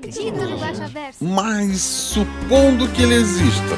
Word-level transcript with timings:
Guaxaverso. 0.00 1.24
Mas 1.24 1.80
supondo 1.80 2.86
que 2.88 3.02
ele 3.02 3.14
exista. 3.14 3.76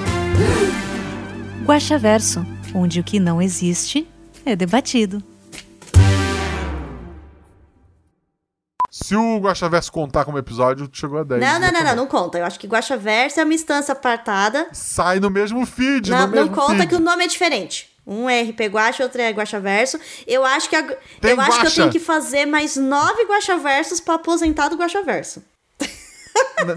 Guaxaverso, 1.65 2.45
onde 2.75 2.99
o 3.01 3.05
que 3.05 3.21
não 3.21 3.41
existe 3.41 4.07
é 4.45 4.57
debatido. 4.57 5.23
Se 8.91 9.15
o 9.15 9.39
Guaxaverso 9.39 9.93
contar 9.93 10.25
como 10.25 10.39
episódio, 10.39 10.89
chegou 10.93 11.21
a 11.21 11.23
10. 11.25 11.41
Não, 11.41 11.61
não, 11.61 11.71
não, 11.73 11.85
não, 11.85 11.97
não 11.97 12.07
conta. 12.07 12.39
Eu 12.39 12.45
acho 12.45 12.59
que 12.59 12.67
Guaxaverso 12.67 13.39
é 13.41 13.45
uma 13.45 13.55
instância 13.55 13.93
apartada. 13.93 14.67
Sai 14.73 15.21
no 15.21 15.31
mesmo 15.31 15.65
feed, 15.65 16.11
Não, 16.11 16.23
no 16.27 16.29
mesmo 16.33 16.47
não 16.47 16.55
conta 16.55 16.79
feed. 16.79 16.89
que 16.89 16.95
o 16.97 17.01
nome 17.01 17.25
é 17.25 17.29
diferente. 17.29 17.89
Um 18.07 18.29
é 18.29 18.43
RP 18.43 18.61
Guaxa, 18.69 19.03
outro 19.05 19.21
é 19.21 19.31
Guaxaverso. 19.31 20.01
Eu 20.27 20.45
acho 20.45 20.69
que 20.69 20.75
a- 20.77 20.81
eu 20.81 20.89
acho 20.89 20.97
que 21.21 21.27
eu 21.29 21.37
Guaxa. 21.37 21.71
tenho 21.77 21.91
que 21.93 22.01
fazer 22.01 22.47
mais 22.47 22.77
nove 22.77 23.25
Guaxaversos 23.25 24.01
pra 24.01 24.15
aposentar 24.15 24.69
do 24.69 24.77
Guaxaverso. 24.77 25.43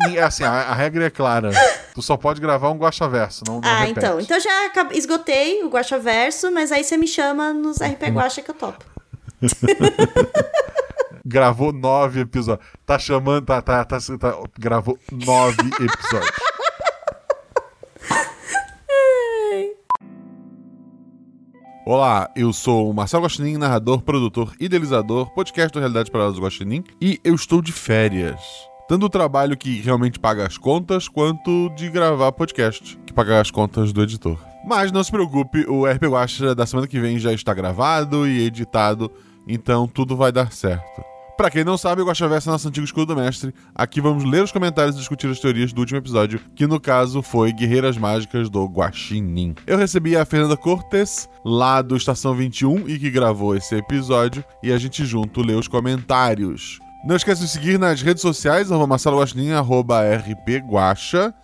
N- 0.07 0.19
Assim, 0.19 0.43
a, 0.43 0.51
a 0.51 0.73
regra 0.73 1.05
é 1.05 1.09
clara. 1.09 1.51
Tu 1.93 2.01
só 2.01 2.15
pode 2.15 2.39
gravar 2.39 2.69
um 2.69 2.77
Guaxaverso, 2.77 3.43
não, 3.47 3.59
não 3.59 3.69
ah, 3.69 3.79
repete. 3.79 3.99
então. 3.99 4.19
Então 4.19 4.39
já 4.39 4.71
esgotei 4.91 5.63
o 5.63 5.69
Guaxaverso, 5.69 6.51
mas 6.51 6.71
aí 6.71 6.83
você 6.83 6.97
me 6.97 7.07
chama 7.07 7.51
nos 7.53 7.77
RP 7.81 8.03
Guaxa 8.11 8.41
que 8.41 8.51
eu 8.51 8.55
topo. 8.55 8.85
Gravou 11.25 11.71
nove 11.71 12.21
episódios. 12.21 12.65
Tá 12.85 12.97
chamando, 12.99 13.45
tá, 13.45 13.61
tá, 13.61 13.85
tá, 13.85 13.97
tá- 13.99 14.39
gravou 14.57 14.97
nove 15.11 15.61
episódios. 15.79 16.31
Olá, 21.85 22.29
eu 22.35 22.53
sou 22.53 22.89
o 22.89 22.93
Marcelo 22.93 23.23
Guaxinim, 23.23 23.57
narrador, 23.57 24.01
produtor, 24.01 24.53
idealizador, 24.59 25.31
podcast 25.33 25.73
do 25.73 25.79
Realidade 25.79 26.11
Paralela 26.11 26.33
do 26.35 26.41
Guaxinim, 26.41 26.83
e 27.01 27.19
eu 27.23 27.33
estou 27.33 27.61
de 27.61 27.71
férias. 27.71 28.39
Tanto 28.91 29.05
o 29.05 29.09
trabalho 29.09 29.55
que 29.55 29.79
realmente 29.79 30.19
paga 30.19 30.45
as 30.45 30.57
contas, 30.57 31.07
quanto 31.07 31.69
de 31.77 31.89
gravar 31.89 32.29
podcast, 32.33 32.99
que 33.05 33.13
paga 33.13 33.39
as 33.39 33.49
contas 33.49 33.93
do 33.93 34.03
editor. 34.03 34.37
Mas 34.67 34.91
não 34.91 35.01
se 35.01 35.09
preocupe, 35.09 35.65
o 35.65 35.85
RP 35.85 36.07
Guaxa 36.07 36.53
da 36.53 36.65
semana 36.65 36.89
que 36.89 36.99
vem 36.99 37.17
já 37.17 37.31
está 37.31 37.53
gravado 37.53 38.27
e 38.27 38.45
editado, 38.45 39.09
então 39.47 39.87
tudo 39.87 40.17
vai 40.17 40.29
dar 40.29 40.51
certo. 40.51 41.01
Pra 41.37 41.49
quem 41.49 41.63
não 41.63 41.77
sabe, 41.77 42.01
o 42.01 42.05
Guaxaverso 42.05 42.49
é 42.49 42.51
nosso 42.51 42.67
antigo 42.67 42.83
escudo 42.83 43.15
do 43.15 43.21
mestre. 43.21 43.55
Aqui 43.73 44.01
vamos 44.01 44.25
ler 44.25 44.43
os 44.43 44.51
comentários 44.51 44.97
e 44.97 44.99
discutir 44.99 45.27
as 45.27 45.39
teorias 45.39 45.71
do 45.71 45.79
último 45.79 45.97
episódio, 45.97 46.41
que 46.53 46.67
no 46.67 46.77
caso 46.77 47.21
foi 47.21 47.53
Guerreiras 47.53 47.97
Mágicas 47.97 48.49
do 48.49 48.65
Guaxinim. 48.65 49.55
Eu 49.65 49.77
recebi 49.77 50.17
a 50.17 50.25
Fernanda 50.25 50.57
Cortes, 50.57 51.29
lá 51.45 51.81
do 51.81 51.95
Estação 51.95 52.35
21, 52.35 52.89
e 52.89 52.99
que 52.99 53.09
gravou 53.09 53.55
esse 53.55 53.73
episódio, 53.73 54.43
e 54.61 54.69
a 54.69 54.77
gente 54.77 55.05
junto 55.05 55.41
lê 55.41 55.53
os 55.53 55.69
comentários. 55.69 56.77
Não 57.03 57.15
esqueça 57.15 57.41
de 57.41 57.49
seguir 57.49 57.79
nas 57.79 58.01
redes 58.01 58.21
sociais, 58.21 58.71
arroba 58.71 58.85
Marcelo 58.87 59.19
Guaxinim, 59.19 59.51
arroba. 59.51 60.01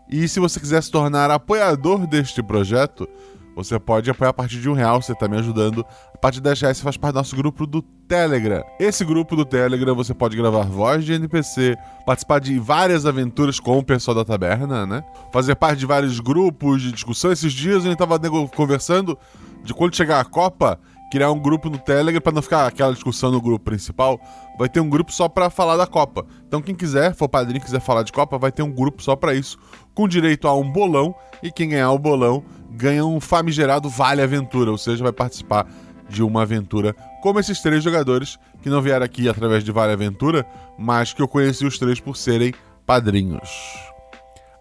E 0.09 0.27
se 0.27 0.39
você 0.39 0.59
quiser 0.59 0.83
se 0.83 0.91
tornar 0.91 1.31
apoiador 1.31 2.05
deste 2.05 2.43
projeto, 2.43 3.07
você 3.55 3.79
pode 3.79 4.07
apoiar 4.07 4.29
a 4.29 4.33
partir 4.33 4.61
de 4.61 4.69
um 4.69 4.73
real, 4.73 5.01
você 5.01 5.13
está 5.13 5.27
me 5.27 5.35
ajudando. 5.37 5.83
A 6.13 6.17
partir 6.19 6.35
de 6.37 6.43
10 6.43 6.61
reais 6.61 6.77
você 6.77 6.83
faz 6.83 6.95
parte 6.95 7.13
do 7.13 7.17
nosso 7.17 7.35
grupo 7.35 7.65
do 7.65 7.81
Telegram. 7.81 8.61
Esse 8.79 9.03
grupo 9.03 9.35
do 9.35 9.43
Telegram 9.43 9.95
você 9.95 10.13
pode 10.13 10.37
gravar 10.37 10.61
voz 10.61 11.03
de 11.03 11.13
NPC, 11.13 11.75
participar 12.05 12.39
de 12.39 12.59
várias 12.59 13.07
aventuras 13.07 13.59
com 13.59 13.79
o 13.79 13.83
pessoal 13.83 14.13
da 14.13 14.23
taberna, 14.23 14.85
né? 14.85 15.03
Fazer 15.33 15.55
parte 15.55 15.79
de 15.79 15.87
vários 15.87 16.19
grupos 16.19 16.83
de 16.83 16.91
discussão. 16.91 17.31
Esses 17.31 17.51
dias 17.51 17.83
a 17.83 17.89
gente 17.89 17.97
tava 17.97 18.19
nego- 18.19 18.47
conversando 18.49 19.17
de 19.63 19.73
quando 19.73 19.95
chegar 19.95 20.19
a 20.19 20.25
Copa, 20.25 20.79
criar 21.11 21.31
um 21.31 21.39
grupo 21.39 21.67
no 21.69 21.77
Telegram 21.79 22.21
para 22.21 22.33
não 22.33 22.41
ficar 22.43 22.67
aquela 22.67 22.93
discussão 22.93 23.31
no 23.31 23.41
grupo 23.41 23.65
principal. 23.65 24.19
Vai 24.57 24.67
ter 24.67 24.79
um 24.79 24.89
grupo 24.89 25.11
só 25.11 25.29
para 25.29 25.49
falar 25.49 25.77
da 25.77 25.85
Copa. 25.85 26.25
Então 26.47 26.61
quem 26.61 26.75
quiser, 26.75 27.13
for 27.13 27.29
padrinho 27.29 27.63
quiser 27.63 27.79
falar 27.79 28.03
de 28.03 28.11
Copa, 28.11 28.37
vai 28.37 28.51
ter 28.51 28.63
um 28.63 28.71
grupo 28.71 29.03
só 29.03 29.15
para 29.15 29.33
isso, 29.33 29.57
com 29.93 30.07
direito 30.07 30.47
a 30.47 30.55
um 30.55 30.71
bolão 30.71 31.13
e 31.43 31.51
quem 31.51 31.69
ganhar 31.69 31.91
o 31.91 31.99
bolão 31.99 32.43
ganha 32.71 33.05
um 33.05 33.19
famigerado 33.19 33.89
Vale 33.89 34.21
Aventura, 34.21 34.71
ou 34.71 34.77
seja, 34.77 35.03
vai 35.03 35.13
participar 35.13 35.67
de 36.09 36.23
uma 36.23 36.43
aventura 36.43 36.95
como 37.21 37.39
esses 37.39 37.59
três 37.59 37.83
jogadores 37.83 38.37
que 38.61 38.69
não 38.69 38.81
vieram 38.81 39.05
aqui 39.05 39.27
através 39.27 39.63
de 39.63 39.71
Vale 39.71 39.93
Aventura, 39.93 40.45
mas 40.77 41.13
que 41.13 41.21
eu 41.21 41.27
conheci 41.27 41.65
os 41.65 41.77
três 41.77 41.99
por 41.99 42.15
serem 42.15 42.53
padrinhos. 42.85 43.49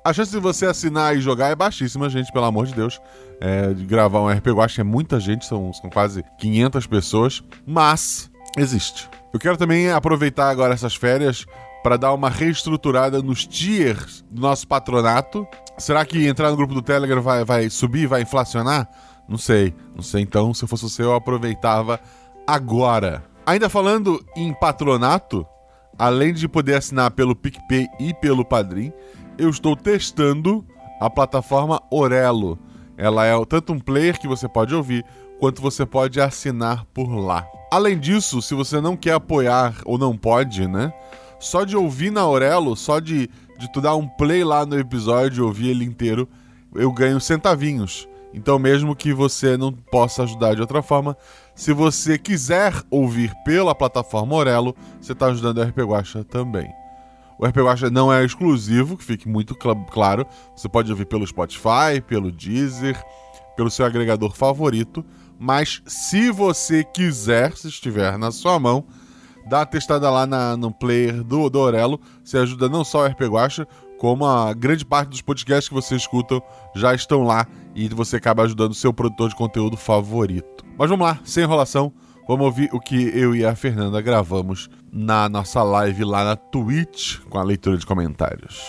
A 0.05 0.13
chance 0.13 0.31
de 0.31 0.39
você 0.39 0.67
assinar 0.67 1.17
e 1.17 1.21
jogar 1.21 1.49
é 1.49 1.57
baixíssima, 1.57 2.09
gente, 2.09 2.33
pelo 2.33 2.45
amor 2.45 2.67
de 2.67 2.75
Deus. 2.75 3.01
É, 3.41 3.75
de 3.75 3.85
gravar 3.85 4.21
um 4.21 4.29
RPG, 4.29 4.51
eu 4.51 4.61
acho 4.63 4.77
que 4.77 4.81
é 4.81 4.85
muita 4.85 5.19
gente, 5.19 5.45
são, 5.45 5.73
são 5.73 5.91
quase 5.91 6.25
500 6.39 6.87
pessoas, 6.87 7.43
mas 7.67 8.31
existe. 8.57 9.09
Eu 9.37 9.41
quero 9.41 9.59
também 9.59 9.91
aproveitar 9.91 10.49
agora 10.49 10.73
essas 10.73 10.97
férias 10.97 11.45
para 11.83 11.99
dar 11.99 12.15
uma 12.15 12.31
reestruturada 12.31 13.21
nos 13.21 13.47
tiers 13.47 14.25
do 14.31 14.41
nosso 14.41 14.67
patronato. 14.67 15.47
Será 15.77 16.07
que 16.07 16.27
entrar 16.27 16.51
no 16.51 16.57
grupo 16.57 16.73
do 16.73 16.81
Telegram 16.81 17.21
vai, 17.21 17.45
vai 17.45 17.69
subir, 17.69 18.07
vai 18.07 18.23
inflacionar? 18.23 18.89
Não 19.29 19.37
sei, 19.37 19.75
não 19.95 20.03
sei. 20.03 20.23
Então, 20.23 20.55
se 20.55 20.65
eu 20.65 20.69
fosse 20.69 20.85
você, 20.85 21.03
eu 21.03 21.15
aproveitava 21.15 22.01
agora. 22.47 23.23
Ainda 23.45 23.69
falando 23.69 24.25
em 24.35 24.55
patronato, 24.55 25.47
além 25.99 26.33
de 26.33 26.49
poder 26.49 26.77
assinar 26.77 27.11
pelo 27.11 27.37
PicPay 27.37 27.89
e 28.01 28.15
pelo 28.15 28.43
Padrim, 28.43 28.91
eu 29.37 29.51
estou 29.51 29.77
testando 29.77 30.65
a 30.99 31.11
plataforma 31.11 31.79
Orelo. 31.91 32.59
Ela 32.97 33.27
é 33.27 33.45
tanto 33.45 33.75
um 33.75 33.79
player 33.79 34.19
que 34.19 34.27
você 34.27 34.49
pode 34.49 34.75
ouvir, 34.75 35.05
quanto 35.39 35.61
você 35.63 35.85
pode 35.85 36.21
assinar 36.21 36.85
por 36.95 37.09
lá. 37.15 37.47
Além 37.73 37.99
disso, 37.99 38.41
se 38.41 38.55
você 38.55 38.81
não 38.81 38.97
quer 38.97 39.13
apoiar 39.15 39.75
ou 39.85 39.99
não 39.99 40.17
pode, 40.17 40.67
né? 40.67 40.93
Só 41.39 41.65
de 41.65 41.77
ouvir 41.77 42.11
na 42.11 42.27
Orelo, 42.27 42.77
só 42.77 42.99
de, 43.01 43.29
de 43.59 43.73
tu 43.73 43.81
dar 43.81 43.97
um 43.97 44.07
play 44.09 44.43
lá 44.45 44.65
no 44.65 44.79
episódio 44.79 45.43
e 45.43 45.47
ouvir 45.47 45.69
ele 45.71 45.85
inteiro, 45.85 46.29
eu 46.75 46.91
ganho 46.93 47.21
centavinhos. 47.21 48.09
Então, 48.33 48.59
mesmo 48.59 48.95
que 48.95 49.13
você 49.13 49.57
não 49.57 49.73
possa 49.73 50.23
ajudar 50.23 50.55
de 50.55 50.61
outra 50.61 50.83
forma, 50.83 51.17
se 51.55 51.73
você 51.73 52.19
quiser 52.19 52.75
ouvir 52.91 53.33
pela 53.45 53.75
plataforma 53.75 54.35
Orelo, 54.35 54.77
você 55.01 55.13
está 55.13 55.27
ajudando 55.27 55.59
o 55.59 55.63
RP 55.63 55.79
Guacha 55.79 56.23
também. 56.25 56.69
O 57.39 57.47
RP 57.47 57.57
Guacha 57.59 57.91
não 57.91 58.13
é 58.13 58.25
exclusivo, 58.25 58.97
que 58.97 59.05
fique 59.05 59.29
muito 59.29 59.55
cl- 59.61 59.75
claro. 59.91 60.27
Você 60.55 60.69
pode 60.69 60.91
ouvir 60.91 61.07
pelo 61.07 61.27
Spotify, 61.27 62.01
pelo 62.07 62.31
Deezer, 62.31 63.03
pelo 63.57 63.71
seu 63.71 63.85
agregador 63.87 64.35
favorito. 64.35 65.05
Mas 65.39 65.83
se 65.87 66.31
você 66.31 66.83
quiser, 66.85 67.57
se 67.57 67.69
estiver 67.69 68.17
na 68.19 68.31
sua 68.31 68.59
mão, 68.59 68.85
dá 69.47 69.59
uma 69.61 69.67
testada 69.67 70.11
lá 70.11 70.27
na- 70.27 70.57
no 70.57 70.73
player 70.73 71.23
do, 71.23 71.49
do 71.51 71.59
Orelo. 71.59 72.01
Você 72.25 72.39
ajuda 72.39 72.69
não 72.69 72.85
só 72.85 73.03
o 73.03 73.07
RP 73.07 73.23
Guacha, 73.27 73.67
como 73.99 74.25
a 74.27 74.53
grande 74.53 74.85
parte 74.85 75.11
dos 75.11 75.23
podcasts 75.23 75.69
que 75.69 75.75
você 75.75 75.95
escutam 75.97 76.43
já 76.75 76.95
estão 76.95 77.23
lá 77.23 77.47
e 77.75 77.89
você 77.89 78.17
acaba 78.17 78.43
ajudando 78.43 78.73
o 78.73 78.75
seu 78.75 78.93
produtor 78.93 79.29
de 79.31 79.37
conteúdo 79.37 79.77
favorito. 79.77 80.65
Mas 80.79 80.91
vamos 80.91 81.07
lá, 81.07 81.19
sem 81.25 81.45
enrolação, 81.45 81.93
vamos 82.29 82.45
ouvir 82.45 82.69
o 82.73 82.81
que 82.81 83.11
eu 83.19 83.35
e 83.35 83.45
a 83.45 83.55
Fernanda 83.55 84.01
gravamos 84.03 84.69
na 84.93 85.29
nossa 85.29 85.63
live 85.63 86.05
lá 86.05 86.25
na 86.25 86.37
Twitch 86.37 87.21
com 87.31 87.39
a 87.39 87.43
leitura 87.43 87.77
de 87.79 87.87
comentários. 87.87 88.61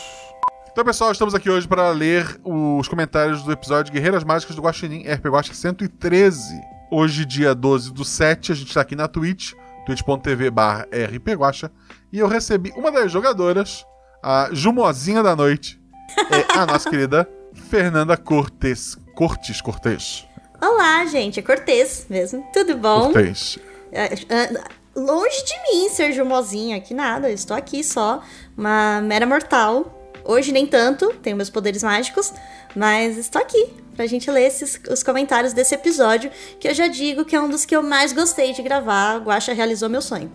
Então, 0.78 0.86
pessoal, 0.86 1.12
estamos 1.12 1.34
aqui 1.34 1.50
hoje 1.50 1.68
para 1.68 1.90
ler 1.90 2.40
os 2.44 2.88
comentários 2.88 3.42
do 3.42 3.52
episódio 3.52 3.92
Guerreiras 3.92 4.24
Mágicas 4.24 4.56
do 4.56 4.62
Guaxinim, 4.62 5.12
RP 5.12 5.26
Guaxa 5.26 5.52
113. 5.52 6.62
Hoje, 6.92 7.26
dia 7.26 7.56
12 7.56 7.92
do 7.92 8.06
7, 8.06 8.52
a 8.52 8.56
gente 8.56 8.68
está 8.68 8.82
aqui 8.82 8.96
na 8.96 9.08
Twitch, 9.08 9.54
twitch.tv 9.88 10.52
barra 10.52 10.88
rpguacha, 10.94 11.72
e 12.14 12.20
eu 12.20 12.28
recebi 12.28 12.72
uma 12.78 12.92
das 12.92 13.12
jogadoras, 13.12 13.84
a 14.22 14.50
Jumozinha 14.52 15.24
da 15.24 15.36
Noite, 15.36 15.82
é 16.30 16.60
a 16.60 16.68
nossa 16.68 16.88
querida 16.88 17.28
Fernanda 17.72 18.16
Cortes. 18.16 19.00
Cortes, 19.16 19.60
Cortes. 19.62 20.28
Olá, 20.62 21.04
gente. 21.08 21.40
É 21.40 21.42
Cortez 21.42 22.06
mesmo. 22.08 22.48
Tudo 22.54 22.78
bom? 22.78 23.12
Cortez. 23.12 23.58
É, 23.92 24.14
é, 24.14 24.64
Longe 24.96 25.44
de 25.44 25.54
mim 25.72 25.90
ser 25.90 26.12
Jumozinha, 26.12 26.80
que 26.80 26.94
nada. 26.94 27.30
Eu 27.30 27.34
estou 27.34 27.58
aqui 27.58 27.84
só, 27.84 28.22
uma 28.56 29.02
mera 29.02 29.26
mortal. 29.26 29.97
Hoje 30.28 30.52
nem 30.52 30.68
tanto, 30.68 31.14
tenho 31.24 31.38
meus 31.38 31.50
poderes 31.50 31.82
mágicos, 31.82 32.34
mas 32.76 33.18
estou 33.18 33.42
aqui 33.42 33.70
pra 33.96 34.06
gente 34.06 34.30
ler 34.30 34.44
esses, 34.44 34.80
os 34.92 35.02
comentários 35.02 35.54
desse 35.54 35.74
episódio, 35.74 36.30
que 36.60 36.68
eu 36.68 36.74
já 36.74 36.88
digo 36.88 37.24
que 37.24 37.34
é 37.34 37.42
um 37.42 37.50
dos 37.50 37.64
que 37.64 37.74
eu 37.74 37.82
mais 37.82 38.12
gostei 38.12 38.52
de 38.52 38.62
gravar. 38.62 39.16
A 39.16 39.18
Guaxa 39.20 39.54
realizou 39.54 39.88
meu 39.88 40.02
sonho. 40.02 40.30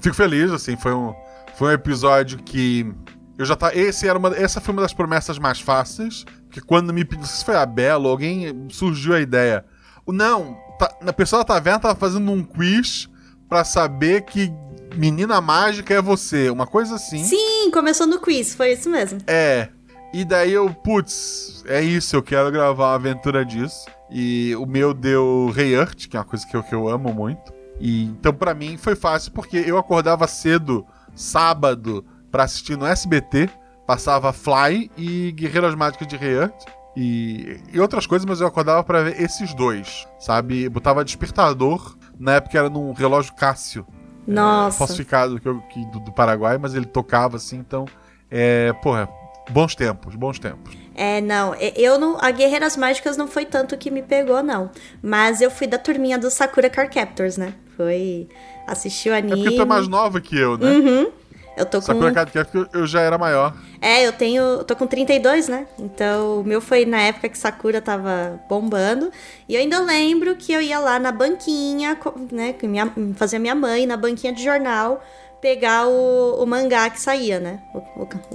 Fico 0.00 0.16
feliz, 0.16 0.50
assim, 0.50 0.76
foi 0.76 0.94
um, 0.94 1.14
foi 1.56 1.68
um 1.68 1.72
episódio 1.72 2.38
que 2.38 2.90
Eu 3.38 3.44
já 3.44 3.54
tá. 3.54 3.74
Esse 3.74 4.08
era 4.08 4.18
uma, 4.18 4.34
essa 4.34 4.60
foi 4.60 4.72
uma 4.72 4.82
das 4.82 4.94
promessas 4.94 5.38
mais 5.38 5.60
fáceis. 5.60 6.24
Que 6.50 6.60
quando 6.60 6.92
me 6.92 7.04
pediu. 7.04 7.26
Se 7.26 7.44
foi 7.44 7.56
a 7.56 7.66
Bela, 7.66 8.08
alguém 8.08 8.68
surgiu 8.70 9.14
a 9.14 9.20
ideia. 9.20 9.64
Não, 10.06 10.56
tá, 10.78 10.90
a 11.06 11.12
pessoa 11.12 11.40
da 11.40 11.54
taverna 11.54 11.80
tava 11.80 11.94
fazendo 11.96 12.30
um 12.30 12.42
quiz 12.42 13.08
pra 13.48 13.64
saber 13.64 14.22
que 14.22 14.52
menina 14.96 15.40
mágica 15.40 15.94
é 15.94 16.00
você. 16.00 16.50
Uma 16.50 16.66
coisa 16.66 16.96
assim. 16.96 17.22
Sim, 17.22 17.70
começou 17.70 18.06
no 18.06 18.20
quiz, 18.20 18.54
foi 18.54 18.72
isso 18.72 18.88
mesmo. 18.90 19.18
É. 19.26 19.68
E 20.12 20.24
daí 20.24 20.52
eu, 20.52 20.70
putz, 20.70 21.64
é 21.66 21.82
isso, 21.82 22.14
eu 22.14 22.22
quero 22.22 22.50
gravar 22.52 22.90
uma 22.90 22.94
aventura 22.94 23.44
disso. 23.44 23.86
E 24.10 24.54
o 24.56 24.64
meu 24.64 24.94
deu 24.94 25.50
Rei 25.54 25.74
Earth, 25.74 26.06
que 26.08 26.16
é 26.16 26.20
uma 26.20 26.24
coisa 26.24 26.46
que 26.46 26.56
eu, 26.56 26.62
que 26.62 26.74
eu 26.74 26.88
amo 26.88 27.12
muito. 27.12 27.52
E 27.80 28.04
então 28.04 28.32
pra 28.32 28.54
mim 28.54 28.76
foi 28.76 28.94
fácil 28.94 29.32
porque 29.32 29.56
eu 29.56 29.76
acordava 29.76 30.28
cedo, 30.28 30.86
sábado, 31.16 32.04
pra 32.30 32.44
assistir 32.44 32.76
no 32.76 32.86
SBT, 32.86 33.50
passava 33.86 34.32
Fly 34.32 34.90
e 34.96 35.32
Guerreiras 35.32 35.74
Mágicas 35.74 36.06
de 36.06 36.16
Rei 36.16 36.34
Earth. 36.34 36.64
E, 36.96 37.60
e 37.72 37.80
outras 37.80 38.06
coisas, 38.06 38.24
mas 38.24 38.40
eu 38.40 38.46
acordava 38.46 38.84
pra 38.84 39.02
ver 39.02 39.20
esses 39.20 39.52
dois, 39.52 40.06
sabe? 40.20 40.68
Botava 40.68 41.04
despertador, 41.04 41.96
na 42.18 42.34
época 42.34 42.56
era 42.56 42.70
num 42.70 42.92
relógio 42.92 43.34
Cássio, 43.34 43.84
Nossa. 44.26 44.78
falsificado 44.78 45.38
que 45.40 45.54
que- 45.72 45.84
do, 45.86 46.00
do 46.00 46.12
Paraguai, 46.12 46.58
mas 46.58 46.74
ele 46.74 46.86
tocava 46.86 47.36
assim, 47.36 47.56
então. 47.58 47.84
É, 48.30 48.72
porra, 48.82 49.08
bons 49.50 49.74
tempos, 49.74 50.14
bons 50.14 50.38
tempos. 50.38 50.74
É, 50.94 51.20
não, 51.20 51.54
eu 51.56 51.98
não. 51.98 52.16
A 52.20 52.30
Guerreiras 52.30 52.76
Mágicas 52.76 53.16
não 53.16 53.26
foi 53.26 53.44
tanto 53.44 53.76
que 53.76 53.90
me 53.90 54.02
pegou, 54.02 54.42
não. 54.42 54.70
Mas 55.02 55.40
eu 55.40 55.50
fui 55.50 55.66
da 55.66 55.76
turminha 55.78 56.16
do 56.18 56.30
Sakura 56.30 56.70
Car 56.70 56.88
Captors, 56.90 57.36
né? 57.36 57.52
Foi. 57.76 58.28
Assistir 58.66 59.10
o 59.10 59.12
É 59.12 59.18
anime. 59.18 59.36
porque 59.42 59.56
tu 59.56 59.62
é 59.62 59.64
mais 59.64 59.86
nova 59.88 60.20
que 60.20 60.38
eu, 60.38 60.56
né? 60.56 60.70
Uhum. 60.70 61.10
Eu 61.56 61.64
tô 61.66 61.78
com. 61.78 61.86
Sakura 61.86 62.12
Card 62.12 62.32
Captor 62.32 62.68
eu 62.72 62.86
já 62.86 63.00
era 63.00 63.16
maior. 63.16 63.54
É, 63.80 64.06
eu 64.06 64.12
tenho. 64.12 64.42
Eu 64.42 64.64
tô 64.64 64.74
com 64.74 64.86
32, 64.86 65.48
né? 65.48 65.66
Então, 65.78 66.40
o 66.40 66.44
meu 66.44 66.60
foi 66.60 66.84
na 66.84 67.00
época 67.00 67.28
que 67.28 67.38
Sakura 67.38 67.80
tava 67.80 68.40
bombando. 68.48 69.10
E 69.48 69.54
eu 69.54 69.60
ainda 69.60 69.78
lembro 69.80 70.34
que 70.36 70.52
eu 70.52 70.60
ia 70.60 70.78
lá 70.78 70.98
na 70.98 71.12
banquinha, 71.12 71.96
né? 72.32 72.52
Que 72.54 72.66
minha, 72.66 72.92
fazia 73.16 73.38
minha 73.38 73.54
mãe 73.54 73.86
na 73.86 73.96
banquinha 73.96 74.32
de 74.32 74.42
jornal 74.42 75.02
pegar 75.40 75.86
o, 75.86 76.42
o 76.42 76.46
mangá 76.46 76.88
que 76.88 76.98
saía, 77.00 77.38
né? 77.38 77.60
O, 77.74 77.78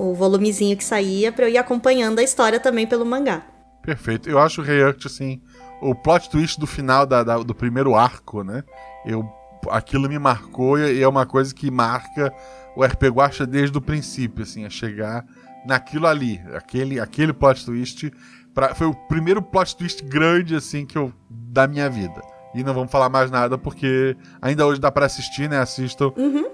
o- 0.04 0.10
o 0.12 0.14
volumezinho 0.14 0.78
que 0.78 0.84
saía 0.84 1.32
pra 1.32 1.46
eu 1.46 1.50
ir 1.50 1.58
acompanhando 1.58 2.20
a 2.20 2.24
história 2.24 2.60
também 2.60 2.86
pelo 2.86 3.04
mangá. 3.06 3.42
Perfeito. 3.82 4.30
Eu 4.30 4.38
acho 4.38 4.62
o 4.62 4.64
Rei 4.64 4.80
Earth, 4.80 5.08
assim, 5.08 5.42
o 5.82 5.96
plot 5.96 6.30
twist 6.30 6.60
do 6.60 6.68
final 6.68 7.06
da- 7.08 7.24
da- 7.24 7.38
do 7.40 7.56
primeiro 7.56 7.96
arco, 7.96 8.44
né? 8.44 8.64
Eu, 9.06 9.28
aquilo 9.70 10.08
me 10.10 10.18
marcou 10.20 10.78
e 10.80 11.02
é 11.02 11.08
uma 11.08 11.26
coisa 11.26 11.54
que 11.54 11.70
marca 11.72 12.34
o 12.76 12.84
RP 12.84 13.04
Guacha 13.10 13.46
desde 13.46 13.78
o 13.78 13.82
princípio, 13.82 14.44
assim, 14.44 14.66
a 14.66 14.70
chegar 14.70 15.26
naquilo 15.66 16.08
ali. 16.08 16.42
Aquele, 16.54 17.00
aquele 17.00 17.34
plot 17.34 17.66
twist 17.66 18.12
pra- 18.54 18.74
foi 18.76 18.88
o 18.88 18.94
primeiro 18.94 19.42
plot 19.42 19.76
twist 19.76 20.04
grande, 20.04 20.56
assim, 20.56 20.86
que 20.86 20.98
eu, 20.98 21.12
da 21.30 21.68
minha 21.68 21.90
vida. 21.90 22.22
E 22.56 22.64
não 22.64 22.74
vamos 22.74 22.92
falar 22.92 23.10
mais 23.10 23.30
nada 23.30 23.58
porque 23.58 24.16
ainda 24.42 24.66
hoje 24.66 24.80
dá 24.80 24.92
pra 24.92 25.06
assistir, 25.06 25.48
né? 25.50 25.60
Assistam. 25.60 26.12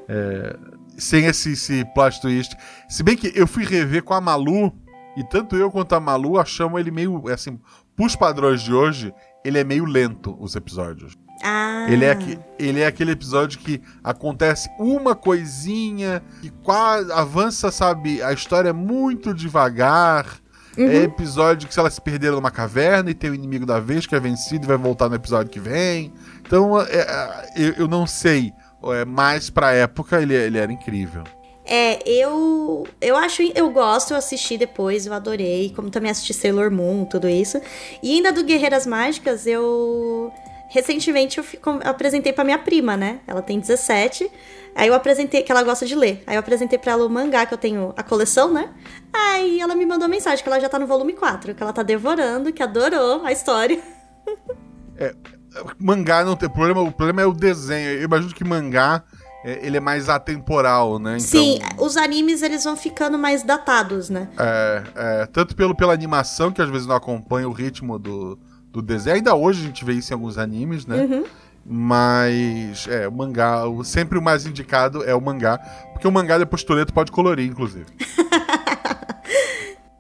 É, 0.10 0.58
sem 0.98 1.26
esse, 1.26 1.52
esse 1.54 1.86
plot 1.94 2.20
twist. 2.22 2.56
Se 2.90 3.04
bem 3.04 3.16
que 3.16 3.32
eu 3.36 3.46
fui 3.48 3.64
rever 3.64 4.04
com 4.04 4.14
a 4.14 4.20
Malu, 4.22 4.74
e 5.18 5.24
tanto 5.24 5.56
eu 5.56 5.70
quanto 5.72 5.94
a 5.94 6.00
Malu 6.00 6.38
achamos 6.40 6.80
ele 6.80 6.92
meio, 6.92 7.24
assim, 7.30 7.60
pros 7.96 8.16
padrões 8.16 8.62
de 8.62 8.74
hoje, 8.74 9.14
ele 9.44 9.58
é 9.60 9.64
meio 9.64 9.86
lento, 9.86 10.36
os 10.40 10.56
episódios. 10.56 11.14
Ah. 11.44 11.86
Ele, 11.90 12.06
é 12.06 12.18
ele 12.58 12.80
é 12.82 12.88
aquele 12.88 13.12
episódio 13.12 13.60
que 13.60 13.82
acontece 14.04 14.70
uma 14.80 15.16
coisinha 15.16 16.24
e 16.42 16.50
quase 16.50 17.12
avança, 17.12 17.72
sabe? 17.72 18.22
A 18.24 18.34
história 18.34 18.70
é 18.70 18.74
muito 18.74 19.34
devagar. 19.34 20.40
É 20.78 21.04
episódio 21.04 21.70
que 21.70 21.74
se 21.74 21.80
ela 21.80 21.90
se 21.90 22.02
perderam 22.02 22.36
numa 22.36 22.52
caverna 22.52 23.10
e 23.10 23.14
tem 23.14 23.30
o 23.30 23.34
inimigo 23.34 23.66
da 23.66 23.80
vez 23.80 24.06
que 24.06 24.14
é 24.14 24.20
vencido 24.20 24.66
e 24.66 24.68
vai 24.68 24.78
voltar 24.78 25.08
no 25.08 25.16
episódio 25.16 25.50
que 25.50 25.60
vem. 25.60 26.12
Então, 26.42 26.82
é, 26.82 26.86
é, 26.86 27.54
eu, 27.56 27.74
eu 27.78 27.88
não 27.88 28.06
sei. 28.06 28.52
É, 28.84 29.06
mas 29.06 29.50
pra 29.50 29.72
época 29.72 30.22
ele, 30.22 30.34
ele 30.34 30.58
era 30.58 30.72
incrível. 30.72 31.24
É, 31.66 32.08
eu 32.08 32.86
eu 33.02 33.16
acho, 33.16 33.42
eu 33.56 33.72
gosto, 33.72 34.12
eu 34.12 34.18
assisti 34.18 34.58
depois, 34.58 35.08
eu 35.08 35.14
adorei, 35.14 35.74
como 35.76 35.90
também 35.90 36.12
assisti 36.12 36.34
Sailor 36.34 36.70
Moon, 36.70 37.06
tudo 37.06 37.28
isso. 37.28 37.60
E 38.04 38.18
ainda 38.18 38.32
do 38.32 38.44
Guerreiras 38.44 38.86
Mágicas, 38.86 39.48
eu 39.48 40.32
recentemente 40.76 41.38
eu 41.38 41.44
fi- 41.44 41.56
com- 41.58 41.80
eu 41.82 41.90
apresentei 41.90 42.34
pra 42.34 42.44
minha 42.44 42.60
prima, 42.60 42.98
né? 42.98 43.20
Ela 43.26 43.42
tem 43.42 43.60
17. 43.60 44.30
Aí 44.76 44.90
eu 44.90 44.94
apresentei 44.94 45.42
que 45.42 45.50
ela 45.50 45.64
gosta 45.64 45.86
de 45.86 45.96
ler. 45.96 46.22
Aí 46.28 46.36
eu 46.36 46.40
apresentei 46.42 46.78
pra 46.78 46.92
ela 46.92 47.06
o 47.06 47.10
mangá 47.10 47.46
que 47.46 47.54
eu 47.54 47.58
tenho 47.58 47.94
a 47.96 48.04
coleção, 48.04 48.52
né? 48.52 48.70
Aí 49.14 49.62
ela 49.62 49.74
me 49.74 49.86
mandou 49.86 50.10
mensagem 50.10 50.44
que 50.44 50.50
ela 50.50 50.60
já 50.60 50.68
tá 50.68 50.78
no 50.78 50.86
volume 50.86 51.14
4, 51.14 51.56
que 51.56 51.64
ela 51.64 51.72
tá 51.72 51.82
devorando, 51.82 52.52
que 52.52 52.62
adorou 52.62 53.24
a 53.26 53.32
história. 53.32 53.82
Mangá 55.80 56.26
não 56.26 56.36
tem 56.36 56.50
problema, 56.50 56.82
o 56.82 56.92
problema 56.92 57.22
é 57.22 57.26
o 57.26 57.32
desenho. 57.32 57.92
Eu 57.92 58.04
imagino 58.04 58.34
que 58.34 58.44
mangá 58.44 59.02
é, 59.46 59.66
ele 59.66 59.78
é 59.78 59.80
mais 59.80 60.10
atemporal, 60.10 61.00
né? 61.00 61.12
Então, 61.18 61.42
Sim, 61.42 61.60
os 61.78 61.96
animes 61.96 62.42
eles 62.42 62.64
vão 62.66 62.76
ficando 62.76 63.18
mais 63.18 63.42
datados, 63.44 64.10
né? 64.10 64.28
É, 64.38 64.84
é, 64.96 65.26
tanto 65.28 65.56
pelo, 65.56 65.74
pela 65.74 65.94
animação, 65.94 66.52
que 66.52 66.62
às 66.62 66.70
vezes 66.70 66.86
não 66.86 66.96
acompanha 66.96 67.48
o 67.48 67.54
ritmo 67.54 67.98
do, 67.98 68.38
do 68.82 68.82
desenho. 68.82 69.16
Ainda 69.18 69.34
hoje 69.36 69.62
a 69.64 69.66
gente 69.68 69.84
vê 69.86 69.94
isso 69.94 70.12
em 70.12 70.16
alguns 70.16 70.38
animes, 70.38 70.86
né? 70.86 70.98
Uhum. 70.98 71.24
Mas, 71.68 72.88
é, 72.88 73.08
o 73.08 73.12
mangá, 73.12 73.66
o- 73.68 73.84
sempre 73.84 74.18
o 74.18 74.22
mais 74.22 74.46
indicado 74.46 75.04
é 75.04 75.16
o 75.16 75.22
mangá. 75.22 75.58
Porque 75.94 76.08
o 76.08 76.12
mangá 76.12 76.38
depois 76.38 76.64
Toreto 76.64 76.94
pode 76.94 77.12
colorir, 77.12 77.48
inclusive. 77.50 77.86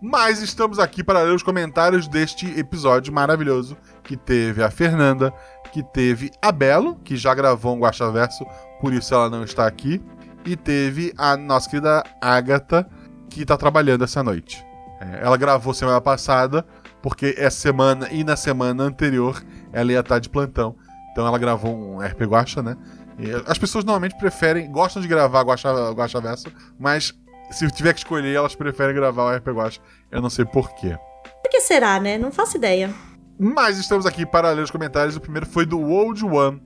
Mas 0.02 0.42
estamos 0.42 0.78
aqui 0.78 1.04
para 1.04 1.22
ler 1.24 1.34
os 1.34 1.42
comentários 1.42 2.08
deste 2.08 2.46
episódio 2.60 3.12
maravilhoso 3.12 3.76
que 4.04 4.16
teve 4.16 4.62
a 4.62 4.70
Fernanda, 4.70 5.34
que 5.72 5.82
teve 5.82 6.32
a 6.42 6.52
Belo, 6.52 6.96
que 7.04 7.18
já 7.18 7.34
gravou 7.34 7.76
um 7.76 7.80
Guaxaverso, 7.80 8.46
por 8.80 8.94
isso 8.94 9.14
ela 9.16 9.30
não 9.30 9.44
está 9.44 9.66
aqui, 9.66 10.00
e 10.46 10.56
teve 10.56 11.12
a 11.18 11.36
nossa 11.36 11.68
querida 11.70 12.04
Agatha, 12.22 12.88
que 13.30 13.42
está 13.42 13.58
trabalhando 13.58 14.04
essa 14.04 14.22
noite. 14.22 14.64
É, 15.02 15.22
ela 15.26 15.38
gravou 15.38 15.74
semana 15.74 16.00
passada, 16.00 16.64
porque 17.06 17.36
essa 17.38 17.60
semana 17.60 18.10
e 18.12 18.24
na 18.24 18.36
semana 18.36 18.82
anterior 18.82 19.40
ela 19.72 19.92
ia 19.92 20.00
estar 20.00 20.18
de 20.18 20.28
plantão. 20.28 20.76
Então 21.12 21.28
ela 21.28 21.38
gravou 21.38 21.72
um 21.72 22.00
RP 22.00 22.22
Guacha, 22.24 22.64
né? 22.64 22.76
E 23.20 23.30
as 23.46 23.60
pessoas 23.60 23.86
normalmente 23.86 24.18
preferem, 24.18 24.72
gostam 24.72 25.04
de 25.04 25.08
gravar 25.08 25.44
Guacha, 25.44 25.70
Guacha 25.92 26.20
Verso, 26.20 26.48
mas 26.80 27.14
se 27.52 27.70
tiver 27.70 27.94
que 27.94 28.00
escolher, 28.00 28.34
elas 28.34 28.56
preferem 28.56 28.96
gravar 28.96 29.26
o 29.26 29.38
RP 29.38 29.50
Guacha. 29.50 29.80
Eu 30.10 30.20
não 30.20 30.32
sei 30.32 30.46
porquê. 30.46 30.98
Por 31.44 31.52
que 31.52 31.62
será, 31.62 32.00
né? 32.00 32.18
Não 32.18 32.32
faço 32.32 32.58
ideia. 32.58 32.92
Mas 33.38 33.78
estamos 33.78 34.08
aqui 34.08 34.26
para 34.26 34.50
ler 34.50 34.64
os 34.64 34.72
comentários. 34.72 35.16
O 35.16 35.22
primeiro 35.22 35.46
foi 35.46 35.64
do 35.64 35.80
Old 35.80 36.26
One. 36.26 36.60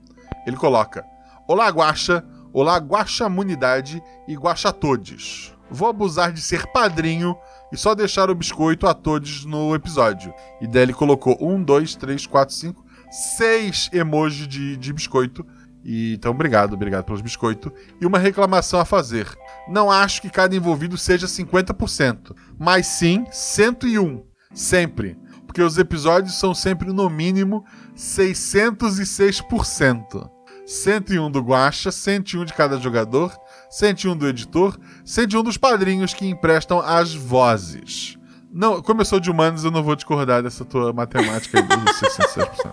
Ele 0.46 0.56
coloca: 0.56 1.04
Olá, 1.46 1.68
Guaxa. 1.68 2.24
Olá, 2.50 2.78
Guaxamunidade 2.78 4.02
e 4.26 4.34
Guaxatodes. 4.36 5.54
Vou 5.70 5.86
abusar 5.86 6.32
de 6.32 6.40
ser 6.40 6.66
padrinho 6.72 7.36
e 7.72 7.76
só 7.76 7.94
deixar 7.94 8.30
o 8.30 8.34
biscoito 8.34 8.86
a 8.86 8.94
todos 8.94 9.44
no 9.44 9.74
episódio. 9.74 10.32
E 10.60 10.66
daí 10.66 10.82
ele 10.82 10.92
colocou 10.92 11.36
um, 11.40 11.62
dois, 11.62 11.94
três, 11.94 12.26
quatro, 12.26 12.54
cinco, 12.54 12.84
seis 13.10 13.88
emojis 13.92 14.48
de, 14.48 14.76
de 14.76 14.92
biscoito. 14.92 15.46
E, 15.84 16.14
então, 16.14 16.32
obrigado, 16.32 16.74
obrigado 16.74 17.04
pelos 17.04 17.22
biscoitos. 17.22 17.72
E 18.00 18.06
uma 18.06 18.18
reclamação 18.18 18.80
a 18.80 18.84
fazer. 18.84 19.26
Não 19.68 19.90
acho 19.90 20.20
que 20.20 20.30
cada 20.30 20.54
envolvido 20.54 20.98
seja 20.98 21.26
50%, 21.26 22.36
mas 22.58 22.86
sim 22.86 23.24
101. 23.30 24.22
Sempre. 24.52 25.16
Porque 25.46 25.62
os 25.62 25.78
episódios 25.78 26.38
são 26.38 26.54
sempre 26.54 26.92
no 26.92 27.08
mínimo 27.10 27.64
606%. 27.96 30.39
101 30.70 31.28
do 31.32 31.40
Guacha, 31.40 31.90
101 31.90 32.44
de 32.44 32.54
cada 32.54 32.78
jogador, 32.78 33.36
101 33.68 34.16
do 34.16 34.28
editor, 34.28 34.78
101 35.04 35.42
dos 35.42 35.56
padrinhos 35.56 36.14
que 36.14 36.24
emprestam 36.24 36.78
as 36.78 37.12
vozes. 37.12 38.16
Não, 38.52 38.80
sou 39.04 39.18
de 39.18 39.28
humanos, 39.28 39.64
eu 39.64 39.72
não 39.72 39.82
vou 39.82 39.96
discordar 39.96 40.44
dessa 40.44 40.64
tua 40.64 40.92
matemática 40.92 41.58
aí 41.58 41.64
dos 41.64 42.00
606%. 42.00 42.72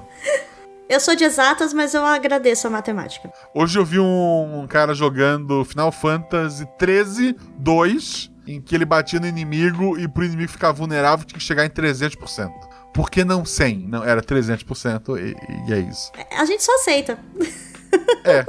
Eu 0.88 1.00
sou 1.00 1.16
de 1.16 1.24
exatas, 1.24 1.74
mas 1.74 1.96
eu 1.96 2.06
agradeço 2.06 2.68
a 2.68 2.70
matemática. 2.70 3.34
Hoje 3.54 3.80
eu 3.80 3.84
vi 3.84 4.00
um, 4.00 4.62
um 4.62 4.68
cara 4.68 4.94
jogando 4.94 5.66
Final 5.66 5.92
Fantasy 5.92 6.68
13 6.78 7.36
2, 7.58 8.32
em 8.46 8.62
que 8.62 8.76
ele 8.76 8.86
batia 8.86 9.20
no 9.20 9.26
inimigo 9.26 9.98
e 9.98 10.08
pro 10.08 10.24
inimigo 10.24 10.52
ficar 10.52 10.72
vulnerável 10.72 11.26
tinha 11.26 11.40
que 11.40 11.44
chegar 11.44 11.66
em 11.66 11.70
300%. 11.70 12.52
Por 12.94 13.10
que 13.10 13.26
não 13.26 13.44
100? 13.44 13.88
Não, 13.88 14.04
era 14.04 14.22
300% 14.22 15.18
e, 15.20 15.70
e 15.70 15.74
é 15.74 15.80
isso. 15.80 16.12
A 16.32 16.46
gente 16.46 16.64
só 16.64 16.74
aceita. 16.76 17.20
É. 18.24 18.46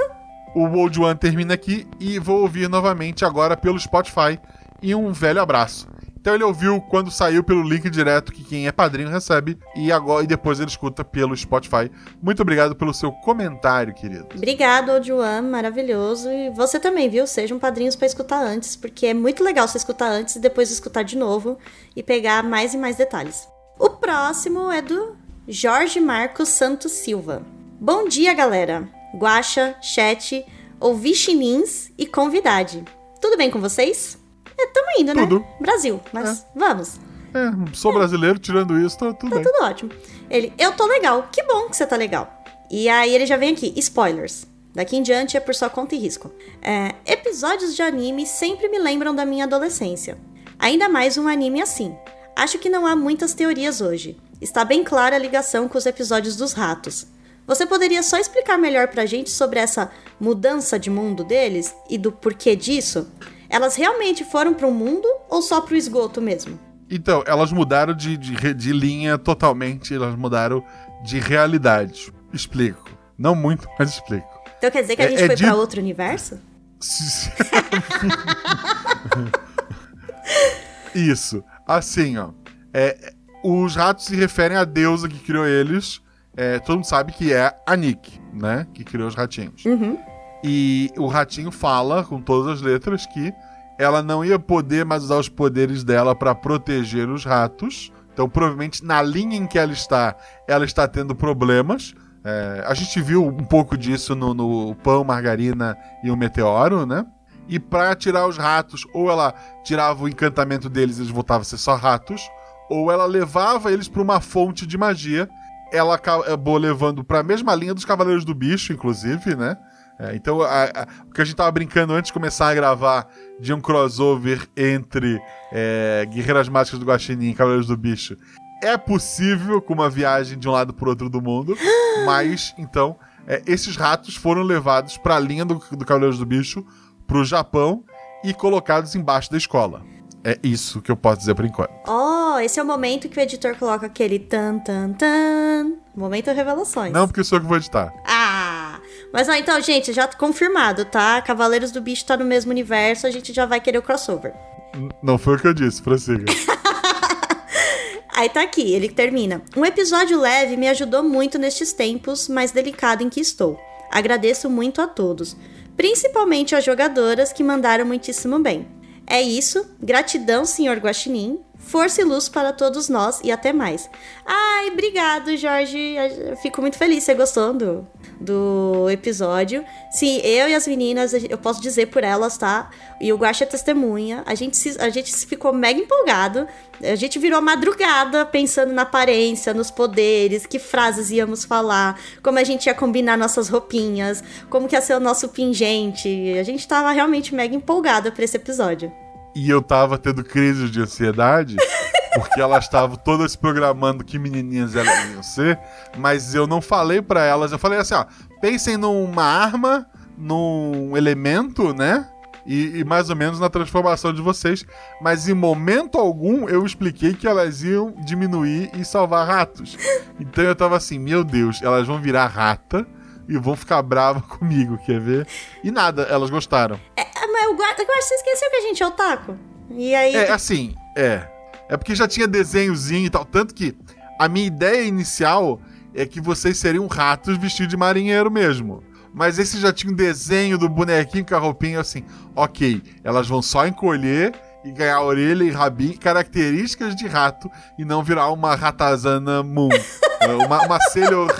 O 0.55 0.65
Old 0.65 0.99
One 0.99 1.17
termina 1.17 1.53
aqui 1.53 1.87
e 1.99 2.17
vou 2.19 2.41
ouvir 2.41 2.67
novamente 2.67 3.23
agora 3.23 3.55
pelo 3.55 3.79
Spotify. 3.79 4.39
E 4.81 4.95
um 4.95 5.11
velho 5.11 5.41
abraço. 5.41 5.87
Então 6.19 6.35
ele 6.35 6.43
ouviu 6.43 6.81
quando 6.81 7.09
saiu 7.09 7.43
pelo 7.43 7.63
link 7.63 7.89
direto 7.89 8.33
que 8.33 8.43
quem 8.43 8.67
é 8.67 8.71
padrinho 8.71 9.09
recebe 9.09 9.57
e 9.75 9.89
agora 9.89 10.23
e 10.23 10.27
depois 10.27 10.59
ele 10.59 10.69
escuta 10.69 11.03
pelo 11.03 11.35
Spotify. 11.35 11.89
Muito 12.21 12.41
obrigado 12.41 12.75
pelo 12.75 12.93
seu 12.93 13.11
comentário, 13.11 13.93
querido. 13.93 14.27
Obrigado, 14.35 14.91
Ojuan, 14.91 15.43
maravilhoso. 15.43 16.29
E 16.29 16.49
você 16.49 16.77
também, 16.77 17.09
viu? 17.09 17.25
Sejam 17.25 17.57
padrinhos 17.57 17.95
pra 17.95 18.05
escutar 18.05 18.43
antes, 18.43 18.75
porque 18.75 19.07
é 19.07 19.13
muito 19.13 19.43
legal 19.43 19.67
você 19.67 19.77
escutar 19.77 20.09
antes 20.09 20.35
e 20.35 20.41
depois 20.41 20.69
escutar 20.69 21.03
de 21.03 21.17
novo 21.17 21.57
e 21.95 22.03
pegar 22.03 22.43
mais 22.43 22.73
e 22.73 22.77
mais 22.77 22.97
detalhes. 22.97 23.47
O 23.79 23.91
próximo 23.91 24.69
é 24.69 24.81
do 24.81 25.15
Jorge 25.47 26.01
Marcos 26.01 26.49
Santos 26.49 26.91
Silva. 26.91 27.43
Bom 27.79 28.09
dia, 28.09 28.33
galera. 28.33 28.98
Guaxa, 29.15 29.75
chat, 29.81 30.45
ouvi 30.79 31.13
chinins 31.13 31.91
e 31.97 32.05
convidade. 32.05 32.83
Tudo 33.21 33.37
bem 33.37 33.49
com 33.51 33.59
vocês? 33.59 34.17
É, 34.57 34.67
tamo 34.67 34.87
indo, 34.99 35.13
Tudo. 35.13 35.39
né? 35.39 35.45
Brasil, 35.59 35.99
mas 36.11 36.45
vamos. 36.55 36.99
É, 37.33 37.75
sou 37.75 37.93
brasileiro, 37.93 38.39
tirando 38.39 38.77
isso, 38.79 38.97
tá 38.97 39.13
tudo 39.13 39.29
Tá 39.29 39.35
bem. 39.35 39.43
tudo 39.43 39.63
ótimo. 39.63 39.91
Ele, 40.29 40.53
eu 40.57 40.71
tô 40.73 40.85
legal. 40.85 41.27
Que 41.31 41.43
bom 41.43 41.69
que 41.69 41.75
você 41.77 41.85
tá 41.85 41.95
legal. 41.95 42.43
E 42.71 42.89
aí 42.89 43.13
ele 43.13 43.25
já 43.25 43.37
vem 43.37 43.51
aqui, 43.53 43.73
spoilers. 43.77 44.45
Daqui 44.73 44.95
em 44.97 45.01
diante 45.03 45.35
é 45.35 45.39
por 45.39 45.53
sua 45.55 45.69
conta 45.69 45.95
e 45.95 45.97
risco. 45.99 46.31
É, 46.61 46.93
episódios 47.05 47.75
de 47.75 47.81
anime 47.81 48.25
sempre 48.25 48.67
me 48.69 48.77
lembram 48.79 49.13
da 49.15 49.25
minha 49.25 49.45
adolescência. 49.45 50.17
Ainda 50.57 50.87
mais 50.89 51.17
um 51.17 51.27
anime 51.27 51.61
assim. 51.61 51.95
Acho 52.35 52.59
que 52.59 52.69
não 52.69 52.85
há 52.85 52.95
muitas 52.95 53.33
teorias 53.33 53.81
hoje. 53.81 54.17
Está 54.39 54.63
bem 54.63 54.83
clara 54.83 55.15
a 55.15 55.19
ligação 55.19 55.67
com 55.67 55.77
os 55.77 55.85
episódios 55.85 56.35
dos 56.35 56.53
ratos. 56.53 57.07
Você 57.49 57.65
poderia 57.65 58.03
só 58.03 58.17
explicar 58.19 58.59
melhor 58.59 58.87
pra 58.89 59.07
gente 59.07 59.31
sobre 59.31 59.57
essa 59.59 59.89
mudança 60.19 60.77
de 60.77 60.87
mundo 60.89 61.23
deles 61.23 61.73
e 61.89 61.97
do 61.97 62.11
porquê 62.11 62.55
disso? 62.55 63.09
Elas 63.49 63.75
realmente 63.75 64.23
foram 64.23 64.53
pro 64.53 64.69
mundo 64.71 65.07
ou 65.27 65.41
só 65.41 65.59
pro 65.59 65.75
esgoto 65.75 66.21
mesmo? 66.21 66.59
Então, 66.87 67.23
elas 67.25 67.51
mudaram 67.51 67.95
de, 67.95 68.15
de, 68.17 68.53
de 68.53 68.71
linha 68.71 69.17
totalmente, 69.17 69.95
elas 69.95 70.15
mudaram 70.15 70.63
de 71.03 71.17
realidade. 71.19 72.13
Explico. 72.31 72.87
Não 73.17 73.33
muito, 73.33 73.67
mas 73.79 73.89
explico. 73.89 74.27
Então 74.59 74.69
quer 74.69 74.81
dizer 74.83 74.95
que 74.95 75.01
a 75.01 75.05
É- 75.05 75.09
gente 75.09 75.23
é 75.23 75.25
foi 75.25 75.35
de- 75.35 75.43
pra 75.43 75.55
outro 75.55 75.81
universo? 75.81 76.37
Isso. 80.93 81.43
Assim, 81.67 82.15
ó. 82.17 82.29
É, 82.73 83.13
os 83.43 83.75
ratos 83.75 84.05
se 84.05 84.15
referem 84.15 84.57
à 84.57 84.63
deusa 84.63 85.07
que 85.09 85.17
criou 85.19 85.45
eles. 85.47 85.99
É, 86.41 86.57
todo 86.57 86.77
mundo 86.77 86.85
sabe 86.85 87.11
que 87.11 87.33
é 87.33 87.53
a 87.67 87.75
Nick, 87.75 88.17
né? 88.33 88.65
Que 88.73 88.85
criou 88.85 89.09
os 89.09 89.13
ratinhos. 89.13 89.65
Uhum. 89.65 89.99
E 90.41 90.89
o 90.97 91.05
ratinho 91.05 91.51
fala, 91.51 92.01
com 92.05 92.21
todas 92.21 92.53
as 92.53 92.61
letras, 92.61 93.05
que 93.07 93.33
ela 93.77 94.01
não 94.01 94.23
ia 94.23 94.39
poder 94.39 94.85
mais 94.85 95.03
usar 95.03 95.17
os 95.17 95.27
poderes 95.27 95.83
dela 95.83 96.15
pra 96.15 96.33
proteger 96.33 97.09
os 97.09 97.25
ratos. 97.25 97.91
Então, 98.13 98.29
provavelmente, 98.29 98.85
na 98.85 99.01
linha 99.01 99.35
em 99.35 99.45
que 99.45 99.59
ela 99.59 99.73
está, 99.73 100.15
ela 100.47 100.63
está 100.63 100.87
tendo 100.87 101.13
problemas. 101.13 101.93
É, 102.23 102.63
a 102.65 102.73
gente 102.73 103.01
viu 103.01 103.27
um 103.27 103.43
pouco 103.43 103.77
disso 103.77 104.15
no, 104.15 104.33
no 104.33 104.75
Pão, 104.75 105.03
Margarina 105.03 105.77
e 106.01 106.09
o 106.09 106.15
Meteoro, 106.15 106.85
né? 106.85 107.05
E 107.49 107.59
pra 107.59 107.93
tirar 107.95 108.25
os 108.25 108.37
ratos, 108.37 108.87
ou 108.93 109.11
ela 109.11 109.33
tirava 109.65 110.05
o 110.05 110.07
encantamento 110.07 110.69
deles 110.69 110.99
e 110.99 111.01
eles 111.01 111.11
voltavam 111.11 111.41
a 111.41 111.43
ser 111.43 111.57
só 111.57 111.75
ratos, 111.75 112.21
ou 112.69 112.89
ela 112.89 113.05
levava 113.05 113.73
eles 113.73 113.89
pra 113.89 114.01
uma 114.01 114.21
fonte 114.21 114.65
de 114.65 114.77
magia. 114.77 115.29
Ela 115.71 115.95
acabou 115.95 116.57
levando 116.57 117.03
pra 117.03 117.21
mesma 117.23 117.53
linha 117.55 117.73
dos 117.73 117.85
Cavaleiros 117.85 118.25
do 118.25 118.33
Bicho, 118.33 118.73
inclusive, 118.73 119.35
né? 119.35 119.57
É, 119.99 120.15
então, 120.15 120.41
a- 120.41 120.63
a- 120.65 120.87
o 121.09 121.13
que 121.13 121.21
a 121.21 121.25
gente 121.25 121.35
tava 121.35 121.51
brincando 121.51 121.93
antes 121.93 122.07
de 122.07 122.13
começar 122.13 122.47
a 122.49 122.53
gravar 122.53 123.07
de 123.39 123.53
um 123.53 123.59
crossover 123.59 124.47
entre 124.55 125.21
é, 125.51 126.07
Guerreiras 126.09 126.47
Mágicas 126.47 126.79
do 126.79 126.85
Guaxinim 126.85 127.31
e 127.31 127.33
Cavaleiros 127.33 127.67
do 127.67 127.75
Bicho 127.75 128.15
é 128.63 128.77
possível 128.77 129.61
com 129.61 129.73
uma 129.73 129.89
viagem 129.89 130.37
de 130.39 130.47
um 130.47 130.51
lado 130.51 130.73
pro 130.73 130.89
outro 130.89 131.09
do 131.09 131.21
mundo, 131.21 131.55
mas, 132.05 132.53
então, 132.57 132.97
é, 133.27 133.41
esses 133.45 133.75
ratos 133.75 134.15
foram 134.15 134.41
levados 134.41 134.97
pra 134.97 135.19
linha 135.19 135.43
do, 135.45 135.55
do 135.71 135.85
Cavaleiros 135.85 136.17
do 136.17 136.25
Bicho, 136.25 136.65
pro 137.05 137.23
Japão 137.25 137.83
e 138.23 138.33
colocados 138.33 138.95
embaixo 138.95 139.29
da 139.31 139.37
escola. 139.37 139.81
É 140.23 140.37
isso 140.43 140.81
que 140.81 140.91
eu 140.91 140.97
posso 140.97 141.19
dizer 141.19 141.33
por 141.33 141.45
enquanto. 141.45 141.71
Oh, 141.87 142.37
esse 142.39 142.59
é 142.59 142.63
o 142.63 142.65
momento 142.65 143.07
que 143.07 143.17
o 143.17 143.21
editor 143.21 143.55
coloca 143.55 143.85
aquele 143.85 144.19
tan 144.19 144.59
tan 144.59 144.91
tan. 144.93 145.73
Momento 145.95 146.31
revelações. 146.31 146.91
Não 146.91 147.07
porque 147.07 147.23
sou 147.23 147.37
eu 147.37 147.41
que 147.41 147.47
vou 147.47 147.57
editar. 147.57 147.93
Ah! 148.05 148.79
Mas 149.13 149.27
ó, 149.29 149.33
então, 149.33 149.59
gente, 149.61 149.91
já 149.93 150.07
confirmado, 150.07 150.85
tá? 150.85 151.21
Cavaleiros 151.21 151.71
do 151.71 151.81
Bicho 151.81 152.05
tá 152.05 152.15
no 152.17 152.25
mesmo 152.25 152.51
universo, 152.51 153.07
a 153.07 153.11
gente 153.11 153.33
já 153.33 153.45
vai 153.45 153.59
querer 153.61 153.77
o 153.77 153.81
crossover. 153.81 154.33
N- 154.75 154.89
Não 155.01 155.17
foi 155.17 155.35
o 155.35 155.39
que 155.39 155.47
eu 155.47 155.53
disse, 155.53 155.81
prossiga. 155.81 156.25
Aí 158.15 158.27
tá 158.29 158.41
aqui, 158.41 158.73
ele 158.73 158.89
termina. 158.89 159.41
Um 159.55 159.63
episódio 159.65 160.19
leve 160.19 160.57
me 160.57 160.67
ajudou 160.67 161.01
muito 161.01 161.37
nestes 161.37 161.71
tempos 161.71 162.27
mais 162.27 162.51
delicado 162.51 163.01
em 163.03 163.09
que 163.09 163.21
estou. 163.21 163.57
Agradeço 163.89 164.49
muito 164.49 164.81
a 164.81 164.87
todos, 164.87 165.37
principalmente 165.77 166.53
às 166.53 166.63
jogadoras 166.65 167.31
que 167.31 167.43
mandaram 167.43 167.85
muitíssimo 167.85 168.37
bem. 168.39 168.67
É 169.09 169.21
isso, 169.21 169.65
gratidão, 169.81 170.45
senhor 170.45 170.77
Guaxinim. 170.77 171.39
Força 171.57 172.01
e 172.01 172.05
luz 172.05 172.29
para 172.29 172.53
todos 172.53 172.87
nós 172.87 173.19
e 173.23 173.31
até 173.31 173.51
mais. 173.51 173.89
Ai, 174.25 174.69
obrigado, 174.69 175.35
Jorge. 175.35 175.95
Eu 175.97 176.37
fico 176.37 176.61
muito 176.61 176.77
feliz. 176.77 177.03
Você 177.03 177.13
gostou 177.13 177.53
do, 177.53 177.87
do 178.19 178.89
episódio? 178.89 179.63
Sim, 179.91 180.19
eu 180.23 180.49
e 180.49 180.55
as 180.55 180.67
meninas, 180.67 181.13
eu 181.13 181.37
posso 181.37 181.61
dizer 181.61 181.87
por 181.87 182.03
elas, 182.03 182.37
tá? 182.37 182.69
E 182.99 183.13
o 183.13 183.17
Guaxa 183.17 183.45
é 183.45 183.47
testemunha. 183.47 184.23
A 184.25 184.35
gente, 184.35 184.57
se, 184.57 184.79
a 184.79 184.89
gente 184.89 185.15
ficou 185.25 185.53
mega 185.53 185.79
empolgado. 185.79 186.47
A 186.83 186.95
gente 186.95 187.19
virou 187.19 187.41
madrugada 187.41 188.25
pensando 188.25 188.73
na 188.73 188.83
aparência, 188.83 189.53
nos 189.53 189.69
poderes, 189.71 190.45
que 190.45 190.59
frases 190.59 191.11
íamos 191.11 191.43
falar, 191.45 191.99
como 192.23 192.39
a 192.39 192.43
gente 192.43 192.67
ia 192.67 192.73
combinar 192.73 193.17
nossas 193.17 193.49
roupinhas, 193.49 194.23
como 194.49 194.67
que 194.67 194.75
ia 194.75 194.81
ser 194.81 194.95
o 194.95 194.99
nosso 194.99 195.29
pingente. 195.29 196.09
A 196.39 196.43
gente 196.43 196.67
tava 196.67 196.91
realmente 196.91 197.33
mega 197.35 197.55
empolgada 197.55 198.11
pra 198.11 198.23
esse 198.23 198.37
episódio. 198.37 198.91
e 199.35 199.49
eu 199.49 199.61
tava 199.61 199.97
tendo 199.97 200.23
crises 200.23 200.71
de 200.71 200.81
ansiedade, 200.81 201.55
porque 202.19 202.41
elas 202.41 202.65
estavam 202.65 202.95
todas 202.95 203.35
programando 203.35 204.03
que 204.03 204.19
menininhas 204.19 204.75
elas 204.75 205.11
iam 205.11 205.23
ser, 205.23 205.59
mas 205.97 206.35
eu 206.35 206.45
não 206.45 206.61
falei 206.61 207.01
pra 207.01 207.23
elas, 207.23 207.51
eu 207.51 207.59
falei 207.59 207.79
assim, 207.79 207.93
ó, 207.93 208.05
pensem 208.41 208.77
numa 208.77 209.23
arma, 209.23 209.87
num 210.17 210.95
elemento, 210.95 211.73
né? 211.73 212.07
E, 212.45 212.79
e 212.79 212.83
mais 212.83 213.09
ou 213.09 213.15
menos 213.15 213.39
na 213.39 213.49
transformação 213.49 214.11
de 214.11 214.21
vocês, 214.21 214.65
mas 215.01 215.27
em 215.27 215.33
momento 215.33 215.97
algum 215.97 216.49
eu 216.49 216.65
expliquei 216.65 217.13
que 217.13 217.27
elas 217.27 217.61
iam 217.63 217.93
diminuir 218.03 218.71
e 218.73 218.83
salvar 218.83 219.27
ratos. 219.27 219.77
Então 220.19 220.43
eu 220.43 220.55
tava 220.55 220.75
assim, 220.75 220.97
meu 220.97 221.23
Deus, 221.23 221.61
elas 221.61 221.85
vão 221.85 222.01
virar 222.01 222.27
rata 222.27 222.85
e 223.27 223.37
vão 223.37 223.55
ficar 223.55 223.81
bravas 223.83 224.23
comigo, 224.25 224.77
quer 224.79 224.99
ver? 224.99 225.27
E 225.63 225.69
nada, 225.69 226.03
elas 226.03 226.29
gostaram. 226.29 226.79
Ah, 226.97 227.27
mas 227.31 227.47
o 227.49 227.55
guarda, 227.55 227.83
eu 227.83 227.93
acho 227.93 227.99
que 227.99 228.03
você 228.07 228.15
esqueceu 228.15 228.49
que 228.49 228.55
a 228.55 228.61
gente 228.61 228.83
é 228.83 228.87
otaku. 228.87 229.37
E 229.69 229.93
aí. 229.93 230.15
É, 230.15 230.31
assim, 230.31 230.75
é. 230.97 231.27
É 231.69 231.77
porque 231.77 231.95
já 231.95 232.07
tinha 232.07 232.27
desenhozinho 232.27 233.05
e 233.05 233.09
tal. 233.09 233.23
Tanto 233.23 233.53
que 233.53 233.75
a 234.19 234.27
minha 234.27 234.47
ideia 234.47 234.83
inicial 234.83 235.61
é 235.93 236.05
que 236.05 236.19
vocês 236.19 236.57
seriam 236.57 236.87
ratos 236.87 237.37
vestidos 237.37 237.69
de 237.69 237.77
marinheiro 237.77 238.29
mesmo. 238.31 238.83
Mas 239.13 239.39
esse 239.39 239.59
já 239.59 239.71
tinha 239.73 239.91
um 239.91 239.95
desenho 239.95 240.57
do 240.57 240.67
bonequinho 240.69 241.25
com 241.25 241.35
a 241.35 241.39
roupinha 241.39 241.79
assim. 241.79 242.03
Ok, 242.35 242.81
elas 243.03 243.27
vão 243.27 243.41
só 243.41 243.65
encolher 243.65 244.33
e 244.63 244.71
ganhar 244.71 245.01
orelha 245.01 245.43
e 245.43 245.49
rabinho, 245.51 245.97
características 245.97 246.95
de 246.95 247.07
rato, 247.07 247.49
e 247.77 247.85
não 247.85 248.03
virar 248.03 248.29
uma 248.29 248.55
ratazana 248.55 249.41
moon. 249.41 249.69
uma, 250.45 250.61
uma 250.65 250.79
Sailor. 250.81 251.33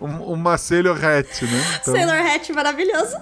um- 0.00 0.32
Uma 0.32 0.58
Sailor 0.58 0.96
Hat, 1.04 1.44
né? 1.46 1.64
Então, 1.80 1.94
Sailor 1.94 2.14
Hat 2.16 2.52
maravilhoso. 2.52 3.16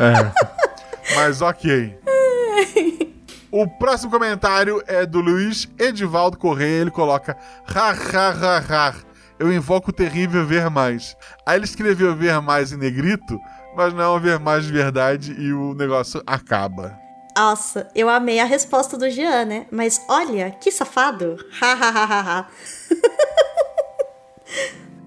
é. 0.00 1.14
Mas 1.14 1.40
ok. 1.42 1.96
O 3.56 3.68
próximo 3.68 4.10
comentário 4.10 4.82
é 4.84 5.06
do 5.06 5.20
Luiz 5.20 5.68
Edivaldo 5.78 6.36
Correia. 6.36 6.80
Ele 6.80 6.90
coloca: 6.90 7.36
ha, 7.72 7.90
ha, 7.90 8.30
ha, 8.30 8.88
ha. 8.88 8.94
Eu 9.38 9.52
invoco 9.52 9.90
o 9.90 9.92
terrível 9.92 10.44
ver 10.44 10.68
mais. 10.68 11.16
Aí 11.46 11.56
ele 11.56 11.64
escreveu 11.64 12.16
ver 12.16 12.40
mais 12.40 12.72
em 12.72 12.76
negrito, 12.76 13.38
mas 13.76 13.94
não 13.94 14.02
é 14.02 14.08
um 14.08 14.18
ver 14.18 14.40
mais 14.40 14.64
de 14.64 14.72
verdade 14.72 15.36
e 15.38 15.52
o 15.52 15.72
negócio 15.72 16.20
acaba. 16.26 16.98
Nossa, 17.36 17.88
eu 17.94 18.08
amei 18.08 18.40
a 18.40 18.44
resposta 18.44 18.98
do 18.98 19.08
Jean, 19.08 19.44
né? 19.44 19.66
Mas 19.70 20.04
olha, 20.08 20.50
que 20.50 20.72
safado. 20.72 21.36
Ha, 21.62 21.72
ha, 21.74 21.88
ha, 21.90 22.04
ha, 22.04 22.40
ha. 22.40 22.48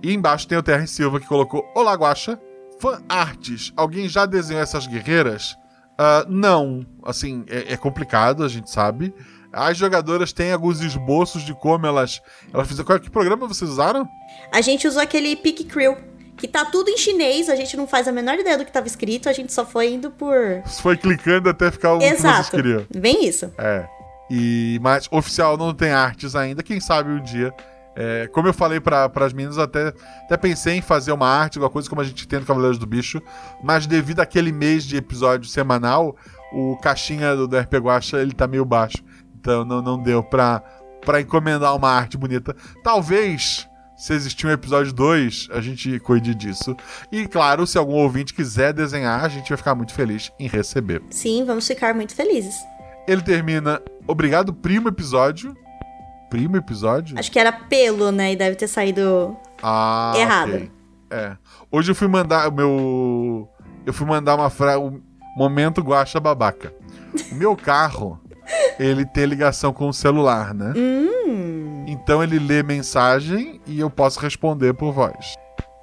E 0.01 0.13
embaixo 0.13 0.48
tem 0.48 0.58
o 0.58 0.63
Terra 0.63 0.88
Silva 0.88 1.20
que 1.20 1.27
colocou: 1.27 1.70
Olá, 1.75 1.94
Guaxa. 1.96 2.39
Fan 2.80 3.01
artes. 3.10 3.74
Alguém 3.75 4.08
já 4.08 4.25
desenhou 4.25 4.63
essas 4.63 4.88
guerreiras? 4.88 5.58
Ah, 5.98 6.25
não. 6.30 6.86
Assim, 7.04 7.44
é, 7.48 7.74
é 7.74 7.77
complicado, 7.77 8.44
a 8.44 8.48
gente 8.48 8.70
sabe. 8.70 9.13
As 9.51 9.77
jogadoras 9.77 10.32
têm 10.32 10.51
alguns 10.51 10.82
esboços 10.82 11.42
de 11.44 11.54
como 11.54 11.86
elas. 11.86 12.22
Elas 12.54 12.68
fizeram. 12.68 12.86
Qual, 12.86 13.00
que 13.00 13.10
programa 13.10 13.48
vocês 13.48 13.70
usaram? 13.70 14.08
A 14.54 14.62
gente 14.62 14.88
usou 14.88 15.01
aquele 15.01 15.36
Pick 15.36 15.66
Crew, 15.68 15.98
que 16.36 16.48
tá 16.48 16.66
tudo 16.66 16.89
em 16.89 16.98
chinês, 16.98 17.50
a 17.50 17.56
gente 17.56 17.75
não 17.75 17.88
faz 17.88 18.08
a 18.08 18.12
menor 18.12 18.36
ideia 18.36 18.58
do 18.58 18.66
que 18.66 18.72
tava 18.72 18.88
escrito, 18.88 19.27
a 19.27 19.34
gente 19.34 19.51
só 19.51 19.66
foi 19.66 19.94
indo 19.94 20.12
por. 20.12 20.62
Foi 20.82 20.96
clicando 20.96 21.50
até 21.50 21.72
ficar 21.72 21.94
o 21.94 22.00
que 22.00 22.06
vocês 22.06 22.20
Exato. 22.20 22.51
queriam. 22.51 22.86
Bem 22.96 23.25
isso. 23.25 23.51
É. 23.58 23.88
E, 24.30 24.77
mas 24.82 25.08
oficial 25.10 25.58
não 25.58 25.74
tem 25.74 25.92
artes 25.92 26.36
ainda, 26.36 26.62
quem 26.62 26.80
sabe 26.80 27.10
um 27.10 27.24
dia. 27.24 27.54
É, 28.00 28.27
como 28.27 28.48
eu 28.48 28.54
falei 28.54 28.80
para 28.80 29.12
as 29.16 29.34
meninas, 29.34 29.58
até, 29.58 29.88
até 30.24 30.38
pensei 30.38 30.75
em 30.75 30.82
fazer 30.82 31.12
uma 31.12 31.27
arte, 31.27 31.58
alguma 31.58 31.72
coisa 31.72 31.89
como 31.89 32.00
a 32.00 32.04
gente 32.04 32.27
tem 32.27 32.39
no 32.39 32.46
Cavaleiros 32.46 32.77
do 32.77 32.86
Bicho, 32.86 33.20
mas 33.63 33.88
devido 33.88 34.20
àquele 34.20 34.51
mês 34.51 34.84
de 34.84 34.96
episódio 34.96 35.50
semanal, 35.50 36.16
o 36.54 36.77
caixinha 36.77 37.36
do, 37.36 37.48
do 37.48 37.58
RP 37.58 37.74
Guacha, 37.77 38.22
ele 38.22 38.34
tá 38.34 38.48
meio 38.48 38.63
baixo. 38.63 39.04
Então 39.39 39.66
não, 39.66 39.82
não 39.82 40.01
deu 40.01 40.22
pra, 40.22 40.60
pra 41.04 41.20
encomendar 41.20 41.75
uma 41.75 41.89
arte 41.89 42.18
bonita. 42.18 42.56
Talvez, 42.84 43.68
se 43.98 44.13
existir 44.13 44.46
um 44.46 44.51
episódio 44.51 44.94
2, 44.94 45.48
a 45.51 45.60
gente 45.60 46.00
cuide 46.01 46.36
disso. 46.36 46.77
E 47.12 47.27
claro, 47.27 47.66
se 47.66 47.80
algum 47.80 47.96
ouvinte 47.96 48.32
quiser 48.32 48.74
desenhar, 48.74 49.25
a 49.25 49.30
gente 49.30 49.50
vai 49.50 49.58
ficar 49.58 49.74
muito 49.74 49.94
feliz 49.94 50.32
em 50.39 50.48
receber. 50.48 51.01
Sim, 51.10 51.44
vamos 51.46 51.66
ficar 51.66 51.96
muito 51.96 52.13
felizes. 52.13 52.56
Ele 53.08 53.24
termina, 53.24 53.82
obrigado, 54.06 54.54
primo 54.54 54.88
episódio. 54.88 55.56
Primo 56.30 56.58
episódio? 56.58 57.18
Acho 57.18 57.32
que 57.32 57.40
era 57.40 57.52
pelo, 57.52 58.12
né? 58.12 58.34
E 58.34 58.36
deve 58.36 58.56
ter 58.56 58.68
saído 58.68 59.36
Ah, 59.62 60.14
errado. 60.18 60.50
ok. 60.56 60.72
É. 61.10 61.38
Hoje 61.72 61.92
eu 61.92 61.96
fui 61.96 62.08
mandar 62.08 62.50
o 62.50 62.52
meu. 62.52 63.50
Eu 63.86 63.94
fui 63.94 64.06
mandar 64.06 64.36
uma 64.36 64.50
frase. 64.50 64.80
Um 64.80 65.02
momento 65.38 65.82
guacha 65.82 66.20
babaca. 66.20 66.74
O 67.32 67.36
meu 67.36 67.56
carro, 67.56 68.20
ele 68.78 69.06
tem 69.06 69.26
ligação 69.26 69.72
com 69.72 69.88
o 69.88 69.94
celular, 69.94 70.54
né? 70.54 70.74
Hum. 70.76 71.86
Então 71.88 72.22
ele 72.22 72.38
lê 72.40 72.62
mensagem 72.62 73.62
e 73.66 73.80
eu 73.80 73.90
posso 73.90 74.20
responder 74.20 74.74
por 74.74 74.92
voz. 74.92 75.36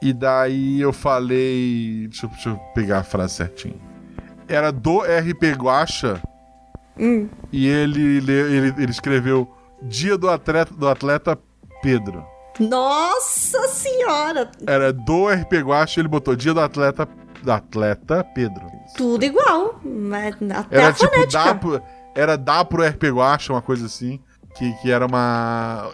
E 0.03 0.13
daí 0.13 0.79
eu 0.81 0.93
falei. 0.93 2.07
Deixa 2.11 2.27
eu, 2.27 2.31
deixa 2.31 2.49
eu 2.51 2.57
pegar 2.75 2.99
a 2.99 3.03
frase 3.05 3.35
certinho. 3.35 3.81
Era 4.47 4.71
do 4.71 4.99
RP 5.01 5.55
Guacha. 5.57 6.21
Hum. 6.99 7.29
E 7.51 7.67
ele, 7.67 8.19
ele, 8.19 8.75
ele 8.77 8.91
escreveu 8.91 9.51
Dia 9.85 10.17
do 10.17 10.29
atleta, 10.31 10.73
do 10.75 10.88
atleta 10.88 11.38
Pedro. 11.83 12.25
Nossa 12.59 13.69
senhora! 13.69 14.50
Era 14.67 14.93
do 14.93 15.29
RP 15.29 15.55
Guacha, 15.62 16.00
ele 16.00 16.09
botou 16.09 16.37
Dia 16.37 16.55
do 16.55 16.61
Atleta, 16.61 17.09
do 17.43 17.53
atleta 17.53 18.25
Pedro. 18.35 18.64
Tudo 18.97 19.25
igual. 19.25 19.81
Mas 19.85 20.37
até 20.50 20.76
Era 20.76 20.88
a 20.88 20.93
tipo, 20.93 21.11
fonética. 21.12 21.45
dá 21.45 21.55
pro, 21.55 21.83
era 22.14 22.38
dar 22.38 22.64
pro 22.64 22.87
RP 22.87 23.05
Guacha, 23.05 23.53
uma 23.53 23.62
coisa 23.62 23.87
assim, 23.87 24.21
que, 24.55 24.73
que 24.75 24.91
era 24.91 25.05
uma... 25.05 25.91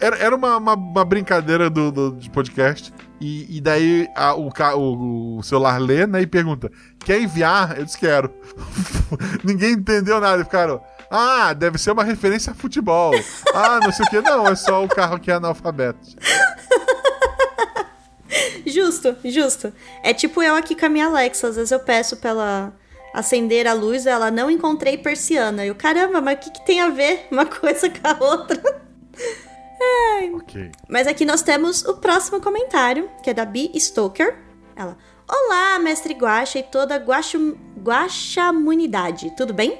Era, 0.00 0.16
era 0.18 0.36
uma, 0.36 0.56
uma, 0.56 0.74
uma 0.74 1.04
brincadeira 1.04 1.68
do, 1.68 1.90
do- 1.90 2.12
de 2.12 2.30
podcast, 2.30 2.92
e, 3.20 3.56
e 3.56 3.60
daí 3.60 4.08
a- 4.16 4.34
o, 4.34 4.50
o, 4.76 5.38
o 5.38 5.42
celular 5.42 5.80
lê, 5.80 6.06
né, 6.06 6.22
e 6.22 6.26
pergunta, 6.26 6.70
quer 7.00 7.20
enviar? 7.20 7.76
Eu 7.78 7.84
disse, 7.84 7.98
quero. 7.98 8.32
Ninguém 9.42 9.72
entendeu 9.72 10.20
nada, 10.20 10.44
ficaram... 10.44 10.80
Ah, 11.10 11.54
deve 11.54 11.78
ser 11.78 11.90
uma 11.90 12.04
referência 12.04 12.52
a 12.52 12.54
futebol. 12.54 13.12
Ah, 13.54 13.80
não 13.82 13.90
sei 13.90 14.04
o 14.04 14.10
que. 14.10 14.20
Não, 14.20 14.46
é 14.46 14.54
só 14.54 14.84
o 14.84 14.88
carro 14.88 15.18
que 15.18 15.30
é 15.30 15.34
analfabeto. 15.34 15.98
Justo, 18.66 19.16
justo. 19.24 19.72
É 20.02 20.12
tipo 20.12 20.42
eu 20.42 20.54
aqui 20.54 20.76
com 20.76 20.84
a 20.84 20.88
minha 20.90 21.06
Alexa. 21.06 21.48
Às 21.48 21.56
vezes 21.56 21.70
eu 21.70 21.80
peço 21.80 22.18
pra 22.18 22.30
ela 22.30 22.72
acender 23.14 23.66
a 23.66 23.72
luz, 23.72 24.04
ela 24.06 24.30
não 24.30 24.50
encontrei 24.50 24.98
persiana. 24.98 25.64
Eu, 25.64 25.74
caramba, 25.74 26.20
mas 26.20 26.36
o 26.36 26.40
que, 26.40 26.50
que 26.50 26.66
tem 26.66 26.82
a 26.82 26.90
ver 26.90 27.26
uma 27.30 27.46
coisa 27.46 27.88
com 27.88 28.06
a 28.06 28.16
outra? 28.22 28.82
Ok. 30.34 30.70
Mas 30.88 31.06
aqui 31.06 31.24
nós 31.24 31.42
temos 31.42 31.84
o 31.84 31.94
próximo 31.96 32.40
comentário, 32.40 33.08
que 33.22 33.30
é 33.30 33.34
da 33.34 33.44
Bi 33.44 33.70
Stoker. 33.78 34.36
Ela, 34.76 34.96
Olá, 35.30 35.78
mestre 35.78 36.14
Guaxa 36.14 36.58
e 36.58 36.62
toda 36.62 36.96
Guaxum- 36.96 37.54
Guaxamunidade, 37.82 39.30
tudo 39.36 39.52
bem? 39.52 39.78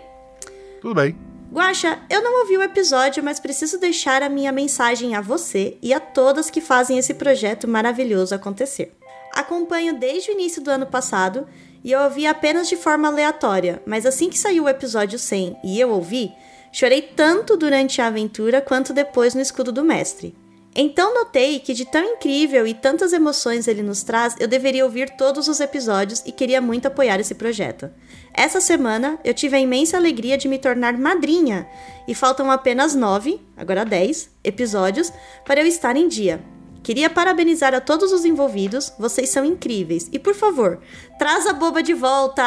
Tudo 0.81 0.95
bem. 0.95 1.17
Guaxa, 1.50 1.99
eu 2.11 2.23
não 2.23 2.40
ouvi 2.40 2.59
o 2.59 2.62
episódio, 2.62 3.25
mas 3.25 3.40
preciso 3.40 3.78
deixar 3.81 4.23
a 4.23 4.28
minha 4.28 4.52
mensagem 4.52 5.14
a 5.14 5.21
você 5.23 5.78
e 5.81 5.95
a 5.95 6.00
todas 6.00 6.50
que 6.50 6.61
fazem 6.61 6.99
esse 6.99 7.14
projeto 7.14 7.67
maravilhoso 7.67 8.35
acontecer. 8.35 8.95
Acompanho 9.35 9.99
desde 9.99 10.31
o 10.31 10.35
início 10.35 10.61
do 10.62 10.71
ano 10.71 10.87
passado 10.87 11.47
e 11.83 11.93
eu 11.93 12.00
ouvi 12.00 12.26
apenas 12.26 12.69
de 12.69 12.76
forma 12.76 13.09
aleatória, 13.09 13.83
mas 13.87 14.05
assim 14.05 14.28
que 14.28 14.38
saiu 14.38 14.64
o 14.64 14.69
episódio 14.69 15.19
100 15.19 15.57
e 15.64 15.81
eu 15.81 15.88
ouvi, 15.90 16.33
chorei 16.78 17.02
tanto 17.02 17.56
durante 17.56 18.00
a 18.00 18.06
aventura 18.06 18.61
quanto 18.61 18.93
depois 18.93 19.34
no 19.34 19.41
escudo 19.41 19.73
do 19.73 19.82
mestre. 19.82 20.32
Então 20.76 21.12
notei 21.12 21.58
que 21.58 21.75
de 21.75 21.84
tão 21.84 22.04
incrível 22.04 22.64
e 22.69 22.73
tantas 22.73 23.12
emoções 23.12 23.67
ele 23.67 23.82
nos 23.82 24.04
traz, 24.04 24.36
eu 24.38 24.47
deveria 24.47 24.84
ouvir 24.84 25.10
todos 25.17 25.49
os 25.49 25.58
episódios 25.58 26.23
e 26.25 26.30
queria 26.30 26.60
muito 26.60 26.86
apoiar 26.86 27.19
esse 27.19 27.34
projeto. 27.34 27.91
Essa 28.32 28.60
semana 28.60 29.19
eu 29.25 29.34
tive 29.34 29.56
a 29.56 29.60
imensa 29.60 29.97
alegria 29.97 30.38
de 30.38 30.47
me 30.47 30.56
tornar 30.56 30.97
madrinha 30.97 31.67
e 32.06 32.14
faltam 32.14 32.49
apenas 32.49 32.95
nove, 32.95 33.41
agora 33.56 33.84
dez, 33.84 34.30
episódios 34.45 35.12
para 35.45 35.60
eu 35.60 35.67
estar 35.67 35.97
em 35.97 36.06
dia. 36.06 36.41
Queria 36.84 37.10
parabenizar 37.10 37.75
a 37.75 37.80
todos 37.80 38.12
os 38.12 38.25
envolvidos, 38.25 38.93
vocês 38.97 39.30
são 39.30 39.45
incríveis. 39.45 40.08
E 40.12 40.19
por 40.19 40.36
favor, 40.36 40.80
traz 41.19 41.45
a 41.45 41.52
boba 41.52 41.82
de 41.82 41.93
volta! 41.93 42.45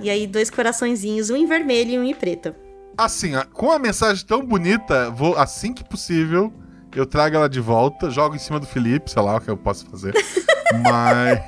E 0.00 0.08
aí, 0.08 0.26
dois 0.26 0.48
coraçõezinhos, 0.48 1.28
um 1.28 1.36
em 1.36 1.44
vermelho 1.44 1.90
e 1.90 1.98
um 1.98 2.04
em 2.04 2.14
preto. 2.14 2.63
Assim, 2.96 3.32
com 3.52 3.72
a 3.72 3.78
mensagem 3.78 4.24
tão 4.24 4.44
bonita, 4.44 5.10
vou, 5.10 5.36
assim 5.36 5.72
que 5.72 5.82
possível, 5.82 6.52
eu 6.94 7.04
trago 7.04 7.36
ela 7.36 7.48
de 7.48 7.60
volta, 7.60 8.10
jogo 8.10 8.36
em 8.36 8.38
cima 8.38 8.60
do 8.60 8.66
Felipe, 8.66 9.10
sei 9.10 9.20
lá 9.20 9.36
o 9.36 9.40
que 9.40 9.50
eu 9.50 9.56
posso 9.56 9.86
fazer. 9.86 10.14
Mas 10.82 11.40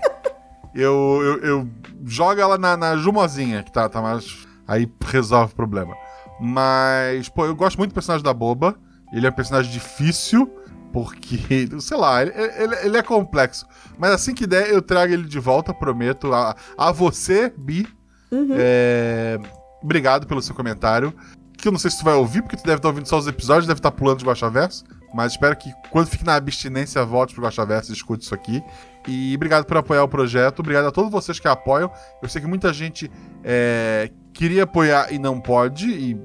eu, 0.74 1.20
eu, 1.22 1.38
eu 1.38 1.68
jogo 2.04 2.40
ela 2.40 2.58
na, 2.58 2.76
na 2.76 2.96
Jumozinha, 2.96 3.62
que 3.62 3.72
tá, 3.72 3.88
tá 3.88 4.02
mais. 4.02 4.46
Aí 4.66 4.90
resolve 5.06 5.52
o 5.52 5.56
problema. 5.56 5.94
Mas, 6.40 7.28
pô, 7.28 7.46
eu 7.46 7.54
gosto 7.54 7.78
muito 7.78 7.92
do 7.92 7.94
personagem 7.94 8.24
da 8.24 8.34
Boba. 8.34 8.76
Ele 9.12 9.26
é 9.26 9.30
um 9.30 9.32
personagem 9.32 9.70
difícil, 9.70 10.50
porque, 10.92 11.68
sei 11.80 11.96
lá, 11.96 12.22
ele, 12.22 12.32
ele, 12.34 12.74
ele 12.82 12.96
é 12.98 13.02
complexo. 13.02 13.66
Mas 13.96 14.10
assim 14.10 14.34
que 14.34 14.46
der, 14.46 14.68
eu 14.68 14.82
trago 14.82 15.12
ele 15.12 15.24
de 15.24 15.38
volta, 15.38 15.72
prometo. 15.72 16.32
A, 16.34 16.54
a 16.76 16.92
você, 16.92 17.52
Bi. 17.56 17.86
É, 18.50 19.38
Obrigado 19.86 20.26
pelo 20.26 20.42
seu 20.42 20.52
comentário. 20.52 21.14
Que 21.56 21.68
eu 21.68 21.72
não 21.72 21.78
sei 21.78 21.92
se 21.92 21.98
tu 21.98 22.04
vai 22.04 22.14
ouvir, 22.14 22.42
porque 22.42 22.56
tu 22.56 22.64
deve 22.64 22.78
estar 22.78 22.88
ouvindo 22.88 23.06
só 23.06 23.16
os 23.16 23.28
episódios, 23.28 23.68
deve 23.68 23.78
estar 23.78 23.92
pulando 23.92 24.18
de 24.18 24.24
Guaxaverso. 24.24 24.84
Mas 25.14 25.32
espero 25.32 25.56
que 25.56 25.72
quando 25.92 26.08
fique 26.08 26.24
na 26.24 26.34
abstinência, 26.34 27.04
volte 27.04 27.32
pro 27.32 27.44
Guaxaverso 27.44 27.92
e 27.92 27.94
escute 27.94 28.24
isso 28.24 28.34
aqui. 28.34 28.60
E 29.06 29.32
obrigado 29.36 29.64
por 29.64 29.76
apoiar 29.76 30.02
o 30.02 30.08
projeto. 30.08 30.58
Obrigado 30.58 30.86
a 30.86 30.90
todos 30.90 31.08
vocês 31.08 31.38
que 31.38 31.46
apoiam. 31.46 31.88
Eu 32.20 32.28
sei 32.28 32.42
que 32.42 32.48
muita 32.48 32.72
gente 32.72 33.08
é, 33.44 34.10
queria 34.32 34.64
apoiar 34.64 35.12
e 35.12 35.20
não 35.20 35.40
pode. 35.40 35.88
E 35.88 36.20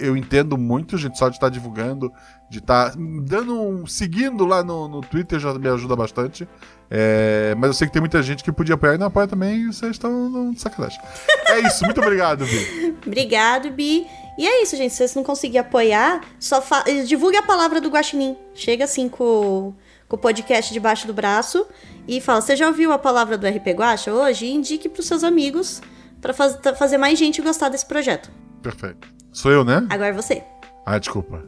eu 0.00 0.16
entendo 0.16 0.56
muito, 0.56 0.96
gente, 0.96 1.18
só 1.18 1.28
de 1.28 1.36
estar 1.36 1.50
divulgando, 1.50 2.10
de 2.50 2.58
estar 2.58 2.92
dando 3.22 3.60
um. 3.60 3.86
seguindo 3.86 4.44
lá 4.44 4.62
no, 4.62 4.86
no 4.88 5.00
Twitter 5.00 5.38
já 5.38 5.52
me 5.54 5.68
ajuda 5.68 5.96
bastante. 5.96 6.48
É, 6.90 7.54
mas 7.56 7.68
eu 7.68 7.74
sei 7.74 7.86
que 7.86 7.92
tem 7.92 8.00
muita 8.00 8.22
gente 8.22 8.44
que 8.44 8.52
podia 8.52 8.74
apoiar 8.74 8.94
e 8.94 8.98
não 8.98 9.06
apoia 9.06 9.26
também, 9.26 9.62
e 9.62 9.66
vocês 9.72 9.92
estão 9.92 10.28
no- 10.28 10.54
de 10.54 10.60
sacanagem. 10.60 11.00
É 11.48 11.60
isso, 11.60 11.84
muito 11.84 12.00
obrigado, 12.00 12.44
Vi. 12.44 12.94
Obrigado, 13.06 13.70
Bi. 13.70 14.06
E 14.38 14.46
é 14.46 14.62
isso, 14.62 14.76
gente. 14.76 14.90
Se 14.92 14.98
vocês 14.98 15.14
não 15.14 15.24
conseguirem 15.24 15.60
apoiar, 15.60 16.20
só 16.38 16.60
fa... 16.60 16.84
divulgue 17.06 17.36
a 17.36 17.42
palavra 17.42 17.80
do 17.80 17.88
Guaxinim. 17.88 18.36
Chega 18.54 18.84
assim 18.84 19.08
com, 19.08 19.74
com 20.08 20.16
o 20.16 20.18
podcast 20.18 20.72
debaixo 20.72 21.06
do 21.06 21.14
braço 21.14 21.66
e 22.06 22.20
fala: 22.20 22.40
Você 22.40 22.54
já 22.54 22.66
ouviu 22.68 22.92
a 22.92 22.98
palavra 22.98 23.38
do 23.38 23.46
RP 23.46 23.68
Guaxa 23.68 24.12
hoje? 24.12 24.46
E 24.46 24.52
indique 24.54 24.88
pros 24.88 25.06
seus 25.06 25.24
amigos 25.24 25.80
pra 26.20 26.32
faz... 26.34 26.58
fazer 26.78 26.98
mais 26.98 27.18
gente 27.18 27.40
gostar 27.42 27.68
desse 27.70 27.86
projeto. 27.86 28.30
Perfeito. 28.62 29.08
Sou 29.32 29.50
eu, 29.50 29.64
né? 29.64 29.84
Agora 29.90 30.12
você. 30.12 30.42
Ah, 30.86 30.98
desculpa. 30.98 31.42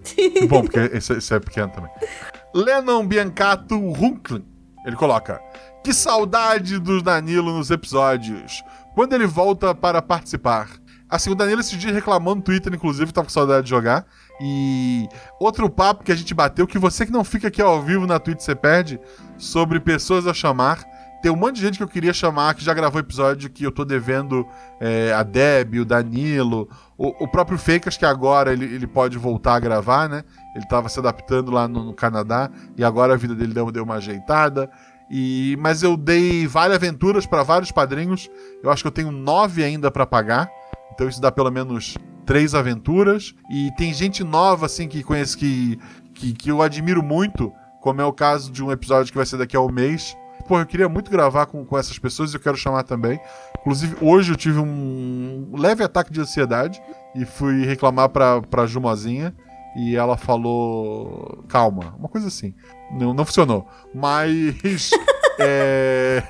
Bom, 0.49 0.63
porque 0.63 0.79
esse, 0.97 1.13
esse 1.13 1.35
é 1.35 1.39
pequeno 1.39 1.71
também. 1.71 1.91
Lennon 2.55 3.07
Biancato 3.07 3.79
Runklin. 3.93 4.45
Ele 4.87 4.97
coloca: 4.97 5.41
Que 5.85 5.93
saudade 5.93 6.79
do 6.79 7.03
Danilo 7.03 7.53
nos 7.53 7.71
episódios. 7.71 8.63
Quando 8.95 9.13
ele 9.13 9.27
volta 9.27 9.75
para 9.75 10.01
participar. 10.01 10.69
Assim, 11.09 11.31
o 11.31 11.37
Danilo 11.37 11.61
esse 11.61 11.77
dia 11.77 11.93
reclamou 11.93 12.35
no 12.35 12.43
Twitter, 12.43 12.75
inclusive, 12.75 13.13
tava 13.13 13.27
com 13.27 13.33
saudade 13.33 13.65
de 13.65 13.71
jogar. 13.71 14.05
E 14.41 15.07
outro 15.39 15.71
papo 15.71 16.03
que 16.03 16.11
a 16.11 16.17
gente 16.17 16.35
bateu, 16.35 16.67
que 16.67 16.79
você 16.79 17.07
que 17.07 17.13
não 17.13 17.23
fica 17.23 17.47
aqui 17.47 17.63
ao 17.63 17.81
vivo 17.81 18.09
na 18.09 18.19
Twitch, 18.19 18.41
você 18.41 18.57
perde, 18.57 18.99
sobre 19.39 19.79
pessoas 19.79 20.27
a 20.27 20.35
chamar. 20.35 20.85
Tem 21.27 21.33
um 21.33 21.37
monte 21.37 21.57
de 21.57 21.63
gente 21.63 21.77
que 21.77 21.83
eu 21.83 21.89
queria 21.89 22.13
chamar, 22.13 22.55
que 22.55 22.63
já 22.63 22.73
gravou 22.73 23.01
episódio 23.01 23.51
que 23.51 23.65
eu 23.65 23.73
tô 23.73 23.85
devendo 23.85 24.47
é, 24.79 25.13
a 25.13 25.25
Deb, 25.25 25.81
o 25.81 25.85
Danilo, 25.85 26.69
o, 26.97 27.25
o 27.25 27.27
próprio 27.27 27.59
Fakers, 27.59 27.97
que 27.97 28.07
agora 28.07 28.53
ele, 28.53 28.65
ele 28.65 28.87
pode 28.87 29.19
voltar 29.19 29.57
a 29.57 29.59
gravar, 29.59 30.09
né? 30.09 30.23
Ele 30.55 30.65
tava 30.69 30.89
se 30.89 31.01
adaptando 31.01 31.51
lá 31.51 31.67
no, 31.67 31.87
no 31.87 31.93
Canadá 31.93 32.49
e 32.77 32.85
agora 32.85 33.15
a 33.15 33.17
vida 33.17 33.35
dele 33.35 33.53
deu, 33.53 33.73
deu 33.73 33.83
uma 33.83 33.97
ajeitada. 33.97 34.71
E, 35.11 35.57
mas 35.59 35.83
eu 35.83 35.97
dei 35.97 36.47
várias 36.47 36.77
aventuras 36.77 37.27
para 37.27 37.43
vários 37.43 37.73
padrinhos. 37.73 38.31
Eu 38.63 38.71
acho 38.71 38.85
que 38.85 38.87
eu 38.87 38.93
tenho 38.93 39.11
nove 39.11 39.65
ainda 39.65 39.91
para 39.91 40.07
pagar. 40.07 40.49
Então 40.95 41.09
isso 41.09 41.21
dá 41.21 41.33
pelo 41.33 41.51
menos 41.51 41.99
três 42.25 42.55
aventuras. 42.55 43.35
E 43.51 43.73
tem 43.77 43.93
gente 43.93 44.23
nova, 44.23 44.67
assim, 44.67 44.87
que 44.87 45.03
conheço 45.03 45.37
que, 45.37 45.77
que, 46.15 46.33
que 46.35 46.53
eu 46.53 46.63
admiro 46.63 47.03
muito, 47.03 47.53
como 47.81 48.01
é 48.01 48.05
o 48.05 48.13
caso 48.13 48.53
de 48.53 48.63
um 48.63 48.71
episódio 48.71 49.11
que 49.11 49.19
vai 49.19 49.27
ser 49.27 49.39
daqui 49.39 49.57
a 49.57 49.61
um 49.61 49.73
mês. 49.73 50.17
Pô, 50.47 50.59
eu 50.59 50.67
queria 50.67 50.89
muito 50.89 51.11
gravar 51.11 51.47
com, 51.47 51.65
com 51.65 51.77
essas 51.77 51.99
pessoas 51.99 52.33
e 52.33 52.37
eu 52.37 52.41
quero 52.41 52.57
chamar 52.57 52.85
também. 52.85 53.19
Inclusive, 53.61 53.97
hoje 54.01 54.33
eu 54.33 54.37
tive 54.37 54.61
um 54.61 55.53
leve 55.57 55.83
ataque 55.83 56.13
de 56.13 56.21
ansiedade 56.21 56.81
e 57.15 57.25
fui 57.25 57.65
reclamar 57.65 58.09
pra, 58.09 58.41
pra 58.43 58.67
Jumozinha 58.67 59.35
e 59.77 59.97
ela 59.97 60.17
falou 60.17 61.45
calma, 61.49 61.95
uma 61.99 62.09
coisa 62.09 62.29
assim. 62.29 62.55
Não, 62.91 63.13
não 63.13 63.25
funcionou. 63.25 63.69
Mas. 63.95 64.91
é... 65.39 66.23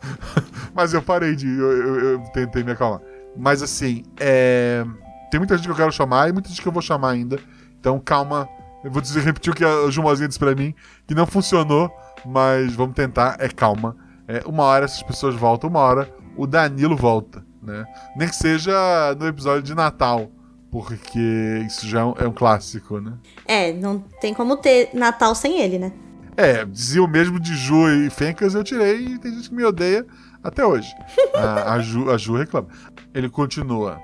Mas 0.74 0.92
eu 0.92 1.02
parei 1.02 1.36
de. 1.36 1.46
Eu, 1.46 1.72
eu, 1.72 2.00
eu, 2.00 2.18
tentei 2.32 2.62
me 2.64 2.72
acalmar. 2.72 3.00
Mas 3.36 3.62
assim, 3.62 4.02
é... 4.18 4.84
tem 5.30 5.38
muita 5.38 5.56
gente 5.56 5.66
que 5.66 5.72
eu 5.72 5.76
quero 5.76 5.92
chamar 5.92 6.28
e 6.28 6.32
muita 6.32 6.48
gente 6.48 6.60
que 6.60 6.68
eu 6.68 6.72
vou 6.72 6.82
chamar 6.82 7.10
ainda. 7.10 7.38
Então 7.78 7.98
calma. 7.98 8.48
Eu 8.84 8.90
vou 8.90 9.00
dizer, 9.00 9.22
repetir 9.22 9.52
o 9.52 9.56
que 9.56 9.64
a 9.64 9.88
Jumozinha 9.90 10.26
disse 10.26 10.40
pra 10.40 10.56
mim, 10.56 10.74
que 11.06 11.14
não 11.14 11.24
funcionou, 11.24 11.88
mas 12.24 12.74
vamos 12.74 12.94
tentar, 12.94 13.36
é 13.38 13.48
calma. 13.48 13.96
É, 14.26 14.42
uma 14.46 14.64
hora 14.64 14.84
essas 14.84 15.02
pessoas 15.02 15.34
voltam, 15.34 15.68
uma 15.68 15.80
hora 15.80 16.08
o 16.36 16.46
Danilo 16.46 16.96
volta, 16.96 17.44
né? 17.62 17.84
Nem 18.16 18.28
que 18.28 18.36
seja 18.36 18.72
no 19.18 19.26
episódio 19.26 19.62
de 19.62 19.74
Natal 19.74 20.30
porque 20.72 21.62
isso 21.66 21.86
já 21.86 22.00
é 22.00 22.04
um, 22.04 22.14
é 22.18 22.26
um, 22.26 22.32
clássico, 22.32 22.98
né? 22.98 23.12
É, 23.46 23.74
não 23.74 23.98
tem 23.98 24.32
como 24.32 24.56
ter 24.56 24.88
Natal 24.94 25.34
sem 25.34 25.60
ele, 25.60 25.78
né? 25.78 25.92
É, 26.34 26.64
dizia 26.64 27.04
o 27.04 27.06
mesmo 27.06 27.38
de 27.38 27.54
Ju 27.54 27.90
e 27.90 28.08
Fencas, 28.08 28.54
eu 28.54 28.64
tirei 28.64 29.04
e 29.04 29.18
tem 29.18 29.34
gente 29.34 29.50
que 29.50 29.54
me 29.54 29.64
odeia 29.64 30.06
até 30.42 30.64
hoje. 30.64 30.90
a, 31.36 31.74
a, 31.74 31.80
Ju, 31.80 32.10
a 32.10 32.16
Ju 32.16 32.36
reclama. 32.36 32.68
Ele 33.12 33.28
continua. 33.28 34.00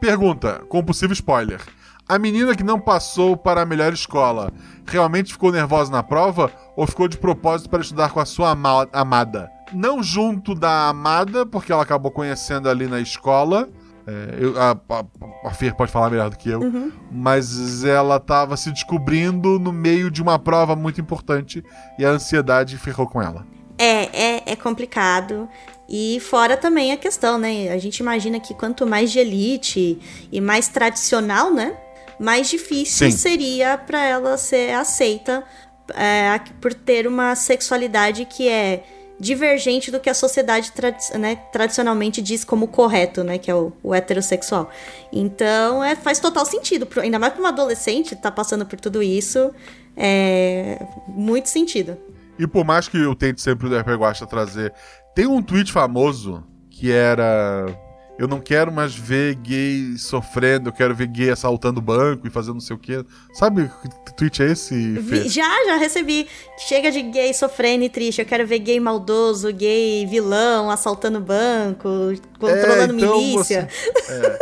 Pergunta, 0.00 0.62
com 0.68 0.84
possível 0.84 1.12
spoiler. 1.12 1.60
A 2.08 2.18
menina 2.18 2.54
que 2.54 2.64
não 2.64 2.80
passou 2.80 3.36
para 3.36 3.62
a 3.62 3.66
melhor 3.66 3.92
escola 3.92 4.52
realmente 4.86 5.32
ficou 5.32 5.52
nervosa 5.52 5.90
na 5.90 6.02
prova 6.02 6.52
ou 6.76 6.86
ficou 6.86 7.08
de 7.08 7.16
propósito 7.16 7.70
para 7.70 7.80
estudar 7.80 8.10
com 8.10 8.20
a 8.20 8.24
sua 8.24 8.50
ama 8.50 8.88
amada? 8.92 9.50
Não 9.72 10.02
junto 10.02 10.54
da 10.54 10.88
amada, 10.88 11.46
porque 11.46 11.72
ela 11.72 11.82
acabou 11.82 12.10
conhecendo 12.10 12.68
ali 12.68 12.86
na 12.86 13.00
escola, 13.00 13.68
é, 14.06 14.36
eu, 14.38 14.60
a, 14.60 14.72
a, 14.72 15.48
a 15.48 15.50
Fer 15.54 15.74
pode 15.74 15.92
falar 15.92 16.10
melhor 16.10 16.28
do 16.28 16.36
que 16.36 16.50
eu, 16.50 16.60
uhum. 16.60 16.90
mas 17.10 17.84
ela 17.84 18.16
estava 18.16 18.56
se 18.56 18.70
descobrindo 18.70 19.58
no 19.58 19.72
meio 19.72 20.10
de 20.10 20.20
uma 20.20 20.38
prova 20.38 20.74
muito 20.74 21.00
importante 21.00 21.64
e 21.98 22.04
a 22.04 22.10
ansiedade 22.10 22.76
ferrou 22.76 23.06
com 23.06 23.22
ela. 23.22 23.46
É, 23.78 24.36
é, 24.36 24.42
é 24.52 24.56
complicado. 24.56 25.48
E 25.88 26.20
fora 26.20 26.56
também 26.56 26.92
a 26.92 26.96
questão, 26.96 27.38
né? 27.38 27.70
A 27.70 27.78
gente 27.78 27.98
imagina 27.98 28.40
que 28.40 28.54
quanto 28.54 28.86
mais 28.86 29.10
de 29.10 29.18
elite 29.18 29.98
e 30.30 30.40
mais 30.40 30.68
tradicional, 30.68 31.52
né? 31.52 31.76
Mais 32.22 32.48
difícil 32.48 33.10
Sim. 33.10 33.16
seria 33.16 33.76
para 33.76 34.00
ela 34.00 34.38
ser 34.38 34.72
aceita 34.74 35.42
é, 35.92 36.38
por 36.60 36.72
ter 36.72 37.04
uma 37.04 37.34
sexualidade 37.34 38.24
que 38.26 38.48
é 38.48 38.84
divergente 39.18 39.90
do 39.90 39.98
que 39.98 40.08
a 40.08 40.14
sociedade 40.14 40.72
né, 41.18 41.34
tradicionalmente 41.52 42.22
diz 42.22 42.44
como 42.44 42.68
correto, 42.68 43.24
né? 43.24 43.38
Que 43.38 43.50
é 43.50 43.54
o, 43.56 43.72
o 43.82 43.92
heterossexual. 43.92 44.70
Então, 45.12 45.82
é, 45.82 45.96
faz 45.96 46.20
total 46.20 46.46
sentido. 46.46 46.86
Ainda 47.00 47.18
mais 47.18 47.32
para 47.32 47.40
uma 47.40 47.48
adolescente 47.48 48.14
tá 48.14 48.30
passando 48.30 48.64
por 48.64 48.78
tudo 48.78 49.02
isso. 49.02 49.52
É 49.96 50.80
muito 51.08 51.48
sentido. 51.48 51.98
E 52.38 52.46
por 52.46 52.64
mais 52.64 52.86
que 52.86 52.98
eu 52.98 53.16
tente 53.16 53.40
sempre 53.40 53.66
o 53.66 53.78
RPG 53.80 53.96
Guacha 53.96 54.26
trazer, 54.26 54.72
tem 55.12 55.26
um 55.26 55.42
tweet 55.42 55.72
famoso 55.72 56.44
que 56.70 56.90
era 56.92 57.66
eu 58.18 58.28
não 58.28 58.40
quero 58.40 58.70
mais 58.70 58.94
ver 58.94 59.34
gay 59.36 59.96
sofrendo, 59.96 60.68
eu 60.68 60.72
quero 60.72 60.94
ver 60.94 61.06
gay 61.06 61.30
assaltando 61.30 61.80
banco 61.80 62.26
e 62.26 62.30
fazendo 62.30 62.54
não 62.54 62.60
sei 62.60 62.76
o 62.76 62.78
quê. 62.78 63.04
Sabe 63.32 63.70
que 64.04 64.14
tweet 64.14 64.42
é 64.42 64.52
esse? 64.52 65.28
Já, 65.28 65.48
já 65.66 65.76
recebi. 65.76 66.28
Chega 66.58 66.90
de 66.90 67.02
gay 67.02 67.32
sofrendo 67.32 67.84
e 67.84 67.88
triste. 67.88 68.20
Eu 68.20 68.26
quero 68.26 68.46
ver 68.46 68.58
gay 68.58 68.78
maldoso, 68.78 69.52
gay 69.52 70.06
vilão, 70.06 70.70
assaltando 70.70 71.20
banco, 71.20 71.88
controlando 72.38 72.94
é, 72.94 72.96
então 72.96 73.18
milícia. 73.18 73.68
Você, 73.94 74.12
é. 74.12 74.38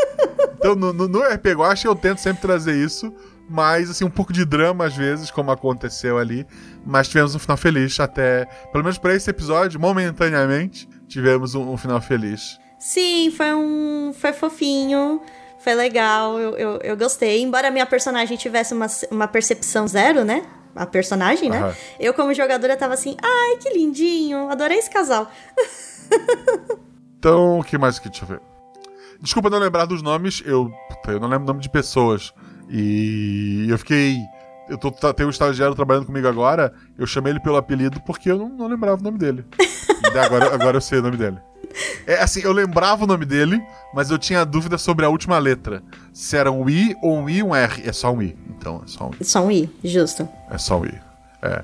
Então, 0.59 0.74
no, 0.74 0.92
no, 0.92 1.09
no 1.09 1.20
RPG 1.20 1.54
Watch 1.54 1.87
eu 1.87 1.94
tento 1.94 2.18
sempre 2.18 2.42
trazer 2.42 2.74
isso 2.74 3.12
mas 3.52 3.90
assim 3.90 4.04
um 4.04 4.11
pouco 4.11 4.33
de 4.33 4.44
drama 4.44 4.85
às 4.87 4.96
vezes, 4.96 5.28
como 5.28 5.50
aconteceu 5.50 6.18
ali, 6.18 6.46
mas 6.87 7.09
tivemos 7.09 7.35
um 7.35 7.38
final 7.40 7.56
feliz 7.56 7.98
até, 7.98 8.44
pelo 8.70 8.85
menos 8.85 8.96
para 8.96 9.12
esse 9.12 9.28
episódio, 9.28 9.80
momentaneamente, 9.80 10.88
tivemos 11.09 11.56
um, 11.56 11.72
um 11.72 11.76
final 11.76 12.00
feliz. 12.00 12.60
Sim, 12.81 13.31
foi 13.31 13.55
um. 13.55 14.12
Foi 14.14 14.33
fofinho. 14.33 15.21
Foi 15.59 15.75
legal, 15.75 16.38
eu, 16.40 16.57
eu, 16.57 16.79
eu 16.83 16.97
gostei. 16.97 17.43
Embora 17.43 17.69
a 17.69 17.71
minha 17.71 17.85
personagem 17.85 18.35
tivesse 18.38 18.73
uma, 18.73 18.87
uma 19.11 19.29
percepção 19.29 19.87
zero, 19.87 20.25
né? 20.25 20.43
A 20.75 20.87
personagem, 20.87 21.51
né? 21.51 21.62
Uhum. 21.62 21.73
Eu, 21.99 22.14
como 22.14 22.33
jogadora, 22.33 22.75
tava 22.79 22.95
assim, 22.95 23.14
ai, 23.23 23.59
que 23.59 23.69
lindinho, 23.69 24.49
adorei 24.49 24.79
esse 24.79 24.88
casal. 24.88 25.31
então, 27.19 27.59
o 27.59 27.62
que 27.62 27.77
mais 27.77 27.99
que 27.99 28.09
deixa 28.09 28.25
eu 28.25 28.29
ver? 28.29 28.40
Desculpa 29.21 29.51
não 29.51 29.59
lembrar 29.59 29.85
dos 29.85 30.01
nomes, 30.01 30.43
eu, 30.47 30.73
eu 31.07 31.21
não 31.21 31.29
lembro 31.29 31.45
o 31.45 31.49
nome 31.49 31.61
de 31.61 31.69
pessoas. 31.69 32.33
E 32.71 33.66
eu 33.69 33.77
fiquei. 33.77 34.16
Eu 34.66 34.79
tô, 34.79 34.90
tá, 34.90 35.12
tenho 35.12 35.27
um 35.27 35.31
estagiário 35.31 35.75
trabalhando 35.75 36.07
comigo 36.07 36.27
agora, 36.27 36.73
eu 36.97 37.07
chamei 37.07 37.33
ele 37.33 37.40
pelo 37.40 37.57
apelido 37.57 38.01
porque 38.01 38.31
eu 38.31 38.38
não, 38.38 38.49
não 38.49 38.66
lembrava 38.66 38.99
o 38.99 39.05
nome 39.05 39.19
dele. 39.19 39.45
e 39.61 40.19
agora, 40.19 40.55
agora 40.55 40.77
eu 40.79 40.81
sei 40.81 41.01
o 41.01 41.03
nome 41.03 41.19
dele. 41.19 41.38
É 42.06 42.22
assim, 42.22 42.40
eu 42.42 42.52
lembrava 42.52 43.04
o 43.04 43.06
nome 43.06 43.24
dele, 43.24 43.62
mas 43.94 44.11
eu 44.11 44.18
tinha 44.18 44.44
dúvida 44.44 44.76
sobre 44.78 45.04
a 45.04 45.09
última 45.09 45.38
letra. 45.38 45.83
Se 46.12 46.37
era 46.37 46.50
um 46.50 46.68
I 46.68 46.96
ou 47.02 47.18
um 47.18 47.28
I 47.28 47.42
um 47.42 47.54
R. 47.54 47.83
É 47.88 47.92
só 47.92 48.12
um 48.12 48.22
I. 48.22 48.37
Então, 48.48 48.83
é 48.85 48.88
só 48.88 49.06
um 49.06 49.11
I. 49.11 49.24
Só 49.24 49.44
um 49.44 49.50
I, 49.50 49.70
justo. 49.85 50.28
É 50.50 50.59
só 50.59 50.80
um 50.80 50.87
I. 50.87 51.00
É. 51.42 51.62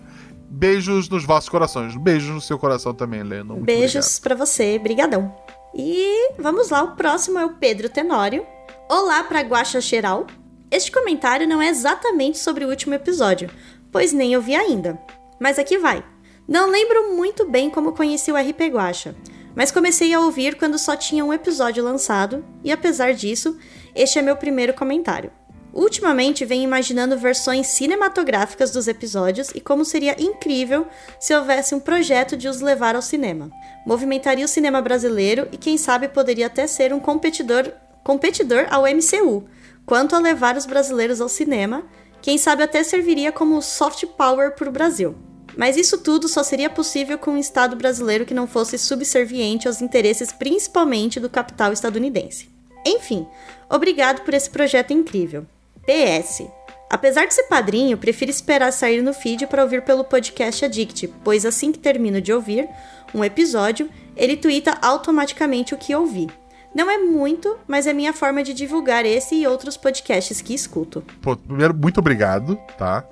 Beijos 0.48 1.08
nos 1.08 1.24
vossos 1.24 1.48
corações. 1.48 1.96
Beijos 1.96 2.30
no 2.30 2.40
seu 2.40 2.58
coração 2.58 2.94
também, 2.94 3.22
Leno. 3.22 3.56
Beijos 3.56 4.18
para 4.18 4.34
você, 4.34 4.78
brigadão. 4.78 5.34
E 5.74 6.32
vamos 6.38 6.70
lá, 6.70 6.82
o 6.82 6.96
próximo 6.96 7.38
é 7.38 7.44
o 7.44 7.54
Pedro 7.56 7.88
Tenório. 7.88 8.46
Olá 8.88 9.22
para 9.24 9.40
Guaxa 9.40 9.80
Geral. 9.80 10.26
Este 10.70 10.90
comentário 10.90 11.46
não 11.46 11.60
é 11.60 11.68
exatamente 11.68 12.38
sobre 12.38 12.64
o 12.64 12.68
último 12.68 12.94
episódio, 12.94 13.50
pois 13.92 14.12
nem 14.12 14.32
eu 14.32 14.40
vi 14.40 14.54
ainda. 14.54 14.98
Mas 15.38 15.58
aqui 15.58 15.78
vai. 15.78 16.02
Não 16.48 16.70
lembro 16.70 17.14
muito 17.14 17.48
bem 17.48 17.68
como 17.68 17.92
conheci 17.92 18.32
o 18.32 18.36
RP 18.36 18.72
Guacha, 18.72 19.14
mas 19.56 19.72
comecei 19.72 20.12
a 20.12 20.20
ouvir 20.20 20.56
quando 20.56 20.78
só 20.78 20.94
tinha 20.94 21.24
um 21.24 21.32
episódio 21.32 21.82
lançado, 21.82 22.44
e 22.62 22.70
apesar 22.70 23.14
disso, 23.14 23.58
este 23.94 24.18
é 24.18 24.22
meu 24.22 24.36
primeiro 24.36 24.74
comentário. 24.74 25.32
Ultimamente 25.72 26.44
venho 26.44 26.64
imaginando 26.64 27.18
versões 27.18 27.66
cinematográficas 27.68 28.70
dos 28.70 28.86
episódios 28.86 29.50
e 29.54 29.60
como 29.60 29.84
seria 29.84 30.16
incrível 30.18 30.86
se 31.18 31.34
houvesse 31.34 31.74
um 31.74 31.80
projeto 31.80 32.36
de 32.36 32.48
os 32.48 32.60
levar 32.60 32.94
ao 32.96 33.02
cinema. 33.02 33.50
Movimentaria 33.86 34.44
o 34.44 34.48
cinema 34.48 34.80
brasileiro 34.80 35.48
e 35.52 35.56
quem 35.56 35.76
sabe 35.76 36.08
poderia 36.08 36.46
até 36.46 36.66
ser 36.66 36.94
um 36.94 37.00
competidor, 37.00 37.70
competidor 38.04 38.66
ao 38.70 38.84
MCU. 38.84 39.44
Quanto 39.84 40.16
a 40.16 40.18
levar 40.18 40.56
os 40.56 40.66
brasileiros 40.66 41.20
ao 41.20 41.28
cinema, 41.28 41.84
quem 42.22 42.38
sabe 42.38 42.62
até 42.62 42.82
serviria 42.82 43.30
como 43.30 43.60
soft 43.60 44.04
power 44.16 44.54
para 44.54 44.68
o 44.68 44.72
Brasil. 44.72 45.14
Mas 45.56 45.76
isso 45.76 45.98
tudo 45.98 46.28
só 46.28 46.42
seria 46.42 46.68
possível 46.68 47.16
com 47.16 47.32
um 47.32 47.38
Estado 47.38 47.74
brasileiro 47.74 48.26
que 48.26 48.34
não 48.34 48.46
fosse 48.46 48.76
subserviente 48.76 49.66
aos 49.66 49.80
interesses 49.80 50.30
principalmente 50.30 51.18
do 51.18 51.30
capital 51.30 51.72
estadunidense. 51.72 52.50
Enfim, 52.84 53.26
obrigado 53.68 54.22
por 54.22 54.34
esse 54.34 54.50
projeto 54.50 54.92
incrível. 54.92 55.46
PS. 55.84 56.46
Apesar 56.88 57.26
de 57.26 57.34
ser 57.34 57.44
padrinho, 57.44 57.98
prefiro 57.98 58.30
esperar 58.30 58.72
sair 58.72 59.02
no 59.02 59.12
feed 59.12 59.46
para 59.46 59.62
ouvir 59.62 59.82
pelo 59.82 60.04
podcast 60.04 60.64
Addict, 60.64 61.08
pois 61.24 61.44
assim 61.44 61.72
que 61.72 61.78
termino 61.78 62.20
de 62.20 62.32
ouvir 62.32 62.68
um 63.12 63.24
episódio, 63.24 63.90
ele 64.16 64.36
twitta 64.36 64.78
automaticamente 64.80 65.74
o 65.74 65.78
que 65.78 65.94
ouvi. 65.94 66.28
Não 66.74 66.90
é 66.90 66.98
muito, 66.98 67.58
mas 67.66 67.86
é 67.86 67.92
minha 67.92 68.12
forma 68.12 68.42
de 68.42 68.52
divulgar 68.52 69.06
esse 69.06 69.34
e 69.34 69.46
outros 69.46 69.76
podcasts 69.76 70.42
que 70.42 70.54
escuto. 70.54 71.02
Pô, 71.22 71.34
primeiro, 71.34 71.74
muito 71.74 71.98
obrigado, 71.98 72.56
tá? 72.76 73.02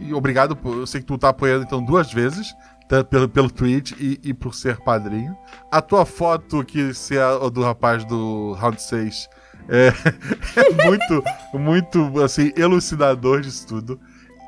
E 0.00 0.14
obrigado, 0.14 0.56
por, 0.56 0.76
eu 0.76 0.86
sei 0.86 1.00
que 1.00 1.06
tu 1.06 1.18
tá 1.18 1.28
apoiando 1.28 1.64
então 1.64 1.84
duas 1.84 2.12
vezes, 2.12 2.54
tanto 2.88 3.08
pelo, 3.08 3.28
pelo 3.28 3.50
tweet 3.50 3.94
e, 4.00 4.18
e 4.30 4.34
por 4.34 4.54
ser 4.54 4.78
padrinho. 4.78 5.36
A 5.70 5.80
tua 5.80 6.04
foto, 6.04 6.64
que 6.64 6.92
se 6.94 7.16
é 7.16 7.22
a 7.22 7.48
do 7.48 7.62
rapaz 7.62 8.04
do 8.04 8.54
Round 8.54 8.80
6, 8.82 9.28
é, 9.68 9.92
é 10.56 10.72
muito, 10.84 11.24
muito, 11.54 12.22
assim, 12.22 12.52
elucidador 12.56 13.42
disso 13.42 13.66
tudo. 13.66 14.00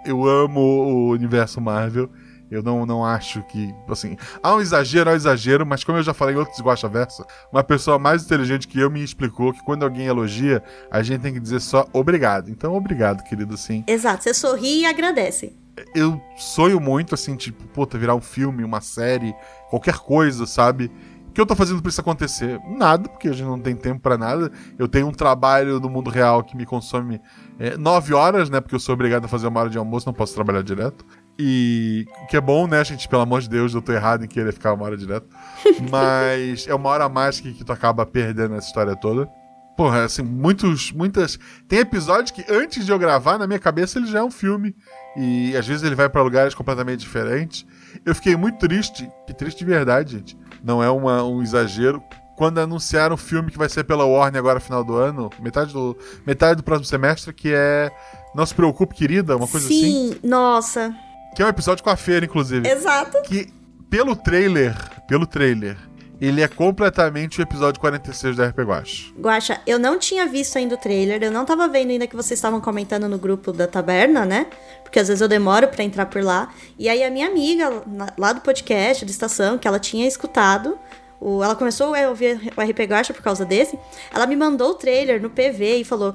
Eu 0.05 0.27
amo 0.27 0.61
o 0.61 1.11
universo 1.11 1.61
Marvel. 1.61 2.11
Eu 2.53 2.63
não, 2.63 2.85
não 2.85 3.03
acho 3.03 3.43
que, 3.45 3.75
assim, 3.89 4.15
há 4.43 4.55
um 4.55 4.61
exagero, 4.61 5.09
há 5.09 5.15
um 5.15 5.17
exagero, 5.17 5.65
mas 5.65 5.83
como 5.83 5.97
eu 5.97 6.03
já 6.03 6.13
falei 6.13 6.35
em 6.35 6.39
outros 6.39 6.61
Guacha 6.61 6.87
Versa, 6.87 7.27
uma 7.51 7.65
pessoa 7.65 7.99
mais 7.99 8.25
inteligente 8.25 8.69
que 8.69 8.79
eu 8.79 8.91
me 8.91 9.03
explicou 9.03 9.55
que 9.55 9.65
quando 9.65 9.85
alguém 9.85 10.07
elogia, 10.07 10.63
a 10.91 11.03
gente 11.03 11.23
tem 11.23 11.33
que 11.33 11.41
dizer 11.41 11.61
só 11.61 11.87
obrigado. 11.95 12.51
Então, 12.51 12.75
obrigado, 12.75 13.25
querido, 13.25 13.57
sim. 13.57 13.83
Exato, 13.87 14.23
você 14.23 14.35
sorri 14.35 14.81
e 14.81 14.85
agradece. 14.85 15.57
Eu 15.95 16.21
sonho 16.37 16.79
muito, 16.79 17.15
assim, 17.15 17.37
tipo, 17.37 17.65
puta, 17.69 17.97
virar 17.97 18.15
um 18.15 18.21
filme, 18.21 18.63
uma 18.63 18.83
série, 18.83 19.35
qualquer 19.71 19.97
coisa, 19.97 20.45
sabe? 20.45 20.93
O 21.29 21.33
que 21.33 21.41
eu 21.41 21.47
tô 21.47 21.57
fazendo 21.57 21.81
pra 21.81 21.89
isso 21.89 22.03
acontecer? 22.03 22.61
Nada, 22.69 23.09
porque 23.09 23.29
a 23.29 23.33
gente 23.33 23.47
não 23.47 23.59
tem 23.59 23.75
tempo 23.75 23.99
para 23.99 24.19
nada. 24.19 24.53
Eu 24.79 24.87
tenho 24.87 25.09
um 25.09 25.13
trabalho 25.13 25.81
no 25.81 25.89
mundo 25.89 26.11
real 26.11 26.45
que 26.45 26.55
me 26.55 26.67
consome 26.67 27.19
é, 27.59 27.79
nove 27.79 28.13
horas, 28.13 28.51
né? 28.51 28.61
Porque 28.61 28.75
eu 28.75 28.79
sou 28.79 28.93
obrigado 28.93 29.25
a 29.25 29.29
fazer 29.29 29.47
uma 29.47 29.61
hora 29.61 29.71
de 29.71 29.79
almoço, 29.79 30.05
não 30.05 30.13
posso 30.13 30.35
trabalhar 30.35 30.63
direto. 30.63 31.07
E 31.39 32.07
que 32.29 32.37
é 32.37 32.41
bom, 32.41 32.67
né, 32.67 32.85
gente? 32.85 33.09
Pelo 33.09 33.23
amor 33.23 33.41
de 33.41 33.49
Deus, 33.49 33.75
eu 33.75 33.83
tô 33.83 33.93
errado 33.93 34.25
em 34.25 34.29
querer 34.29 34.53
ficar 34.53 34.75
uma 34.75 34.85
hora 34.85 34.97
direto. 34.97 35.27
Mas 35.91 36.67
é 36.69 36.75
uma 36.75 36.89
hora 36.89 37.05
a 37.05 37.09
mais 37.09 37.41
que, 37.41 37.53
que 37.53 37.65
tu 37.65 37.73
acaba 37.73 38.05
perdendo 38.05 38.55
essa 38.55 38.67
história 38.67 38.95
toda. 38.95 39.29
Porra, 39.77 40.05
assim, 40.05 40.23
muitos, 40.23 40.93
muitas. 40.93 41.39
Tem 41.67 41.79
episódios 41.79 42.31
que 42.31 42.45
antes 42.53 42.85
de 42.85 42.93
eu 42.93 42.99
gravar, 42.99 43.39
na 43.39 43.47
minha 43.47 43.59
cabeça, 43.59 43.99
ele 43.99 44.07
já 44.07 44.19
é 44.19 44.23
um 44.23 44.31
filme. 44.31 44.77
E 45.17 45.57
às 45.57 45.67
vezes 45.67 45.83
ele 45.83 45.95
vai 45.95 46.09
pra 46.09 46.23
lugares 46.23 46.55
completamente 46.55 47.01
diferentes. 47.01 47.67
Eu 48.05 48.15
fiquei 48.15 48.37
muito 48.37 48.59
triste, 48.59 49.11
que 49.27 49.33
triste 49.33 49.59
de 49.59 49.65
verdade, 49.65 50.13
gente. 50.13 50.39
Não 50.63 50.83
é 50.83 50.91
uma, 50.91 51.25
um 51.25 51.43
exagero. 51.43 52.03
Quando 52.37 52.59
anunciaram 52.59 53.15
o 53.15 53.19
filme 53.19 53.51
que 53.51 53.59
vai 53.59 53.69
ser 53.69 53.85
pela 53.85 54.05
Warner 54.05 54.39
agora 54.39 54.61
final 54.61 54.85
do 54.85 54.95
ano, 54.95 55.31
metade 55.41 55.73
do, 55.73 55.97
metade 56.27 56.57
do 56.57 56.63
próximo 56.63 56.87
semestre, 56.87 57.33
que 57.33 57.53
é 57.53 57.91
Não 58.35 58.45
Se 58.45 58.55
Preocupe, 58.55 58.95
Querida, 58.95 59.37
uma 59.37 59.49
coisa 59.49 59.67
assim. 59.67 60.13
Sim, 60.13 60.19
nossa. 60.23 60.95
Que 61.35 61.43
é 61.43 61.47
um 61.47 61.49
episódio 61.49 61.83
com 61.83 61.91
a 61.91 61.97
feira, 61.97 62.27
inclusive. 62.27 62.69
Exato. 62.69 63.23
Que, 63.23 63.49
pelo 63.89 64.15
trailer, 64.15 64.75
pelo 65.09 65.27
trailer, 65.27 65.77
ele 66.21 66.41
é 66.41 66.47
completamente 66.47 67.41
o 67.41 67.43
episódio 67.43 67.81
46 67.81 68.37
da 68.37 68.49
RP 68.49 68.59
Guacha. 68.61 69.13
Guaxa, 69.19 69.61
eu 69.67 69.79
não 69.79 69.99
tinha 69.99 70.27
visto 70.27 70.57
ainda 70.57 70.77
o 70.77 70.79
trailer, 70.79 71.23
eu 71.23 71.33
não 71.33 71.45
tava 71.45 71.67
vendo 71.69 71.91
ainda 71.91 72.07
que 72.07 72.15
vocês 72.15 72.39
estavam 72.39 72.61
comentando 72.61 73.09
no 73.09 73.19
grupo 73.19 73.53
da 73.53 73.67
taberna, 73.67 74.25
né? 74.25 74.47
Porque 74.83 75.01
às 75.01 75.09
vezes 75.09 75.21
eu 75.21 75.27
demoro 75.27 75.67
pra 75.69 75.83
entrar 75.83 76.07
por 76.07 76.23
lá. 76.23 76.53
E 76.79 76.89
aí 76.89 77.03
a 77.03 77.11
minha 77.11 77.27
amiga 77.27 77.83
lá 78.17 78.33
do 78.33 78.41
podcast, 78.41 79.05
da 79.05 79.11
estação, 79.11 79.59
que 79.59 79.67
ela 79.67 79.81
tinha 79.81 80.07
escutado, 80.07 80.79
ela 81.43 81.55
começou 81.55 81.95
a 81.95 82.09
ouvir 82.09 82.53
o 82.57 82.61
RP 82.61 82.81
Guacha 82.81 83.15
por 83.15 83.23
causa 83.23 83.45
desse, 83.45 83.79
ela 84.13 84.27
me 84.27 84.37
mandou 84.37 84.71
o 84.71 84.75
trailer 84.75 85.21
no 85.21 85.31
PV 85.31 85.77
e 85.77 85.85
falou: 85.85 86.15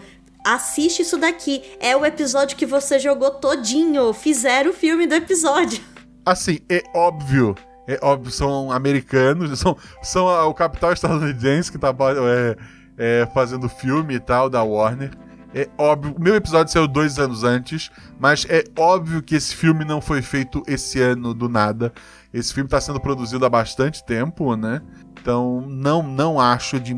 assiste 0.55 1.01
isso 1.01 1.17
daqui, 1.17 1.63
é 1.79 1.95
o 1.95 2.05
episódio 2.05 2.57
que 2.57 2.65
você 2.65 2.99
jogou 2.99 3.31
todinho, 3.31 4.13
fizeram 4.13 4.71
o 4.71 4.73
filme 4.73 5.05
do 5.05 5.15
episódio. 5.15 5.81
Assim, 6.25 6.59
é 6.69 6.83
óbvio. 6.95 7.55
É 7.87 7.97
óbvio, 8.01 8.31
são 8.31 8.69
americanos, 8.71 9.57
são, 9.59 9.77
são 10.01 10.27
a- 10.27 10.45
o 10.45 10.53
capital 10.53 10.91
estadunidense 10.91 11.71
que 11.71 11.77
tá 11.77 11.89
é, 11.89 12.57
é, 12.97 13.27
fazendo 13.33 13.69
filme 13.69 14.15
e 14.15 14.19
tal, 14.19 14.49
da 14.49 14.61
Warner. 14.61 15.11
É 15.55 15.69
óbvio. 15.77 16.13
Meu 16.19 16.35
episódio 16.35 16.71
saiu 16.71 16.87
dois 16.87 17.17
anos 17.17 17.45
antes, 17.45 17.89
mas 18.19 18.45
é 18.49 18.65
óbvio 18.77 19.23
que 19.23 19.35
esse 19.35 19.55
filme 19.55 19.85
não 19.85 20.01
foi 20.01 20.21
feito 20.21 20.61
esse 20.67 20.99
ano 21.01 21.33
do 21.33 21.47
nada. 21.47 21.93
Esse 22.33 22.53
filme 22.53 22.67
está 22.67 22.81
sendo 22.81 22.99
produzido 22.99 23.45
há 23.45 23.49
bastante 23.49 24.05
tempo, 24.05 24.55
né? 24.57 24.81
Então, 25.19 25.61
não, 25.67 26.03
não 26.03 26.39
acho 26.39 26.79
de 26.79 26.93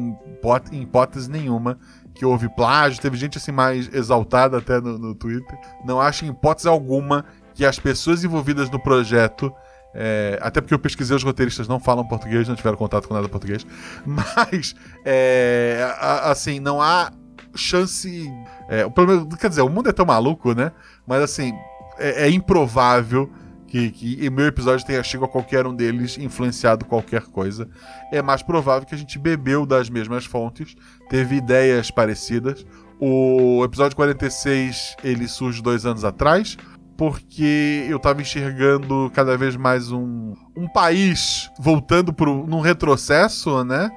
hipótese 0.71 1.29
nenhuma 1.29 1.79
que 2.19 2.25
houve 2.25 2.49
plágio. 2.49 3.01
Teve 3.01 3.15
gente 3.15 3.37
assim 3.37 3.51
mais 3.53 3.89
exaltada 3.93 4.57
até 4.57 4.81
no, 4.81 4.97
no 4.99 5.15
Twitter. 5.15 5.57
Não 5.85 6.01
acho 6.01 6.25
em 6.25 6.27
hipótese 6.29 6.67
alguma 6.67 7.23
que 7.55 7.63
as 7.65 7.79
pessoas 7.79 8.25
envolvidas 8.25 8.69
no 8.69 8.77
projeto. 8.77 9.51
é, 9.95 10.37
até 10.41 10.59
porque 10.59 10.73
eu 10.73 10.79
pesquisei, 10.79 11.15
os 11.15 11.23
roteiristas 11.23 11.65
não 11.67 11.79
falam 11.79 12.05
português, 12.05 12.45
não 12.47 12.55
tiveram 12.55 12.75
contato 12.77 13.07
com 13.07 13.13
nada 13.13 13.29
português. 13.29 13.65
Mas, 14.05 14.75
é, 15.05 15.89
a- 15.97 16.29
assim, 16.31 16.59
não 16.59 16.81
há 16.81 17.09
chance. 17.55 18.29
é, 18.67 18.87
pelo 18.89 19.07
menos, 19.07 19.35
quer 19.35 19.47
dizer, 19.49 19.61
o 19.61 19.69
mundo 19.69 19.87
é 19.89 19.93
tão 19.93 20.05
maluco, 20.05 20.53
né? 20.53 20.73
Mas, 21.07 21.21
assim, 21.23 21.53
é, 21.97 22.25
é 22.25 22.29
improvável 22.29 23.31
que, 23.69 23.91
que 23.91 24.27
o 24.27 24.31
meu 24.31 24.47
episódio 24.47 24.85
tenha 24.85 25.03
chegado 25.03 25.25
a 25.29 25.31
qualquer 25.31 25.67
um 25.67 25.75
deles 25.75 26.17
influenciado 26.17 26.85
qualquer 26.85 27.21
coisa. 27.23 27.69
É 28.11 28.21
mais 28.21 28.41
provável 28.41 28.87
que 28.87 28.95
a 28.95 28.97
gente 28.97 29.19
bebeu 29.19 29.65
das 29.65 29.89
mesmas 29.89 30.25
fontes, 30.25 30.75
teve 31.09 31.35
ideias 31.35 31.91
parecidas. 31.91 32.65
O 32.99 33.63
episódio 33.63 33.95
46 33.95 34.95
ele 35.03 35.27
surge 35.27 35.61
dois 35.61 35.85
anos 35.85 36.03
atrás, 36.03 36.57
porque 36.97 37.85
eu 37.87 37.97
tava 37.97 38.21
enxergando 38.21 39.09
cada 39.13 39.37
vez 39.37 39.55
mais 39.55 39.91
um, 39.91 40.33
um 40.57 40.67
país 40.67 41.49
voltando 41.59 42.11
pro, 42.11 42.45
num 42.45 42.59
retrocesso, 42.59 43.63
né? 43.63 43.89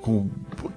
Com 0.00 0.30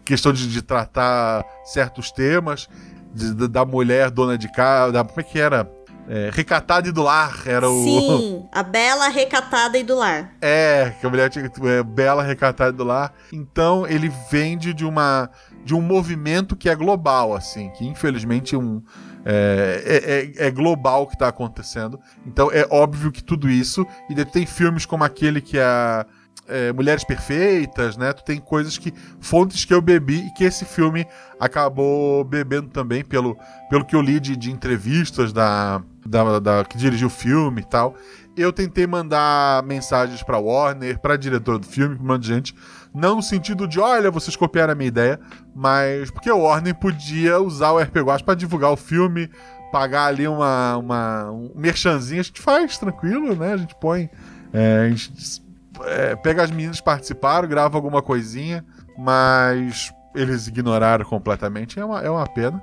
questão 0.04 0.32
de, 0.34 0.48
de 0.50 0.62
tratar 0.62 1.44
certos 1.64 2.12
temas, 2.12 2.68
de- 3.14 3.48
da 3.48 3.66
mulher 3.66 4.10
dona 4.10 4.38
de 4.38 4.52
casa, 4.52 4.92
da, 4.94 5.04
como 5.04 5.20
é 5.20 5.24
que 5.24 5.40
era? 5.40 5.70
É, 6.08 6.30
recatada 6.32 6.88
e 6.88 6.92
do 6.92 7.02
lar, 7.02 7.44
era 7.48 7.70
o. 7.70 7.84
Sim, 7.84 8.46
a 8.52 8.62
bela 8.62 9.08
recatada 9.08 9.78
e 9.78 9.84
do 9.84 9.96
lar. 9.96 10.34
É, 10.42 10.94
que 11.00 11.06
a 11.06 11.10
mulher 11.10 11.30
tinha 11.30 11.46
é, 11.46 11.84
bela 11.84 12.22
recatada 12.22 12.72
do 12.72 12.84
lar. 12.84 13.14
Então 13.34 13.88
ele 13.88 14.12
vende 14.30 14.74
de 14.74 14.86
uma 14.86 15.30
de 15.64 15.74
um 15.74 15.82
movimento 15.82 16.56
que 16.56 16.70
é 16.70 16.76
global, 16.76 17.34
assim, 17.34 17.70
que 17.72 17.86
infelizmente 17.88 18.54
é 18.54 18.58
um 18.58 18.84
é, 19.26 20.32
é, 20.38 20.44
é- 20.46 20.48
é 20.48 20.52
global 20.52 21.08
que 21.08 21.18
tá 21.18 21.28
acontecendo. 21.28 22.00
Então 22.26 22.52
é 22.52 22.68
óbvio 22.70 23.12
que 23.12 23.24
tudo 23.24 23.50
isso. 23.50 23.86
E 24.08 24.26
tem 24.26 24.46
filmes 24.46 24.86
como 24.86 25.04
aquele 25.04 25.42
que 25.42 25.58
é, 25.58 26.06
é, 26.48 26.72
Mulheres 26.74 27.04
Perfeitas, 27.04 27.98
né? 27.98 28.14
Tu 28.14 28.24
tem 28.24 28.40
coisas 28.40 28.78
que. 28.78 28.94
fontes 29.20 29.66
que 29.66 29.74
eu 29.74 29.82
bebi 29.82 30.28
e 30.28 30.34
que 30.34 30.44
esse 30.44 30.66
filme 30.66 31.06
acabou 31.40 32.24
bebendo 32.24 32.68
também, 32.70 33.04
pelo, 33.04 33.38
pelo 33.70 33.86
que 33.86 33.96
eu 33.96 34.02
li 34.02 34.20
de, 34.20 34.36
de 34.36 34.52
entrevistas 34.52 35.32
da, 35.34 35.82
da, 36.06 36.40
da- 36.40 36.66
que 36.66 36.78
dirigiu 36.78 37.08
o 37.08 37.12
filme 37.12 37.62
e 37.62 37.66
tal. 37.66 37.96
Eu 38.38 38.52
tentei 38.52 38.86
mandar 38.86 39.64
mensagens 39.64 40.22
pra 40.22 40.38
Warner, 40.38 41.00
pra 41.00 41.16
diretora 41.16 41.58
do 41.58 41.66
filme, 41.66 41.96
pra 41.96 42.04
um 42.04 42.08
monte 42.08 42.24
de 42.24 42.28
gente. 42.28 42.56
Não 42.94 43.16
no 43.16 43.24
sentido 43.24 43.66
de, 43.68 43.80
olha, 43.80 44.12
vocês 44.12 44.36
copiaram 44.36 44.74
a 44.74 44.76
minha 44.76 44.88
ideia, 44.90 45.20
mas 45.56 46.12
porque 46.12 46.30
a 46.30 46.36
Warner 46.36 46.76
podia 46.76 47.40
usar 47.40 47.72
o 47.72 47.80
RP 47.80 47.98
Guacha 48.02 48.24
pra 48.26 48.36
divulgar 48.36 48.72
o 48.72 48.78
filme, 48.78 49.30
pagar 49.72 50.06
ali 50.08 50.28
uma, 50.28 50.78
uma, 50.78 51.32
um 51.32 51.52
merchanzinho. 51.56 52.20
A 52.20 52.24
gente 52.24 52.42
faz 52.42 52.78
tranquilo, 52.78 53.36
né? 53.36 53.54
A 53.54 53.58
gente 53.58 53.76
põe. 53.80 54.10
é, 54.54 54.82
a 54.86 54.90
gente 54.90 55.44
é, 55.84 56.16
pega 56.16 56.44
as 56.44 56.52
meninas 56.52 56.80
que 56.80 56.86
participaram, 56.86 57.48
grava 57.48 57.78
alguma 57.78 58.02
coisinha, 58.02 58.66
mas 58.98 59.94
eles 60.14 60.48
ignoraram 60.48 61.06
completamente. 61.06 61.80
É 61.80 61.86
uma, 61.86 62.02
é 62.02 62.10
uma 62.10 62.28
pena. 62.28 62.62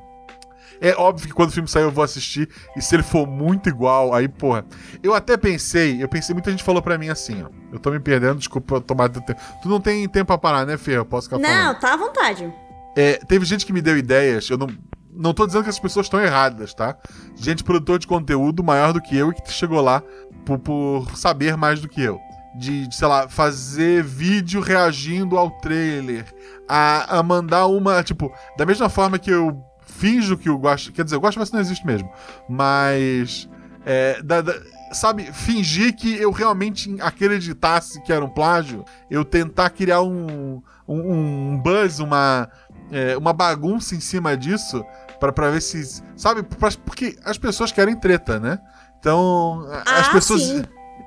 É 0.80 0.96
óbvio 0.96 1.28
que 1.28 1.32
quando 1.32 1.50
o 1.50 1.52
filme 1.52 1.68
sair 1.68 1.84
eu 1.84 1.92
vou 1.92 2.02
assistir, 2.02 2.48
e 2.76 2.82
se 2.82 2.96
ele 2.96 3.04
for 3.04 3.24
muito 3.24 3.68
igual, 3.68 4.12
aí, 4.12 4.26
porra. 4.26 4.64
Eu 5.00 5.14
até 5.14 5.36
pensei, 5.36 6.02
eu 6.02 6.08
pensei, 6.08 6.34
muita 6.34 6.50
gente 6.50 6.64
falou 6.64 6.82
pra 6.82 6.98
mim 6.98 7.08
assim, 7.08 7.40
ó. 7.40 7.48
Eu 7.72 7.78
tô 7.78 7.92
me 7.92 8.00
perdendo, 8.00 8.38
desculpa 8.38 8.74
eu 8.74 8.80
tomar 8.80 9.08
teu 9.08 9.22
tempo. 9.22 9.40
Tu 9.62 9.68
não 9.68 9.80
tem 9.80 10.08
tempo 10.08 10.26
pra 10.26 10.38
parar, 10.38 10.66
né, 10.66 10.76
Fê? 10.76 10.96
Eu 10.96 11.04
posso 11.04 11.28
ficar 11.28 11.38
falando. 11.38 11.66
Não, 11.66 11.74
tá 11.78 11.94
à 11.94 11.96
vontade. 11.96 12.52
É, 12.96 13.14
teve 13.28 13.44
gente 13.44 13.64
que 13.64 13.72
me 13.72 13.80
deu 13.80 13.96
ideias, 13.96 14.50
eu 14.50 14.58
não. 14.58 14.68
Não 15.14 15.34
tô 15.34 15.46
dizendo 15.46 15.62
que 15.62 15.68
as 15.68 15.78
pessoas 15.78 16.06
estão 16.06 16.18
erradas, 16.18 16.72
tá? 16.72 16.96
Gente 17.36 17.62
produtor 17.62 17.98
de 17.98 18.06
conteúdo 18.06 18.64
maior 18.64 18.94
do 18.94 19.00
que 19.00 19.14
eu 19.14 19.30
e 19.30 19.34
que 19.34 19.52
chegou 19.52 19.82
lá 19.82 20.02
por, 20.44 20.58
por 20.58 21.16
saber 21.16 21.54
mais 21.54 21.80
do 21.80 21.88
que 21.88 22.00
eu. 22.00 22.18
De, 22.54 22.86
de, 22.86 22.94
sei 22.94 23.08
lá, 23.08 23.28
fazer 23.28 24.02
vídeo 24.02 24.60
reagindo 24.60 25.38
ao 25.38 25.50
trailer. 25.50 26.24
A, 26.68 27.18
a 27.18 27.22
mandar 27.22 27.66
uma, 27.66 28.02
tipo, 28.02 28.32
da 28.56 28.64
mesma 28.66 28.88
forma 28.88 29.18
que 29.18 29.30
eu 29.30 29.58
finjo 29.86 30.36
que 30.36 30.50
o 30.50 30.56
Guacha. 30.58 30.92
Quer 30.92 31.04
dizer, 31.04 31.16
o 31.16 31.20
Guacha 31.20 31.40
não 31.52 31.60
existe 31.60 31.86
mesmo. 31.86 32.10
Mas. 32.48 33.48
é, 33.84 34.22
da- 34.22 34.40
da- 34.42 34.54
sabe, 34.92 35.24
fingir 35.32 35.96
que 35.96 36.14
eu 36.16 36.30
realmente 36.30 36.94
acreditasse 37.00 38.02
que 38.02 38.12
era 38.12 38.24
um 38.24 38.28
plágio. 38.28 38.84
Eu 39.10 39.24
tentar 39.24 39.70
criar 39.70 40.02
um, 40.02 40.62
um, 40.86 41.12
um 41.52 41.58
buzz, 41.58 41.98
uma, 41.98 42.48
é, 42.90 43.16
uma 43.16 43.32
bagunça 43.32 43.94
em 43.94 44.00
cima 44.00 44.36
disso. 44.36 44.84
Pra, 45.18 45.32
pra 45.32 45.50
ver 45.50 45.62
se. 45.62 46.02
Sabe? 46.16 46.42
Pra- 46.42 46.68
porque 46.84 47.16
as 47.24 47.38
pessoas 47.38 47.72
querem 47.72 47.96
treta, 47.96 48.38
né? 48.38 48.58
Então. 48.98 49.66
a- 49.70 50.00
as 50.00 50.08
ah, 50.08 50.12
pessoas. 50.12 50.42
sim. 50.42 50.62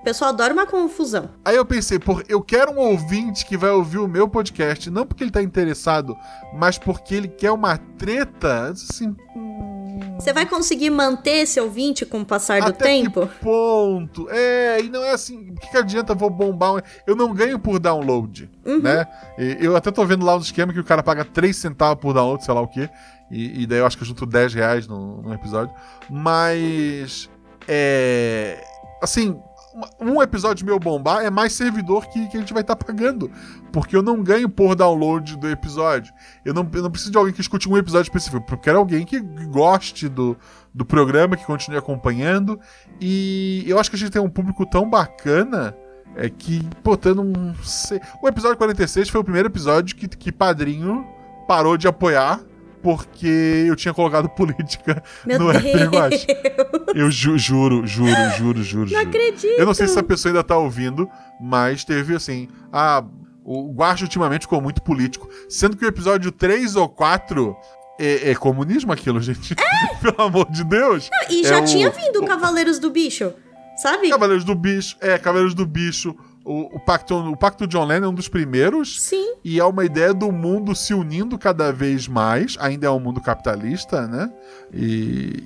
O 0.05 0.09
pessoal 0.13 0.29
adora 0.29 0.53
uma 0.53 0.67
confusão. 0.67 1.31
Aí 1.43 1.55
eu 1.55 1.65
pensei, 1.65 1.97
por, 1.97 2.23
eu 2.29 2.39
quero 2.39 2.71
um 2.73 2.77
ouvinte 2.77 3.43
que 3.43 3.57
vai 3.57 3.71
ouvir 3.71 3.97
o 3.97 4.07
meu 4.07 4.27
podcast, 4.29 4.87
não 4.91 5.03
porque 5.03 5.23
ele 5.23 5.31
tá 5.31 5.41
interessado, 5.41 6.15
mas 6.53 6.77
porque 6.77 7.15
ele 7.15 7.27
quer 7.27 7.49
uma 7.51 7.75
treta. 7.97 8.67
Assim, 8.69 9.15
Você 10.19 10.31
vai 10.31 10.45
conseguir 10.45 10.91
manter 10.91 11.37
esse 11.37 11.59
ouvinte 11.59 12.05
com 12.05 12.21
o 12.21 12.25
passar 12.25 12.61
do 12.61 12.67
Até 12.69 12.85
tempo? 12.85 13.25
que 13.25 13.39
ponto? 13.43 14.27
É, 14.29 14.79
e 14.79 14.89
não 14.89 15.03
é 15.03 15.09
assim, 15.09 15.49
o 15.49 15.55
que, 15.55 15.71
que 15.71 15.77
adianta 15.77 16.13
vou 16.13 16.29
bombar? 16.29 16.75
um- 16.75 16.81
Eu 17.07 17.15
não 17.15 17.33
ganho 17.33 17.57
por 17.57 17.79
download, 17.79 18.47
Uhum. 18.63 18.83
né? 18.83 19.07
E 19.39 19.57
eu 19.59 19.75
até 19.75 19.89
tô 19.89 20.05
vendo 20.05 20.23
lá 20.23 20.35
um 20.35 20.39
esquema 20.39 20.71
que 20.71 20.79
o 20.79 20.83
cara 20.83 21.01
paga 21.01 21.25
3 21.25 21.55
centavos 21.57 21.99
por 21.99 22.13
download, 22.13 22.45
sei 22.45 22.53
lá 22.53 22.61
o 22.61 22.67
quê. 22.67 22.87
E, 23.31 23.63
e 23.63 23.65
daí 23.65 23.79
eu 23.79 23.87
acho 23.87 23.97
que 23.97 24.03
eu 24.03 24.07
junto 24.07 24.23
10 24.27 24.53
reais 24.53 24.87
no, 24.87 25.23
no 25.23 25.33
episódio. 25.33 25.73
Mas. 26.11 27.27
É. 27.67 28.63
Assim. 29.01 29.35
Um 29.99 30.21
episódio 30.21 30.65
meu 30.65 30.79
bombar 30.79 31.23
é 31.23 31.29
mais 31.29 31.53
servidor 31.53 32.07
que, 32.07 32.27
que 32.27 32.37
a 32.37 32.39
gente 32.39 32.53
vai 32.53 32.61
estar 32.61 32.75
pagando. 32.75 33.29
Porque 33.73 33.95
eu 33.95 34.01
não 34.01 34.23
ganho 34.23 34.47
por 34.47 34.75
download 34.75 35.37
do 35.37 35.49
episódio. 35.49 36.13
Eu 36.45 36.53
não, 36.53 36.69
eu 36.73 36.81
não 36.81 36.91
preciso 36.91 37.11
de 37.11 37.17
alguém 37.17 37.33
que 37.33 37.41
escute 37.41 37.67
um 37.67 37.77
episódio 37.77 38.09
específico. 38.09 38.45
Eu 38.49 38.57
quero 38.57 38.77
alguém 38.77 39.05
que 39.05 39.19
goste 39.19 40.07
do, 40.07 40.37
do 40.73 40.85
programa, 40.85 41.35
que 41.35 41.45
continue 41.45 41.77
acompanhando. 41.77 42.59
E 43.01 43.65
eu 43.67 43.79
acho 43.79 43.89
que 43.89 43.95
a 43.95 43.99
gente 43.99 44.11
tem 44.11 44.21
um 44.21 44.29
público 44.29 44.65
tão 44.65 44.89
bacana 44.89 45.75
é 46.15 46.29
que, 46.29 46.61
pô, 46.81 46.97
eu 47.03 47.15
não 47.15 47.53
sei. 47.61 47.99
O 48.21 48.27
episódio 48.27 48.57
46 48.57 49.09
foi 49.09 49.21
o 49.21 49.23
primeiro 49.23 49.49
episódio 49.49 49.95
que, 49.95 50.07
que 50.07 50.31
Padrinho 50.31 51.05
parou 51.47 51.77
de 51.77 51.87
apoiar. 51.87 52.39
Porque 52.85 53.65
eu 53.67 53.75
tinha 53.75 53.91
colocado 53.95 54.29
política 54.29 55.01
Meu 55.25 55.39
no 55.39 55.51
Deus. 55.51 55.63
RPG 55.63 55.95
Watch. 55.97 56.27
Eu 56.93 57.09
ju- 57.09 57.35
juro, 57.37 57.87
juro, 57.87 58.11
juro, 58.37 58.63
juro, 58.63 58.81
Não 58.81 58.87
juro. 58.87 59.01
acredito. 59.01 59.47
Eu 59.59 59.65
não 59.65 59.73
sei 59.73 59.87
se 59.87 59.93
essa 59.93 60.03
pessoa 60.03 60.29
ainda 60.31 60.43
tá 60.43 60.55
ouvindo, 60.55 61.09
mas 61.41 61.83
teve 61.83 62.15
assim. 62.15 62.47
A, 62.71 63.03
o 63.43 63.73
Guacha 63.73 64.03
ultimamente 64.03 64.43
ficou 64.43 64.61
muito 64.61 64.83
político. 64.83 65.27
Sendo 65.49 65.75
que 65.75 65.83
o 65.83 65.87
episódio 65.87 66.31
3 66.31 66.75
ou 66.75 66.87
4 66.87 67.55
é, 67.99 68.29
é 68.31 68.35
comunismo 68.35 68.93
aquilo, 68.93 69.19
gente. 69.23 69.55
Pelo 69.99 70.21
amor 70.21 70.45
de 70.51 70.63
Deus. 70.63 71.09
E 71.31 71.41
É 71.43 71.49
já 71.49 71.59
o- 71.61 71.65
tinha 71.65 71.89
vindo 71.89 72.21
o- 72.21 72.27
Cavaleiros 72.27 72.77
do 72.77 72.91
Bicho, 72.91 73.33
sabe? 73.81 74.09
Cavaleiros 74.09 74.43
do 74.45 74.53
Bicho. 74.53 74.95
É, 75.01 75.17
Cavaleiros 75.17 75.55
do 75.55 75.65
Bicho. 75.65 76.15
O, 76.45 76.75
o, 76.75 76.79
pacto, 76.79 77.15
o 77.15 77.35
Pacto 77.35 77.65
John 77.65 77.85
Lennon 77.85 78.05
é 78.05 78.09
um 78.09 78.13
dos 78.13 78.27
primeiros. 78.27 79.01
Sim. 79.01 79.33
E 79.43 79.59
é 79.59 79.65
uma 79.65 79.83
ideia 79.83 80.13
do 80.13 80.31
mundo 80.31 80.75
se 80.75 80.93
unindo 80.93 81.39
cada 81.39 81.73
vez 81.73 82.07
mais. 82.07 82.55
Ainda 82.59 82.85
é 82.85 82.89
um 82.89 82.99
mundo 82.99 83.19
capitalista, 83.19 84.07
né? 84.07 84.31
E, 84.71 85.43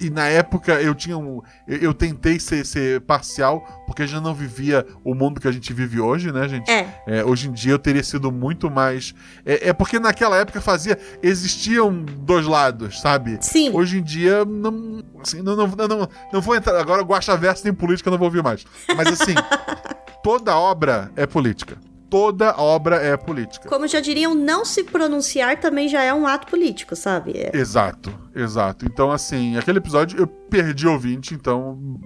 e 0.00 0.08
na 0.08 0.26
época 0.26 0.80
eu 0.80 0.94
tinha 0.94 1.18
um. 1.18 1.42
Eu, 1.68 1.78
eu 1.78 1.94
tentei 1.94 2.40
ser, 2.40 2.64
ser 2.64 3.02
parcial, 3.02 3.84
porque 3.86 4.02
a 4.02 4.06
gente 4.06 4.22
não 4.22 4.34
vivia 4.34 4.86
o 5.04 5.14
mundo 5.14 5.38
que 5.38 5.46
a 5.46 5.52
gente 5.52 5.70
vive 5.74 6.00
hoje, 6.00 6.32
né, 6.32 6.48
gente? 6.48 6.70
É. 6.70 7.02
É, 7.06 7.22
hoje 7.22 7.50
em 7.50 7.52
dia 7.52 7.72
eu 7.72 7.78
teria 7.78 8.02
sido 8.02 8.32
muito 8.32 8.70
mais. 8.70 9.14
É, 9.44 9.68
é 9.68 9.72
porque 9.74 9.98
naquela 9.98 10.38
época 10.38 10.58
fazia. 10.58 10.98
Existiam 11.22 12.02
dois 12.02 12.46
lados, 12.46 12.98
sabe? 12.98 13.36
Sim. 13.42 13.70
Hoje 13.74 13.98
em 13.98 14.02
dia, 14.02 14.42
não. 14.46 15.04
Assim, 15.20 15.42
não, 15.42 15.54
não, 15.54 15.66
não, 15.66 15.88
não, 15.88 16.08
não 16.32 16.40
vou 16.40 16.56
entrar. 16.56 16.80
Agora, 16.80 17.02
Guacha 17.02 17.36
Verso 17.36 17.62
tem 17.62 17.74
política, 17.74 18.08
eu 18.08 18.12
não 18.12 18.18
vou 18.18 18.28
ouvir 18.28 18.42
mais. 18.42 18.64
Mas 18.96 19.08
assim, 19.08 19.34
toda 20.24 20.56
obra 20.56 21.12
é 21.14 21.24
política. 21.26 21.76
Toda 22.10 22.54
obra 22.60 22.96
é 22.96 23.16
política. 23.16 23.68
Como 23.68 23.88
já 23.88 23.98
diriam, 24.00 24.34
não 24.36 24.64
se 24.64 24.84
pronunciar 24.84 25.58
também 25.58 25.88
já 25.88 26.00
é 26.02 26.14
um 26.14 26.26
ato 26.28 26.46
político, 26.46 26.94
sabe? 26.94 27.32
É- 27.36 27.50
Exato, 27.56 28.12
exato. 28.34 28.86
Então, 28.86 29.10
assim, 29.10 29.56
aquele 29.56 29.78
episódio 29.78 30.18
eu 30.18 30.26
perdi 30.26 30.86
ouvinte, 30.86 31.34
então. 31.34 31.98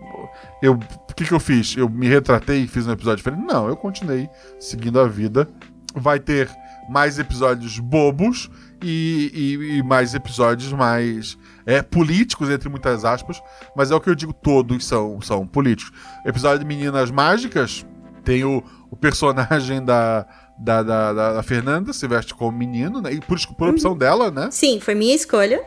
Eu. 0.62 0.74
O 1.10 1.14
que, 1.14 1.24
que 1.26 1.32
eu 1.32 1.40
fiz? 1.40 1.76
Eu 1.76 1.88
me 1.90 2.08
retratei 2.08 2.62
e 2.62 2.66
fiz 2.68 2.86
um 2.86 2.92
episódio 2.92 3.18
diferente? 3.18 3.44
Não, 3.46 3.68
eu 3.68 3.76
continuei 3.76 4.28
seguindo 4.58 4.98
a 4.98 5.06
vida. 5.06 5.46
Vai 5.94 6.18
ter 6.18 6.48
mais 6.88 7.18
episódios 7.18 7.78
bobos 7.78 8.48
e, 8.82 9.30
e- 9.34 9.78
e 9.78 9.82
mais 9.82 10.14
episódios 10.14 10.72
mais 10.72 11.36
é, 11.66 11.82
políticos, 11.82 12.48
entre 12.48 12.68
muitas 12.70 13.04
aspas. 13.04 13.42
Mas 13.76 13.90
é 13.90 13.94
o 13.94 14.00
que 14.00 14.08
eu 14.08 14.14
digo, 14.14 14.32
todos 14.32 14.86
são, 14.86 15.20
são 15.20 15.46
políticos. 15.46 15.92
Episódio 16.24 16.60
de 16.60 16.64
Meninas 16.64 17.10
Mágicas 17.10 17.84
tem 18.28 18.44
o, 18.44 18.62
o 18.90 18.96
personagem 18.96 19.82
da, 19.82 20.26
da, 20.58 20.82
da, 20.82 21.12
da- 21.14 21.32
da 21.32 21.42
Fernanda, 21.42 21.94
se 21.94 22.06
veste 22.06 22.34
como 22.34 22.52
menino, 22.56 23.00
né? 23.00 23.10
E 23.14 23.20
por, 23.22 23.38
por 23.56 23.70
opção 23.70 23.96
dela, 23.96 24.30
né? 24.30 24.48
Sim, 24.50 24.78
foi 24.80 24.94
minha 24.94 25.14
escolha. 25.14 25.62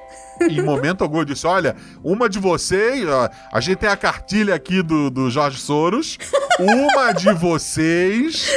em 0.47 0.61
momento 0.61 1.01
algum 1.03 1.17
eu 1.19 1.25
disse: 1.25 1.47
olha, 1.47 1.75
uma 2.03 2.29
de 2.29 2.37
vocês, 2.37 3.07
ó, 3.09 3.27
a 3.51 3.59
gente 3.59 3.77
tem 3.79 3.89
a 3.89 3.97
cartilha 3.97 4.53
aqui 4.53 4.83
do, 4.83 5.09
do 5.09 5.27
Jorge 5.31 5.57
Soros, 5.57 6.19
uma 6.59 7.11
de 7.13 7.33
vocês 7.33 8.47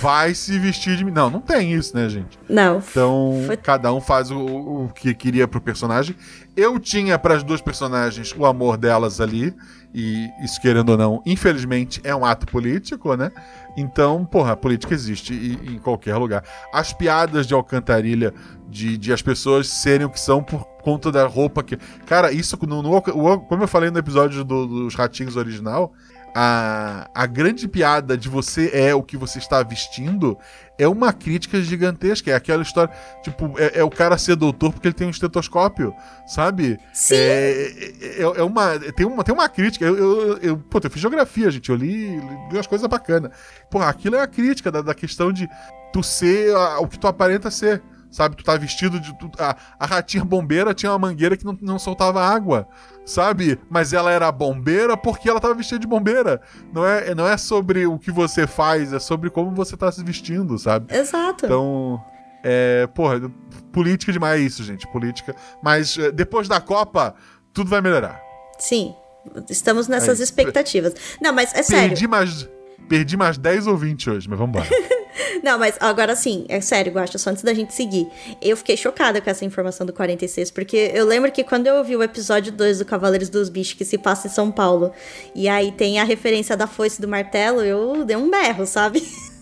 vai 0.00 0.34
se 0.34 0.58
vestir 0.58 0.96
de 0.96 1.04
mim. 1.04 1.10
Não, 1.10 1.30
não 1.30 1.40
tem 1.40 1.72
isso, 1.72 1.96
né, 1.96 2.08
gente? 2.08 2.38
Não. 2.48 2.78
Então, 2.78 3.42
Foi- 3.46 3.56
cada 3.56 3.92
um 3.92 4.00
faz 4.00 4.30
o, 4.30 4.38
o 4.38 4.88
que 4.94 5.14
queria 5.14 5.46
pro 5.48 5.60
personagem. 5.60 6.14
Eu 6.56 6.78
tinha 6.78 7.18
para 7.18 7.34
as 7.34 7.42
duas 7.42 7.60
personagens 7.60 8.34
o 8.36 8.46
amor 8.46 8.76
delas 8.76 9.20
ali, 9.20 9.54
e 9.92 10.28
isso, 10.44 10.60
querendo 10.60 10.90
ou 10.90 10.98
não, 10.98 11.22
infelizmente 11.24 12.00
é 12.02 12.14
um 12.14 12.24
ato 12.24 12.46
político, 12.46 13.14
né? 13.16 13.30
Então, 13.76 14.24
porra, 14.24 14.52
a 14.52 14.56
política 14.56 14.92
existe 14.94 15.32
em, 15.32 15.74
em 15.74 15.78
qualquer 15.78 16.16
lugar. 16.16 16.42
As 16.72 16.92
piadas 16.92 17.46
de 17.46 17.54
alcantarilha, 17.54 18.32
de, 18.68 18.96
de 18.98 19.12
as 19.12 19.22
pessoas 19.22 19.68
serem 19.68 20.06
o 20.06 20.10
que 20.10 20.18
são 20.20 20.42
por 20.42 20.64
conta 20.82 21.10
da 21.12 21.26
roupa 21.26 21.62
que. 21.62 21.76
Cara, 22.06 22.32
isso, 22.32 22.58
no, 22.66 22.82
no- 22.82 23.00
como 23.02 23.62
eu 23.62 23.68
falei 23.68 23.90
no 23.90 23.98
episódio 23.98 24.44
do- 24.44 24.66
dos 24.66 24.94
Ratinhos 24.94 25.36
original, 25.36 25.92
a, 26.34 27.08
a 27.14 27.26
grande 27.26 27.68
piada 27.68 28.16
de 28.16 28.28
você 28.28 28.70
é 28.72 28.94
o 28.94 29.02
que 29.02 29.16
você 29.16 29.38
está 29.38 29.62
vestindo 29.62 30.36
é 30.76 30.88
uma 30.88 31.12
crítica 31.12 31.62
gigantesca. 31.62 32.30
É 32.30 32.34
aquela 32.34 32.62
história, 32.62 32.92
tipo, 33.22 33.54
é, 33.58 33.78
é 33.78 33.84
o 33.84 33.90
cara 33.90 34.18
ser 34.18 34.34
doutor 34.34 34.72
porque 34.72 34.88
ele 34.88 34.94
tem 34.94 35.06
um 35.06 35.10
estetoscópio, 35.10 35.94
sabe? 36.26 36.78
Sim. 36.92 37.14
É, 37.16 37.70
é, 38.18 38.22
é 38.22 38.42
uma, 38.42 38.78
tem, 38.78 39.06
uma, 39.06 39.22
tem 39.22 39.34
uma 39.34 39.48
crítica. 39.48 39.84
Eu, 39.84 39.96
eu, 39.96 40.38
eu, 40.38 40.58
pô, 40.58 40.80
eu 40.82 40.90
fiz 40.90 41.00
geografia, 41.00 41.50
gente. 41.50 41.70
Eu 41.70 41.76
li, 41.76 42.16
li 42.18 42.20
umas 42.52 42.66
coisas 42.66 42.86
bacanas. 42.88 43.30
Porra, 43.70 43.88
aquilo 43.88 44.16
é 44.16 44.20
a 44.22 44.26
crítica 44.26 44.72
da, 44.72 44.82
da 44.82 44.94
questão 44.94 45.32
de 45.32 45.48
tu 45.92 46.02
ser 46.02 46.54
a- 46.56 46.80
o 46.80 46.88
que 46.88 46.98
tu 46.98 47.06
aparenta 47.06 47.50
ser. 47.50 47.80
Sabe, 48.14 48.36
tu 48.36 48.44
tá 48.44 48.56
vestido 48.56 49.00
de. 49.00 49.12
tu- 49.18 49.28
a, 49.40 49.56
a 49.76 49.86
ratinha 49.86 50.24
bombeira 50.24 50.72
tinha 50.72 50.92
uma 50.92 50.98
mangueira 51.00 51.36
que 51.36 51.44
não, 51.44 51.58
não 51.60 51.80
soltava 51.80 52.22
água, 52.24 52.68
sabe? 53.04 53.58
Mas 53.68 53.92
ela 53.92 54.08
era 54.12 54.30
bombeira 54.30 54.96
porque 54.96 55.28
ela 55.28 55.40
tava 55.40 55.52
vestida 55.54 55.80
de 55.80 55.86
bombeira. 55.88 56.40
Não 56.72 56.86
é, 56.86 57.12
não 57.12 57.26
é 57.26 57.36
sobre 57.36 57.88
o 57.88 57.98
que 57.98 58.12
você 58.12 58.46
faz, 58.46 58.92
é 58.92 59.00
sobre 59.00 59.30
como 59.30 59.50
você 59.50 59.76
tá 59.76 59.90
se 59.90 60.04
vestindo, 60.04 60.56
sabe? 60.60 60.94
Exato. 60.96 61.46
Então, 61.46 62.00
é, 62.44 62.86
porra, 62.94 63.20
política 63.72 64.12
demais 64.12 64.40
é 64.40 64.44
isso, 64.44 64.62
gente, 64.62 64.86
política. 64.92 65.34
Mas 65.60 65.98
é, 65.98 66.12
depois 66.12 66.46
da 66.46 66.60
Copa, 66.60 67.16
tudo 67.52 67.68
vai 67.68 67.80
melhorar. 67.80 68.20
Sim. 68.60 68.94
Estamos 69.50 69.88
nessas 69.88 70.18
Aí. 70.20 70.24
expectativas. 70.24 70.94
Não, 71.20 71.32
mas 71.32 71.52
é 71.52 71.64
sério. 71.64 71.88
Perdi 71.88 72.06
mais, 72.06 72.48
perdi 72.88 73.16
mais 73.16 73.38
10 73.38 73.66
ou 73.66 73.76
20 73.76 74.10
hoje, 74.10 74.28
mas 74.28 74.38
vamos 74.38 74.56
embora. 74.56 74.68
Não, 75.42 75.58
mas 75.58 75.76
agora 75.78 76.16
sim, 76.16 76.44
é 76.48 76.60
sério, 76.60 76.92
Guaxa, 76.92 77.18
só 77.18 77.30
antes 77.30 77.42
da 77.42 77.52
gente 77.52 77.74
seguir. 77.74 78.08
Eu 78.40 78.56
fiquei 78.56 78.76
chocada 78.76 79.20
com 79.20 79.28
essa 79.28 79.44
informação 79.44 79.86
do 79.86 79.92
46, 79.92 80.50
porque 80.50 80.90
eu 80.94 81.06
lembro 81.06 81.30
que 81.30 81.44
quando 81.44 81.66
eu 81.66 81.76
ouvi 81.76 81.94
o 81.94 82.02
episódio 82.02 82.50
2 82.50 82.78
do 82.78 82.84
Cavaleiros 82.84 83.28
dos 83.28 83.48
Bichos, 83.48 83.74
que 83.74 83.84
se 83.84 83.98
passa 83.98 84.26
em 84.26 84.30
São 84.30 84.50
Paulo, 84.50 84.90
e 85.34 85.48
aí 85.48 85.70
tem 85.70 86.00
a 86.00 86.04
referência 86.04 86.56
da 86.56 86.66
foice 86.66 87.00
do 87.00 87.06
martelo, 87.06 87.60
eu 87.60 88.04
dei 88.04 88.16
um 88.16 88.30
berro, 88.30 88.66
sabe? 88.66 89.06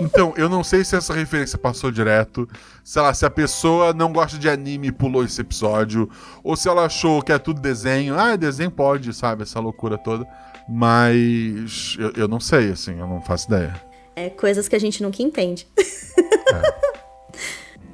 Então, 0.00 0.34
eu 0.36 0.48
não 0.48 0.64
sei 0.64 0.84
se 0.84 0.96
essa 0.96 1.14
referência 1.14 1.56
passou 1.56 1.90
direto, 1.90 2.48
sei 2.82 3.00
lá, 3.00 3.14
se 3.14 3.24
a 3.24 3.30
pessoa 3.30 3.92
não 3.92 4.12
gosta 4.12 4.36
de 4.36 4.48
anime 4.48 4.88
e 4.88 4.92
pulou 4.92 5.24
esse 5.24 5.40
episódio, 5.40 6.10
ou 6.42 6.56
se 6.56 6.68
ela 6.68 6.86
achou 6.86 7.22
que 7.22 7.30
é 7.30 7.38
tudo 7.38 7.60
desenho. 7.60 8.18
Ah, 8.18 8.34
desenho 8.34 8.72
pode, 8.72 9.14
sabe? 9.14 9.44
Essa 9.44 9.60
loucura 9.60 9.96
toda. 9.96 10.26
Mas 10.68 11.96
eu, 11.98 12.12
eu 12.16 12.28
não 12.28 12.40
sei, 12.40 12.70
assim, 12.70 12.98
eu 12.98 13.06
não 13.06 13.20
faço 13.20 13.46
ideia. 13.48 13.74
É 14.16 14.30
coisas 14.30 14.68
que 14.68 14.76
a 14.76 14.78
gente 14.78 15.02
nunca 15.02 15.22
entende. 15.22 15.66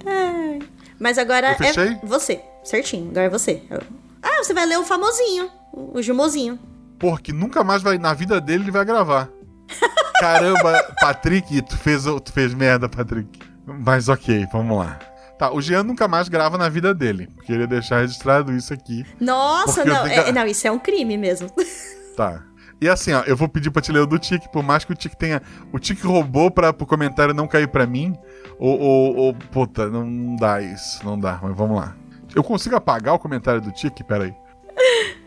Ai. 0.07 0.59
Mas 0.99 1.19
agora 1.19 1.57
é 1.59 1.99
você, 2.03 2.41
certinho, 2.63 3.11
agora 3.11 3.27
é 3.27 3.31
você. 3.31 3.63
Ah, 4.23 4.43
você 4.45 4.53
vai 4.53 4.67
ler 4.67 4.79
o 4.79 4.85
famosinho, 4.85 5.51
o 5.73 6.01
Jumozinho. 6.03 6.59
Porque 6.99 7.33
nunca 7.33 7.65
mais 7.65 7.83
vai, 7.83 7.97
na 7.97 8.13
vida 8.13 8.41
dele, 8.41 8.65
ele 8.65 8.71
vai 8.71 8.85
gravar. 8.85 9.31
Caramba, 10.21 10.95
Patrick, 11.01 11.63
tu 11.63 11.79
fez, 11.79 12.05
tu 12.05 12.33
fez 12.33 12.53
merda, 12.53 12.89
Patrick. 12.89 13.41
Mas 13.67 14.09
ok, 14.09 14.47
vamos 14.53 14.79
lá. 14.79 14.99
Tá, 15.39 15.51
o 15.51 15.63
Jean 15.63 15.83
nunca 15.83 16.07
mais 16.07 16.29
grava 16.29 16.59
na 16.59 16.69
vida 16.69 16.93
dele. 16.93 17.31
Queria 17.47 17.67
deixar 17.67 18.03
registrado 18.03 18.53
isso 18.53 18.75
aqui. 18.75 19.07
Nossa, 19.19 19.87
não, 19.87 20.05
tenho 20.05 20.21
é- 20.21 20.33
não, 20.33 20.47
isso 20.47 20.67
é 20.67 20.71
um 20.71 20.79
crime 20.79 21.17
mesmo. 21.17 21.51
Tá. 22.15 22.45
E 22.81 22.89
assim, 22.89 23.13
ó, 23.13 23.23
eu 23.27 23.37
vou 23.37 23.49
pedir 23.49 23.71
pra 23.71 23.83
te 23.83 23.93
ler 23.93 24.01
o 24.01 24.07
do 24.07 24.19
Tique, 24.19 24.51
por 24.51 24.63
mais 24.63 24.85
que 24.85 24.93
o 24.93 24.97
Tique 24.97 25.17
tenha. 25.17 25.43
O 25.73 25.79
Tique 25.79 26.07
roubou 26.07 26.51
pra, 26.51 26.73
pro 26.73 26.87
comentário 26.87 27.35
não 27.35 27.47
cair 27.47 27.69
pra 27.69 27.87
mim. 27.87 28.17
Ou, 28.59 28.79
ou, 28.81 29.17
ou- 29.17 29.35
puta, 29.35 29.89
não, 29.89 30.35
dá 30.37 30.63
isso. 30.63 31.05
Não 31.05 31.19
dá, 31.19 31.39
mas 31.43 31.55
vamos 31.57 31.77
lá. 31.79 31.95
Eu 32.35 32.43
consigo 32.43 32.77
apagar 32.77 33.15
o 33.15 33.19
comentário 33.19 33.61
do 33.61 33.71
Tique? 33.73 34.03
Pera 34.05 34.25
aí. 34.25 34.35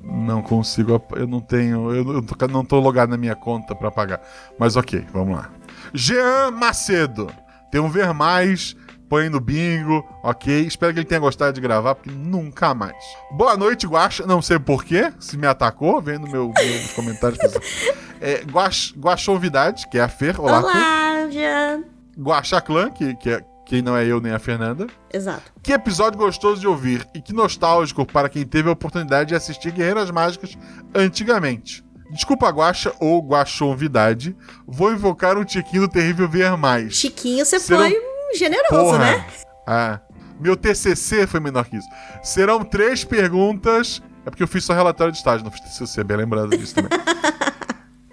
Não 0.00 0.40
consigo, 0.42 1.02
eu 1.16 1.26
não 1.26 1.40
tenho, 1.40 1.92
eu 1.94 2.04
não- 2.04 2.22
tô- 2.22 2.46
não 2.48 2.64
tô 2.64 2.78
logado 2.80 3.10
na 3.10 3.16
minha 3.16 3.34
conta 3.34 3.74
pra 3.74 3.88
apagar. 3.88 4.20
Mas 4.58 4.76
ok, 4.76 5.04
vamos 5.12 5.36
lá. 5.36 5.50
Jean 5.92 6.50
Macedo, 6.52 7.28
tem 7.70 7.80
um 7.80 7.90
ver 7.90 8.12
mais, 8.14 8.74
põe 9.08 9.28
no 9.28 9.40
bingo, 9.40 10.04
ok. 10.22 10.66
Espero 10.66 10.92
que 10.92 11.00
ele 11.00 11.06
tenha 11.06 11.20
gostado 11.20 11.52
de 11.52 11.60
gravar, 11.60 11.94
porque 11.94 12.10
nunca 12.10 12.74
mais. 12.74 12.96
Boa 13.32 13.56
noite, 13.56 13.86
Guaxa. 13.86 14.26
Não 14.26 14.42
sei 14.42 14.58
porquê, 14.58 15.12
se 15.18 15.36
me 15.36 15.46
atacou, 15.46 16.00
vendo 16.00 16.28
meu, 16.28 16.52
meus 16.56 16.92
comentários. 16.92 17.38
É, 18.20 18.42
Guax, 18.50 18.94
Guaxovidade, 18.98 19.88
que 19.88 19.96
é 19.96 20.00
a 20.00 20.08
Fer. 20.08 20.40
Olá, 20.40 20.60
Fer. 20.60 20.70
Olá, 20.70 21.30
Jean. 21.30 21.84
Guaxaclã, 22.18 22.90
que, 22.90 23.14
que 23.14 23.30
é 23.30 23.40
quem 23.64 23.80
não 23.80 23.96
é 23.96 24.04
eu 24.04 24.20
nem 24.20 24.32
a 24.32 24.40
Fernanda. 24.40 24.88
Exato. 25.12 25.52
Que 25.62 25.72
episódio 25.72 26.18
gostoso 26.18 26.60
de 26.60 26.66
ouvir 26.66 27.06
e 27.14 27.20
que 27.22 27.32
nostálgico 27.32 28.04
para 28.04 28.28
quem 28.28 28.44
teve 28.44 28.68
a 28.68 28.72
oportunidade 28.72 29.28
de 29.28 29.34
assistir 29.36 29.70
Guerreiras 29.70 30.10
Mágicas 30.10 30.58
antigamente. 30.92 31.84
Desculpa, 32.10 32.48
Guaxa 32.48 32.92
ou 32.98 33.20
Guaxonvidade, 33.22 34.34
vou 34.66 34.92
invocar 34.92 35.36
um 35.38 35.44
tiquinho 35.44 35.82
do 35.82 35.88
terrível 35.88 36.28
ver 36.28 36.56
mais. 36.56 36.94
Chiquinho, 36.94 37.44
você 37.44 37.60
Serão- 37.60 37.82
foi 37.82 37.94
generoso, 38.34 38.70
Porra. 38.92 38.98
né? 38.98 39.24
Ah, 39.66 40.00
meu 40.40 40.56
TCC 40.56 41.26
foi 41.26 41.40
menor 41.40 41.64
que 41.66 41.76
isso. 41.76 41.88
Serão 42.22 42.64
três 42.64 43.04
perguntas. 43.04 44.02
É 44.26 44.30
porque 44.30 44.42
eu 44.42 44.48
fiz 44.48 44.64
só 44.64 44.74
relatório 44.74 45.10
de 45.12 45.18
estágio, 45.18 45.44
não 45.44 45.50
fiz 45.50 45.60
TCC, 45.62 46.04
bem 46.04 46.16
lembrado 46.16 46.50
disso 46.50 46.74
também. 46.74 46.90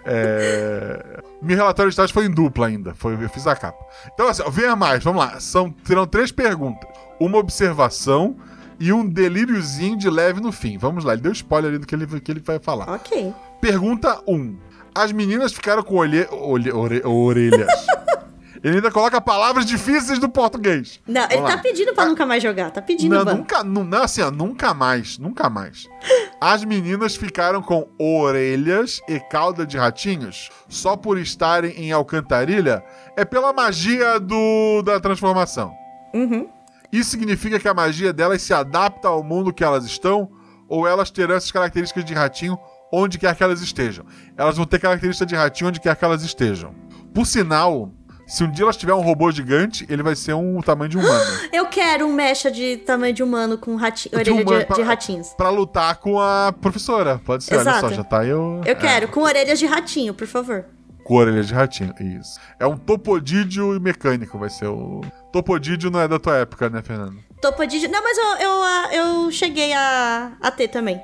É... 0.07 1.19
Meu 1.41 1.57
relatório 1.57 1.89
de 1.89 1.93
estágio 1.93 2.13
foi 2.13 2.25
em 2.25 2.31
dupla 2.31 2.67
ainda. 2.67 2.93
Foi, 2.93 3.15
eu 3.15 3.27
fiz 3.29 3.47
a 3.47 3.55
capa. 3.55 3.83
Então, 4.13 4.27
assim, 4.27 4.43
venha 4.51 4.75
mais, 4.75 5.03
vamos 5.03 5.19
lá. 5.23 5.39
São, 5.39 5.71
terão 5.71 6.05
três 6.05 6.31
perguntas. 6.31 6.87
uma 7.19 7.37
observação 7.39 8.35
e 8.79 8.93
um 8.93 9.03
delíriozinho 9.07 9.97
de 9.97 10.09
leve 10.09 10.39
no 10.39 10.51
fim. 10.51 10.77
Vamos 10.77 11.03
lá, 11.03 11.13
ele 11.13 11.23
deu 11.23 11.31
spoiler 11.31 11.69
ali 11.71 11.79
do 11.79 11.87
que 11.87 11.95
ele, 11.95 12.05
que 12.21 12.31
ele 12.31 12.39
vai 12.39 12.59
falar. 12.59 12.87
Ok. 12.93 13.33
Pergunta 13.59 14.21
1. 14.27 14.57
As 14.93 15.11
meninas 15.11 15.51
ficaram 15.53 15.81
com 15.81 15.95
olhe... 15.95 16.27
Olhe... 16.31 16.71
ore- 16.71 17.01
orelhas. 17.03 17.67
ele 18.67 18.77
ainda 18.77 18.89
coloca 18.91 19.21
palavras 19.21 19.65
difíceis 19.65 20.17
do 20.19 20.27
português. 20.27 20.99
Não, 21.07 21.23
ele 21.23 21.35
tá 21.43 21.55
lá. 21.55 21.57
pedindo 21.57 21.93
pra 21.93 22.05
nunca 22.05 22.25
mais 22.25 22.41
jogar. 22.41 22.71
Tá 22.71 22.81
pedindo, 22.81 23.15
Não, 23.15 23.23
Ban. 23.23 23.35
nunca, 23.35 23.63
nu- 23.63 23.83
não, 23.83 24.01
assim, 24.03 24.21
ó, 24.21 24.31
nunca 24.31 24.73
mais, 24.73 25.17
nunca 25.19 25.49
mais. 25.49 25.87
As 26.41 26.63
meninas 26.65 27.15
ficaram 27.15 27.61
com 27.61 27.87
orelhas 27.99 28.99
e 29.07 29.19
cauda 29.19 29.65
de 29.65 29.77
ratinhos 29.77 30.49
só 30.67 30.97
por 30.97 31.17
estarem 31.17 31.71
em 31.79 31.91
Alcantarilha? 31.91 32.83
É 33.15 33.23
pela 33.23 33.53
magia 33.53 34.19
do 34.19 34.81
da 34.83 34.99
transformação. 34.99 35.73
Uhum. 36.13 36.49
Isso 36.91 37.09
significa 37.11 37.59
que 37.59 37.67
a 37.67 37.73
magia 37.73 38.11
delas 38.13 38.41
se 38.41 38.53
adapta 38.53 39.07
ao 39.07 39.23
mundo 39.23 39.53
que 39.53 39.63
elas 39.63 39.85
estão 39.85 40.29
ou 40.67 40.87
elas 40.87 41.11
terão 41.11 41.35
essas 41.35 41.51
características 41.51 42.03
de 42.05 42.13
ratinho 42.13 42.57
onde 42.91 43.17
quer 43.17 43.35
que 43.35 43.43
elas 43.43 43.61
estejam? 43.61 44.05
Elas 44.37 44.55
vão 44.57 44.65
ter 44.65 44.79
características 44.79 45.27
de 45.27 45.35
ratinho 45.35 45.67
onde 45.69 45.79
quer 45.79 45.95
que 45.95 46.05
elas 46.05 46.23
estejam. 46.23 46.73
Por 47.13 47.25
sinal, 47.25 47.91
se 48.27 48.43
um 48.43 48.51
dia 48.51 48.63
elas 48.63 48.75
tiverem 48.77 48.99
um 48.99 49.03
robô 49.03 49.31
gigante, 49.31 49.85
ele 49.89 50.01
vai 50.03 50.15
ser 50.15 50.33
um 50.33 50.61
tamanho 50.61 50.89
de 50.89 50.97
um 50.97 51.01
humano. 51.01 51.25
Eu 51.53 51.65
quero 51.67 52.05
um 52.05 52.13
mecha 52.13 52.49
de 52.51 52.77
tamanho 52.77 53.13
de 53.13 53.21
humano 53.23 53.57
com 53.57 53.75
rati... 53.75 54.09
De 54.09 54.15
orelha 54.15 54.33
humano 54.33 54.59
de, 54.59 54.65
pra- 54.65 54.75
de 54.75 54.81
ratinhos. 54.81 55.29
Pra 55.35 55.49
lutar 55.49 55.97
com 55.97 56.19
a 56.19 56.53
professora. 56.61 57.21
Pode 57.23 57.43
ser, 57.43 57.53
olha 57.55 57.61
Exato. 57.61 57.89
só, 57.89 57.93
já 57.93 58.03
tá 58.03 58.19
o. 58.21 58.61
Eu 58.65 58.75
quero, 58.75 59.07
com 59.09 59.21
orelhas 59.21 59.59
de 59.59 59.65
ratinho, 59.65 60.13
por 60.13 60.27
favor. 60.27 60.65
Com 61.03 61.15
orelha 61.15 61.43
de 61.43 61.53
ratinho, 61.53 61.93
isso. 62.19 62.39
É 62.59 62.65
um 62.65 62.75
topodídio 62.77 63.79
mecânico, 63.79 64.39
vai 64.39 64.49
ser 64.49 64.65
o. 64.67 65.01
Topodídio 65.31 65.91
não 65.91 65.99
é 65.99 66.07
da 66.07 66.17
tua 66.17 66.37
época, 66.37 66.69
né, 66.69 66.81
Fernando? 66.81 67.15
Topodígio. 67.41 67.89
Não, 67.91 68.01
mas 68.01 68.17
eu, 68.17 68.47
eu, 68.47 69.23
eu 69.25 69.31
cheguei 69.31 69.71
a, 69.73 70.31
a 70.41 70.49
ter 70.49 70.67
também. 70.67 70.99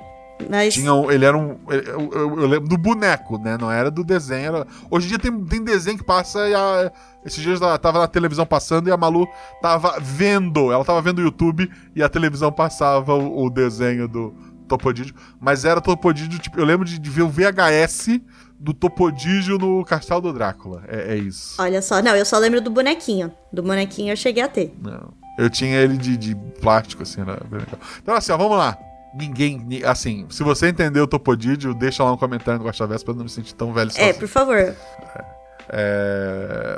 Mas. 0.50 0.74
Tinha 0.74 0.92
um, 0.92 1.08
ele 1.08 1.24
era 1.24 1.38
um. 1.38 1.56
Eu, 1.68 2.10
eu- 2.10 2.40
eu 2.40 2.46
lembro 2.48 2.68
do 2.68 2.76
boneco, 2.76 3.38
né? 3.38 3.56
Não 3.60 3.70
era 3.70 3.92
do 3.92 4.02
desenho. 4.02 4.56
Era... 4.56 4.66
Hoje 4.90 5.06
em 5.06 5.08
dia 5.10 5.18
tem, 5.20 5.44
tem 5.44 5.62
desenho 5.62 5.96
que 5.96 6.02
passa 6.04 6.48
e 6.48 6.54
a. 6.54 6.90
Esses 7.24 7.42
dias 7.42 7.60
ela 7.60 7.78
tava 7.78 7.98
na 8.00 8.08
televisão 8.08 8.44
passando 8.44 8.88
e 8.88 8.92
a 8.92 8.96
Malu 8.96 9.26
tava 9.60 9.98
vendo. 10.00 10.72
Ela 10.72 10.84
tava 10.84 11.00
vendo 11.02 11.18
o 11.18 11.22
YouTube 11.22 11.70
e 11.94 12.02
a 12.02 12.08
televisão 12.08 12.50
passava 12.50 13.14
o, 13.14 13.44
o 13.46 13.50
desenho 13.50 14.08
do 14.08 14.34
Topodídio. 14.68 15.14
Mas 15.40 15.64
era 15.64 15.80
Topodídio, 15.80 16.38
tipo, 16.38 16.58
eu 16.58 16.64
lembro 16.64 16.84
de, 16.86 16.98
de 16.98 17.10
ver 17.10 17.22
o 17.22 17.28
VHS 17.28 18.20
do 18.58 18.72
Topodídio 18.72 19.58
no 19.58 19.84
Castelo 19.84 20.20
do 20.20 20.32
Drácula. 20.32 20.82
É, 20.88 21.14
é 21.14 21.16
isso. 21.16 21.60
Olha 21.60 21.82
só. 21.82 22.00
Não, 22.02 22.14
eu 22.16 22.24
só 22.24 22.38
lembro 22.38 22.60
do 22.60 22.70
bonequinho. 22.70 23.32
Do 23.52 23.62
bonequinho 23.62 24.12
eu 24.12 24.16
cheguei 24.16 24.42
a 24.42 24.48
ter. 24.48 24.74
Não. 24.80 25.12
Eu 25.38 25.48
tinha 25.48 25.76
ele 25.78 25.96
de, 25.96 26.16
de 26.16 26.34
plástico, 26.60 27.02
assim, 27.02 27.20
era 27.22 27.34
bem 27.48 27.60
legal. 27.60 27.78
Então, 28.02 28.14
assim, 28.14 28.32
ó, 28.32 28.36
vamos 28.36 28.56
lá. 28.58 28.76
Ninguém. 29.14 29.58
ni- 29.58 29.84
Assim, 29.84 30.26
se 30.30 30.42
você 30.42 30.68
entendeu 30.68 31.04
o 31.04 31.06
Topodídio, 31.06 31.74
deixa 31.74 32.02
lá 32.04 32.12
um 32.12 32.16
comentário 32.16 32.58
no 32.62 32.64
Verso 32.88 33.04
pra 33.04 33.14
não 33.14 33.24
me 33.24 33.30
sentir 33.30 33.54
tão 33.54 33.72
velho 33.72 33.90
É, 33.90 33.92
sozinho. 33.94 34.14
por 34.14 34.28
favor. 34.28 34.56
É, 34.56 34.74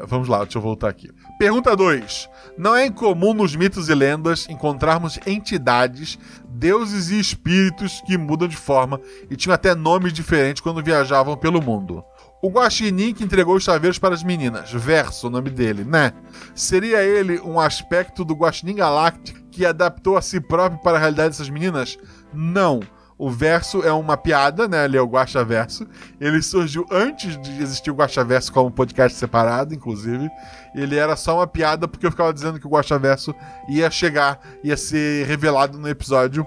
Vamos 0.06 0.28
lá, 0.28 0.38
deixa 0.44 0.58
eu 0.58 0.62
voltar 0.62 0.88
aqui. 0.88 1.10
Pergunta 1.38 1.74
2. 1.74 2.28
Não 2.56 2.76
é 2.76 2.86
incomum 2.86 3.34
nos 3.34 3.56
mitos 3.56 3.88
e 3.88 3.94
lendas 3.94 4.46
encontrarmos 4.48 5.18
entidades, 5.26 6.18
deuses 6.48 7.10
e 7.10 7.18
espíritos 7.18 8.00
que 8.06 8.16
mudam 8.16 8.46
de 8.46 8.56
forma 8.56 9.00
e 9.28 9.36
tinham 9.36 9.54
até 9.54 9.74
nomes 9.74 10.12
diferentes 10.12 10.62
quando 10.62 10.82
viajavam 10.82 11.36
pelo 11.36 11.60
mundo. 11.60 12.04
O 12.40 12.50
Guaxinim 12.50 13.14
que 13.14 13.24
entregou 13.24 13.56
os 13.56 13.64
chaveiros 13.64 13.98
para 13.98 14.14
as 14.14 14.22
meninas, 14.22 14.70
Verso, 14.70 15.26
o 15.26 15.30
nome 15.30 15.48
dele, 15.50 15.82
né? 15.82 16.12
Seria 16.54 17.02
ele 17.02 17.40
um 17.40 17.58
aspecto 17.58 18.24
do 18.24 18.34
Guaxinim 18.34 18.76
Galáctico 18.76 19.40
que 19.50 19.64
adaptou 19.64 20.16
a 20.16 20.22
si 20.22 20.40
próprio 20.40 20.80
para 20.82 20.98
a 20.98 21.00
realidade 21.00 21.30
dessas 21.30 21.48
meninas? 21.48 21.98
Não. 22.32 22.80
O 23.16 23.30
verso 23.30 23.82
é 23.82 23.92
uma 23.92 24.16
piada, 24.16 24.66
né? 24.66 24.84
Ele 24.86 24.96
é 24.96 25.00
o 25.00 25.06
Guaxa 25.06 25.44
Verso. 25.44 25.86
Ele 26.20 26.42
surgiu 26.42 26.84
antes 26.90 27.40
de 27.40 27.62
existir 27.62 27.90
o 27.90 27.94
Guaxa 27.94 28.24
Verso 28.24 28.52
como 28.52 28.70
podcast 28.70 29.16
separado, 29.16 29.72
inclusive. 29.72 30.28
Ele 30.74 30.96
era 30.96 31.14
só 31.14 31.36
uma 31.36 31.46
piada 31.46 31.86
porque 31.86 32.04
eu 32.04 32.10
ficava 32.10 32.32
dizendo 32.34 32.58
que 32.58 32.66
o 32.66 32.70
Guaxa 32.70 32.98
Verso 32.98 33.32
ia 33.68 33.88
chegar, 33.90 34.40
ia 34.64 34.76
ser 34.76 35.26
revelado 35.26 35.78
no 35.78 35.88
episódio. 35.88 36.44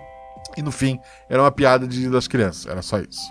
E 0.57 0.61
no 0.61 0.71
fim, 0.71 0.99
era 1.29 1.41
uma 1.41 1.51
piada 1.51 1.87
de, 1.87 2.09
das 2.09 2.27
crianças. 2.27 2.65
Era 2.65 2.81
só 2.81 2.99
isso. 2.99 3.21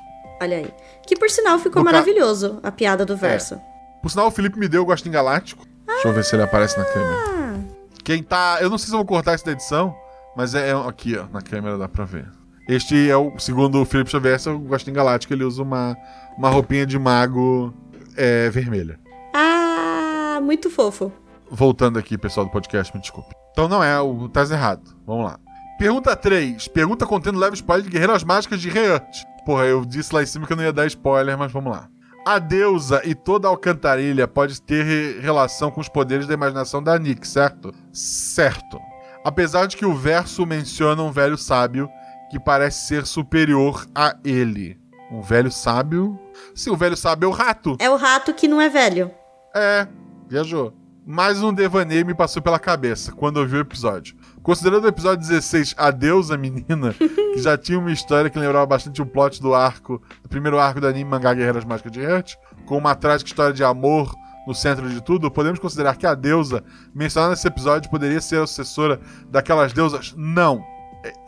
Olha 0.41 0.57
aí. 0.59 0.71
Que 1.07 1.15
por 1.17 1.29
sinal 1.29 1.59
ficou 1.59 1.81
No 1.83 1.87
ca- 1.87 1.93
maravilhoso 1.93 2.59
a 2.63 2.71
piada 2.71 3.05
do 3.05 3.17
verso. 3.17 3.61
Por 4.03 4.11
sinal, 4.11 4.29
o 4.29 4.31
Felipe 4.31 4.59
me 4.59 4.69
deu 4.69 4.83
o 4.83 4.87
Gostinho 4.87 5.13
Galáctico. 5.13 5.65
Deixa 5.87 6.09
eu 6.09 6.13
ver 6.13 6.25
se 6.25 6.35
ele 6.37 6.43
aparece 6.43 6.79
na 6.79 6.85
câmera. 6.85 7.17
Ah, 7.29 7.59
Quem 8.05 8.23
tá. 8.23 8.59
Eu 8.61 8.71
não 8.71 8.79
sei 8.79 8.87
se 8.89 8.93
eu 8.95 8.99
vou 8.99 9.07
cortar 9.07 9.35
isso 9.35 9.45
da 9.45 9.53
edição, 9.53 9.95
mas 10.37 10.55
é, 10.55 10.71
é 10.71 10.73
aqui, 10.89 11.17
ó. 11.19 11.27
Na 11.33 11.41
câmera 11.43 11.77
dá 11.77 11.89
pra 11.89 12.05
ver. 12.05 12.27
Este 12.69 13.09
é 13.09 13.17
o, 13.17 13.39
segundo 13.39 13.81
o 13.81 13.85
Felipe 13.85 14.11
Xavier, 14.11 14.41
é 14.45 14.51
o 14.51 14.59
Gostinho 14.59 14.97
Galáctico. 14.97 15.33
Ele 15.33 15.45
usa 15.45 15.63
uma, 15.63 15.97
uma 16.37 16.49
roupinha 16.51 16.85
de 16.87 16.99
mago 16.99 17.73
é, 18.17 18.51
vermelha. 18.51 18.99
ah, 19.35 20.41
muito 20.43 20.69
fofo. 20.71 21.13
Voltando 21.51 21.99
aqui, 21.99 22.19
pessoal 22.19 22.47
do 22.47 22.53
podcast, 22.53 22.93
me 22.95 23.01
desculpe. 23.01 23.33
Então 23.53 23.69
não 23.69 23.83
é, 23.83 24.01
o 24.01 24.29
tá 24.29 24.43
errado. 24.43 24.83
Vamos 25.07 25.25
lá. 25.27 25.39
Pergunta 25.79 26.17
3. 26.17 26.69
Pergunta 26.69 27.07
contendo 27.07 27.39
leve 27.39 27.55
spoiler 27.55 27.85
de 27.85 27.91
Guerreiras 27.91 28.25
Mágicas 28.25 28.61
de 28.61 28.69
Reurt. 28.69 29.05
Porra, 29.45 29.65
eu 29.65 29.85
disse 29.85 30.13
lá 30.15 30.23
em 30.23 30.27
cima 30.27 30.47
que 30.47 30.53
eu 30.53 30.57
não 30.57 30.65
ia 30.65 30.73
dar 30.73 30.87
spoiler, 30.87 31.39
mas 31.39 31.53
vamos 31.53 31.71
lá. 31.71 31.89
A 32.27 32.41
deusa 32.41 33.01
e 33.05 33.15
toda 33.15 33.47
a 33.47 33.51
alcantarilha 33.51 34.27
pode 34.27 34.61
ter 34.61 34.85
re- 34.85 35.21
relação 35.21 35.71
com 35.71 35.81
os 35.81 35.89
poderes 35.89 36.27
da 36.27 36.35
imaginação 36.35 36.83
da 36.83 36.99
Nick, 36.99 37.29
certo? 37.29 37.73
Certo. 37.93 38.81
Apesar 39.25 39.67
de 39.67 39.77
que 39.77 39.87
o 39.87 39.95
verso 39.95 40.45
menciona 40.45 41.01
um 41.03 41.13
velho 41.13 41.39
sábio 41.39 41.89
que 42.31 42.39
parece 42.39 42.87
ser 42.87 43.07
superior 43.07 43.87
a 43.95 44.17
ele. 44.25 44.79
Um 45.11 45.23
velho 45.23 45.51
sábio? 45.51 46.19
Sim, 46.55 46.71
o 46.71 46.77
velho 46.77 46.97
sábio 46.97 47.27
é 47.27 47.29
o 47.29 47.33
rato. 47.33 47.77
É 47.79 47.91
o 47.91 47.97
rato 47.97 48.35
que 48.35 48.49
não 48.49 48.61
é 48.61 48.69
velho. 48.69 49.11
É, 49.55 49.87
viajou. 50.29 50.75
Mais 51.09 51.41
um 51.41 51.53
devaneio 51.53 52.05
me 52.05 52.15
passou 52.15 52.43
pela 52.43 52.59
cabeça 52.59 53.13
quando 53.13 53.39
eu 53.39 53.47
vi 53.47 53.57
o 53.57 53.61
episódio. 53.61 54.17
Considerando 54.43 54.85
o 54.85 54.89
episódio 54.89 55.25
16, 55.25 55.77
A 55.79 55.93
Deusa 55.93 56.37
Menina, 56.37 56.93
que 56.99 57.39
já 57.39 57.57
tinha 57.57 57.79
uma 57.79 57.93
história 57.93 58.29
que 58.29 58.39
lembrava 58.39 58.67
bastante 58.67 59.01
o 59.01 59.07
plot 59.07 59.41
do 59.41 59.55
arco, 59.55 60.03
do 60.21 60.29
primeiro 60.29 60.59
arco 60.59 60.81
do 60.81 60.89
anime 60.89 61.09
Mangá 61.09 61.33
Guerreiras 61.33 61.65
Mágicas 61.65 61.93
de 61.93 62.01
Heart, 62.01 62.35
com 62.67 62.77
uma 62.77 62.97
trágica 62.97 63.31
história 63.31 63.53
de 63.53 63.63
amor 63.63 64.13
no 64.49 64.55
centro 64.55 64.89
de 64.89 65.01
tudo, 65.01 65.31
podemos 65.31 65.59
considerar 65.61 65.97
que 65.97 66.07
a 66.07 66.15
deusa, 66.15 66.65
mencionada 66.93 67.31
nesse 67.31 67.47
episódio, 67.47 67.91
poderia 67.91 68.21
ser 68.21 68.43
a 68.43 68.47
sucessora 68.47 69.01
daquelas 69.29 69.73
deusas? 69.73 70.13
Não. 70.17 70.65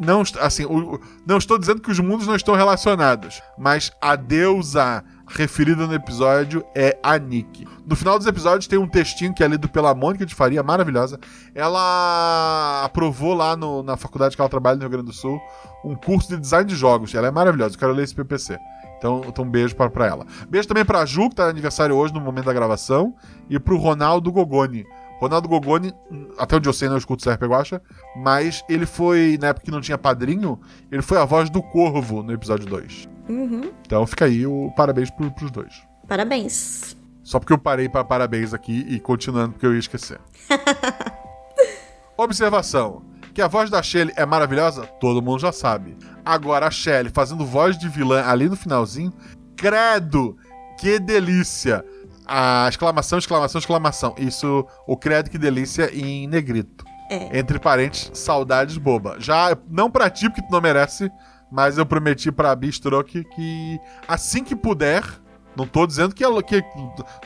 Não, 0.01 0.23
assim, 0.41 0.65
o- 0.65 1.01
não 1.27 1.37
estou 1.39 1.59
dizendo 1.59 1.81
que 1.81 1.91
os 1.91 1.99
mundos 2.01 2.27
não 2.27 2.37
estão 2.37 2.55
relacionados, 2.55 3.41
mas 3.59 3.91
a 4.01 4.17
deusa 4.17 5.03
referida 5.29 5.87
no 5.87 5.93
episódio 5.95 6.65
é 6.75 6.99
a 7.03 7.19
Nick. 7.19 7.67
No 7.87 7.95
final 7.95 8.17
dos 8.19 8.27
episódios 8.27 8.67
tem 8.67 8.79
um 8.79 8.89
textinho 8.89 9.35
que 9.35 9.45
é 9.45 9.49
lido 9.49 9.69
pela 9.69 9.95
Mônica 9.95 10.25
de 10.25 10.35
Faria, 10.35 10.63
maravilhosa. 10.63 11.19
Ela 11.55 12.83
aprovou 12.85 13.35
lá 13.35 13.57
no- 13.57 13.83
na 13.83 13.97
faculdade 13.97 14.35
que 14.35 14.41
ela 14.41 14.49
trabalha 14.49 14.77
no 14.77 14.83
Rio 14.83 14.91
Grande 14.91 15.07
do 15.07 15.13
Sul 15.13 15.41
um 15.85 15.95
curso 15.95 16.29
de 16.29 16.39
design 16.41 16.67
de 16.67 16.75
jogos. 16.75 17.15
Ela 17.15 17.29
é 17.29 17.31
maravilhosa, 17.31 17.75
eu 17.75 17.79
quero 17.79 17.93
ler 17.93 18.05
esse 18.05 18.15
PPC. 18.15 18.59
Então, 18.99 19.23
então 19.27 19.45
um 19.45 19.49
beijo 19.51 19.77
para, 19.77 20.07
ela. 20.07 20.27
Beijo 20.49 20.67
também 20.67 20.85
pra 20.85 21.05
Ju, 21.07 21.29
que 21.29 21.37
tá 21.37 21.45
aniversário 21.49 21.95
hoje 21.95 22.13
no 22.13 22.21
momento 22.21 22.47
da 22.47 22.53
gravação, 22.53 23.15
e 23.49 23.59
pro 23.59 23.77
Ronaldo 23.77 24.33
Gogoni. 24.33 24.85
Ronaldo 25.19 25.49
Gogoni, 25.49 25.93
até 26.39 26.57
onde 26.57 26.69
eu 26.69 26.73
sei, 26.73 26.89
não 26.89 26.97
escuto 26.97 27.29
o 27.29 27.33
CRP 27.33 27.47
Guacha, 27.47 27.83
mas 28.17 28.65
ele 28.69 28.87
foi, 28.87 29.37
na 29.41 29.49
época 29.49 29.67
que 29.67 29.71
não 29.71 29.81
tinha 29.81 29.99
padrinho, 29.99 30.61
ele 30.91 31.03
foi 31.03 31.19
a 31.19 31.25
voz 31.25 31.51
do 31.51 31.63
Corvo 31.63 32.23
no 32.23 32.33
episódio 32.33 32.67
2. 32.67 33.09
Uhum. 33.29 33.71
Então 33.85 34.07
fica 34.07 34.25
aí 34.25 34.47
o 34.47 34.73
parabéns 34.77 35.11
pro, 35.11 35.31
pros 35.31 35.51
dois. 35.51 35.83
Parabéns. 36.07 36.97
Só 37.23 37.39
porque 37.39 37.53
eu 37.53 37.59
parei 37.59 37.89
para 37.89 38.05
parabéns 38.05 38.55
aqui 38.55 38.87
e 38.89 38.99
continuando 38.99 39.53
porque 39.53 39.67
eu 39.67 39.75
ia 39.75 39.79
esquecer. 39.79 40.19
Observação. 42.17 43.03
Que 43.35 43.43
a 43.43 43.47
voz 43.47 43.71
da 43.71 43.83
Shelly 43.83 44.13
é 44.17 44.25
maravilhosa, 44.25 44.87
todo 44.99 45.23
mundo 45.23 45.41
já 45.41 45.53
sabe. 45.53 45.97
Agora 46.25 46.67
a 46.67 46.71
Shelly 46.71 47.11
fazendo 47.11 47.45
voz 47.45 47.79
de 47.79 47.89
vilã 47.89 48.25
ali 48.25 48.49
no 48.49 48.57
finalzinho, 48.57 49.13
credo, 49.55 50.37
que 50.81 50.99
delícia. 50.99 51.85
A 52.29 52.67
exclamação, 52.69 53.19
exclamação, 53.19 53.59
exclamação. 53.59 54.15
Isso, 54.19 54.67
o 54.87 54.97
credo 54.97 55.31
que 55.31 55.39
delícia 55.39 55.91
em 55.95 56.27
negrito. 56.27 56.85
É. 57.11 57.39
Entre 57.39 57.59
parentes, 57.59 58.11
saudades 58.13 58.77
boba. 58.77 59.17
Já 59.19 59.57
não 59.69 59.91
pra 59.91 60.11
ti, 60.11 60.29
porque 60.29 60.43
tu 60.43 60.53
não 60.53 60.61
merece, 60.61 61.11
mas 61.51 61.79
eu 61.79 61.87
prometi 61.87 62.31
pra 62.31 62.55
Bistro 62.55 63.03
que, 63.03 63.25
que 63.25 63.81
assim 64.07 64.45
que 64.45 64.55
puder, 64.55 65.03
não 65.57 65.67
tô 65.67 65.87
dizendo 65.87 66.15
que 66.15 66.23
é, 66.23 66.43
que, 66.43 66.63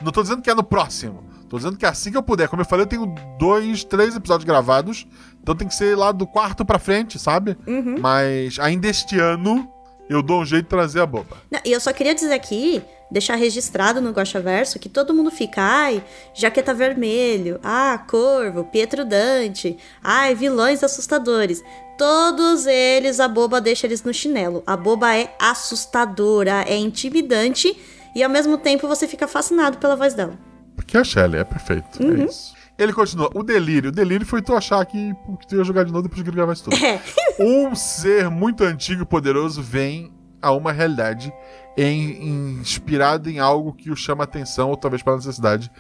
não 0.01 0.13
tô 0.13 0.23
dizendo 0.23 0.41
que 0.41 0.51
é 0.51 0.55
no 0.55 0.63
próximo. 0.63 1.25
Tô 1.49 1.57
dizendo 1.59 1.77
que 1.77 1.85
assim 1.85 2.11
que 2.11 2.17
eu 2.17 2.23
puder. 2.23 2.49
Como 2.49 2.63
eu 2.63 2.67
falei, 2.67 2.85
eu 2.85 2.89
tenho 2.89 3.15
dois, 3.39 3.85
três 3.85 4.17
episódios 4.17 4.47
gravados. 4.47 5.07
Então 5.43 5.55
tem 5.55 5.69
que 5.69 5.75
ser 5.75 5.97
lá 5.99 6.11
do 6.11 6.27
quarto 6.27 6.65
pra 6.65 6.79
frente, 6.79 7.19
sabe? 7.19 7.59
Mas 8.01 8.59
ainda 8.59 8.89
este 8.89 9.19
ano 9.19 9.71
eu 10.13 10.23
dou 10.23 10.41
um 10.41 10.45
jeito 10.45 10.65
de 10.65 10.69
trazer 10.71 11.01
a 11.01 11.07
boba. 11.07 11.37
Não, 11.51 11.61
e 11.65 11.73
eu 11.73 11.81
só 11.81 11.93
queria 11.93 12.15
dizer 12.15 12.33
aqui, 12.33 12.83
deixar 13.11 13.37
registrado 13.37 14.01
no 14.01 14.13
Verso 14.43 14.79
que 14.79 14.89
todo 14.89 15.13
mundo 15.15 15.31
fica, 15.31 15.61
ai, 15.61 16.03
jaqueta 16.35 16.73
vermelho, 16.73 17.61
ah, 17.63 18.03
corvo, 18.09 18.65
Pietro 18.65 19.05
Dante, 19.05 19.77
ai, 20.03 20.35
vilões 20.35 20.83
assustadores. 20.83 21.63
Todos 21.99 22.67
eles, 22.67 23.21
a 23.21 23.29
boba 23.29 23.61
deixa 23.61 23.87
eles 23.87 24.03
no 24.03 24.13
chinelo. 24.15 24.63
A 24.67 24.77
boba 24.77 25.15
é 25.15 25.35
assustadora, 25.39 26.65
é 26.67 26.77
intimidante 26.77 27.77
e 28.15 28.23
ao 28.23 28.31
mesmo 28.31 28.59
tempo 28.59 28.89
você 28.89 29.07
fica 29.07 29.29
fascinado 29.29 29.79
pela 29.79 29.95
voz 29.97 30.15
dela. 30.15 30.39
Porque 30.75 30.97
a 30.97 31.05
Shelley 31.05 31.41
é 31.41 31.45
perfeito, 31.45 32.03
Uhum. 32.03 32.23
é 32.23 32.25
isso. 32.25 32.55
Ele 32.79 32.93
continua. 32.93 33.31
O 33.35 33.43
delírio. 33.43 33.91
O 33.91 33.93
delírio 33.93 34.27
foi 34.27 34.41
tu 34.43 34.55
achar 34.55 34.85
que, 34.87 35.15
que 35.41 35.47
tu 35.47 35.57
ia 35.57 35.65
jogar 35.65 35.85
de 35.85 35.93
novo 35.93 36.03
depois 36.05 36.23
que 36.23 36.29
ele 36.29 36.37
gravasse 36.37 36.65
tudo. 36.65 36.77
É. 36.83 37.01
um 37.43 37.75
ser 37.75 38.29
muito 38.31 38.63
antigo 38.65 39.03
e 39.03 39.07
poderoso 39.07 39.63
vem 39.63 40.13
a 40.41 40.51
uma 40.53 40.73
realidade 40.73 41.33
em- 41.77 42.59
inspirado 42.61 43.31
em 43.31 43.39
algo 43.39 43.73
que 43.73 43.91
o 43.91 43.97
chama 43.97 44.25
atenção, 44.25 44.69
ou 44.71 44.77
talvez 44.77 45.03
pela 45.03 45.17
necessidade. 45.17 45.71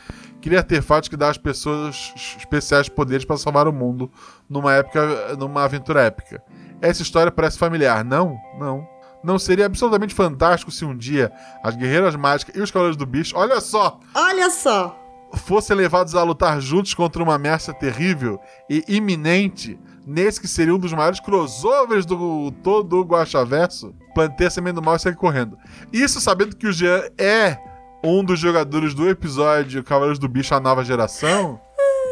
Cria 0.40 0.58
artefatos 0.58 1.08
que 1.08 1.16
dá 1.16 1.28
às 1.28 1.36
pessoas 1.38 2.12
especiais 2.38 2.88
poderes 2.88 3.24
para 3.24 3.36
salvar 3.36 3.66
o 3.68 3.72
mundo 3.72 4.10
numa 4.48 4.72
época, 4.72 5.36
numa 5.36 5.64
aventura 5.64 6.02
épica. 6.02 6.42
Essa 6.80 7.02
história 7.02 7.30
parece 7.30 7.58
familiar, 7.58 8.04
não? 8.04 8.36
Não. 8.58 8.86
Não 9.22 9.38
seria 9.38 9.66
absolutamente 9.66 10.14
fantástico 10.14 10.70
se 10.72 10.84
um 10.84 10.96
dia 10.96 11.30
as 11.62 11.76
guerreiras 11.76 12.16
mágicas 12.16 12.56
e 12.56 12.60
os 12.60 12.70
cavaleiros 12.70 12.96
do 12.96 13.06
bicho, 13.06 13.36
olha 13.36 13.60
só, 13.60 14.00
Olha 14.14 14.50
só! 14.50 14.98
Fossem 15.34 15.76
levados 15.76 16.14
a 16.14 16.22
lutar 16.22 16.60
juntos 16.60 16.94
contra 16.94 17.22
uma 17.22 17.34
ameaça 17.34 17.72
terrível 17.72 18.38
e 18.68 18.84
iminente, 18.88 19.78
nesse 20.06 20.40
que 20.40 20.48
seria 20.48 20.74
um 20.74 20.78
dos 20.78 20.92
maiores 20.92 21.20
crossovers 21.20 22.04
do 22.04 22.50
todo 22.62 23.00
o 23.00 23.04
Guaxaverso, 23.04 23.94
plantei 24.14 24.46
a 24.46 24.50
semente 24.50 24.74
do 24.74 24.82
mal 24.82 24.96
e 24.96 24.98
sair 24.98 25.16
correndo. 25.16 25.56
Isso 25.92 26.20
sabendo 26.20 26.56
que 26.56 26.66
o 26.66 26.72
Jean 26.72 27.02
é 27.18 27.58
um 28.04 28.24
dos 28.24 28.38
jogadores 28.38 28.94
do 28.94 29.08
episódio 29.08 29.82
Cavaleiros 29.84 30.18
do 30.18 30.28
Bicho, 30.28 30.54
a 30.54 30.60
nova 30.60 30.84
geração. 30.84 31.60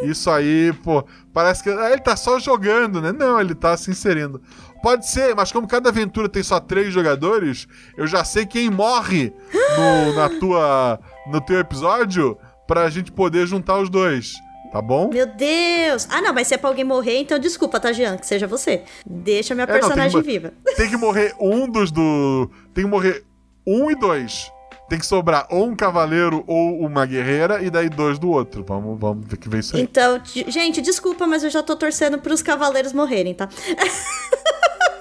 Isso 0.02 0.30
aí, 0.30 0.72
pô, 0.82 1.04
parece 1.32 1.62
que 1.62 1.68
ah, 1.68 1.90
ele 1.92 2.00
tá 2.00 2.16
só 2.16 2.38
jogando, 2.38 3.02
né? 3.02 3.12
Não, 3.12 3.38
ele 3.38 3.54
tá 3.54 3.76
se 3.76 3.90
inserindo. 3.90 4.40
Pode 4.82 5.06
ser, 5.06 5.34
mas 5.34 5.52
como 5.52 5.68
cada 5.68 5.90
aventura 5.90 6.28
tem 6.28 6.42
só 6.42 6.58
três 6.58 6.92
jogadores, 6.92 7.68
eu 7.98 8.06
já 8.06 8.24
sei 8.24 8.46
quem 8.46 8.70
morre 8.70 9.30
no, 9.76 10.14
na 10.14 10.28
tua, 10.40 11.00
no 11.30 11.40
teu 11.40 11.58
episódio 11.58 12.38
pra 12.70 12.88
gente 12.88 13.10
poder 13.10 13.48
juntar 13.48 13.80
os 13.80 13.90
dois, 13.90 14.34
tá 14.70 14.80
bom? 14.80 15.10
Meu 15.12 15.26
Deus! 15.26 16.06
Ah, 16.08 16.22
não, 16.22 16.32
mas 16.32 16.46
se 16.46 16.54
é 16.54 16.56
pra 16.56 16.70
alguém 16.70 16.84
morrer, 16.84 17.18
então 17.18 17.36
desculpa, 17.36 17.80
tá, 17.80 17.92
Jean, 17.92 18.16
que 18.16 18.24
seja 18.24 18.46
você. 18.46 18.84
Deixa 19.04 19.56
minha 19.56 19.64
É, 19.64 19.66
não, 19.66 19.72
tem 19.72 19.80
personagem 19.80 20.22
viva. 20.22 20.52
Tem 20.76 20.88
que 20.88 20.96
morrer 20.96 21.34
um 21.40 21.68
dos 21.68 21.90
do. 21.90 22.48
Tem 22.72 22.84
que 22.84 22.90
morrer 22.90 23.24
um 23.66 23.90
e 23.90 23.96
dois. 23.96 24.52
Tem 24.88 25.00
que 25.00 25.06
sobrar 25.06 25.48
ou 25.50 25.66
um 25.66 25.74
cavaleiro 25.74 26.44
ou 26.46 26.78
uma 26.78 27.04
guerreira, 27.06 27.60
e 27.60 27.70
daí 27.70 27.88
dois 27.88 28.20
do 28.20 28.30
outro. 28.30 28.64
Vamos, 28.64 29.00
vamos 29.00 29.26
ver 29.26 29.36
que 29.36 29.48
vem 29.48 29.58
isso 29.58 29.74
aí. 29.74 29.82
Então, 29.82 30.20
gente, 30.24 30.80
desculpa, 30.80 31.26
mas 31.26 31.42
eu 31.42 31.50
já 31.50 31.64
tô 31.64 31.74
torcendo 31.74 32.18
pros 32.18 32.40
cavaleiros 32.40 32.92
morrerem, 32.92 33.34
tá? 33.34 33.48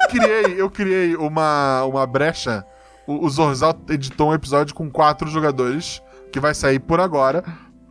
criei, 0.09 0.55
eu 0.59 0.71
criei 0.71 1.15
uma, 1.15 1.83
uma 1.83 2.07
brecha. 2.07 2.65
O, 3.05 3.27
o 3.27 3.29
Zorzal 3.29 3.79
editou 3.89 4.29
um 4.29 4.33
episódio 4.33 4.73
com 4.73 4.89
quatro 4.89 5.29
jogadores, 5.29 6.01
que 6.31 6.39
vai 6.39 6.53
sair 6.53 6.79
por 6.79 6.99
agora. 6.99 7.43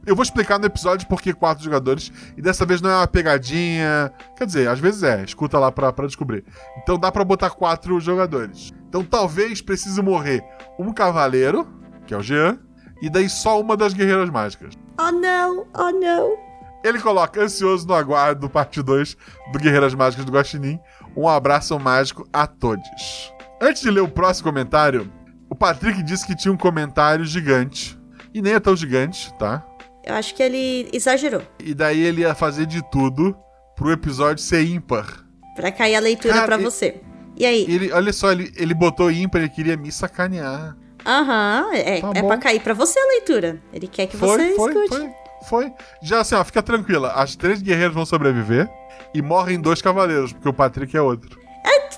Eu 0.07 0.16
vou 0.16 0.22
explicar 0.22 0.59
no 0.59 0.64
episódio 0.64 1.07
por 1.07 1.20
que 1.20 1.34
quatro 1.34 1.62
jogadores, 1.62 2.11
e 2.34 2.41
dessa 2.41 2.64
vez 2.64 2.80
não 2.80 2.89
é 2.89 2.97
uma 2.97 3.07
pegadinha. 3.07 4.11
Quer 4.36 4.47
dizer, 4.47 4.68
às 4.68 4.80
vezes 4.80 5.03
é, 5.03 5.22
escuta 5.22 5.59
lá 5.59 5.70
pra, 5.70 5.93
pra 5.93 6.07
descobrir. 6.07 6.45
Então 6.78 6.99
dá 6.99 7.12
pra 7.12 7.24
botar 7.24 7.51
quatro 7.51 8.01
jogadores. 8.01 8.72
Então 8.89 9.05
talvez 9.05 9.61
precise 9.61 10.01
morrer 10.01 10.43
um 10.78 10.93
cavaleiro, 10.93 11.68
que 12.07 12.14
é 12.14 12.16
o 12.16 12.22
Jean, 12.22 12.59
e 13.03 13.11
daí 13.11 13.28
só 13.28 13.61
uma 13.61 13.76
das 13.76 13.93
guerreiras 13.93 14.30
mágicas. 14.30 14.74
Oh, 14.99 15.12
não! 15.12 15.66
Oh, 15.74 15.91
não! 15.91 16.49
Ele 16.82 17.01
coloca 17.01 17.43
ansioso 17.43 17.86
no 17.86 17.95
aguardo, 17.95 18.49
parte 18.49 18.80
2 18.82 19.16
do 19.53 19.59
Guerreiras 19.59 19.95
Mágicas 19.95 20.24
do 20.24 20.32
Guaxinim. 20.32 20.78
Um 21.16 21.28
abraço 21.28 21.78
mágico 21.78 22.26
a 22.32 22.47
todos. 22.47 23.32
Antes 23.61 23.82
de 23.82 23.91
ler 23.91 24.01
o 24.01 24.09
próximo 24.09 24.51
comentário, 24.51 25.12
o 25.51 25.55
Patrick 25.55 26.03
disse 26.03 26.26
que 26.26 26.36
tinha 26.36 26.53
um 26.53 26.57
comentário 26.57 27.24
gigante. 27.24 27.98
E 28.35 28.43
nem 28.43 28.55
é 28.55 28.61
tão 28.61 28.76
gigante, 28.76 29.33
tá? 29.39 29.64
Eu 30.05 30.14
acho 30.14 30.35
que 30.35 30.43
ele 30.43 30.89
exagerou. 30.93 31.43
E 31.59 31.74
daí 31.74 32.01
ele 32.01 32.22
ia 32.22 32.35
fazer 32.35 32.66
de 32.66 32.83
tudo 32.91 33.37
pro 33.76 33.91
episódio 33.91 34.43
ser 34.43 34.64
ímpar. 34.64 35.07
Pra 35.55 35.70
cair 35.72 35.97
a 35.97 36.01
leitura 36.01 36.35
Cara, 36.35 36.47
pra 36.47 36.59
e- 36.61 36.62
você. 36.64 37.01
E 37.37 37.45
aí? 37.47 37.66
Ele, 37.68 37.93
olha 37.93 38.12
só, 38.12 38.33
ele, 38.33 38.53
ele 38.57 38.74
botou 38.74 39.11
ímpar, 39.11 39.39
ele 39.41 39.49
queria 39.49 39.76
me 39.76 39.93
sacanear. 39.93 40.76
Aham, 41.07 41.70
é, 41.72 42.01
Tá 42.01 42.12
é 42.14 42.22
pra 42.22 42.37
cair 42.37 42.61
pra 42.61 42.74
você 42.74 42.99
a 42.99 43.07
leitura. 43.07 43.62
Ele 43.72 43.87
quer 43.87 44.07
que 44.07 44.16
Foi, 44.16 44.29
você 44.29 44.55
foi, 44.57 44.72
escute. 44.72 44.89
foi, 44.89 45.11
foi. 45.49 45.72
Já 46.03 46.20
assim, 46.20 46.35
ó, 46.35 46.45
fica 46.45 46.62
tranquila. 46.62 47.12
As 47.12 47.37
três 47.37 47.62
guerreiras 47.62 47.95
vão 47.95 48.05
sobreviver 48.05 48.68
e 49.14 49.22
morrem 49.22 49.61
dois 49.61 49.81
cavaleiros, 49.81 50.33
porque 50.33 50.49
o 50.49 50.53
Patrick 50.53 50.97
é 50.97 51.01
outro. 51.01 51.39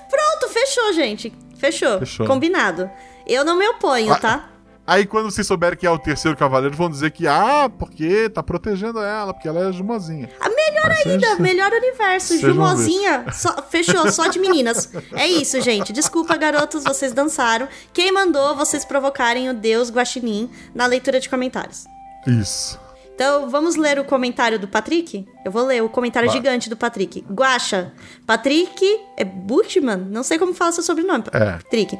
Pronto, 0.09 0.53
fechou, 0.53 0.93
gente. 0.93 1.33
Fechou. 1.57 1.99
Fechou. 1.99 2.27
Combinado. 2.27 2.89
Eu 3.25 3.43
não 3.45 3.57
me 3.57 3.67
oponho, 3.67 4.11
Ah, 4.13 4.19
tá? 4.19 4.49
Aí 4.85 5.05
quando 5.05 5.29
vocês 5.31 5.45
souberem 5.45 5.77
que 5.77 5.85
é 5.85 5.91
o 5.91 5.97
terceiro 5.99 6.35
cavaleiro, 6.35 6.75
vão 6.75 6.89
dizer 6.89 7.11
que, 7.11 7.27
ah, 7.27 7.69
porque 7.79 8.29
tá 8.29 8.41
protegendo 8.43 8.99
ela, 8.99 9.33
porque 9.33 9.47
ela 9.47 9.69
é 9.69 9.71
jumozinha. 9.71 10.29
A 10.39 10.49
melhor 10.49 10.87
Mas 10.87 11.05
ainda, 11.07 11.27
seja- 11.29 11.41
melhor 11.41 11.71
universo. 11.71 12.33
Ver. 12.33 12.39
Jumozinha. 12.39 13.25
só- 13.31 13.61
fechou, 13.69 14.11
só 14.11 14.27
de 14.27 14.39
meninas. 14.39 14.91
É 15.13 15.27
isso, 15.27 15.61
gente. 15.61 15.93
Desculpa, 15.93 16.35
garotos, 16.35 16.83
vocês 16.83 17.13
dançaram. 17.13 17.67
Quem 17.93 18.11
mandou 18.11 18.55
vocês 18.55 18.83
provocarem 18.83 19.49
o 19.49 19.53
deus 19.53 19.89
Guaxinim 19.91 20.49
na 20.73 20.85
leitura 20.87 21.19
de 21.19 21.29
comentários? 21.29 21.85
Isso. 22.27 22.79
Então, 23.13 23.49
vamos 23.49 23.75
ler 23.75 23.99
o 23.99 24.03
comentário 24.03 24.57
do 24.57 24.67
Patrick? 24.67 25.27
Eu 25.45 25.51
vou 25.51 25.63
ler 25.63 25.83
o 25.83 25.89
comentário 25.89 26.27
Vai. 26.27 26.35
gigante 26.37 26.67
do 26.69 26.75
Patrick. 26.75 27.23
Guaxa. 27.31 27.93
Patrick 28.25 28.83
é 29.15 29.23
Bushman? 29.23 29.97
Não 30.09 30.23
sei 30.23 30.39
como 30.39 30.55
fala 30.55 30.71
seu 30.71 30.83
sobrenome. 30.83 31.25
É. 31.31 31.51
Patrick. 31.51 31.99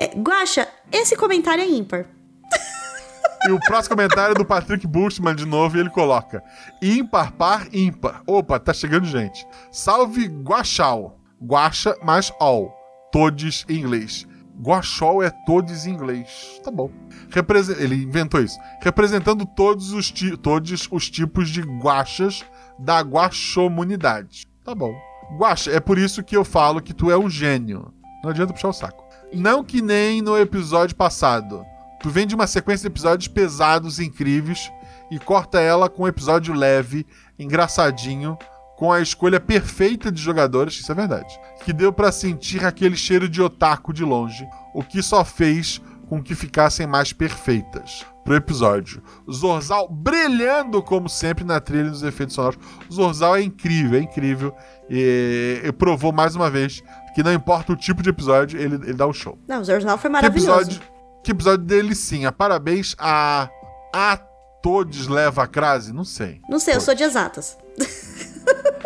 É, 0.00 0.06
Guaxa, 0.16 0.66
esse 0.90 1.14
comentário 1.14 1.62
é 1.62 1.66
ímpar. 1.68 2.06
E 3.48 3.50
o 3.50 3.58
próximo 3.60 3.96
comentário 3.96 4.32
é 4.32 4.38
do 4.38 4.44
Patrick 4.44 4.86
Bushman 4.86 5.34
de 5.34 5.44
novo, 5.44 5.76
e 5.76 5.80
ele 5.80 5.90
coloca: 5.90 6.42
ímpar, 6.80 7.32
par, 7.32 7.66
ímpar. 7.72 8.22
Opa, 8.26 8.58
tá 8.60 8.72
chegando 8.72 9.04
gente. 9.06 9.44
Salve 9.70 10.26
Guaxal. 10.28 11.18
Guaxa 11.42 11.96
mais 12.04 12.32
all. 12.38 12.72
Todes 13.10 13.64
em 13.68 13.78
inglês. 13.78 14.26
Guaxol 14.60 15.22
é 15.24 15.30
todos 15.44 15.86
em 15.86 15.90
inglês. 15.94 16.60
Tá 16.62 16.70
bom. 16.70 16.88
Represe- 17.30 17.82
Ele 17.82 17.96
inventou 17.96 18.40
isso. 18.40 18.56
Representando 18.80 19.44
todos 19.44 19.92
os, 19.92 20.12
todos 20.40 20.88
os 20.90 21.10
tipos 21.10 21.48
de 21.50 21.62
guachas 21.62 22.44
da 22.78 23.00
guaxomunidade. 23.00 24.46
Tá 24.64 24.72
bom. 24.74 24.94
Guaxa, 25.36 25.72
é 25.72 25.80
por 25.80 25.98
isso 25.98 26.22
que 26.22 26.36
eu 26.36 26.44
falo 26.44 26.80
que 26.80 26.94
tu 26.94 27.10
é 27.10 27.18
um 27.18 27.28
gênio. 27.28 27.92
Não 28.22 28.30
adianta 28.30 28.52
puxar 28.52 28.68
o 28.68 28.72
saco. 28.72 29.02
Não 29.32 29.64
que 29.64 29.82
nem 29.82 30.22
no 30.22 30.38
episódio 30.38 30.94
passado. 30.94 31.64
Tu 32.02 32.10
vem 32.10 32.26
de 32.26 32.34
uma 32.34 32.46
sequência 32.46 32.88
de 32.88 32.92
episódios 32.92 33.28
pesados, 33.28 34.00
incríveis, 34.00 34.70
e 35.10 35.18
corta 35.18 35.60
ela 35.60 35.88
com 35.88 36.02
um 36.02 36.08
episódio 36.08 36.52
leve, 36.54 37.06
engraçadinho, 37.38 38.36
com 38.76 38.90
a 38.90 39.00
escolha 39.00 39.38
perfeita 39.38 40.10
de 40.10 40.20
jogadores, 40.20 40.74
isso 40.74 40.90
é 40.90 40.94
verdade. 40.94 41.38
Que 41.64 41.72
deu 41.72 41.92
pra 41.92 42.10
sentir 42.10 42.64
aquele 42.64 42.96
cheiro 42.96 43.28
de 43.28 43.40
otaku 43.40 43.92
de 43.92 44.04
longe, 44.04 44.44
o 44.74 44.82
que 44.82 45.02
só 45.02 45.24
fez 45.24 45.80
com 46.08 46.20
que 46.22 46.34
ficassem 46.34 46.86
mais 46.86 47.12
perfeitas. 47.12 48.04
Pro 48.24 48.34
episódio. 48.36 49.02
Zorzal 49.30 49.88
brilhando 49.88 50.82
como 50.82 51.08
sempre 51.08 51.44
na 51.44 51.58
trilha 51.60 51.86
e 51.86 51.90
nos 51.90 52.02
efeitos 52.02 52.34
sonoros. 52.34 52.58
Zorzal 52.92 53.36
é 53.36 53.42
incrível, 53.42 53.98
é 53.98 54.02
incrível. 54.02 54.54
E, 54.88 55.60
e 55.64 55.72
provou 55.72 56.12
mais 56.12 56.36
uma 56.36 56.48
vez 56.50 56.82
que 57.14 57.22
não 57.22 57.32
importa 57.32 57.72
o 57.72 57.76
tipo 57.76 58.02
de 58.02 58.10
episódio, 58.10 58.60
ele, 58.60 58.76
ele 58.76 58.94
dá 58.94 59.06
um 59.06 59.12
show. 59.12 59.38
Não, 59.48 59.60
o 59.60 59.64
jornal 59.64 59.98
foi 59.98 60.08
Que 60.08 60.12
maravilhoso. 60.12 60.60
episódio, 60.60 60.82
que 61.22 61.30
episódio 61.30 61.64
delicinha. 61.64 62.32
Parabéns 62.32 62.94
a. 62.98 63.48
A 63.94 64.16
todos 64.62 65.06
leva 65.06 65.42
a 65.42 65.46
crase? 65.46 65.92
Não 65.92 66.04
sei. 66.04 66.40
Não 66.48 66.58
sei, 66.58 66.76
eu 66.76 66.80
sou 66.80 66.94
de 66.94 67.02
exatas. 67.02 67.58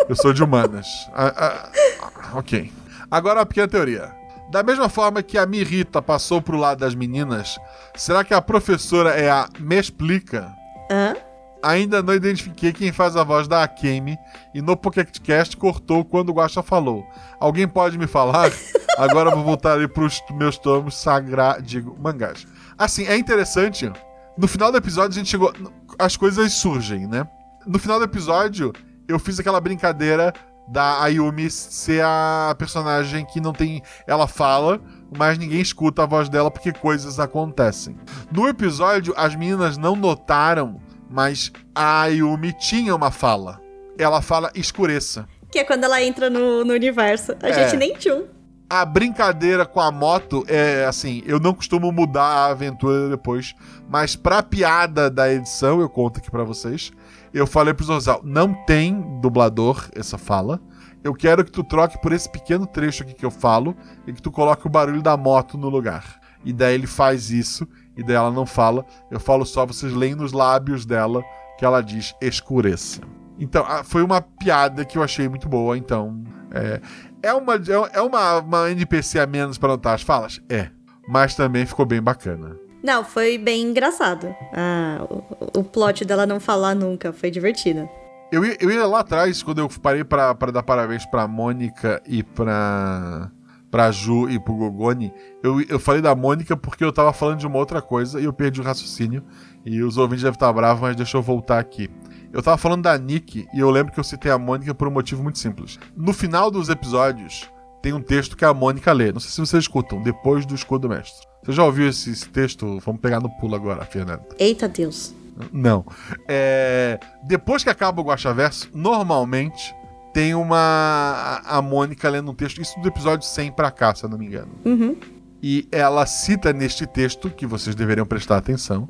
Eu 0.09 0.15
sou 0.15 0.33
de 0.33 0.43
humanas. 0.43 0.87
Ah, 1.13 1.33
ah, 1.37 1.71
ah, 2.03 2.39
ok. 2.39 2.73
Agora 3.11 3.41
a 3.41 3.47
pequena 3.47 3.67
teoria. 3.67 4.15
Da 4.51 4.63
mesma 4.63 4.89
forma 4.89 5.23
que 5.23 5.37
a 5.37 5.47
Mirita 5.47 6.01
passou 6.01 6.41
pro 6.41 6.57
lado 6.57 6.79
das 6.79 6.95
meninas, 6.95 7.57
será 7.97 8.23
que 8.23 8.33
a 8.33 8.41
professora 8.41 9.11
é 9.11 9.29
a 9.29 9.49
Me 9.59 9.77
Explica? 9.77 10.55
Hã? 10.91 11.17
Ainda 11.63 12.03
não 12.03 12.15
identifiquei 12.15 12.73
quem 12.73 12.93
faz 12.93 13.17
a 13.17 13.25
voz 13.25 13.49
da 13.49 13.63
Akemi 13.63 14.17
e 14.55 14.63
no 14.63 14.77
PocketCast 14.77 15.57
cortou 15.57 16.05
quando 16.05 16.31
o 16.31 16.33
Guaxa 16.33 16.63
falou. 16.63 17.05
Alguém 17.41 17.67
pode 17.67 17.99
me 17.99 18.07
falar? 18.07 18.51
Agora 18.99 19.31
vou 19.31 19.45
voltar 19.45 19.73
ali 19.73 19.89
pros 19.89 20.23
meus 20.33 20.59
tomos 20.59 20.97
sagra... 20.97 21.59
digo, 21.61 21.97
mangás. 22.01 22.47
Assim, 22.79 23.07
é 23.07 23.17
interessante. 23.17 23.91
No 24.39 24.47
final 24.47 24.71
do 24.71 24.79
episódio 24.79 25.11
a 25.11 25.19
gente 25.19 25.31
chegou... 25.31 25.53
As 25.99 26.17
coisas 26.17 26.53
surgem, 26.53 27.07
né? 27.07 27.27
No 27.67 27.79
final 27.79 27.99
do 27.99 28.05
episódio 28.05 28.73
eu 29.09 29.19
fiz 29.19 29.39
aquela 29.39 29.61
brincadeira 29.61 30.33
da 30.69 31.03
Ayumi 31.03 31.49
ser 31.51 32.03
a 32.05 32.55
personagem 32.59 33.25
que 33.25 33.41
não 33.41 33.53
tem. 33.53 33.83
Ela 34.07 34.27
fala, 34.27 34.81
mas 35.17 35.39
ninguém 35.39 35.61
escuta 35.61 36.03
a 36.03 36.07
voz 36.07 36.29
dela 36.29 36.51
porque 36.51 36.73
coisas 36.73 37.21
acontecem. 37.21 37.97
No 38.33 38.49
episódio, 38.49 39.15
as 39.17 39.35
meninas 39.35 39.79
não 39.79 39.95
notaram, 39.95 40.81
mas 41.11 41.53
a 41.75 42.03
Ayumi 42.03 42.53
tinha 42.53 42.95
uma 42.95 43.11
fala. 43.11 43.61
Ela 43.99 44.21
fala 44.21 44.51
escureça. 44.55 45.27
Que 45.51 45.61
é 45.61 45.65
quando 45.65 45.85
ela 45.85 46.03
entra 46.03 46.29
no, 46.29 46.65
no 46.65 46.73
universo. 46.75 47.33
A 47.43 47.49
É. 47.49 47.53
gente 47.71 47.77
nem 47.79 47.95
tchum. 47.95 48.25
A 48.69 48.85
brincadeira 48.85 49.65
com 49.65 49.81
a 49.81 49.93
moto 49.93 50.45
é 50.49 50.85
assim, 50.87 51.23
eu 51.25 51.39
não 51.39 51.55
costumo 51.55 51.93
mudar 51.93 52.25
a 52.25 52.47
aventura 52.47 53.09
depois, 53.09 53.55
mas 53.89 54.17
pra 54.17 54.43
piada 54.43 55.09
da 55.09 55.33
edição, 55.33 55.81
eu 55.81 55.89
conto 55.89 56.19
aqui 56.19 56.29
pra 56.33 56.43
vocês. 56.43 56.91
Eu 57.33 57.47
falei 57.47 57.73
pro 57.73 57.85
Zorzal, 57.87 58.21
não 58.25 58.53
tem 58.53 59.21
dublador 59.21 59.89
essa 59.95 60.19
fala. 60.19 60.61
Eu 61.05 61.15
quero 61.15 61.45
que 61.45 61.53
tu 61.53 61.63
troque 61.63 62.01
por 62.03 62.11
esse 62.13 62.29
pequeno 62.29 62.67
trecho 62.67 63.05
aqui 63.05 63.15
que 63.15 63.25
eu 63.25 63.31
falo 63.31 63.77
e 64.05 64.13
que 64.13 64.21
tu 64.21 64.33
coloque 64.33 64.67
o 64.67 64.71
barulho 64.71 65.01
da 65.01 65.17
moto 65.17 65.57
no 65.57 65.69
lugar. 65.69 66.19
E 66.45 66.53
daí 66.53 66.75
ele 66.75 66.89
faz 66.89 67.31
isso, 67.31 67.69
e 67.97 68.03
daí 68.03 68.17
ela 68.17 68.31
não 68.31 68.47
fala. 68.47 68.85
Eu 69.11 69.19
falo 69.19 69.45
só, 69.45 69.65
vocês 69.65 69.93
leem 69.93 70.15
nos 70.15 70.33
lábios 70.33 70.85
dela 70.85 71.23
que 71.59 71.65
ela 71.65 71.81
diz 71.81 72.15
escureça. 72.21 73.01
Então, 73.39 73.65
ah, 73.67 73.83
foi 73.85 74.03
uma 74.03 74.21
piada 74.21 74.85
que 74.85 74.99
eu 74.99 75.03
achei 75.03 75.29
muito 75.29 75.49
boa, 75.49 75.77
então. 75.77 76.23
É, 76.53 76.81
é 77.23 77.35
uma, 77.35 77.55
é 77.93 78.01
uma, 78.01 78.39
uma 78.39 78.71
NPC 78.71 79.19
a 79.19 79.27
menos 79.27 79.59
pra 79.59 79.69
notar 79.69 79.95
as 79.95 80.03
falas? 80.03 80.41
É. 80.49 80.71
Mas 81.09 81.35
também 81.35 81.67
ficou 81.67 81.87
bem 81.87 82.03
bacana. 82.03 82.57
Não, 82.83 83.05
foi 83.05 83.39
bem 83.39 83.63
engraçado. 83.63 84.35
Ah, 84.53 85.05
o, 85.11 85.61
o 85.61 85.65
plot 85.65 86.05
dela 86.05 86.27
não 86.27 86.41
falar 86.41 86.75
nunca. 86.75 87.13
Foi 87.13 87.31
divertido. 87.31 87.89
Eu 88.33 88.45
ia, 88.45 88.57
eu 88.61 88.71
ia 88.71 88.87
lá 88.87 89.01
atrás, 89.01 89.43
quando 89.43 89.59
eu 89.59 89.69
parei 89.81 90.03
pra 90.03 90.33
dar 90.33 90.63
parabéns 90.63 91.07
pra 91.07 91.29
Mônica 91.29 92.03
e 92.07 92.23
pra, 92.23 93.31
pra 93.77 93.91
Ju 93.91 94.27
e 94.31 94.41
pro 94.41 94.55
Gogoni, 94.55 95.13
eu, 95.43 95.61
eu 95.61 95.79
falei 95.79 96.01
da 96.01 96.15
Mônica 96.15 96.57
porque 96.57 96.83
eu 96.83 96.91
tava 96.91 97.13
falando 97.13 97.41
de 97.41 97.47
uma 97.47 97.59
outra 97.59 97.83
coisa 97.83 98.19
e 98.19 98.25
eu 98.25 98.33
perdi 98.33 98.59
o 98.59 98.65
raciocínio. 98.65 99.23
E 99.67 99.83
os 99.83 99.99
ouvintes 99.99 100.23
devem 100.23 100.35
estar 100.35 100.51
bravos, 100.51 100.81
mas 100.81 100.97
deixa 100.97 101.19
eu 101.19 101.21
voltar 101.21 101.59
aqui. 101.59 101.91
Eu 102.33 102.43
tava 102.43 102.57
falando 102.57 102.85
da 102.85 102.97
Nick 102.97 103.47
e 103.53 103.61
eu 103.61 103.69
lembro 103.69 103.93
que 103.93 104.01
eu 104.01 104.05
citei 104.05 104.33
a 104.33 104.39
Mônica 104.39 104.75
por 104.75 104.89
um 104.89 104.91
motivo 104.91 105.23
muito 105.23 105.39
simples. 105.39 105.79
No 105.95 106.15
final 106.15 106.51
dos 106.51 106.71
episódios, 106.71 107.51
tem 107.83 107.93
um 107.93 108.01
texto 108.01 108.35
que 108.35 108.47
a 108.47 108.55
Mônica 108.55 108.91
lê. 108.95 109.13
Não 109.13 109.21
sei 109.21 109.31
se 109.31 109.41
vocês 109.41 109.65
escutam, 109.65 110.03
depois 110.03 110.47
do 110.47 110.55
escudo 110.55 110.89
mestre. 110.89 111.27
Você 111.45 111.53
já 111.53 111.63
ouviu 111.63 111.87
esse, 111.87 112.11
esse 112.11 112.31
texto? 112.31 112.81
Vamos 112.81 113.03
pegar 113.03 113.21
no 113.21 113.29
pulo 113.37 113.57
agora, 113.57 113.85
Fernanda. 113.85 114.25
Eita 114.39 114.67
Deus. 114.67 115.15
Não. 115.53 115.85
É, 116.27 116.99
depois 117.25 117.63
que 117.63 117.69
acaba 117.69 118.01
o 118.01 118.05
Guaxaverso, 118.07 118.71
normalmente 118.73 119.75
tem 120.17 120.35
uma. 120.35 121.43
A, 121.45 121.61
Mônica 121.61 122.09
lendo 122.09 122.31
um 122.31 122.35
texto, 122.35 122.63
isso 122.63 122.81
do 122.81 122.89
episódio 122.89 123.29
100 123.29 123.53
pra 123.53 123.71
cá, 123.71 123.95
se 123.95 124.03
eu 124.03 124.09
não 124.09 124.17
me 124.17 124.25
engano. 124.25 124.51
Uhum. 124.65 124.97
E 125.43 125.69
ela 125.71 126.07
cita 126.07 126.55
neste 126.55 126.87
texto, 126.87 127.29
que 127.29 127.45
vocês 127.47 127.77
deveriam 127.77 128.07
prestar 128.07 128.39
atenção, 128.39 128.89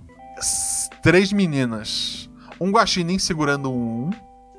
três 1.03 1.33
meninas. 1.33 2.31
Um 2.61 2.71
guaxinim 2.71 3.19
segurando 3.19 3.73
um, 3.73 4.09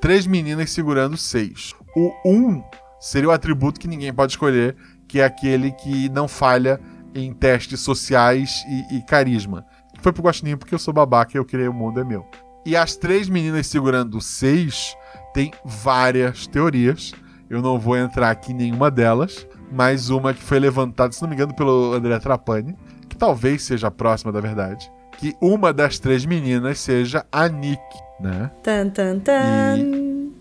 três 0.02 0.28
meninas 0.28 0.70
segurando 0.72 1.16
seis. 1.16 1.74
O 1.96 2.12
um 2.26 2.62
seria 3.00 3.30
o 3.30 3.32
atributo 3.32 3.80
que 3.80 3.88
ninguém 3.88 4.14
pode 4.14 4.34
escolher, 4.34 4.76
que 5.08 5.22
é 5.22 5.24
aquele 5.24 5.72
que 5.72 6.10
não 6.10 6.28
falha 6.28 6.82
em 7.16 7.32
testes 7.34 7.80
sociais 7.80 8.62
e, 8.68 8.98
e 8.98 9.02
carisma. 9.04 9.66
Foi 10.02 10.12
pro 10.12 10.22
guaxinim 10.22 10.58
porque 10.58 10.76
eu 10.76 10.80
sou 10.80 10.94
babaca 10.94 11.32
e 11.34 11.40
eu 11.40 11.46
criei 11.46 11.70
o 11.70 11.74
mundo 11.74 12.02
é 12.02 12.04
meu. 12.04 12.26
E 12.66 12.76
as 12.76 12.98
três 12.98 13.30
meninas 13.30 13.68
segurando 13.68 14.20
seis 14.20 14.94
tem 15.38 15.52
várias 15.64 16.48
teorias. 16.48 17.14
Eu 17.48 17.62
não 17.62 17.78
vou 17.78 17.96
entrar 17.96 18.32
aqui 18.32 18.52
em 18.52 18.56
nenhuma 18.56 18.90
delas, 18.90 19.48
mas 19.72 20.10
uma 20.10 20.34
que 20.34 20.42
foi 20.42 20.58
levantada, 20.60 21.14
se 21.14 21.22
não 21.22 21.30
me 21.30 21.36
engano, 21.36 21.54
pelo 21.54 21.94
André 21.94 22.18
Trapani, 22.18 22.76
que 23.08 23.16
talvez 23.16 23.62
seja 23.62 23.86
a 23.86 23.92
próxima 23.92 24.32
da 24.32 24.42
verdade, 24.42 24.92
que 25.20 25.36
uma 25.40 25.72
das 25.72 26.00
três 26.00 26.26
meninas 26.26 26.80
seja 26.80 27.24
a 27.32 27.48
Nick, 27.48 27.80
né? 28.20 28.50
Tan, 28.64 28.90
tan, 28.90 29.20
tan. 29.20 29.78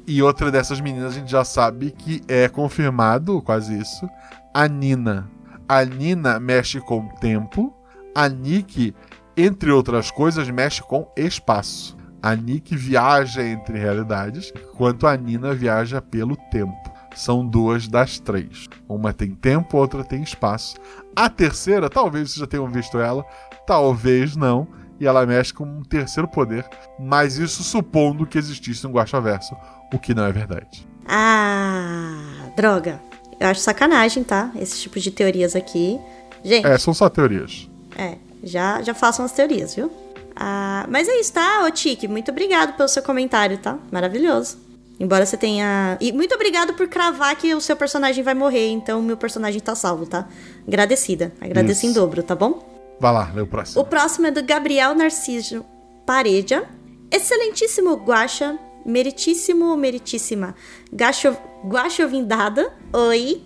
E 0.07 0.23
outra 0.23 0.51
dessas 0.51 0.81
meninas 0.81 1.13
a 1.13 1.19
gente 1.19 1.31
já 1.31 1.45
sabe 1.45 1.91
que 1.91 2.23
é 2.27 2.49
confirmado, 2.49 3.43
quase 3.43 3.79
isso, 3.79 4.09
a 4.55 4.67
Nina. 4.67 5.29
A 5.69 5.85
Nina 5.85 6.41
mexe 6.41 6.81
com 6.81 7.01
o 7.01 7.09
tempo, 7.21 7.71
a 8.15 8.31
Nick, 8.31 8.95
entre 9.37 9.71
outras 9.71 10.11
coisas, 10.11 10.49
mexe 10.49 10.81
com 10.83 11.07
espaço. 11.15 11.95
A 12.27 12.35
Nick 12.35 12.75
viaja 12.75 13.41
entre 13.47 13.79
realidades, 13.79 14.53
enquanto 14.73 15.07
a 15.07 15.17
Nina 15.17 15.55
viaja 15.55 16.03
pelo 16.03 16.35
tempo. 16.51 16.75
São 17.15 17.47
duas 17.47 17.87
das 17.87 18.19
três. 18.19 18.67
Uma 18.89 19.13
tem 19.13 19.31
tempo, 19.31 19.77
outra 19.79 20.03
tem 20.03 20.23
espaço. 20.25 20.77
A 21.15 21.31
terceira, 21.31 21.89
talvez 21.89 22.31
vocês 22.31 22.41
já 22.41 22.47
tenham 22.49 22.67
visto 22.69 22.99
ela, 22.99 23.25
talvez 23.65 24.35
não. 24.35 24.67
E 24.99 25.07
ela 25.07 25.25
mexe 25.25 25.53
com 25.55 25.63
um 25.65 25.83
terceiro 25.83 26.27
poder, 26.27 26.67
mas 26.99 27.37
isso 27.39 27.63
supondo 27.63 28.27
que 28.27 28.39
existisse 28.39 28.85
um 28.87 28.91
Guaxaverso, 28.93 29.55
o 29.93 29.99
que 29.99 30.13
não 30.15 30.25
é 30.25 30.33
verdade. 30.33 30.89
Ah, 31.07 32.51
droga. 32.57 33.01
Eu 33.39 33.49
acho 33.49 33.61
sacanagem, 33.61 34.25
tá? 34.25 34.51
Esse 34.57 34.81
tipo 34.81 34.99
de 34.99 35.11
teorias 35.13 35.55
aqui. 35.55 35.97
Gente, 36.43 36.67
É, 36.67 36.77
são 36.79 36.93
só 36.93 37.09
teorias. 37.09 37.71
é, 37.97 38.17
já, 38.43 38.83
já 38.83 38.95
façam 38.95 39.25
as 39.25 39.33
teorias, 39.33 39.75
viu? 39.77 39.93
Ah, 40.37 40.87
mas 40.89 41.09
é 41.09 41.19
isso, 41.19 41.33
tá, 41.33 41.69
Tiki? 41.71 42.07
Muito 42.07 42.31
obrigado 42.31 42.77
pelo 42.77 42.89
seu 42.89 43.03
comentário, 43.03 43.57
tá? 43.57 43.79
Maravilhoso. 43.91 44.59
Embora 45.01 45.25
você 45.27 45.37
tenha. 45.37 45.97
E 46.01 46.13
muito 46.13 46.35
obrigado 46.35 46.75
por 46.75 46.89
cravar 46.89 47.35
que 47.37 47.55
o 47.55 47.61
seu 47.61 47.77
personagem 47.77 48.23
vai 48.23 48.35
morrer, 48.35 48.69
então 48.69 49.01
o 49.01 49.03
meu 49.03 49.17
personagem 49.17 49.61
tá 49.61 49.75
salvo, 49.75 50.07
tá? 50.07 50.29
Agradecida. 50.67 51.33
Agradeço 51.41 51.81
Isso. 51.81 51.91
em 51.91 51.93
dobro, 51.93 52.23
tá 52.23 52.35
bom? 52.35 52.67
Vai 53.01 53.13
lá, 53.13 53.31
lê 53.35 53.43
o 53.43 53.47
próximo. 53.47 53.83
O 53.83 53.85
próximo 53.85 54.27
é 54.27 54.31
do 54.31 54.43
Gabriel 54.43 54.95
Narciso 54.95 55.65
Pareja. 56.07 56.65
Excelentíssimo 57.11 57.95
Guaxa, 57.95 58.59
meritíssimo 58.85 59.67
ou 59.67 59.77
meritíssima 59.77 60.55
Gacho, 60.93 61.37
Guaxovindada, 61.65 62.73
oi. 62.93 63.43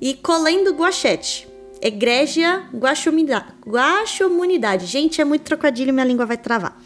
E 0.00 0.14
Colendo 0.14 0.72
Guachete. 0.74 1.48
Egrégia 1.80 2.68
Guaxomunidade. 2.74 4.86
Gente, 4.86 5.20
é 5.20 5.24
muito 5.24 5.42
trocadilho, 5.42 5.92
minha 5.92 6.06
língua 6.06 6.26
vai 6.26 6.36
travar. 6.36 6.80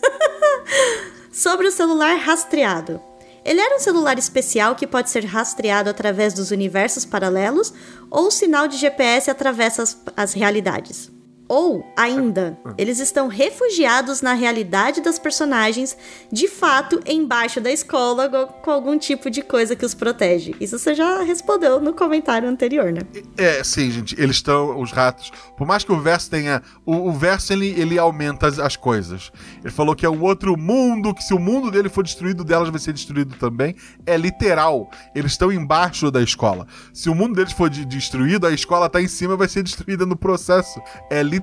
Sobre 1.32 1.66
o 1.66 1.72
celular 1.72 2.16
rastreado. 2.16 3.00
Ele 3.44 3.60
era 3.60 3.76
um 3.76 3.80
celular 3.80 4.18
especial 4.18 4.74
que 4.74 4.86
pode 4.86 5.10
ser 5.10 5.24
rastreado 5.24 5.88
através 5.88 6.34
dos 6.34 6.50
universos 6.50 7.04
paralelos 7.04 7.72
ou 8.10 8.26
o 8.26 8.30
sinal 8.30 8.68
de 8.68 8.76
GPS 8.76 9.30
atravessa 9.30 9.82
as, 9.82 10.02
as 10.16 10.32
realidades. 10.34 11.10
Ou, 11.52 11.84
ainda, 11.96 12.56
eles 12.78 13.00
estão 13.00 13.26
refugiados 13.26 14.22
na 14.22 14.34
realidade 14.34 15.00
das 15.00 15.18
personagens, 15.18 15.98
de 16.30 16.46
fato, 16.46 17.00
embaixo 17.04 17.60
da 17.60 17.72
escola, 17.72 18.28
com 18.62 18.70
algum 18.70 18.96
tipo 18.96 19.28
de 19.28 19.42
coisa 19.42 19.74
que 19.74 19.84
os 19.84 19.92
protege. 19.92 20.54
Isso 20.60 20.78
você 20.78 20.94
já 20.94 21.24
respondeu 21.24 21.80
no 21.80 21.92
comentário 21.92 22.48
anterior, 22.48 22.92
né? 22.92 23.00
É, 23.36 23.64
sim, 23.64 23.90
gente. 23.90 24.14
Eles 24.16 24.36
estão, 24.36 24.80
os 24.80 24.92
ratos. 24.92 25.32
Por 25.56 25.66
mais 25.66 25.82
que 25.82 25.90
o 25.90 25.98
verso 25.98 26.30
tenha. 26.30 26.62
O, 26.86 27.08
o 27.08 27.12
verso 27.12 27.52
ele, 27.52 27.70
ele 27.70 27.98
aumenta 27.98 28.46
as, 28.46 28.60
as 28.60 28.76
coisas. 28.76 29.32
Ele 29.60 29.72
falou 29.72 29.96
que 29.96 30.06
é 30.06 30.08
um 30.08 30.22
outro 30.22 30.56
mundo, 30.56 31.12
que 31.12 31.24
se 31.24 31.34
o 31.34 31.38
mundo 31.40 31.68
dele 31.68 31.88
for 31.88 32.04
destruído, 32.04 32.44
delas 32.44 32.68
vai 32.68 32.78
ser 32.78 32.92
destruído 32.92 33.34
também. 33.34 33.74
É 34.06 34.16
literal. 34.16 34.88
Eles 35.16 35.32
estão 35.32 35.50
embaixo 35.50 36.12
da 36.12 36.22
escola. 36.22 36.64
Se 36.94 37.10
o 37.10 37.14
mundo 37.14 37.34
deles 37.34 37.52
for 37.52 37.68
de- 37.68 37.84
destruído, 37.84 38.46
a 38.46 38.52
escola 38.52 38.88
tá 38.88 39.02
em 39.02 39.08
cima 39.08 39.36
vai 39.36 39.48
ser 39.48 39.64
destruída 39.64 40.06
no 40.06 40.14
processo. 40.14 40.80
É 41.10 41.20
literal 41.24 41.39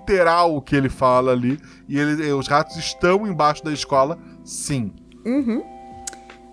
o 0.55 0.61
que 0.61 0.75
ele 0.75 0.89
fala 0.89 1.31
ali. 1.31 1.59
E 1.87 1.97
ele, 1.97 2.31
os 2.31 2.47
ratos 2.47 2.77
estão 2.77 3.27
embaixo 3.27 3.63
da 3.63 3.71
escola, 3.71 4.17
sim. 4.43 4.91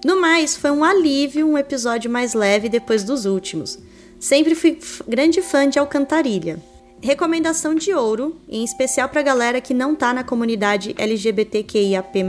No 0.04 0.20
mais, 0.20 0.56
foi 0.56 0.70
um 0.70 0.84
alívio 0.84 1.46
um 1.46 1.56
episódio 1.56 2.10
mais 2.10 2.34
leve 2.34 2.68
depois 2.68 3.02
dos 3.02 3.24
últimos. 3.24 3.78
Sempre 4.20 4.54
fui 4.54 4.78
grande 5.08 5.40
fã 5.40 5.68
de 5.68 5.78
Alcantarilha. 5.78 6.58
Recomendação 7.00 7.74
de 7.74 7.92
ouro, 7.92 8.36
em 8.48 8.64
especial 8.64 9.08
pra 9.08 9.22
galera 9.22 9.60
que 9.60 9.74
não 9.74 9.94
tá 9.94 10.12
na 10.14 10.24
comunidade 10.24 10.94
LGBTQIAP+, 10.96 12.24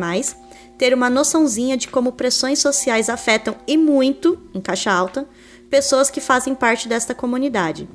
ter 0.77 0.93
uma 0.93 1.09
noçãozinha 1.09 1.77
de 1.77 1.87
como 1.87 2.11
pressões 2.11 2.59
sociais 2.59 3.09
afetam 3.09 3.55
e 3.65 3.77
muito, 3.77 4.37
em 4.53 4.59
caixa 4.59 4.91
alta, 4.91 5.27
pessoas 5.69 6.09
que 6.09 6.19
fazem 6.19 6.53
parte 6.53 6.87
desta 6.87 7.15
comunidade. 7.15 7.87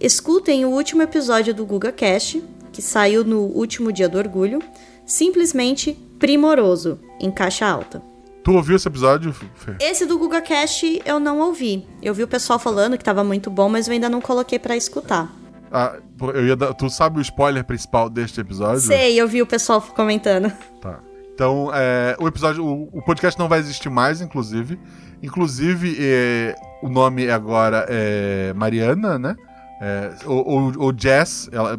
Escutem 0.00 0.64
o 0.64 0.70
último 0.70 1.02
episódio 1.02 1.52
do 1.52 1.66
GugaCast, 1.66 2.42
que 2.78 2.82
saiu 2.82 3.24
no 3.24 3.40
último 3.40 3.92
dia 3.92 4.08
do 4.08 4.16
orgulho, 4.18 4.62
simplesmente 5.04 5.94
primoroso, 6.16 7.00
em 7.20 7.28
caixa 7.28 7.66
alta. 7.66 8.00
Tu 8.44 8.52
ouviu 8.52 8.76
esse 8.76 8.86
episódio, 8.86 9.32
Fê? 9.32 9.74
Esse 9.80 10.06
do 10.06 10.16
GugaCast 10.16 11.02
eu 11.04 11.18
não 11.18 11.40
ouvi. 11.40 11.84
Eu 12.00 12.14
vi 12.14 12.22
o 12.22 12.28
pessoal 12.28 12.56
falando 12.56 12.96
que 12.96 13.02
tava 13.02 13.24
muito 13.24 13.50
bom, 13.50 13.68
mas 13.68 13.88
eu 13.88 13.94
ainda 13.94 14.08
não 14.08 14.20
coloquei 14.20 14.60
pra 14.60 14.76
escutar. 14.76 15.28
Ah, 15.72 15.96
eu 16.32 16.46
ia 16.46 16.54
dar- 16.54 16.72
tu 16.72 16.88
sabe 16.88 17.18
o 17.18 17.20
spoiler 17.20 17.64
principal 17.64 18.08
deste 18.08 18.40
episódio? 18.40 18.78
Sei, 18.80 19.20
eu 19.20 19.26
vi 19.26 19.42
o 19.42 19.46
pessoal 19.46 19.82
comentando. 19.82 20.52
Tá. 20.80 21.00
Então, 21.34 21.72
é, 21.74 22.16
o 22.20 22.28
episódio, 22.28 22.64
o, 22.64 22.84
o 22.92 23.02
podcast 23.02 23.36
não 23.40 23.48
vai 23.48 23.58
existir 23.58 23.90
mais, 23.90 24.20
inclusive. 24.20 24.78
Inclusive, 25.20 25.96
é, 25.98 26.54
o 26.80 26.88
nome 26.88 27.28
agora 27.28 27.84
é 27.88 28.52
Mariana, 28.54 29.18
né? 29.18 29.34
É, 29.80 30.12
o, 30.26 30.86
o, 30.86 30.92
Jazz, 30.92 31.48
ela, 31.52 31.76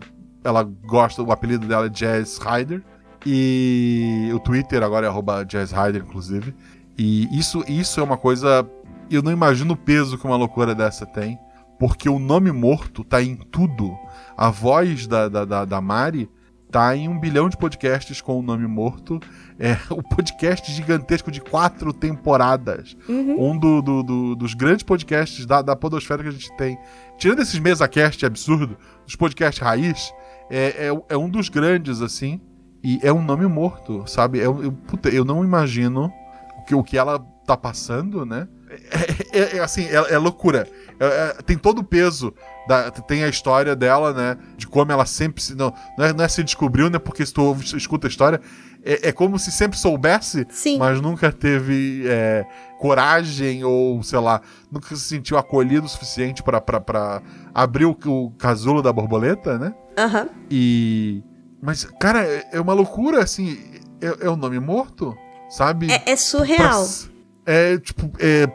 ela 0.49 0.63
gosta, 0.63 1.23
o 1.23 1.31
apelido 1.31 1.67
dela 1.67 1.85
é 1.85 1.89
Jazz 1.89 2.39
Rider. 2.39 2.83
E 3.25 4.29
o 4.33 4.39
Twitter 4.39 4.81
agora 4.83 5.07
é 5.07 5.45
Jazz 5.45 5.71
Rider, 5.71 6.03
inclusive. 6.03 6.53
E 6.97 7.27
isso, 7.37 7.63
isso 7.67 7.99
é 7.99 8.03
uma 8.03 8.17
coisa. 8.17 8.67
Eu 9.09 9.21
não 9.21 9.31
imagino 9.31 9.73
o 9.73 9.77
peso 9.77 10.17
que 10.17 10.25
uma 10.25 10.35
loucura 10.35 10.73
dessa 10.75 11.05
tem. 11.05 11.37
Porque 11.79 12.09
o 12.09 12.19
nome 12.19 12.51
morto 12.51 13.03
tá 13.03 13.21
em 13.21 13.35
tudo. 13.35 13.97
A 14.37 14.49
voz 14.49 15.07
da, 15.07 15.29
da, 15.29 15.45
da, 15.45 15.65
da 15.65 15.81
Mari 15.81 16.29
tá 16.69 16.95
em 16.95 17.07
um 17.07 17.19
bilhão 17.19 17.49
de 17.49 17.57
podcasts 17.57 18.21
com 18.21 18.37
o 18.37 18.41
nome 18.41 18.67
morto. 18.67 19.19
É 19.57 19.77
o 19.89 20.03
podcast 20.03 20.71
gigantesco 20.71 21.31
de 21.31 21.41
quatro 21.41 21.93
temporadas. 21.93 22.95
Uhum. 23.07 23.51
Um 23.51 23.57
do, 23.57 23.81
do, 23.81 24.03
do, 24.03 24.35
dos 24.35 24.53
grandes 24.53 24.83
podcasts 24.83 25.45
da, 25.45 25.61
da 25.61 25.75
Podosfera 25.75 26.23
que 26.23 26.29
a 26.29 26.33
gente 26.33 26.55
tem. 26.57 26.77
Tirando 27.17 27.41
esses 27.41 27.59
mesa-cast 27.59 28.25
absurdo, 28.25 28.77
os 29.07 29.15
podcasts 29.15 29.61
raiz, 29.61 30.13
é, 30.49 30.87
é, 30.87 31.03
é, 31.09 31.17
um 31.17 31.29
dos 31.29 31.49
grandes, 31.49 32.01
assim. 32.01 32.39
E 32.83 32.99
é 33.03 33.11
um 33.11 33.21
nome 33.21 33.45
morto, 33.45 34.03
sabe? 34.07 34.39
Eu, 34.39 34.63
eu, 34.63 34.71
puta, 34.71 35.09
eu 35.09 35.25
não 35.25 35.43
imagino 35.43 36.11
o 36.57 36.61
que, 36.63 36.75
o 36.75 36.83
que 36.83 36.97
ela 36.97 37.19
tá 37.45 37.57
passando, 37.57 38.25
né? 38.25 38.47
É, 38.69 39.39
é, 39.39 39.57
é 39.57 39.59
assim, 39.59 39.85
é, 39.85 40.13
é 40.13 40.17
loucura. 40.17 40.67
É, 40.99 41.41
tem 41.43 41.57
todo 41.57 41.79
o 41.79 41.83
peso. 41.83 42.33
Da, 42.67 42.91
tem 42.91 43.23
a 43.23 43.27
história 43.27 43.75
dela, 43.75 44.13
né? 44.13 44.37
De 44.55 44.67
como 44.67 44.91
ela 44.91 45.05
sempre 45.05 45.41
se. 45.41 45.55
Não, 45.55 45.73
não, 45.97 46.05
é, 46.05 46.13
não 46.13 46.23
é 46.23 46.27
se 46.27 46.43
descobriu, 46.43 46.89
né? 46.89 46.99
Porque 46.99 47.25
se 47.25 47.33
tu 47.33 47.55
escuta 47.75 48.05
a 48.05 48.09
história, 48.09 48.39
é, 48.83 49.09
é, 49.09 49.11
como 49.11 49.39
se 49.39 49.51
sempre 49.51 49.77
soubesse, 49.77 50.45
Sim. 50.51 50.77
mas 50.77 51.01
nunca 51.01 51.31
teve 51.31 52.03
é, 52.07 52.45
coragem 52.79 53.63
ou, 53.63 54.03
sei 54.03 54.19
lá, 54.19 54.41
nunca 54.71 54.95
se 54.95 55.01
sentiu 55.01 55.37
acolhido 55.37 55.85
o 55.85 55.89
suficiente 55.89 56.43
para 56.43 57.21
abrir 57.53 57.85
o, 57.85 57.97
o 58.05 58.31
casulo 58.31 58.81
da 58.83 58.93
borboleta, 58.93 59.57
né? 59.57 59.73
Aham. 59.97 60.23
Uhum. 60.23 60.29
E. 60.51 61.23
Mas, 61.61 61.85
cara, 61.99 62.23
é, 62.23 62.49
é 62.53 62.61
uma 62.61 62.73
loucura, 62.73 63.23
assim. 63.23 63.57
É, 63.99 64.27
é 64.27 64.29
um 64.29 64.35
nome 64.35 64.59
morto, 64.59 65.17
sabe? 65.49 65.91
É, 65.91 66.11
é 66.11 66.15
surreal. 66.15 66.85
Pra, 66.85 67.19
é, 67.51 67.79
tipo, 67.79 68.11
é, 68.19 68.47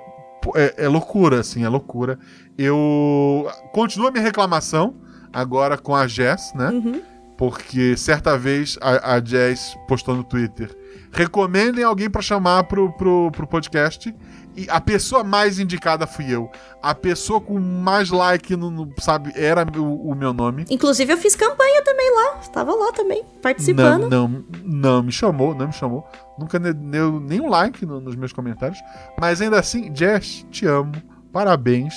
é, 0.55 0.74
é, 0.84 0.88
loucura, 0.88 1.40
assim, 1.40 1.64
é 1.64 1.68
loucura. 1.68 2.18
Eu. 2.59 3.49
Continua 3.72 4.09
a 4.09 4.12
minha 4.12 4.22
reclamação 4.22 4.95
agora 5.32 5.76
com 5.76 5.95
a 5.95 6.07
Jess, 6.07 6.53
né? 6.55 6.70
Uhum. 6.70 7.03
Porque 7.36 7.97
certa 7.97 8.38
vez 8.38 8.78
a, 8.80 9.14
a 9.14 9.24
Jess 9.24 9.76
postou 9.88 10.14
no 10.14 10.22
Twitter. 10.22 10.76
Recomendem 11.12 11.84
alguém 11.84 12.11
para 12.11 12.22
chamar 12.22 12.64
pro, 12.64 12.92
pro, 12.92 13.30
pro 13.30 13.47
podcast. 13.47 14.14
E 14.57 14.66
a 14.70 14.80
pessoa 14.80 15.24
mais 15.24 15.59
indicada 15.59 16.07
fui 16.07 16.32
eu. 16.32 16.50
A 16.82 16.94
pessoa 16.94 17.40
com 17.40 17.59
mais 17.59 18.11
like, 18.11 18.55
no, 18.55 18.70
no 18.70 18.92
sabe, 19.00 19.32
era 19.34 19.66
o, 19.78 20.11
o, 20.11 20.14
meu 20.14 20.32
nome. 20.32 20.64
Inclusive, 20.70 21.12
eu 21.12 21.16
fiz 21.16 21.34
campanha 21.34 21.82
também 21.82 22.11
lá. 22.14 22.38
Estava 22.40 22.72
lá 22.74 22.92
também, 22.92 23.24
participando. 23.42 24.09
Não, 24.09 24.28
não, 24.28 24.44
não 24.64 25.02
me 25.02 25.12
chamou, 25.12 25.55
não 25.55 25.66
me 25.66 25.72
chamou. 25.72 26.07
Nunca 26.38 26.59
deu 26.61 27.20
nenhum 27.20 27.48
like 27.48 27.84
no, 27.84 28.00
nos 28.00 28.14
meus 28.14 28.32
comentários. 28.32 28.78
Mas 29.20 29.40
ainda 29.40 29.59
assim, 29.59 29.94
Jess, 29.94 30.46
te 30.50 30.66
amo. 30.66 30.92
Parabéns. 31.32 31.94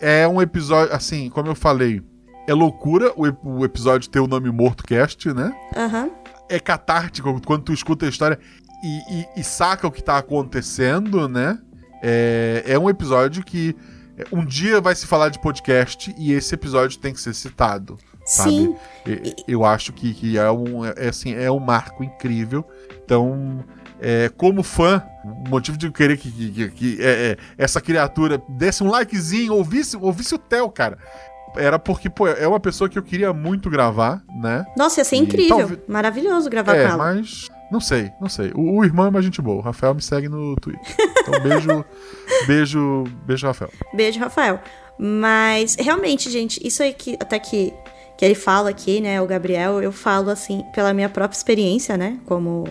É 0.00 0.26
um 0.26 0.42
episódio, 0.42 0.94
assim, 0.94 1.30
como 1.30 1.48
eu 1.48 1.54
falei, 1.54 2.02
é 2.46 2.54
loucura 2.54 3.12
o, 3.16 3.58
o 3.58 3.64
episódio 3.64 4.08
ter 4.08 4.20
o 4.20 4.26
nome 4.26 4.50
Morto 4.50 4.84
Cast, 4.84 5.32
né? 5.32 5.54
Uhum. 5.76 6.10
É 6.48 6.60
catártico 6.60 7.40
quando 7.44 7.64
tu 7.64 7.72
escuta 7.72 8.06
a 8.06 8.08
história 8.08 8.38
e, 8.82 9.20
e, 9.20 9.40
e 9.40 9.44
saca 9.44 9.86
o 9.86 9.90
que 9.90 10.02
tá 10.02 10.16
acontecendo, 10.16 11.28
né? 11.28 11.58
É, 12.08 12.62
é 12.64 12.78
um 12.78 12.88
episódio 12.88 13.42
que 13.42 13.74
um 14.30 14.44
dia 14.44 14.80
vai 14.80 14.94
se 14.94 15.08
falar 15.08 15.28
de 15.28 15.40
podcast 15.40 16.14
e 16.16 16.32
esse 16.32 16.54
episódio 16.54 17.00
tem 17.00 17.12
que 17.12 17.20
ser 17.20 17.34
citado. 17.34 17.98
Sabe? 18.24 18.50
Sim. 18.50 18.76
Eu 19.46 19.64
acho 19.64 19.92
que, 19.92 20.14
que 20.14 20.38
é, 20.38 20.48
um, 20.50 20.84
é, 20.84 21.08
assim, 21.08 21.34
é 21.34 21.50
um 21.50 21.58
marco 21.58 22.04
incrível. 22.04 22.64
Então, 23.04 23.64
é, 24.00 24.30
como 24.36 24.62
fã, 24.62 25.02
o 25.24 25.48
motivo 25.48 25.76
de 25.76 25.86
eu 25.86 25.92
querer 25.92 26.16
que, 26.16 26.30
que, 26.30 26.68
que 26.70 26.98
é, 27.00 27.32
é, 27.32 27.36
essa 27.58 27.80
criatura 27.80 28.40
desse 28.48 28.84
um 28.84 28.88
likezinho, 28.88 29.54
ouvisse, 29.54 29.96
ouvisse 29.96 30.34
o 30.34 30.38
Theo, 30.38 30.70
cara. 30.70 30.98
Era 31.56 31.78
porque, 31.78 32.08
pô, 32.08 32.28
é 32.28 32.46
uma 32.46 32.60
pessoa 32.60 32.88
que 32.88 32.98
eu 32.98 33.02
queria 33.02 33.32
muito 33.32 33.68
gravar, 33.68 34.22
né? 34.40 34.64
Nossa, 34.76 35.00
ia 35.00 35.04
ser 35.04 35.16
e 35.16 35.20
incrível. 35.20 35.58
Talvez... 35.58 35.80
Maravilhoso 35.88 36.50
gravar 36.50 36.76
é, 36.76 36.84
com 36.84 36.92
ela. 36.92 37.14
Mas 37.14 37.48
não 37.70 37.80
sei, 37.80 38.12
não 38.20 38.28
sei. 38.28 38.52
O, 38.54 38.78
o, 38.78 38.84
irmão 38.84 39.06
é 39.06 39.08
uma 39.08 39.22
gente 39.22 39.40
boa. 39.42 39.58
O 39.58 39.60
Rafael 39.60 39.94
me 39.94 40.02
segue 40.02 40.28
no 40.28 40.56
Twitter. 40.56 40.82
Então, 41.20 41.40
beijo, 41.40 41.84
beijo, 42.46 43.04
beijo, 43.24 43.46
Rafael. 43.46 43.70
Beijo, 43.94 44.20
Rafael. 44.20 44.60
Mas, 44.98 45.76
realmente, 45.78 46.30
gente, 46.30 46.64
isso 46.66 46.82
aí 46.82 46.92
que 46.92 47.14
até 47.20 47.38
que, 47.38 47.72
que 48.16 48.24
ele 48.24 48.34
fala 48.34 48.70
aqui, 48.70 49.00
né, 49.00 49.20
o 49.20 49.26
Gabriel, 49.26 49.82
eu 49.82 49.92
falo, 49.92 50.30
assim, 50.30 50.64
pela 50.74 50.94
minha 50.94 51.08
própria 51.08 51.36
experiência, 51.36 51.96
né, 51.96 52.18
como 52.24 52.64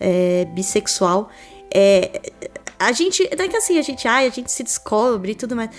é, 0.00 0.44
bissexual. 0.46 1.30
É, 1.72 2.20
a 2.78 2.92
gente. 2.92 3.28
Não 3.36 3.44
é 3.44 3.48
que 3.48 3.56
assim, 3.56 3.78
a 3.78 3.82
gente, 3.82 4.06
ai, 4.06 4.26
a 4.26 4.30
gente 4.30 4.50
se 4.52 4.62
descobre 4.62 5.32
e 5.32 5.34
tudo 5.34 5.56
mais. 5.56 5.70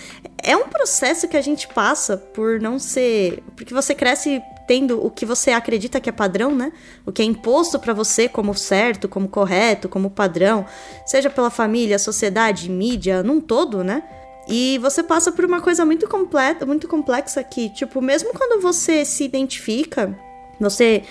É 0.42 0.56
um 0.56 0.68
processo 0.68 1.26
que 1.26 1.36
a 1.36 1.40
gente 1.40 1.66
passa 1.68 2.16
por 2.16 2.60
não 2.60 2.78
ser. 2.78 3.42
Porque 3.56 3.72
você 3.72 3.94
cresce 3.94 4.42
o 4.78 5.10
que 5.10 5.26
você 5.26 5.50
acredita 5.50 6.00
que 6.00 6.08
é 6.08 6.12
padrão, 6.12 6.54
né? 6.54 6.72
O 7.04 7.10
que 7.10 7.22
é 7.22 7.24
imposto 7.24 7.78
para 7.78 7.92
você 7.92 8.28
como 8.28 8.54
certo, 8.54 9.08
como 9.08 9.28
correto, 9.28 9.88
como 9.88 10.10
padrão, 10.10 10.64
seja 11.04 11.28
pela 11.28 11.50
família, 11.50 11.98
sociedade, 11.98 12.70
mídia, 12.70 13.22
num 13.22 13.40
todo, 13.40 13.82
né? 13.82 14.02
E 14.48 14.78
você 14.78 15.02
passa 15.02 15.32
por 15.32 15.44
uma 15.44 15.60
coisa 15.60 15.84
muito 15.84 16.08
completa, 16.08 16.64
muito 16.64 16.88
complexa 16.88 17.42
que, 17.42 17.68
tipo, 17.70 18.00
mesmo 18.00 18.32
quando 18.32 18.60
você 18.60 19.04
se 19.04 19.24
identifica, 19.24 20.16
você 20.58 21.02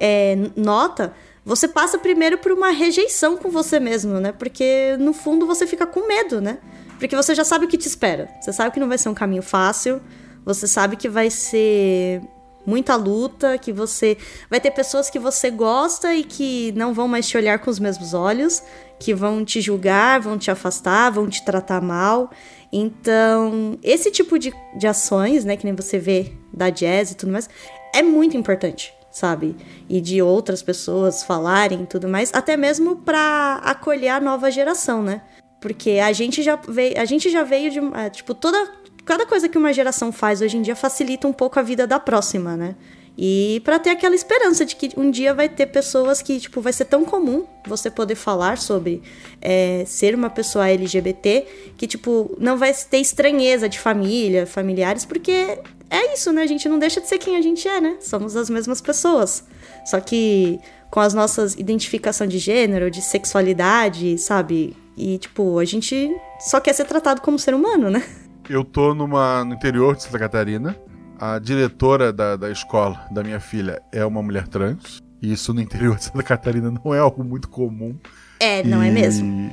é, 0.00 0.36
nota, 0.56 1.12
você 1.44 1.66
passa 1.66 1.98
primeiro 1.98 2.38
por 2.38 2.52
uma 2.52 2.70
rejeição 2.70 3.36
com 3.36 3.50
você 3.50 3.80
mesmo, 3.80 4.20
né? 4.20 4.32
Porque 4.32 4.96
no 4.98 5.12
fundo 5.12 5.46
você 5.46 5.66
fica 5.66 5.86
com 5.86 6.06
medo, 6.06 6.40
né? 6.40 6.58
Porque 6.98 7.14
você 7.14 7.34
já 7.34 7.44
sabe 7.44 7.64
o 7.64 7.68
que 7.68 7.78
te 7.78 7.86
espera. 7.86 8.28
Você 8.40 8.52
sabe 8.52 8.72
que 8.72 8.80
não 8.80 8.88
vai 8.88 8.98
ser 8.98 9.08
um 9.08 9.14
caminho 9.14 9.42
fácil. 9.42 10.00
Você 10.44 10.66
sabe 10.66 10.96
que 10.96 11.08
vai 11.08 11.30
ser 11.30 12.20
muita 12.68 12.94
luta, 12.96 13.56
que 13.56 13.72
você 13.72 14.18
vai 14.50 14.60
ter 14.60 14.70
pessoas 14.70 15.08
que 15.08 15.18
você 15.18 15.50
gosta 15.50 16.14
e 16.14 16.22
que 16.22 16.70
não 16.76 16.92
vão 16.92 17.08
mais 17.08 17.26
te 17.26 17.36
olhar 17.36 17.58
com 17.58 17.70
os 17.70 17.78
mesmos 17.78 18.12
olhos, 18.12 18.62
que 19.00 19.14
vão 19.14 19.42
te 19.42 19.58
julgar, 19.62 20.20
vão 20.20 20.36
te 20.36 20.50
afastar, 20.50 21.10
vão 21.10 21.28
te 21.28 21.42
tratar 21.42 21.80
mal. 21.80 22.30
Então, 22.70 23.78
esse 23.82 24.10
tipo 24.10 24.38
de, 24.38 24.52
de 24.76 24.86
ações, 24.86 25.46
né, 25.46 25.56
que 25.56 25.64
nem 25.64 25.74
você 25.74 25.98
vê 25.98 26.32
da 26.52 26.68
jazz 26.68 27.12
e 27.12 27.14
tudo 27.14 27.32
mais, 27.32 27.48
é 27.94 28.02
muito 28.02 28.36
importante, 28.36 28.92
sabe? 29.10 29.56
E 29.88 29.98
de 29.98 30.20
outras 30.20 30.62
pessoas 30.62 31.22
falarem 31.22 31.84
e 31.84 31.86
tudo 31.86 32.06
mais, 32.06 32.30
até 32.34 32.54
mesmo 32.54 32.96
para 32.96 33.62
acolher 33.64 34.10
a 34.10 34.20
nova 34.20 34.50
geração, 34.50 35.02
né? 35.02 35.22
Porque 35.58 35.92
a 35.92 36.12
gente 36.12 36.42
já 36.42 36.56
veio, 36.56 37.00
a 37.00 37.06
gente 37.06 37.30
já 37.30 37.42
veio 37.44 37.70
de, 37.70 37.78
é, 37.78 38.10
tipo, 38.10 38.34
toda 38.34 38.70
cada 39.08 39.24
coisa 39.24 39.48
que 39.48 39.56
uma 39.56 39.72
geração 39.72 40.12
faz 40.12 40.42
hoje 40.42 40.58
em 40.58 40.60
dia 40.60 40.76
facilita 40.76 41.26
um 41.26 41.32
pouco 41.32 41.58
a 41.58 41.62
vida 41.62 41.86
da 41.86 41.98
próxima, 41.98 42.58
né? 42.58 42.76
E 43.16 43.62
para 43.64 43.78
ter 43.78 43.88
aquela 43.88 44.14
esperança 44.14 44.66
de 44.66 44.76
que 44.76 44.90
um 44.98 45.10
dia 45.10 45.32
vai 45.32 45.48
ter 45.48 45.66
pessoas 45.66 46.20
que, 46.20 46.38
tipo, 46.38 46.60
vai 46.60 46.74
ser 46.74 46.84
tão 46.84 47.06
comum 47.06 47.46
você 47.66 47.90
poder 47.90 48.14
falar 48.16 48.58
sobre 48.58 49.02
é, 49.40 49.82
ser 49.86 50.14
uma 50.14 50.28
pessoa 50.28 50.68
LGBT 50.68 51.46
que, 51.78 51.86
tipo, 51.86 52.36
não 52.38 52.58
vai 52.58 52.72
ter 52.74 52.98
estranheza 52.98 53.66
de 53.66 53.78
família, 53.78 54.46
familiares, 54.46 55.06
porque 55.06 55.58
é 55.90 56.12
isso, 56.12 56.30
né? 56.30 56.42
A 56.42 56.46
gente 56.46 56.68
não 56.68 56.78
deixa 56.78 57.00
de 57.00 57.08
ser 57.08 57.16
quem 57.16 57.34
a 57.36 57.40
gente 57.40 57.66
é, 57.66 57.80
né? 57.80 57.96
Somos 58.00 58.36
as 58.36 58.50
mesmas 58.50 58.82
pessoas. 58.82 59.42
Só 59.86 59.98
que 60.00 60.60
com 60.90 61.00
as 61.00 61.14
nossas 61.14 61.54
identificação 61.54 62.26
de 62.26 62.38
gênero, 62.38 62.90
de 62.90 63.00
sexualidade, 63.00 64.18
sabe? 64.18 64.76
E, 64.94 65.16
tipo, 65.16 65.58
a 65.58 65.64
gente 65.64 66.14
só 66.38 66.60
quer 66.60 66.74
ser 66.74 66.84
tratado 66.84 67.22
como 67.22 67.38
ser 67.38 67.54
humano, 67.54 67.88
né? 67.88 68.04
Eu 68.48 68.64
tô 68.64 68.94
numa, 68.94 69.44
no 69.44 69.54
interior 69.54 69.94
de 69.94 70.02
Santa 70.02 70.18
Catarina. 70.18 70.76
A 71.20 71.38
diretora 71.38 72.12
da, 72.12 72.36
da 72.36 72.50
escola 72.50 73.06
da 73.10 73.22
minha 73.22 73.40
filha 73.40 73.82
é 73.92 74.04
uma 74.04 74.22
mulher 74.22 74.46
trans. 74.46 75.02
E 75.20 75.32
isso 75.32 75.52
no 75.52 75.60
interior 75.60 75.96
de 75.96 76.04
Santa 76.04 76.22
Catarina 76.22 76.70
não 76.70 76.94
é 76.94 76.98
algo 76.98 77.24
muito 77.24 77.48
comum. 77.48 77.98
É, 78.40 78.62
não 78.62 78.80
é 78.82 78.86
e, 78.86 78.90
é 78.90 78.92
mesmo? 78.92 79.52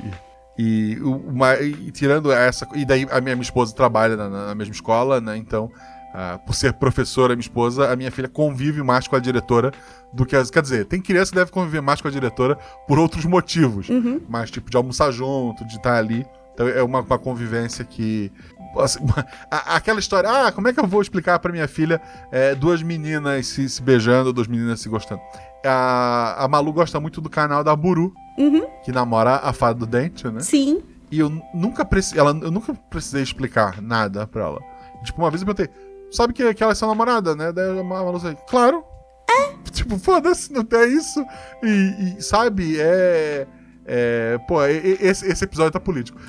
E, 0.58 0.98
uma, 1.00 1.54
e, 1.56 1.90
tirando 1.90 2.30
essa. 2.30 2.66
E 2.74 2.84
daí 2.84 3.06
a 3.10 3.20
minha, 3.20 3.34
minha 3.34 3.42
esposa 3.42 3.74
trabalha 3.74 4.16
na, 4.16 4.28
na 4.28 4.54
mesma 4.54 4.72
escola, 4.72 5.20
né? 5.20 5.36
Então, 5.36 5.66
uh, 5.66 6.38
por 6.46 6.54
ser 6.54 6.72
professora, 6.74 7.34
minha 7.34 7.40
esposa, 7.40 7.92
a 7.92 7.96
minha 7.96 8.10
filha 8.10 8.28
convive 8.28 8.82
mais 8.82 9.08
com 9.08 9.16
a 9.16 9.18
diretora 9.18 9.72
do 10.12 10.24
que 10.24 10.36
as. 10.36 10.50
Quer 10.50 10.62
dizer, 10.62 10.84
tem 10.86 11.02
criança 11.02 11.32
que 11.32 11.38
deve 11.38 11.50
conviver 11.50 11.82
mais 11.82 12.00
com 12.00 12.08
a 12.08 12.10
diretora 12.10 12.56
por 12.86 12.98
outros 12.98 13.24
motivos. 13.24 13.88
Uhum. 13.88 14.20
Mas, 14.28 14.50
tipo, 14.50 14.70
de 14.70 14.76
almoçar 14.76 15.10
junto, 15.10 15.66
de 15.66 15.76
estar 15.76 15.96
ali. 15.96 16.24
Então 16.56 16.66
é 16.66 16.82
uma, 16.82 17.00
uma 17.00 17.18
convivência 17.18 17.84
que 17.84 18.32
aquela 19.50 19.98
história, 19.98 20.28
ah, 20.30 20.52
como 20.52 20.68
é 20.68 20.72
que 20.72 20.80
eu 20.80 20.86
vou 20.86 21.00
explicar 21.02 21.38
pra 21.38 21.52
minha 21.52 21.66
filha 21.68 22.00
é, 22.30 22.54
duas 22.54 22.82
meninas 22.82 23.46
se, 23.46 23.68
se 23.68 23.82
beijando, 23.82 24.32
duas 24.32 24.46
meninas 24.46 24.80
se 24.80 24.88
gostando? 24.88 25.20
A, 25.64 26.44
a 26.44 26.48
Malu 26.48 26.72
gosta 26.72 27.00
muito 27.00 27.20
do 27.20 27.28
canal 27.30 27.64
da 27.64 27.74
Buru, 27.74 28.12
que 28.84 28.92
namora 28.92 29.36
a 29.42 29.52
fada 29.52 29.78
do 29.78 29.86
dente, 29.86 30.28
né? 30.28 30.40
Sim. 30.40 30.82
E 31.10 31.18
eu 31.20 31.30
nunca, 31.54 31.84
preci- 31.84 32.18
ela, 32.18 32.30
eu 32.42 32.50
nunca 32.50 32.74
precisei 32.90 33.22
explicar 33.22 33.80
nada 33.80 34.26
pra 34.26 34.44
ela. 34.44 34.60
Tipo, 35.04 35.22
uma 35.22 35.30
vez 35.30 35.42
eu 35.42 35.46
perguntei, 35.46 35.74
sabe 36.10 36.32
que, 36.32 36.52
que 36.54 36.62
ela 36.62 36.72
é 36.72 36.74
sua 36.74 36.88
namorada, 36.88 37.34
né? 37.34 37.52
Daí 37.52 37.78
a 37.78 37.82
Malu 37.82 38.18
disse, 38.18 38.36
claro. 38.48 38.84
É? 39.30 39.56
Tipo, 39.76 39.98
foda-se, 39.98 40.52
não 40.52 40.66
é 40.72 40.86
isso. 40.86 41.24
E, 41.62 42.16
e, 42.18 42.22
sabe, 42.22 42.76
é... 42.80 43.46
é 43.86 44.38
pô, 44.48 44.64
esse, 44.64 45.26
esse 45.26 45.44
episódio 45.44 45.72
tá 45.72 45.80
político. 45.80 46.18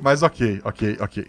Mas 0.00 0.22
ok, 0.22 0.60
ok, 0.64 0.96
ok. 1.00 1.28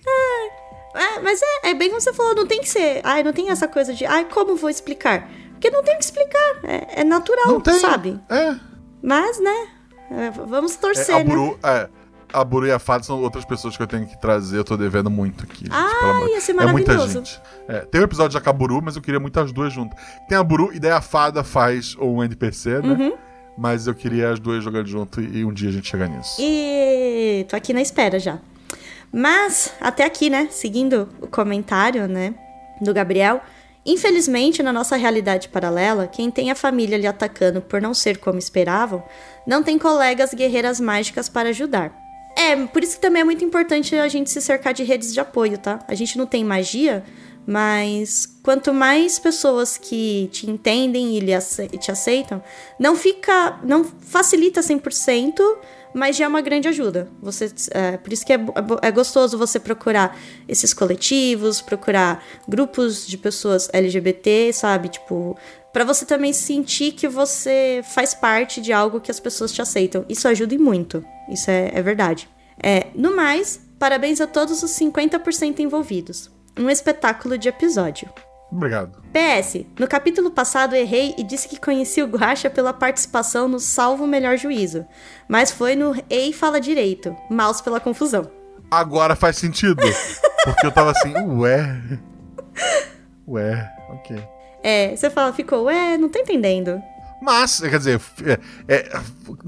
É, 0.95 1.20
mas 1.22 1.39
é, 1.64 1.72
é 1.72 1.74
bem 1.74 1.89
como 1.89 1.99
você 2.01 2.14
falou, 2.14 2.36
não 2.36 2.45
tem 2.45 2.61
que 2.61 2.70
ser. 2.70 3.01
Ai, 3.03 3.24
não 3.24 3.34
tem 3.34 3.49
essa 3.49 3.68
coisa 3.68 3.93
de, 3.93 4.05
ai, 4.05 4.26
como 4.26 4.55
vou 4.55 4.70
explicar? 4.70 5.28
Porque 5.51 5.70
não 5.72 5.84
tem 5.84 5.97
que 5.97 6.03
explicar. 6.03 6.59
É, 6.64 7.01
é 7.01 7.03
natural, 7.03 7.47
Não 7.47 7.61
tem. 7.61 7.80
sabe? 7.80 8.20
É. 8.30 8.55
Mas, 9.01 9.39
né? 9.39 9.68
é, 10.11 10.30
vamos 10.32 10.76
É, 10.76 10.78
torcer, 10.78 11.16
a 11.16 11.20
né? 11.20 11.24
Buru, 11.26 11.57
é, 11.64 11.89
a 12.32 12.43
Buru 12.43 12.68
e 12.68 12.72
a 12.72 12.78
Fada 12.80 13.03
são 13.03 13.22
outras 13.22 13.43
pessoas 13.45 13.76
que 13.76 13.82
eu 13.82 13.88
tenho 13.88 14.05
que 14.07 14.20
trazer. 14.22 14.57
Eu 14.57 14.64
tô 14.64 14.78
devendo 14.78 15.09
muito 15.09 15.43
aqui. 15.45 15.66
gente, 15.66 15.72
Ah, 15.72 16.26
ia 16.30 16.39
ser 16.41 16.51
É 16.51 16.55
muita 16.68 16.93
maravilhoso. 16.93 17.14
gente. 17.14 17.41
É, 17.68 17.80
tem 17.82 18.01
um 18.01 18.03
episódio 18.03 18.34
já 18.34 18.41
com 18.41 18.49
a 18.49 18.53
Buru, 18.53 18.82
mas 18.84 18.95
eu 18.95 19.01
queria 19.01 19.20
muito 19.20 19.39
as 19.39 19.51
duas 19.51 19.74
juntas. 19.74 19.99
Tem 20.28 20.38
a 20.38 20.43
Buru 20.43 20.72
e 20.74 20.80
daí 20.80 20.91
a 20.91 21.01
Fada 21.01 21.43
faz 21.43 21.95
um 21.99 22.24
NPC, 22.24 22.82
né? 22.82 22.93
Uhum. 22.93 23.14
Mas 23.58 23.88
eu 23.88 23.93
queria 23.93 24.32
as 24.32 24.39
duas 24.39 24.64
jogando 24.64 24.88
junto 24.88 25.22
e, 25.22 25.45
um 25.45 25.54
dia 25.54 25.70
a 25.70 25.72
gente 25.72 25.89
chega 25.89 26.08
nisso. 26.08 26.38
E 26.39 27.45
tô 27.47 27.56
aqui 27.56 27.74
na 27.74 27.82
espera 27.82 28.20
já. 28.20 28.39
Mas, 29.12 29.74
até 29.80 30.06
aqui, 30.06 30.30
né? 30.30 30.47
Seguindo 30.49 31.08
o 31.22 31.28
comentário, 31.28 32.08
né? 32.08 32.34
Do 32.82 32.93
Gabriel. 32.93 33.41
Infelizmente, 33.86 34.64
na 34.64 34.74
nossa 34.74 34.95
realidade 34.95 35.49
paralela, 35.49 36.08
quem 36.08 36.32
tem 36.32 36.49
a 36.49 36.56
família 36.56 36.97
lhe 36.97 37.06
atacando 37.06 37.62
por 37.62 37.82
não 37.82 37.93
ser 37.93 38.18
como 38.18 38.39
esperavam, 38.39 39.04
não 39.45 39.62
tem 39.62 39.78
colegas 39.78 40.34
guerreiras 40.34 40.80
mágicas 40.80 41.28
para 41.28 41.49
ajudar. 41.49 41.93
É, 42.36 42.56
por 42.66 42.82
isso 42.82 42.95
que 42.95 43.01
também 43.01 43.22
é 43.22 43.26
muito 43.26 43.45
importante 43.45 43.95
a 43.95 44.08
gente 44.08 44.30
se 44.32 44.41
cercar 44.41 44.74
de 44.74 44.84
redes 44.84 45.14
de 45.14 45.20
apoio, 45.20 45.58
tá? 45.58 45.80
A 45.88 45.93
gente 45.93 46.18
não 46.18 46.26
tem 46.26 46.43
magia, 46.43 47.04
mas 47.46 48.26
quanto 48.41 48.74
mais 48.74 49.20
pessoas 49.20 49.78
que 49.78 50.30
te 50.32 50.50
entendem 50.50 51.18
e 51.18 51.78
te 51.78 51.91
aceitam, 51.91 52.41
não 52.80 52.96
fica. 52.96 53.60
não 53.64 53.84
facilita 53.84 54.62
100%, 54.62 55.39
mas 55.94 56.16
já 56.16 56.26
é 56.26 56.28
uma 56.28 56.41
grande 56.41 56.68
ajuda. 56.68 57.10
Você, 57.22 57.52
é, 57.72 57.98
por 57.98 58.12
isso 58.12 58.26
que 58.26 58.34
é, 58.34 58.38
é 58.38 58.88
é 58.88 58.91
gostoso 58.91 59.38
você 59.38 59.60
procurar 59.60 60.18
esses 60.48 60.74
coletivos, 60.74 61.62
procurar 61.62 62.24
grupos 62.48 63.06
de 63.06 63.18
pessoas 63.18 63.70
LGBT, 63.72 64.52
sabe? 64.54 64.89
Tipo, 64.89 65.38
para 65.72 65.84
você 65.84 66.06
também 66.06 66.34
sentir 66.34 66.94
que 66.94 67.08
você 67.08 67.82
faz 67.84 68.14
parte 68.14 68.62
de 68.62 68.72
algo 68.72 69.02
que 69.02 69.12
as 69.12 69.20
pessoas 69.20 69.52
te 69.52 69.62
aceitam. 69.62 70.06
Isso 70.08 70.28
ajuda 70.28 70.54
e 70.54 70.58
muito. 70.58 71.04
Isso 71.30 71.50
é, 71.50 71.72
é 71.74 71.82
verdade. 71.82 72.30
É, 72.62 72.88
no 72.96 73.16
mais, 73.16 73.60
parabéns 73.80 74.22
a 74.22 74.28
todos 74.28 74.64
os 74.64 74.72
50% 74.72 75.60
envolvidos. 75.60 76.32
Um 76.58 76.70
espetáculo 76.70 77.38
de 77.38 77.49
episódio. 77.49 78.10
Obrigado. 78.51 79.01
PS, 79.12 79.66
no 79.80 79.88
capítulo 79.88 80.30
passado 80.30 80.76
errei 80.76 81.16
e 81.18 81.24
disse 81.24 81.47
que 81.47 81.60
conheci 81.60 82.04
o 82.04 82.08
Guaxa 82.08 82.51
pela 82.51 82.72
participação 82.72 83.47
no 83.47 83.60
Salvo 83.60 84.06
Melhor 84.06 84.38
Juízo, 84.38 84.86
mas 85.28 85.51
foi 85.51 85.76
no 85.76 85.95
Ei 86.08 86.32
Fala 86.32 86.62
Direito, 86.62 87.16
mouse 87.32 87.64
pela 87.64 87.80
confusão. 87.80 88.30
Agora 88.70 89.16
faz 89.16 89.38
sentido. 89.38 89.82
Porque 90.43 90.68
eu 90.68 90.72
tava 90.72 90.91
assim, 90.91 91.14
ué. 91.38 91.82
Ué, 93.28 93.72
ok. 93.89 94.24
É, 94.62 94.95
você 94.95 95.10
fala, 95.10 95.34
ficou, 95.34 95.64
ué, 95.64 95.97
não 95.97 96.10
tô 96.10 96.20
entendendo. 96.20 96.82
Mas, 97.22 97.60
quer 97.62 97.78
dizer, 97.78 98.01
é, 98.26 98.39
é, 98.68 99.01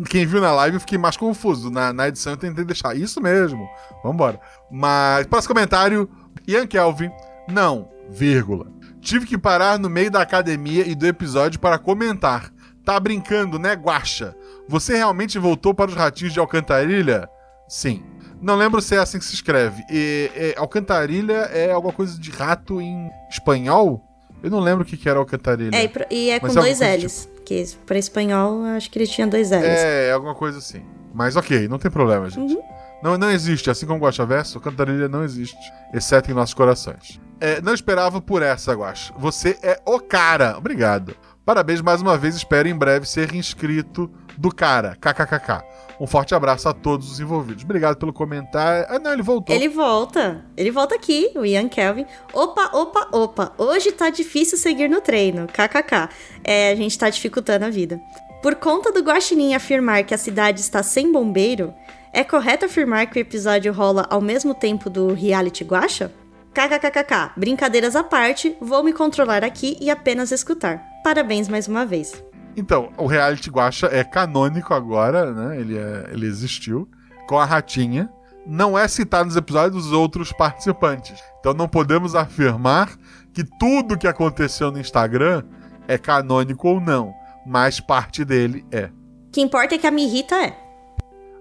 quem 0.10 0.26
viu 0.26 0.40
na 0.40 0.54
live 0.54 0.78
eu 0.78 0.80
fiquei 0.80 0.98
mais 0.98 1.18
confuso. 1.18 1.70
Na, 1.70 1.92
na 1.92 2.08
edição 2.08 2.34
eu 2.34 2.38
tentei 2.38 2.64
deixar 2.64 2.96
isso 2.96 3.22
mesmo. 3.22 3.68
Vambora. 4.02 4.40
Mas, 4.72 5.28
próximo 5.28 5.54
comentário: 5.54 6.10
Ian 6.48 6.68
Kelvin, 6.68 7.12
não, 7.48 7.90
vírgula. 8.10 8.68
Tive 9.02 9.26
que 9.26 9.38
parar 9.38 9.78
no 9.78 9.90
meio 9.90 10.10
da 10.10 10.22
academia 10.22 10.88
e 10.88 10.96
do 10.96 11.06
episódio 11.06 11.60
para 11.60 11.78
comentar. 11.78 12.52
Tá 12.84 13.00
brincando, 13.00 13.58
né, 13.58 13.74
Guaxa? 13.74 14.36
Você 14.68 14.96
realmente 14.96 15.40
voltou 15.40 15.74
para 15.74 15.90
os 15.90 15.96
ratinhos 15.96 16.34
de 16.34 16.40
Alcantarilha? 16.40 17.30
Sim. 17.68 18.04
Não 18.42 18.56
lembro 18.56 18.82
se 18.82 18.96
é 18.96 19.00
assim 19.00 19.18
que 19.18 19.26
se 19.26 19.34
escreve. 19.34 19.84
E, 19.90 20.30
é, 20.36 20.56
Alcantarilha 20.58 21.50
é 21.52 21.72
alguma 21.72 21.94
coisa 21.94 22.20
de 22.20 22.30
rato 22.30 22.80
em 22.80 23.10
espanhol? 23.30 24.04
Eu 24.44 24.52
não 24.52 24.60
lembro 24.60 24.84
o 24.84 24.86
que, 24.86 24.98
que 24.98 25.10
era 25.10 25.18
Alcantarilha. 25.18 25.76
É, 25.76 25.86
e 26.12 26.26
e 26.26 26.30
é 26.30 26.40
com 26.40 26.48
é 26.48 26.54
dois 26.54 26.78
coisa 26.78 26.96
L's, 26.96 27.30
que 27.44 27.66
pra 27.86 27.98
espanhol 27.98 28.64
acho 28.66 28.90
que 28.92 29.00
ele 29.00 29.08
tinha 29.08 29.26
dois 29.26 29.50
L's. 29.50 29.64
É, 29.64 30.12
alguma 30.12 30.36
coisa 30.36 30.60
assim. 30.60 30.84
Mas 31.14 31.36
ok, 31.36 31.68
não 31.68 31.80
tem 31.80 31.90
problema, 31.90 32.30
gente. 32.30 32.58
Não, 33.04 33.18
não 33.18 33.32
existe, 33.32 33.70
assim 33.70 33.86
como 33.86 34.00
Guaxa 34.00 34.26
Verso, 34.26 34.60
Cantarilha 34.60 35.08
não 35.08 35.24
existe, 35.24 35.58
exceto 35.94 36.32
em 36.32 36.34
nossos 36.34 36.54
corações. 36.54 37.20
É, 37.40 37.62
não 37.62 37.74
esperava 37.74 38.22
por 38.22 38.42
essa, 38.42 38.74
Guaxa. 38.74 39.14
Você 39.18 39.58
é 39.62 39.80
o 39.86 40.00
cara. 40.00 40.58
Obrigado. 40.58 41.16
Parabéns 41.46 41.80
mais 41.82 42.02
uma 42.02 42.18
vez, 42.18 42.36
espero 42.36 42.68
em 42.68 42.76
breve 42.76 43.06
ser 43.08 43.36
inscrito 43.36 44.10
do 44.36 44.54
cara. 44.54 44.98
KKKK. 45.00 45.64
Um 46.00 46.08
forte 46.08 46.34
abraço 46.34 46.68
a 46.68 46.74
todos 46.74 47.12
os 47.12 47.20
envolvidos. 47.20 47.64
Obrigado 47.64 47.98
pelo 47.98 48.12
comentário. 48.12 48.86
Ah, 48.90 49.00
não, 49.00 49.14
ele 49.14 49.22
voltou. 49.22 49.56
Ele 49.56 49.70
volta. 49.70 50.44
Ele 50.58 50.72
volta 50.72 50.96
aqui, 50.96 51.32
o 51.36 51.46
Ian 51.46 51.70
Kelvin. 51.70 52.06
Opa, 52.34 52.70
opa, 52.74 53.08
opa. 53.12 53.54
Hoje 53.58 53.92
tá 53.92 54.10
difícil 54.10 54.58
seguir 54.58 54.90
no 54.90 55.00
treino. 55.00 55.48
KKK. 55.48 56.10
É, 56.44 56.72
a 56.72 56.76
gente 56.76 56.98
tá 56.98 57.10
dificultando 57.10 57.66
a 57.66 57.70
vida. 57.70 58.02
Por 58.42 58.56
conta 58.56 58.92
do 58.92 59.02
Guaxinim 59.02 59.54
afirmar 59.54 60.04
que 60.04 60.14
a 60.14 60.18
cidade 60.18 60.62
está 60.62 60.84
sem 60.84 61.12
bombeiro, 61.12 61.74
é 62.16 62.24
correto 62.24 62.66
afirmar 62.66 63.08
que 63.08 63.20
o 63.20 63.22
episódio 63.22 63.72
rola 63.74 64.08
ao 64.10 64.22
mesmo 64.22 64.54
tempo 64.54 64.90
do 64.90 65.14
reality 65.14 65.64
Guaxa? 65.64 66.12
KKKKK. 66.54 67.32
Brincadeiras 67.36 67.96
à 67.96 68.04
parte, 68.04 68.56
vou 68.62 68.82
me 68.84 68.94
controlar 68.94 69.44
aqui 69.44 69.78
e 69.82 69.90
apenas 69.90 70.32
escutar. 70.32 70.82
Parabéns 71.04 71.50
mais 71.50 71.68
uma 71.68 71.86
vez. 71.86 72.24
Então, 72.56 72.90
o 72.98 73.06
reality 73.06 73.50
Guacha 73.50 73.88
é 73.92 74.04
canônico 74.04 74.74
agora, 74.74 75.34
né? 75.34 75.60
Ele, 75.60 75.78
é- 75.78 76.10
ele 76.14 76.26
existiu. 76.26 76.88
Com 77.28 77.38
a 77.38 77.44
ratinha. 77.46 78.10
Não 78.48 78.78
é 78.78 78.88
citado 78.88 79.26
nos 79.26 79.36
episódios 79.36 79.84
dos 79.84 79.92
outros 79.92 80.32
participantes. 80.32 81.20
Então 81.40 81.54
não 81.54 81.68
podemos 81.68 82.14
afirmar 82.16 82.92
que 83.34 83.44
tudo 83.60 83.98
que 83.98 84.08
aconteceu 84.08 84.72
no 84.72 84.80
Instagram 84.80 85.44
é 85.88 85.98
canônico 85.98 86.68
ou 86.70 86.80
não. 86.80 87.12
Mas 87.46 87.80
parte 87.80 88.24
dele 88.24 88.64
é. 88.72 88.86
O 89.28 89.32
que 89.32 89.42
importa 89.42 89.76
é 89.76 89.78
que 89.78 89.88
a 89.88 89.92
Mirrita 89.92 90.36
é. 90.36 90.56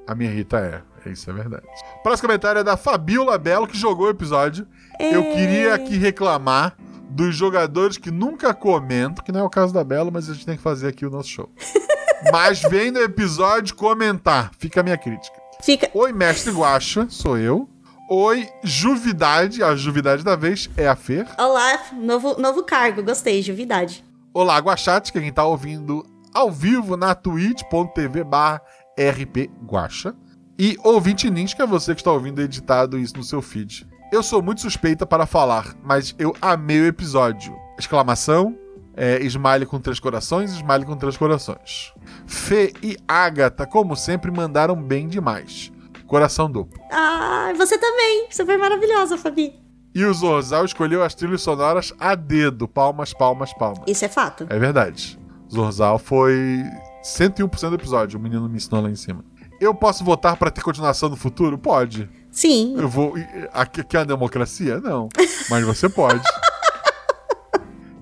A 0.06 0.14
minha 0.14 0.30
Rita 0.30 0.58
é. 0.58 1.10
Isso 1.10 1.28
é 1.28 1.32
verdade. 1.32 1.66
Próximo 2.02 2.28
comentário 2.28 2.60
é 2.60 2.64
da 2.64 2.76
Fabiola 2.76 3.36
Belo, 3.36 3.66
que 3.66 3.76
jogou 3.76 4.06
o 4.06 4.10
episódio. 4.10 4.66
Eu 4.98 5.22
queria 5.22 5.74
aqui 5.74 5.96
reclamar 5.96 6.76
dos 7.10 7.36
jogadores 7.36 7.98
que 7.98 8.10
nunca 8.10 8.54
comentam, 8.54 9.22
que 9.22 9.30
não 9.30 9.40
é 9.40 9.42
o 9.42 9.50
caso 9.50 9.72
da 9.72 9.84
Belo, 9.84 10.10
mas 10.10 10.30
a 10.30 10.34
gente 10.34 10.46
tem 10.46 10.56
que 10.56 10.62
fazer 10.62 10.88
aqui 10.88 11.04
o 11.04 11.10
nosso 11.10 11.28
show. 11.28 11.50
mas 12.32 12.62
vem 12.62 12.90
no 12.90 13.00
episódio 13.00 13.74
comentar. 13.74 14.50
Fica 14.58 14.80
a 14.80 14.82
minha 14.82 14.96
crítica. 14.96 15.36
Fica. 15.62 15.90
Oi, 15.94 16.12
mestre 16.12 16.52
Guaxa, 16.52 17.06
sou 17.10 17.38
eu. 17.38 17.68
Oi, 18.08 18.48
Juvidade, 18.62 19.62
a 19.62 19.74
Juvidade 19.74 20.22
da 20.22 20.36
vez 20.36 20.68
é 20.76 20.86
a 20.86 20.96
Fer. 20.96 21.26
Olá, 21.38 21.80
novo, 21.92 22.38
novo 22.38 22.62
cargo, 22.62 23.02
gostei, 23.02 23.42
Juvidade. 23.42 24.04
Olá, 24.32 24.58
Guachate, 24.58 25.10
que 25.12 25.18
é 25.18 25.20
quem 25.22 25.32
tá 25.32 25.44
ouvindo 25.44 26.04
ao 26.34 26.50
vivo 26.50 26.96
na 26.96 27.14
twitch.tv 27.14 28.24
barra 28.24 28.60
rpguacha. 28.98 30.14
E 30.58 30.76
ouvinte 30.84 31.28
Nins, 31.28 31.52
que 31.52 31.62
é 31.62 31.66
você 31.66 31.94
que 31.94 32.00
está 32.00 32.12
ouvindo 32.12 32.40
editado 32.40 32.98
isso 32.98 33.16
no 33.16 33.24
seu 33.24 33.42
feed. 33.42 33.88
Eu 34.12 34.22
sou 34.22 34.40
muito 34.40 34.60
suspeita 34.60 35.04
para 35.04 35.26
falar, 35.26 35.74
mas 35.82 36.14
eu 36.18 36.34
amei 36.40 36.80
o 36.80 36.86
episódio. 36.86 37.56
Exclamação, 37.76 38.56
é, 38.96 39.18
smile 39.24 39.66
com 39.66 39.80
três 39.80 39.98
corações, 39.98 40.52
smile 40.52 40.84
com 40.84 40.96
três 40.96 41.16
corações. 41.16 41.92
Fê 42.26 42.72
e 42.80 42.96
Agatha, 43.08 43.66
como 43.66 43.96
sempre, 43.96 44.30
mandaram 44.30 44.80
bem 44.80 45.08
demais. 45.08 45.72
Coração 46.06 46.48
duplo. 46.48 46.80
Ah, 46.92 47.52
você 47.56 47.76
também. 47.76 48.26
Você 48.30 48.44
foi 48.44 48.56
maravilhosa, 48.56 49.18
Fabi. 49.18 49.54
E 49.94 50.04
o 50.04 50.12
Zorzal 50.12 50.64
escolheu 50.64 51.02
as 51.02 51.14
trilhas 51.14 51.42
sonoras 51.42 51.92
a 51.98 52.14
dedo. 52.14 52.68
Palmas, 52.68 53.12
palmas, 53.12 53.52
palmas. 53.54 53.82
Isso 53.86 54.04
é 54.04 54.08
fato. 54.08 54.46
É 54.48 54.58
verdade. 54.58 55.18
Zorzal 55.52 55.98
foi 55.98 56.62
101% 57.04 57.68
do 57.68 57.74
episódio. 57.74 58.18
O 58.18 58.22
menino 58.22 58.48
me 58.48 58.56
ensinou 58.56 58.82
lá 58.82 58.90
em 58.90 58.96
cima. 58.96 59.24
Eu 59.60 59.74
posso 59.74 60.02
votar 60.02 60.36
pra 60.36 60.50
ter 60.50 60.62
continuação 60.62 61.08
no 61.08 61.16
futuro? 61.16 61.58
Pode. 61.58 62.08
Sim. 62.30 62.74
Eu 62.76 62.88
vou. 62.88 63.14
Aqui, 63.52 63.82
aqui 63.82 63.96
é 63.96 64.00
uma 64.00 64.06
democracia? 64.06 64.80
Não. 64.80 65.08
Mas 65.48 65.64
você 65.64 65.88
pode. 65.88 66.24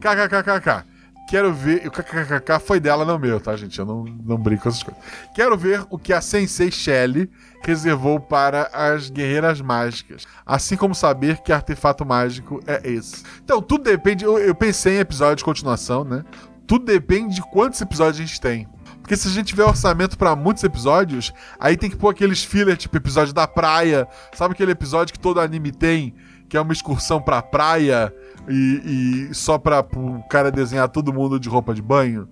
KKKKK. 0.01 0.93
Quero 1.29 1.53
ver. 1.53 1.87
O 1.87 1.91
kkkk 1.91 2.61
foi 2.61 2.79
dela, 2.81 3.05
não 3.05 3.19
meu, 3.19 3.41
tá, 3.41 3.57
gente? 3.57 3.79
Eu 3.79 3.87
não, 3.87 4.05
não 4.05 4.37
brinco 4.37 4.65
com 4.65 4.69
essas 4.69 4.83
coisas. 4.83 5.03
Quero 5.35 5.57
ver 5.57 5.85
o 5.91 5.99
que 5.99 6.13
a 6.13 6.21
Sensei 6.21 6.71
Shelley 6.71 7.31
reservou 7.63 8.21
para 8.21 8.69
as 8.73 9.09
guerreiras 9.09 9.61
mágicas. 9.61 10.27
Assim 10.45 10.77
como 10.77 10.95
saber 10.95 11.39
que 11.39 11.53
artefato 11.53 12.05
mágico 12.05 12.61
é 12.67 12.81
esse. 12.89 13.23
Então, 13.43 13.63
tudo 13.63 13.85
depende. 13.85 14.25
Eu, 14.25 14.39
eu 14.39 14.55
pensei 14.55 14.97
em 14.97 15.01
episódio 15.01 15.37
de 15.37 15.45
continuação, 15.45 16.05
né? 16.05 16.25
Tudo 16.67 16.85
depende 16.85 17.37
de 17.37 17.43
quantos 17.51 17.81
episódios 17.81 18.19
a 18.19 18.27
gente 18.27 18.41
tem. 18.41 18.69
Porque 19.03 19.17
se 19.17 19.29
a 19.29 19.31
gente 19.31 19.49
tiver 19.49 19.65
orçamento 19.65 20.17
para 20.17 20.35
muitos 20.35 20.63
episódios, 20.65 21.33
aí 21.61 21.77
tem 21.77 21.91
que 21.91 21.97
pôr 21.97 22.09
aqueles 22.11 22.43
filler, 22.43 22.77
tipo 22.77 22.97
episódio 22.97 23.35
da 23.35 23.47
praia. 23.47 24.07
Sabe 24.33 24.55
aquele 24.55 24.73
episódio 24.73 25.13
que 25.13 25.19
todo 25.19 25.41
anime 25.41 25.71
tem? 25.73 26.15
Que 26.49 26.57
é 26.57 26.61
uma 26.61 26.73
excursão 26.73 27.21
pra 27.21 27.43
praia 27.43 28.15
e, 28.49 29.29
e 29.31 29.35
só 29.35 29.59
pra 29.59 29.81
o 29.81 30.23
cara 30.31 30.51
desenhar 30.51 30.89
todo 30.89 31.13
mundo 31.13 31.39
de 31.41 31.49
roupa 31.49 31.75
de 31.75 31.83
banho? 31.83 32.29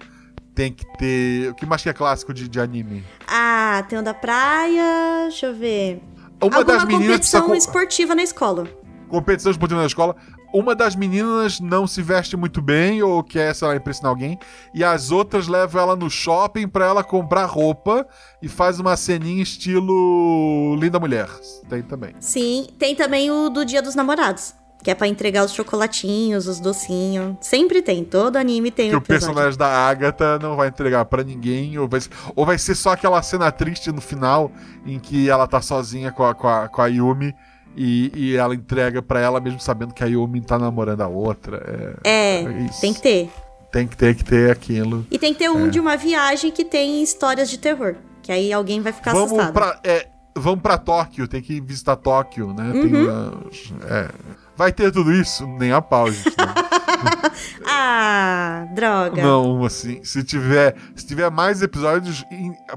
Tem 0.55 0.73
que 0.73 0.85
ter. 0.97 1.51
O 1.51 1.55
que 1.55 1.67
mais 1.67 1.83
que 1.83 1.89
é 1.89 1.93
clássico 1.93 2.33
de, 2.35 2.49
de 2.49 2.61
anime? 2.61 3.05
Ah, 3.27 3.85
tem 3.89 3.99
o 3.99 4.03
da 4.03 4.13
praia. 4.15 5.23
Deixa 5.29 5.47
eu 5.47 5.55
ver. 5.55 6.03
Uma 6.43 6.57
Alguma 6.57 6.65
das 6.65 6.85
meninas 6.85 7.07
competição 7.09 7.47
co- 7.47 7.55
esportiva 7.55 8.15
na 8.15 8.23
escola. 8.23 8.67
competição 9.09 9.51
esportiva 9.51 9.81
na 9.81 9.87
escola. 9.87 10.17
Uma 10.53 10.75
das 10.75 10.97
meninas 10.97 11.61
não 11.61 11.87
se 11.87 12.03
veste 12.03 12.37
muito 12.37 12.61
bem 12.61 13.03
ou 13.03 13.23
quer, 13.23 13.55
sei 13.55 13.69
lá, 13.69 13.77
impressionar 13.77 14.11
alguém. 14.11 14.39
E 14.75 14.83
as 14.83 15.11
outras 15.11 15.47
levam 15.47 15.81
ela 15.81 15.95
no 15.97 16.11
shopping 16.11 16.67
pra 16.67 16.87
ela 16.87 17.05
comprar 17.05 17.45
roupa 17.47 18.07
e 18.43 18.49
faz 18.49 18.81
uma 18.81 18.97
ceninha 18.97 19.43
estilo 19.43 20.77
Linda 20.77 20.99
Mulher. 20.99 21.29
Tem 21.69 21.83
também. 21.83 22.15
Sim, 22.21 22.67
tem 22.79 22.95
também 22.97 23.31
o 23.31 23.49
do 23.49 23.65
Dia 23.65 23.81
dos 23.83 23.95
Namorados. 23.95 24.55
Que 24.83 24.91
é 24.91 24.95
pra 24.95 25.07
entregar 25.07 25.45
os 25.45 25.53
chocolatinhos, 25.53 26.47
os 26.47 26.59
docinhos. 26.59 27.37
Sempre 27.43 27.83
tem. 27.83 28.03
Todo 28.03 28.37
anime 28.37 28.71
tem 28.71 28.89
Que 28.89 28.97
um 28.97 28.99
o 28.99 29.03
personagem 29.03 29.59
da 29.59 29.67
Agatha 29.69 30.39
não 30.39 30.57
vai 30.57 30.69
entregar 30.69 31.05
pra 31.05 31.23
ninguém. 31.23 31.77
Ou 31.79 31.87
vai, 31.87 32.01
ser- 32.01 32.11
ou 32.35 32.47
vai 32.47 32.57
ser 32.57 32.75
só 32.75 32.93
aquela 32.93 33.21
cena 33.23 33.53
triste 33.53 33.93
no 33.93 34.01
final 34.01 34.51
em 34.87 34.99
que 34.99 35.29
ela 35.29 35.47
tá 35.47 35.61
sozinha 35.61 36.11
com 36.11 36.25
a, 36.25 36.35
com 36.35 36.49
a, 36.49 36.67
com 36.67 36.81
a 36.81 36.87
Yumi. 36.87 37.35
E, 37.77 38.11
e 38.15 38.37
ela 38.37 38.55
entrega 38.55 39.01
pra 39.01 39.21
ela 39.21 39.41
mesmo 39.41 39.61
sabendo 39.61 39.95
que 39.95 40.03
a 40.03 40.07
Yumi 40.07 40.41
tá 40.41 40.59
namorando 40.59 41.01
a 41.03 41.09
outra. 41.09 41.97
É, 42.05 42.11
É, 42.11 42.43
É 42.43 42.69
tem 42.81 42.93
que 42.93 43.01
ter. 43.01 43.31
tem 43.73 43.87
que 43.87 43.97
ter 43.97 44.15
que 44.17 44.25
ter 44.25 44.51
aquilo. 44.51 45.07
E 45.11 45.19
tem 45.19 45.33
que 45.33 45.39
ter 45.39 45.49
um 45.51 45.67
É. 45.67 45.71
de 45.71 45.79
uma 45.81 45.97
viagem 45.97 46.51
que 46.51 46.65
tem 46.65 47.03
histórias 47.03 47.49
de 47.49 47.59
terror. 47.59 47.95
Que 48.23 48.33
aí 48.33 48.53
alguém 48.53 48.81
vai 48.81 48.93
ficar 48.93 49.13
vamos 49.13 49.27
assustado. 49.33 49.53
pra, 49.53 49.81
é, 49.85 50.09
vamos 50.35 50.61
pra 50.61 50.77
Tóquio, 50.77 51.27
tem 51.29 51.41
que 51.41 51.61
visitar 51.61 51.97
Tóquio, 51.97 52.53
né? 52.53 52.71
Tem 52.73 52.95
Uhum. 52.95 53.31
umas- 53.45 53.73
é. 53.89 54.09
Vai 54.57 54.73
ter 54.73 54.93
tudo 54.93 55.11
isso? 55.13 55.47
Nem 55.47 55.73
a 55.73 55.81
pau, 55.81 56.11
gente. 56.13 56.37
né? 56.37 56.55
Ah, 57.67 58.67
droga. 58.75 59.23
Não, 59.23 59.65
assim, 59.65 60.03
se 60.05 60.23
tiver, 60.23 60.75
se 60.95 61.07
tiver 61.07 61.31
mais 61.31 61.63
episódios, 61.63 62.25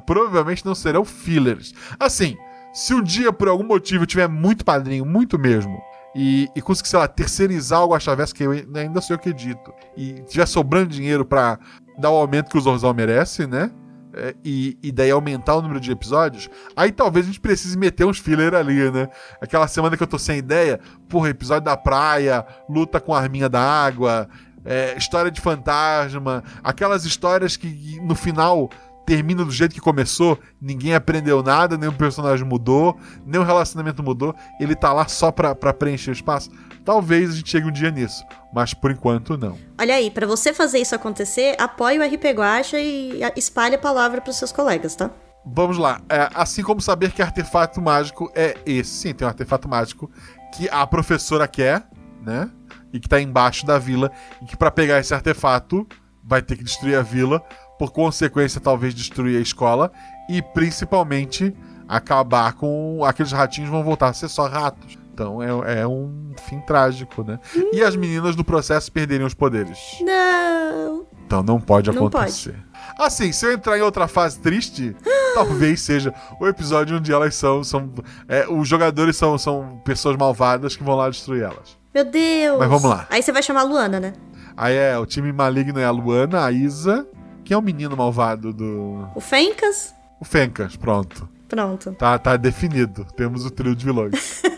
provavelmente 0.06 0.66
não 0.66 0.76
serão 0.76 1.04
fillers. 1.04 1.74
Assim, 2.00 2.38
se 2.74 2.94
um 2.94 3.02
dia 3.02 3.32
por 3.32 3.48
algum 3.48 3.64
motivo 3.64 4.06
tiver 4.06 4.28
muito 4.28 4.66
padrinho, 4.66 5.06
muito 5.06 5.38
mesmo, 5.38 5.80
e, 6.16 6.50
e 6.56 6.62
conseguir, 6.62 6.90
sei 6.90 7.00
lá, 7.00 7.08
terceirizar 7.08 7.84
o 7.84 7.90
Guaxaverso, 7.90 8.36
que 8.36 8.44
eu 8.44 8.52
ainda 8.52 9.02
sei 9.02 9.16
o 9.16 9.20
que 9.20 9.34
dito, 9.34 9.74
e 9.96 10.22
tiver 10.24 10.46
sobrando 10.46 10.90
dinheiro 10.90 11.26
pra 11.26 11.60
dar 11.98 12.12
o 12.12 12.16
aumento 12.16 12.50
que 12.50 12.58
o 12.58 12.62
Zorzal 12.62 12.94
merece, 12.94 13.48
né? 13.48 13.72
É, 14.16 14.36
e, 14.44 14.78
e 14.84 14.92
daí 14.92 15.10
aumentar 15.10 15.56
o 15.56 15.62
número 15.62 15.80
de 15.80 15.92
episódios, 15.92 16.48
aí 16.76 16.92
talvez 16.92 17.26
a 17.26 17.30
gente 17.30 17.40
precise 17.40 17.76
meter 17.76 18.06
uns 18.06 18.20
filler 18.20 18.54
ali, 18.54 18.92
né? 18.92 19.10
Aquela 19.42 19.68
semana 19.68 19.98
que 19.98 20.04
eu 20.04 20.08
tô 20.08 20.20
sem 20.20 20.38
ideia, 20.38 20.80
porra, 21.10 21.30
episódio 21.30 21.64
da 21.64 21.76
praia, 21.76 22.46
luta 22.70 23.00
com 23.00 23.14
a 23.16 23.20
arminha 23.20 23.50
da 23.50 23.60
água, 23.60 24.30
é, 24.64 24.96
história 24.96 25.32
de 25.32 25.42
fantasma, 25.42 26.44
aquelas 26.64 27.06
histórias 27.06 27.58
que 27.58 28.00
no 28.02 28.14
final 28.14 28.70
termina 29.06 29.43
do 29.43 29.51
jeito 29.51 29.74
que 29.74 29.82
começou, 29.82 30.39
ninguém 30.62 30.93
aprendeu 30.95 31.43
nada, 31.43 31.78
nenhum 31.78 31.93
personagem 31.93 32.45
mudou, 32.45 32.97
nenhum 33.26 33.43
relacionamento 33.43 34.01
mudou, 34.04 34.34
ele 34.60 34.76
tá 34.76 34.93
lá 34.93 35.08
só 35.08 35.32
pra, 35.32 35.54
pra 35.54 35.74
preencher 35.74 36.12
o 36.12 36.14
espaço. 36.14 36.49
Talvez 36.86 37.30
a 37.32 37.34
gente 37.36 37.49
chegue 37.49 37.68
um 37.68 37.72
dia 37.72 37.91
nisso, 37.91 38.24
mas 38.54 38.74
por 38.74 38.91
enquanto 38.91 39.38
não. 39.38 39.58
Olha 39.80 39.95
aí, 39.95 40.12
pra 40.12 40.28
você 40.28 40.54
fazer 40.54 40.80
isso 40.80 40.93
acontecer, 40.93 41.56
apoie 41.60 41.97
o 41.99 42.04
RP 42.04 42.26
Guacha 42.34 42.80
e 42.80 43.24
a- 43.24 43.32
espalhe 43.36 43.76
a 43.76 43.80
palavra 43.80 44.20
pros 44.22 44.38
seus 44.38 44.51
colegas, 44.51 44.95
tá? 44.95 45.10
Vamos 45.45 45.78
lá. 45.78 46.01
É, 46.10 46.30
assim 46.34 46.64
como 46.64 46.80
saber 46.82 47.12
que 47.12 47.22
artefato 47.22 47.82
mágico 47.82 48.32
é 48.34 48.58
esse. 48.66 48.91
Sim, 48.91 49.14
tem 49.14 49.26
um 49.26 49.30
artefato 49.30 49.68
mágico 49.68 50.10
que 50.56 50.70
a 50.70 50.88
professora 50.88 51.47
quer, 51.47 51.86
né? 52.22 52.49
E 52.93 52.99
que 52.99 53.10
tá 53.10 53.20
embaixo 53.20 53.66
da 53.66 53.78
vila. 53.78 54.10
E 54.41 54.45
que 54.45 54.56
pra 54.56 54.72
pegar 54.72 54.99
esse 54.99 55.14
artefato 55.14 55.86
vai 56.24 56.41
ter 56.41 56.56
que 56.56 56.64
destruir 56.64 56.95
a 56.95 57.01
vila. 57.01 57.43
Por 57.78 57.92
consequência, 57.92 58.62
talvez 58.62 58.94
destruir 58.94 59.38
a 59.38 59.42
escola. 59.42 59.92
E 60.30 60.42
principalmente 60.42 61.54
acabar 61.88 62.54
com. 62.54 63.04
Aqueles 63.04 63.32
ratinhos 63.32 63.70
vão 63.70 63.84
voltar 63.84 64.10
a 64.10 64.14
ser 64.14 64.30
só 64.30 64.48
ratos. 64.48 64.98
Então 65.14 65.42
é, 65.44 65.82
é 65.82 65.88
um 65.88 66.34
fim 66.48 66.60
trágico, 66.62 67.24
né? 67.24 67.40
E 67.72 67.84
as 67.84 67.96
meninas 67.96 68.36
do 68.36 68.44
processo 68.44 68.92
perderem 68.92 69.26
os 69.26 69.34
poderes. 69.34 69.78
Não. 70.02 71.06
Então 71.26 71.44
não 71.44 71.60
pode 71.60 71.92
Não 71.92 72.08
acontecer. 72.08 72.56
Assim, 72.98 73.32
se 73.32 73.46
eu 73.46 73.54
entrar 73.54 73.78
em 73.78 73.82
outra 73.82 74.08
fase 74.08 74.40
triste, 74.40 74.96
talvez 75.36 75.82
seja 75.82 76.14
o 76.40 76.48
episódio 76.48 76.98
onde 76.98 77.12
elas 77.12 77.36
são. 77.36 77.64
são 77.64 77.92
é, 78.28 78.48
os 78.48 78.68
jogadores 78.68 79.16
são, 79.16 79.38
são 79.38 79.82
pessoas 79.86 80.18
malvadas 80.18 80.76
que 80.76 80.84
vão 80.84 80.96
lá 80.96 81.10
destruir 81.10 81.44
elas. 81.44 81.78
Meu 81.94 82.06
Deus. 82.06 82.58
Mas 82.58 82.70
vamos 82.70 82.90
lá. 82.90 83.08
Aí 83.10 83.22
você 83.22 83.32
vai 83.32 83.44
chamar 83.44 83.62
a 83.62 83.66
Luana, 83.66 84.00
né? 84.00 84.14
Aí 84.58 84.76
é, 84.76 84.98
o 84.98 85.06
time 85.06 85.32
maligno 85.32 85.80
é 85.80 85.86
a 85.86 85.92
Luana, 85.92 86.46
a 86.46 86.52
Isa. 86.52 87.08
Quem 87.44 87.56
é 87.56 87.58
o 87.58 87.62
menino 87.62 87.96
malvado 87.96 88.54
do. 88.54 89.08
O 89.16 89.22
Fencas. 89.22 89.94
O 90.20 90.26
Fencas, 90.26 90.76
pronto. 90.76 91.30
Pronto. 91.48 91.91
Tá, 91.94 92.18
tá 92.18 92.38
definido. 92.38 93.06
Temos 93.16 93.46
o 93.46 93.52
trio 93.52 93.76
de 93.76 93.86
vilões. 93.86 94.41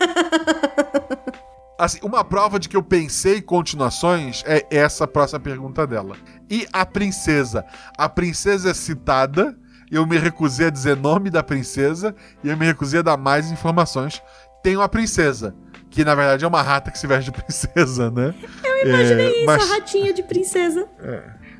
Assim, 1.78 1.98
uma 2.02 2.24
prova 2.24 2.58
de 2.58 2.70
que 2.70 2.76
eu 2.76 2.82
pensei 2.82 3.38
em 3.38 3.42
continuações 3.42 4.42
é 4.46 4.66
essa 4.70 5.06
próxima 5.06 5.40
pergunta 5.40 5.86
dela. 5.86 6.16
E 6.48 6.66
a 6.72 6.86
princesa? 6.86 7.66
A 7.98 8.08
princesa 8.08 8.70
é 8.70 8.74
citada, 8.74 9.54
eu 9.90 10.06
me 10.06 10.16
recusei 10.16 10.68
a 10.68 10.70
dizer 10.70 10.96
nome 10.96 11.28
da 11.28 11.42
princesa 11.42 12.16
e 12.42 12.48
eu 12.48 12.56
me 12.56 12.64
recusei 12.64 13.00
a 13.00 13.02
dar 13.02 13.18
mais 13.18 13.50
informações. 13.50 14.22
Tem 14.62 14.74
uma 14.74 14.88
princesa, 14.88 15.54
que 15.90 16.02
na 16.02 16.14
verdade 16.14 16.46
é 16.46 16.48
uma 16.48 16.62
rata 16.62 16.90
que 16.90 16.98
se 16.98 17.06
veste 17.06 17.30
de 17.30 17.42
princesa, 17.42 18.10
né? 18.10 18.34
Eu 18.64 18.88
Imaginei 18.88 19.42
isso, 19.42 19.50
a 19.50 19.74
ratinha 19.74 20.14
de 20.14 20.22
princesa. 20.22 20.88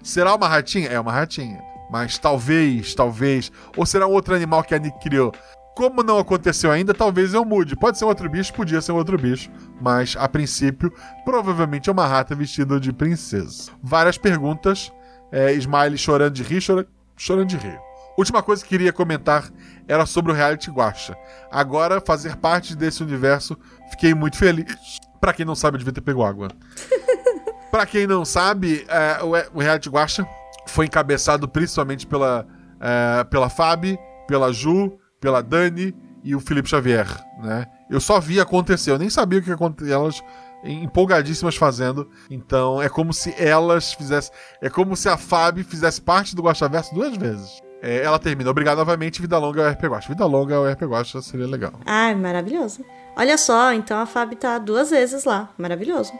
Será 0.06 0.34
uma 0.36 0.46
ratinha? 0.46 0.88
É 0.88 1.00
uma 1.00 1.10
ratinha. 1.10 1.60
Mas 1.90 2.16
talvez, 2.16 2.94
talvez. 2.94 3.50
Ou 3.76 3.84
será 3.84 4.06
um 4.06 4.12
outro 4.12 4.34
animal 4.36 4.62
que 4.62 4.72
a 4.72 4.78
Nick 4.78 5.00
criou? 5.00 5.32
Como 5.74 6.00
não 6.02 6.18
aconteceu 6.18 6.70
ainda, 6.70 6.94
talvez 6.94 7.34
eu 7.34 7.44
mude. 7.44 7.74
Pode 7.74 7.98
ser 7.98 8.04
um 8.04 8.08
outro 8.08 8.30
bicho, 8.30 8.54
podia 8.54 8.80
ser 8.80 8.92
um 8.92 8.96
outro 8.96 9.18
bicho. 9.18 9.50
Mas, 9.80 10.14
a 10.16 10.28
princípio, 10.28 10.92
provavelmente 11.24 11.90
é 11.90 11.92
uma 11.92 12.06
rata 12.06 12.36
vestida 12.36 12.78
de 12.78 12.92
princesa. 12.92 13.72
Várias 13.82 14.16
perguntas. 14.16 14.92
É, 15.32 15.52
Smiley 15.54 15.98
chorando 15.98 16.34
de 16.34 16.42
rir, 16.44 16.64
chora- 16.64 16.86
chorando 17.16 17.48
de 17.48 17.56
rir. 17.56 17.78
Última 18.16 18.42
coisa 18.44 18.62
que 18.62 18.68
queria 18.68 18.92
comentar 18.92 19.50
era 19.88 20.06
sobre 20.06 20.30
o 20.30 20.34
reality 20.34 20.70
Guacha. 20.70 21.16
Agora, 21.50 22.00
fazer 22.00 22.36
parte 22.36 22.76
desse 22.76 23.02
universo, 23.02 23.58
fiquei 23.90 24.14
muito 24.14 24.38
feliz. 24.38 24.76
Pra 25.20 25.32
quem 25.32 25.44
não 25.44 25.56
sabe, 25.56 25.74
eu 25.74 25.78
devia 25.80 25.92
ter 25.92 26.00
pego 26.00 26.22
água. 26.22 26.48
Pra 27.70 27.86
quem 27.86 28.06
não 28.06 28.24
sabe, 28.24 28.86
é, 28.88 29.22
o, 29.22 29.58
o 29.58 29.60
reality 29.60 29.88
Guacha 29.88 30.26
foi 30.66 30.86
encabeçado 30.86 31.48
principalmente 31.48 32.06
pela, 32.06 32.46
é, 32.80 33.24
pela 33.24 33.48
Fabi, 33.48 33.98
pela 34.26 34.52
Ju, 34.52 34.98
pela 35.20 35.42
Dani 35.42 35.94
e 36.22 36.34
o 36.34 36.40
Felipe 36.40 36.68
Xavier, 36.68 37.06
né? 37.42 37.66
Eu 37.88 38.00
só 38.00 38.18
vi 38.18 38.40
acontecer, 38.40 38.90
eu 38.90 38.98
nem 38.98 39.08
sabia 39.08 39.38
o 39.38 39.42
que 39.42 39.52
acontecia, 39.52 39.94
elas 39.94 40.20
empolgadíssimas 40.64 41.56
fazendo. 41.56 42.08
Então 42.30 42.82
é 42.82 42.88
como 42.88 43.12
se 43.12 43.34
elas 43.38 43.92
fizessem, 43.92 44.32
é 44.60 44.68
como 44.68 44.96
se 44.96 45.08
a 45.08 45.16
Fabi 45.16 45.62
fizesse 45.62 46.00
parte 46.00 46.34
do 46.34 46.42
Guaxaverso 46.42 46.94
duas 46.94 47.16
vezes. 47.16 47.62
É, 47.82 48.02
ela 48.02 48.18
termina, 48.18 48.50
obrigado 48.50 48.78
novamente, 48.78 49.20
vida 49.20 49.38
longa 49.38 49.64
ao 49.64 49.72
RP 49.72 49.84
Guacha. 49.84 50.08
Vida 50.08 50.24
longa 50.24 50.56
ao 50.56 50.66
RP 50.66 50.82
Guacha 50.82 51.22
seria 51.22 51.46
legal. 51.46 51.74
Ai, 51.84 52.14
maravilhoso. 52.14 52.84
Olha 53.16 53.38
só, 53.38 53.72
então 53.72 54.00
a 54.00 54.06
Fábio 54.06 54.36
tá 54.36 54.58
duas 54.58 54.90
vezes 54.90 55.24
lá. 55.24 55.50
Maravilhoso. 55.56 56.12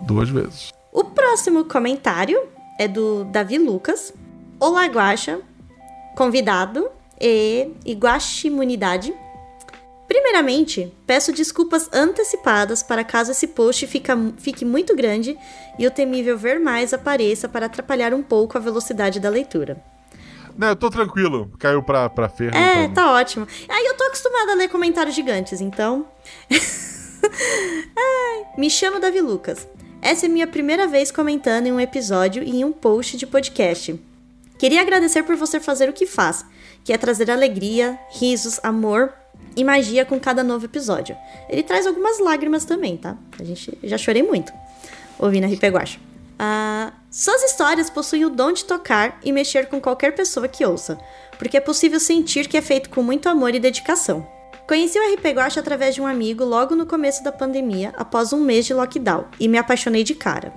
Duas 0.00 0.28
vezes. 0.28 0.72
O 0.92 1.04
próximo 1.04 1.64
comentário 1.64 2.48
é 2.78 2.88
do 2.88 3.24
Davi 3.24 3.58
Lucas. 3.58 4.12
Olá, 4.58 4.86
Guaxa. 4.86 5.40
Convidado 6.16 6.88
e 7.20 7.70
Iguaximunidade. 7.84 9.14
Primeiramente, 10.06 10.90
peço 11.06 11.32
desculpas 11.32 11.90
antecipadas 11.92 12.82
para 12.82 13.04
caso 13.04 13.32
esse 13.32 13.48
post 13.48 13.86
fica, 13.86 14.16
fique 14.38 14.64
muito 14.64 14.96
grande 14.96 15.38
e 15.78 15.86
o 15.86 15.90
temível 15.90 16.38
ver 16.38 16.58
mais 16.58 16.94
apareça 16.94 17.46
para 17.48 17.66
atrapalhar 17.66 18.14
um 18.14 18.22
pouco 18.22 18.56
a 18.56 18.60
velocidade 18.60 19.20
da 19.20 19.28
leitura. 19.28 19.84
Não, 20.56 20.68
eu 20.68 20.76
tô 20.76 20.88
tranquilo. 20.88 21.52
Caiu 21.58 21.82
pra, 21.82 22.08
pra 22.08 22.28
ferro. 22.30 22.56
É, 22.56 22.84
então. 22.84 22.94
tá 22.94 23.12
ótimo. 23.12 23.46
Aí 23.68 23.86
eu 23.86 23.94
tô 23.94 24.04
acostumada 24.04 24.52
a 24.52 24.54
ler 24.54 24.68
comentários 24.68 25.14
gigantes, 25.14 25.60
então. 25.60 26.08
Ai, 27.96 28.46
me 28.56 28.70
chamo 28.70 28.98
Davi 28.98 29.20
Lucas. 29.20 29.68
Essa 30.00 30.26
é 30.26 30.28
minha 30.28 30.46
primeira 30.46 30.86
vez 30.86 31.10
comentando 31.10 31.66
em 31.66 31.72
um 31.72 31.80
episódio 31.80 32.42
e 32.42 32.60
em 32.60 32.64
um 32.64 32.72
post 32.72 33.16
de 33.16 33.26
podcast. 33.26 34.00
Queria 34.56 34.80
agradecer 34.80 35.22
por 35.24 35.36
você 35.36 35.58
fazer 35.60 35.88
o 35.88 35.92
que 35.92 36.06
faz, 36.06 36.44
que 36.84 36.92
é 36.92 36.98
trazer 36.98 37.30
alegria, 37.30 37.98
risos, 38.10 38.60
amor 38.62 39.12
e 39.56 39.64
magia 39.64 40.04
com 40.04 40.18
cada 40.18 40.44
novo 40.44 40.66
episódio. 40.66 41.16
Ele 41.48 41.62
traz 41.62 41.86
algumas 41.86 42.18
lágrimas 42.20 42.64
também, 42.64 42.96
tá? 42.96 43.16
A 43.38 43.44
gente 43.44 43.76
já 43.82 43.98
chorei 43.98 44.22
muito 44.22 44.52
ouvindo 45.18 45.44
a 45.44 45.48
Ripeguacha. 45.48 45.98
Ah, 46.38 46.92
suas 47.10 47.42
histórias 47.42 47.90
possuem 47.90 48.24
o 48.24 48.30
dom 48.30 48.52
de 48.52 48.64
tocar 48.64 49.18
e 49.24 49.32
mexer 49.32 49.66
com 49.66 49.80
qualquer 49.80 50.14
pessoa 50.14 50.46
que 50.46 50.64
ouça, 50.64 50.96
porque 51.36 51.56
é 51.56 51.60
possível 51.60 51.98
sentir 51.98 52.46
que 52.46 52.56
é 52.56 52.62
feito 52.62 52.88
com 52.90 53.02
muito 53.02 53.28
amor 53.28 53.52
e 53.54 53.58
dedicação. 53.58 54.37
Conheci 54.68 54.98
o 54.98 55.14
RP 55.14 55.24
Guacha 55.28 55.60
através 55.60 55.94
de 55.94 56.02
um 56.02 56.06
amigo 56.06 56.44
logo 56.44 56.76
no 56.76 56.84
começo 56.84 57.24
da 57.24 57.32
pandemia, 57.32 57.94
após 57.96 58.34
um 58.34 58.40
mês 58.40 58.66
de 58.66 58.74
lockdown, 58.74 59.24
e 59.40 59.48
me 59.48 59.56
apaixonei 59.56 60.04
de 60.04 60.14
cara. 60.14 60.52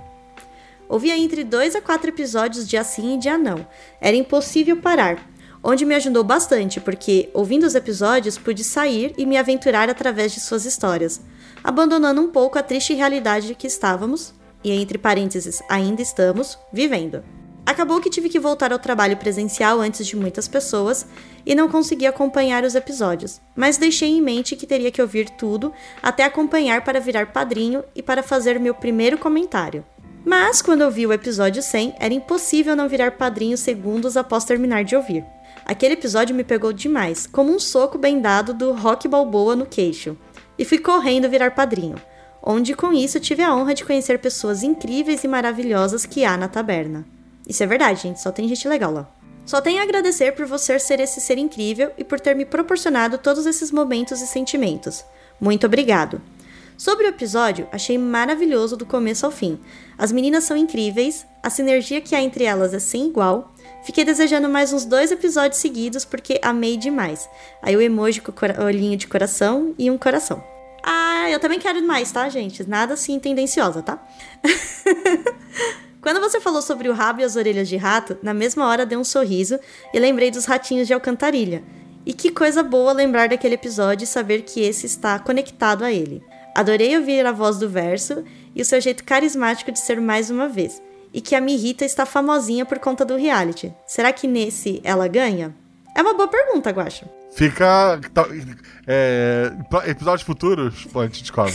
Ouvia 0.86 1.16
entre 1.16 1.42
dois 1.42 1.74
a 1.74 1.80
quatro 1.80 2.10
episódios 2.10 2.68
de 2.68 2.76
assim 2.76 3.14
e 3.14 3.18
de 3.18 3.34
não. 3.38 3.66
Era 3.98 4.14
impossível 4.14 4.76
parar, 4.76 5.26
onde 5.64 5.86
me 5.86 5.94
ajudou 5.94 6.22
bastante, 6.22 6.78
porque, 6.78 7.30
ouvindo 7.32 7.64
os 7.64 7.74
episódios, 7.74 8.36
pude 8.36 8.62
sair 8.62 9.14
e 9.16 9.24
me 9.24 9.38
aventurar 9.38 9.88
através 9.88 10.32
de 10.32 10.40
suas 10.40 10.66
histórias, 10.66 11.22
abandonando 11.64 12.20
um 12.20 12.28
pouco 12.28 12.58
a 12.58 12.62
triste 12.62 12.92
realidade 12.92 13.54
que 13.54 13.66
estávamos, 13.66 14.34
e 14.62 14.72
entre 14.72 14.98
parênteses, 14.98 15.62
ainda 15.70 16.02
estamos, 16.02 16.58
vivendo. 16.70 17.24
Acabou 17.72 18.02
que 18.02 18.10
tive 18.10 18.28
que 18.28 18.38
voltar 18.38 18.70
ao 18.70 18.78
trabalho 18.78 19.16
presencial 19.16 19.80
antes 19.80 20.06
de 20.06 20.14
muitas 20.14 20.46
pessoas 20.46 21.06
e 21.44 21.54
não 21.54 21.70
consegui 21.70 22.06
acompanhar 22.06 22.64
os 22.64 22.74
episódios, 22.74 23.40
mas 23.56 23.78
deixei 23.78 24.10
em 24.10 24.20
mente 24.20 24.54
que 24.54 24.66
teria 24.66 24.90
que 24.90 25.00
ouvir 25.00 25.30
tudo 25.30 25.72
até 26.02 26.22
acompanhar 26.24 26.84
para 26.84 27.00
virar 27.00 27.32
padrinho 27.32 27.82
e 27.96 28.02
para 28.02 28.22
fazer 28.22 28.60
meu 28.60 28.74
primeiro 28.74 29.16
comentário. 29.16 29.86
Mas 30.22 30.60
quando 30.60 30.82
eu 30.82 30.90
vi 30.90 31.06
o 31.06 31.14
episódio 31.14 31.62
100, 31.62 31.94
era 31.98 32.12
impossível 32.12 32.76
não 32.76 32.90
virar 32.90 33.12
padrinho 33.12 33.56
segundos 33.56 34.18
após 34.18 34.44
terminar 34.44 34.84
de 34.84 34.94
ouvir. 34.94 35.24
Aquele 35.64 35.94
episódio 35.94 36.36
me 36.36 36.44
pegou 36.44 36.74
demais, 36.74 37.26
como 37.26 37.54
um 37.54 37.58
soco 37.58 37.96
bem 37.96 38.20
dado 38.20 38.52
do 38.52 38.72
Rock 38.72 39.08
Balboa 39.08 39.56
no 39.56 39.64
queixo, 39.64 40.14
e 40.58 40.64
fui 40.66 40.78
correndo 40.78 41.26
virar 41.26 41.52
padrinho, 41.52 41.96
onde 42.42 42.74
com 42.74 42.92
isso 42.92 43.18
tive 43.18 43.42
a 43.42 43.56
honra 43.56 43.72
de 43.72 43.82
conhecer 43.82 44.18
pessoas 44.18 44.62
incríveis 44.62 45.24
e 45.24 45.28
maravilhosas 45.28 46.04
que 46.04 46.22
há 46.22 46.36
na 46.36 46.48
taberna. 46.48 47.06
Isso 47.46 47.62
é 47.62 47.66
verdade, 47.66 48.02
gente, 48.02 48.20
só 48.20 48.30
tem 48.30 48.48
gente 48.48 48.68
legal 48.68 48.92
lá. 48.92 49.08
Só 49.44 49.60
tenho 49.60 49.80
a 49.80 49.82
agradecer 49.82 50.32
por 50.32 50.46
você 50.46 50.78
ser 50.78 51.00
esse 51.00 51.20
ser 51.20 51.36
incrível 51.36 51.90
e 51.98 52.04
por 52.04 52.20
ter 52.20 52.34
me 52.34 52.44
proporcionado 52.44 53.18
todos 53.18 53.44
esses 53.44 53.72
momentos 53.72 54.20
e 54.20 54.26
sentimentos. 54.26 55.04
Muito 55.40 55.66
obrigado. 55.66 56.20
Sobre 56.76 57.06
o 57.06 57.08
episódio, 57.08 57.68
achei 57.70 57.98
maravilhoso 57.98 58.76
do 58.76 58.86
começo 58.86 59.26
ao 59.26 59.32
fim. 59.32 59.60
As 59.98 60.10
meninas 60.10 60.44
são 60.44 60.56
incríveis, 60.56 61.26
a 61.42 61.50
sinergia 61.50 62.00
que 62.00 62.14
há 62.14 62.20
entre 62.20 62.44
elas 62.44 62.72
é 62.72 62.78
sem 62.78 63.06
igual. 63.06 63.52
Fiquei 63.84 64.04
desejando 64.04 64.48
mais 64.48 64.72
uns 64.72 64.84
dois 64.84 65.10
episódios 65.10 65.60
seguidos 65.60 66.04
porque 66.04 66.40
amei 66.42 66.76
demais. 66.76 67.28
Aí 67.60 67.76
o 67.76 67.80
emoji 67.80 68.20
com 68.20 68.32
o 68.32 68.64
olhinho 68.64 68.96
de 68.96 69.06
coração 69.06 69.74
e 69.78 69.90
um 69.90 69.98
coração. 69.98 70.42
Ah, 70.82 71.30
eu 71.30 71.38
também 71.38 71.60
quero 71.60 71.80
mais, 71.86 72.10
tá, 72.10 72.28
gente? 72.28 72.68
Nada 72.68 72.94
assim 72.94 73.18
tendenciosa, 73.18 73.82
tá? 73.82 74.04
Quando 76.02 76.20
você 76.20 76.40
falou 76.40 76.60
sobre 76.60 76.88
o 76.88 76.92
rabo 76.92 77.20
e 77.20 77.24
as 77.24 77.36
orelhas 77.36 77.68
de 77.68 77.76
rato, 77.76 78.18
na 78.20 78.34
mesma 78.34 78.66
hora 78.66 78.84
dei 78.84 78.98
um 78.98 79.04
sorriso 79.04 79.56
e 79.94 80.00
lembrei 80.00 80.32
dos 80.32 80.46
ratinhos 80.46 80.88
de 80.88 80.92
alcantarilha. 80.92 81.62
E 82.04 82.12
que 82.12 82.32
coisa 82.32 82.60
boa 82.60 82.92
lembrar 82.92 83.28
daquele 83.28 83.54
episódio 83.54 84.02
e 84.02 84.08
saber 84.08 84.42
que 84.42 84.60
esse 84.60 84.84
está 84.84 85.20
conectado 85.20 85.84
a 85.84 85.92
ele. 85.92 86.20
Adorei 86.56 86.98
ouvir 86.98 87.24
a 87.24 87.30
voz 87.30 87.56
do 87.56 87.68
verso 87.68 88.24
e 88.52 88.60
o 88.60 88.64
seu 88.64 88.80
jeito 88.80 89.04
carismático 89.04 89.70
de 89.70 89.78
ser 89.78 90.00
mais 90.00 90.28
uma 90.28 90.48
vez. 90.48 90.82
E 91.14 91.20
que 91.20 91.36
a 91.36 91.40
Mirita 91.40 91.84
está 91.84 92.04
famosinha 92.04 92.66
por 92.66 92.80
conta 92.80 93.04
do 93.04 93.16
reality. 93.16 93.72
Será 93.86 94.12
que 94.12 94.26
nesse 94.26 94.80
ela 94.82 95.06
ganha? 95.06 95.54
É 95.96 96.02
uma 96.02 96.14
boa 96.14 96.26
pergunta, 96.26 96.70
Guacha. 96.70 97.08
Fica. 97.30 98.00
É, 98.88 99.52
episódios 99.86 100.26
futuros, 100.26 100.88
a 100.92 101.02
gente 101.04 101.20
descobre. 101.20 101.54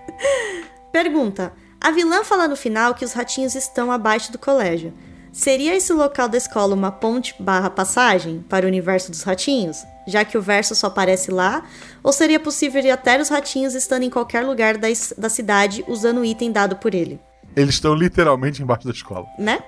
Pergunta: 0.90 1.52
a 1.80 1.90
vilã 1.90 2.22
fala 2.22 2.46
no 2.46 2.56
final 2.56 2.94
que 2.94 3.04
os 3.04 3.12
ratinhos 3.12 3.54
estão 3.54 3.90
abaixo 3.90 4.30
do 4.30 4.38
colégio. 4.38 4.92
Seria 5.32 5.76
esse 5.76 5.92
local 5.92 6.28
da 6.28 6.36
escola 6.36 6.74
uma 6.74 6.90
ponte 6.90 7.34
barra 7.40 7.70
passagem 7.70 8.44
para 8.48 8.66
o 8.66 8.68
universo 8.68 9.10
dos 9.10 9.22
ratinhos? 9.22 9.84
Já 10.06 10.24
que 10.24 10.36
o 10.36 10.42
verso 10.42 10.74
só 10.74 10.88
aparece 10.88 11.30
lá? 11.30 11.64
Ou 12.02 12.12
seria 12.12 12.40
possível 12.40 12.82
ir 12.82 12.90
até 12.90 13.20
os 13.20 13.28
ratinhos 13.28 13.74
estando 13.74 14.02
em 14.02 14.10
qualquer 14.10 14.44
lugar 14.44 14.76
da, 14.76 14.88
da 15.16 15.28
cidade 15.28 15.84
usando 15.86 16.18
o 16.18 16.24
item 16.24 16.50
dado 16.50 16.76
por 16.76 16.94
ele? 16.94 17.20
Eles 17.54 17.74
estão 17.74 17.94
literalmente 17.94 18.62
embaixo 18.62 18.86
da 18.86 18.92
escola. 18.92 19.26
Né? 19.38 19.60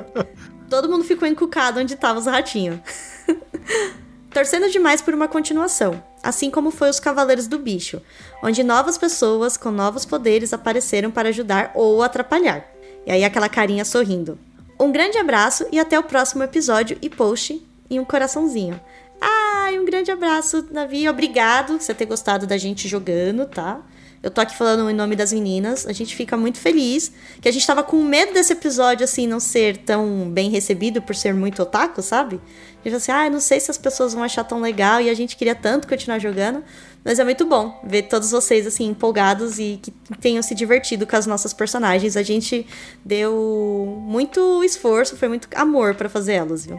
Todo 0.68 0.88
mundo 0.88 1.04
ficou 1.04 1.26
encucado 1.26 1.80
onde 1.80 1.94
estavam 1.94 2.20
os 2.20 2.26
ratinhos. 2.26 2.78
Torcendo 4.30 4.70
demais 4.70 5.02
por 5.02 5.12
uma 5.12 5.26
continuação, 5.26 6.02
assim 6.22 6.50
como 6.50 6.70
foi 6.70 6.88
os 6.88 7.00
Cavaleiros 7.00 7.48
do 7.48 7.58
Bicho, 7.58 8.00
onde 8.42 8.62
novas 8.62 8.96
pessoas 8.96 9.56
com 9.56 9.70
novos 9.70 10.04
poderes 10.04 10.52
apareceram 10.52 11.10
para 11.10 11.30
ajudar 11.30 11.72
ou 11.74 12.02
atrapalhar. 12.02 12.64
E 13.04 13.10
aí 13.10 13.24
aquela 13.24 13.48
carinha 13.48 13.84
sorrindo. 13.84 14.38
Um 14.78 14.92
grande 14.92 15.18
abraço 15.18 15.66
e 15.72 15.80
até 15.80 15.98
o 15.98 16.04
próximo 16.04 16.44
episódio 16.44 16.96
e 17.02 17.10
post 17.10 17.60
e 17.90 17.98
um 17.98 18.04
coraçãozinho. 18.04 18.80
Ai, 19.20 19.78
um 19.78 19.84
grande 19.84 20.10
abraço, 20.10 20.62
Davi. 20.62 21.08
Obrigado 21.08 21.74
por 21.74 21.82
você 21.82 21.92
ter 21.92 22.06
gostado 22.06 22.46
da 22.46 22.56
gente 22.56 22.88
jogando, 22.88 23.46
tá? 23.46 23.80
Eu 24.22 24.30
tô 24.30 24.40
aqui 24.40 24.54
falando 24.54 24.88
em 24.90 24.94
nome 24.94 25.16
das 25.16 25.32
meninas. 25.32 25.86
A 25.86 25.92
gente 25.92 26.14
fica 26.14 26.36
muito 26.36 26.58
feliz. 26.58 27.10
Que 27.40 27.48
a 27.48 27.52
gente 27.52 27.66
tava 27.66 27.82
com 27.82 28.02
medo 28.04 28.34
desse 28.34 28.52
episódio, 28.52 29.04
assim, 29.04 29.26
não 29.26 29.40
ser 29.40 29.78
tão 29.78 30.30
bem 30.30 30.50
recebido 30.50 31.00
por 31.00 31.16
ser 31.16 31.32
muito 31.32 31.62
otaku, 31.62 32.02
sabe? 32.02 32.38
A 32.84 32.88
gente 32.88 32.96
assim, 32.96 33.12
ah, 33.12 33.30
não 33.30 33.40
sei 33.40 33.58
se 33.60 33.70
as 33.70 33.78
pessoas 33.78 34.12
vão 34.12 34.22
achar 34.22 34.44
tão 34.44 34.60
legal. 34.60 35.00
E 35.00 35.08
a 35.08 35.14
gente 35.14 35.36
queria 35.36 35.54
tanto 35.54 35.88
continuar 35.88 36.18
jogando. 36.18 36.62
Mas 37.02 37.18
é 37.18 37.24
muito 37.24 37.46
bom 37.46 37.80
ver 37.82 38.02
todos 38.02 38.30
vocês, 38.30 38.66
assim, 38.66 38.88
empolgados 38.88 39.58
e 39.58 39.80
que 39.82 39.90
tenham 40.20 40.42
se 40.42 40.54
divertido 40.54 41.06
com 41.06 41.16
as 41.16 41.26
nossas 41.26 41.54
personagens. 41.54 42.14
A 42.14 42.22
gente 42.22 42.66
deu 43.02 44.02
muito 44.02 44.62
esforço, 44.62 45.16
foi 45.16 45.28
muito 45.28 45.48
amor 45.54 45.94
para 45.94 46.10
fazer 46.10 46.34
elas, 46.34 46.66
viu? 46.66 46.78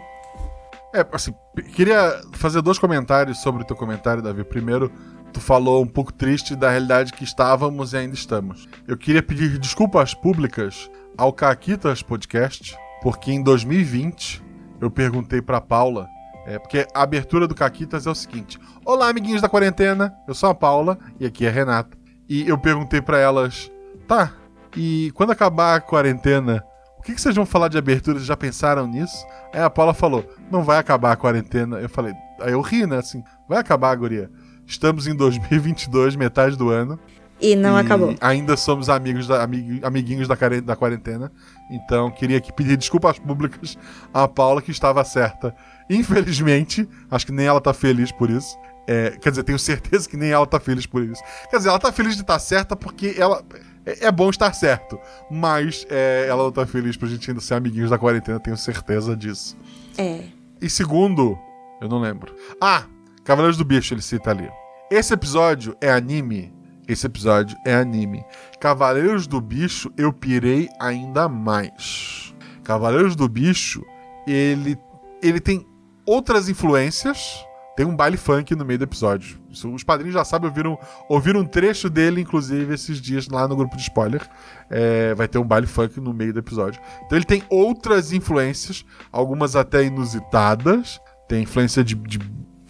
É, 0.93 1.05
assim, 1.11 1.33
queria 1.73 2.21
fazer 2.33 2.61
dois 2.61 2.77
comentários 2.77 3.39
sobre 3.39 3.63
o 3.63 3.65
teu 3.65 3.75
comentário, 3.75 4.21
Davi. 4.21 4.43
Primeiro, 4.43 4.91
tu 5.31 5.39
falou 5.39 5.81
um 5.81 5.87
pouco 5.87 6.11
triste 6.11 6.55
da 6.55 6.69
realidade 6.69 7.13
que 7.13 7.23
estávamos 7.23 7.93
e 7.93 7.97
ainda 7.97 8.13
estamos. 8.13 8.67
Eu 8.87 8.97
queria 8.97 9.23
pedir 9.23 9.57
desculpas 9.57 10.13
públicas 10.13 10.89
ao 11.17 11.31
Caquitas 11.31 12.01
Podcast, 12.01 12.75
porque 13.01 13.31
em 13.31 13.41
2020 13.41 14.43
eu 14.79 14.91
perguntei 14.91 15.41
para 15.41 15.61
Paula, 15.61 16.07
é, 16.45 16.59
porque 16.59 16.85
a 16.93 17.01
abertura 17.01 17.47
do 17.47 17.55
Caquitas 17.55 18.05
é 18.07 18.09
o 18.09 18.15
seguinte: 18.15 18.59
Olá, 18.85 19.09
amiguinhos 19.09 19.41
da 19.41 19.49
quarentena, 19.49 20.13
eu 20.27 20.33
sou 20.33 20.49
a 20.49 20.55
Paula 20.55 20.97
e 21.19 21.25
aqui 21.25 21.45
é 21.45 21.49
a 21.49 21.51
Renata. 21.51 21.97
E 22.27 22.47
eu 22.47 22.57
perguntei 22.57 23.01
para 23.01 23.17
elas, 23.17 23.71
tá, 24.07 24.33
e 24.75 25.11
quando 25.15 25.31
acabar 25.31 25.75
a 25.75 25.81
quarentena, 25.81 26.63
o 26.97 27.03
que, 27.03 27.13
que 27.13 27.21
vocês 27.21 27.35
vão 27.35 27.45
falar 27.45 27.67
de 27.67 27.77
abertura? 27.77 28.17
Vocês 28.17 28.27
já 28.27 28.37
pensaram 28.37 28.87
nisso? 28.87 29.25
Aí 29.53 29.61
a 29.61 29.69
Paula 29.69 29.93
falou, 29.93 30.23
não 30.49 30.63
vai 30.63 30.77
acabar 30.77 31.11
a 31.11 31.15
quarentena. 31.15 31.77
Eu 31.79 31.89
falei, 31.89 32.13
aí 32.39 32.51
eu 32.51 32.61
ri, 32.61 32.85
né? 32.85 32.99
Assim, 32.99 33.23
vai 33.49 33.57
acabar, 33.57 33.95
guria. 33.95 34.29
Estamos 34.65 35.07
em 35.07 35.15
2022, 35.15 36.15
metade 36.15 36.55
do 36.55 36.69
ano. 36.69 36.99
E 37.41 37.55
não 37.55 37.77
e 37.77 37.81
acabou. 37.81 38.15
Ainda 38.21 38.55
somos 38.55 38.87
amigos 38.87 39.27
da, 39.27 39.43
amig, 39.43 39.79
amiguinhos 39.83 40.27
da, 40.27 40.35
da 40.63 40.75
quarentena. 40.75 41.31
Então, 41.71 42.11
queria 42.11 42.37
aqui 42.37 42.53
pedir 42.53 42.77
desculpas 42.77 43.17
públicas 43.17 43.77
à 44.13 44.27
Paula, 44.27 44.61
que 44.61 44.69
estava 44.69 45.03
certa. 45.03 45.55
Infelizmente, 45.89 46.87
acho 47.09 47.25
que 47.25 47.31
nem 47.31 47.47
ela 47.47 47.59
tá 47.59 47.73
feliz 47.73 48.11
por 48.11 48.29
isso. 48.29 48.55
É, 48.87 49.11
quer 49.21 49.31
dizer, 49.31 49.43
tenho 49.43 49.59
certeza 49.59 50.07
que 50.07 50.15
nem 50.15 50.29
ela 50.29 50.45
tá 50.45 50.59
feliz 50.59 50.85
por 50.85 51.03
isso. 51.03 51.21
Quer 51.49 51.57
dizer, 51.57 51.69
ela 51.69 51.79
tá 51.79 51.91
feliz 51.91 52.15
de 52.15 52.21
estar 52.21 52.39
certa 52.39 52.75
porque 52.75 53.15
ela. 53.17 53.43
É, 53.85 54.05
é 54.05 54.11
bom 54.11 54.29
estar 54.29 54.53
certo. 54.53 54.99
Mas 55.29 55.85
é, 55.89 56.27
ela 56.29 56.43
não 56.43 56.51
tá 56.51 56.65
feliz 56.67 56.95
pra 56.95 57.07
gente 57.07 57.29
ainda 57.29 57.41
ser 57.41 57.55
amiguinhos 57.55 57.89
da 57.89 57.97
quarentena, 57.97 58.39
tenho 58.39 58.57
certeza 58.57 59.15
disso. 59.15 59.57
É. 59.97 60.25
E 60.61 60.69
segundo, 60.69 61.37
eu 61.81 61.89
não 61.89 61.99
lembro. 61.99 62.35
Ah, 62.61 62.83
Cavaleiros 63.31 63.55
do 63.55 63.63
Bicho, 63.63 63.93
ele 63.93 64.01
cita 64.01 64.29
ali. 64.29 64.51
Esse 64.91 65.13
episódio 65.13 65.73
é 65.79 65.89
anime. 65.89 66.53
Esse 66.85 67.05
episódio 67.05 67.57
é 67.65 67.73
anime. 67.73 68.25
Cavaleiros 68.59 69.25
do 69.25 69.39
Bicho, 69.39 69.89
eu 69.97 70.11
pirei 70.11 70.67
ainda 70.81 71.29
mais. 71.29 72.35
Cavaleiros 72.61 73.15
do 73.15 73.29
Bicho, 73.29 73.85
ele, 74.27 74.77
ele 75.23 75.39
tem 75.39 75.65
outras 76.05 76.49
influências. 76.49 77.41
Tem 77.77 77.85
um 77.85 77.95
baile 77.95 78.17
funk 78.17 78.53
no 78.53 78.65
meio 78.65 78.79
do 78.79 78.83
episódio. 78.83 79.39
Os 79.49 79.81
padrinhos 79.81 80.13
já 80.13 80.25
sabem, 80.25 80.49
ouviram, 80.49 80.77
ouviram 81.07 81.39
um 81.39 81.45
trecho 81.45 81.89
dele, 81.89 82.19
inclusive, 82.19 82.73
esses 82.73 82.99
dias 82.99 83.29
lá 83.29 83.47
no 83.47 83.55
grupo 83.55 83.77
de 83.77 83.83
spoiler. 83.83 84.29
É, 84.69 85.15
vai 85.15 85.29
ter 85.29 85.37
um 85.37 85.45
baile 85.45 85.67
funk 85.67 86.01
no 86.01 86.13
meio 86.13 86.33
do 86.33 86.39
episódio. 86.39 86.81
Então 87.05 87.17
ele 87.17 87.23
tem 87.23 87.43
outras 87.49 88.11
influências, 88.11 88.83
algumas 89.09 89.55
até 89.55 89.85
inusitadas. 89.85 90.99
Tem 91.29 91.43
influência 91.43 91.81
de, 91.81 91.95
de 91.95 92.19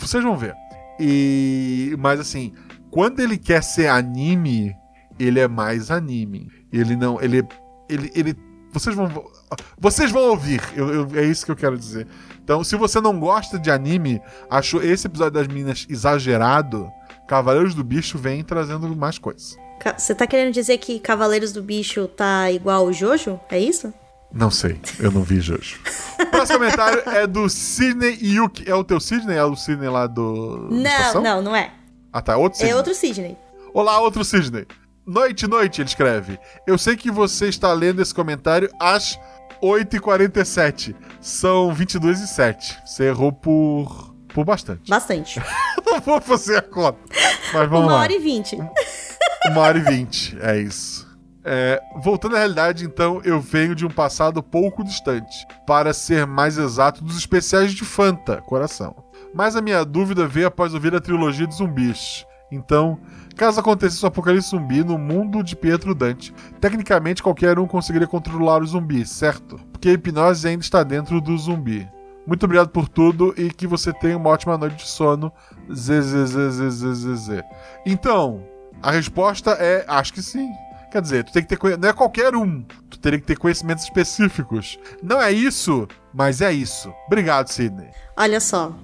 vocês 0.02 0.24
vão 0.24 0.36
ver. 0.38 0.54
E. 1.00 1.96
Mas 2.00 2.20
assim, 2.20 2.54
quando 2.90 3.20
ele 3.20 3.38
quer 3.38 3.64
ser 3.64 3.88
anime, 3.88 4.76
ele 5.20 5.40
é 5.40 5.48
mais 5.48 5.90
anime. 5.92 6.50
Ele 6.72 6.96
não. 6.96 7.22
Ele. 7.22 7.44
Ele. 7.90 8.12
ele 8.16 8.36
vocês 8.72 8.96
vão. 8.96 9.10
Vocês 9.78 10.12
vão 10.12 10.30
ouvir. 10.30 10.62
Eu, 10.76 10.90
eu- 10.94 11.08
é 11.16 11.26
isso 11.26 11.46
que 11.46 11.52
eu 11.52 11.56
quero 11.58 11.78
dizer. 11.78 12.08
Então, 12.44 12.64
se 12.64 12.76
você 12.76 13.02
não 13.02 13.20
gosta 13.20 13.60
de 13.60 13.70
anime, 13.70 14.22
achou 14.50 14.82
esse 14.82 15.08
episódio 15.08 15.34
das 15.34 15.48
meninas 15.48 15.86
exagerado, 15.90 16.90
Cavaleiros 17.28 17.76
do 17.76 17.84
Bicho 17.84 18.18
vem 18.18 18.44
trazendo 18.44 18.94
mais 18.96 19.18
coisas. 19.18 19.58
Você 19.98 20.14
tá 20.14 20.28
querendo 20.28 20.54
dizer 20.54 20.78
que 20.78 21.00
Cavaleiros 21.00 21.52
do 21.52 21.62
Bicho 21.64 22.08
tá 22.08 22.52
igual 22.52 22.86
o 22.86 22.94
Jojo? 22.94 23.40
É 23.50 23.60
isso? 23.60 23.94
Não 24.34 24.50
sei, 24.50 24.80
eu 25.00 25.12
não 25.12 25.24
vi 25.24 25.42
Jojo. 25.42 25.80
O 26.20 26.26
próximo 26.28 26.60
comentário 26.60 27.02
é 27.10 27.28
do 27.28 27.50
Sidney 27.50 28.18
Yuki. 28.22 28.70
É 28.70 28.74
o 28.74 28.84
teu 28.84 29.00
Sidney? 29.00 29.36
É 29.38 29.44
o 29.44 29.56
Sidney 29.56 29.90
lá 29.90 30.08
do. 30.08 30.68
do 30.70 30.76
Não, 30.76 30.90
Estação? 30.92 31.22
não, 31.22 31.42
não 31.42 31.56
é. 31.56 31.72
Ah, 32.14 32.22
tá. 32.22 32.38
Outro 32.38 32.58
Sidney. 32.58 32.72
É 32.74 32.76
outro 32.78 32.94
Sidney. 32.96 33.38
Olá, 33.74 34.00
outro 34.00 34.24
Sidney. 34.24 34.66
Noite, 35.06 35.48
noite, 35.48 35.82
ele 35.82 35.90
escreve. 35.90 36.40
Eu 36.66 36.78
sei 36.78 36.96
que 36.96 37.12
você 37.12 37.48
está 37.50 37.74
lendo 37.74 38.02
esse 38.02 38.14
comentário 38.14 38.70
às 38.80 39.20
8h47. 39.62 40.96
São 41.20 41.74
22 41.74 42.22
e 42.22 42.28
7. 42.28 42.80
Você 42.86 43.06
errou 43.06 43.32
por. 43.34 44.16
por 44.34 44.46
bastante. 44.46 44.90
Bastante. 44.90 45.42
Não 45.86 46.00
vou 46.00 46.22
fazer 46.22 46.58
a 46.58 46.62
conta. 46.62 46.98
Mas 47.54 47.70
vamos 47.70 47.86
Uma 47.88 47.94
lá. 47.96 48.00
hora 48.02 48.14
e 48.14 48.20
vinte. 48.20 48.58
Uma 49.48 49.62
hora 49.62 49.78
e 49.78 49.82
vinte, 49.82 50.38
é 50.42 50.58
isso. 50.62 51.10
É, 51.44 51.82
voltando 52.02 52.36
à 52.36 52.40
realidade, 52.40 52.86
então, 52.86 53.22
eu 53.24 53.40
venho 53.40 53.74
de 53.74 53.86
um 53.86 53.90
passado 53.90 54.44
pouco 54.44 54.84
distante, 54.84 55.48
para 55.66 55.94
ser 55.94 56.28
mais 56.28 56.58
exato, 56.58 57.04
dos 57.04 57.18
especiais 57.18 57.74
de 57.74 57.84
Fanta, 57.84 58.42
coração. 58.42 58.96
Mas 59.34 59.56
a 59.56 59.62
minha 59.62 59.84
dúvida 59.84 60.28
veio 60.28 60.48
após 60.48 60.74
ouvir 60.74 60.94
a 60.94 61.02
trilogia 61.02 61.48
de 61.48 61.56
zumbis. 61.56 62.26
Então, 62.52 63.00
caso 63.36 63.60
acontecesse 63.60 64.04
um 64.04 64.08
apocalipse 64.10 64.50
zumbi 64.50 64.84
no 64.84 64.98
mundo 64.98 65.42
de 65.42 65.56
Pietro 65.56 65.96
Dante, 65.96 66.34
tecnicamente 66.60 67.24
qualquer 67.24 67.58
um 67.58 67.66
conseguiria 67.66 68.08
controlar 68.08 68.62
o 68.62 68.68
zumbi, 68.68 69.06
certo? 69.06 69.58
Porque 69.72 69.90
a 69.90 69.94
hipnose 69.94 70.48
ainda 70.48 70.62
está 70.62 70.84
dentro 70.84 71.22
do 71.22 71.38
zumbi. 71.38 71.88
Muito 72.28 72.44
obrigado 72.44 72.70
por 72.70 72.88
tudo 72.88 73.34
e 73.38 73.50
que 73.50 73.66
você 73.66 73.92
tenha 73.94 74.18
uma 74.18 74.30
ótima 74.30 74.58
noite 74.58 74.84
de 74.84 74.88
sono. 74.88 75.32
ZZZZZZ. 75.74 77.42
Então, 77.86 78.44
a 78.84 78.92
resposta 78.92 79.52
é: 79.52 79.86
acho 79.88 80.14
que 80.14 80.22
sim. 80.22 80.50
Quer 80.92 81.02
dizer, 81.02 81.24
tu 81.24 81.32
tem 81.32 81.42
que 81.42 81.56
ter 81.56 81.78
não 81.78 81.88
é 81.88 81.94
qualquer 81.94 82.36
um. 82.36 82.64
Tu 82.90 83.00
teria 83.00 83.18
que 83.18 83.26
ter 83.26 83.38
conhecimentos 83.38 83.86
específicos. 83.86 84.78
Não 85.02 85.22
é 85.22 85.32
isso, 85.32 85.88
mas 86.14 86.42
é 86.42 86.52
isso. 86.52 86.94
Obrigado, 87.08 87.48
Sidney. 87.48 87.88
Olha 88.18 88.42
só. 88.42 88.76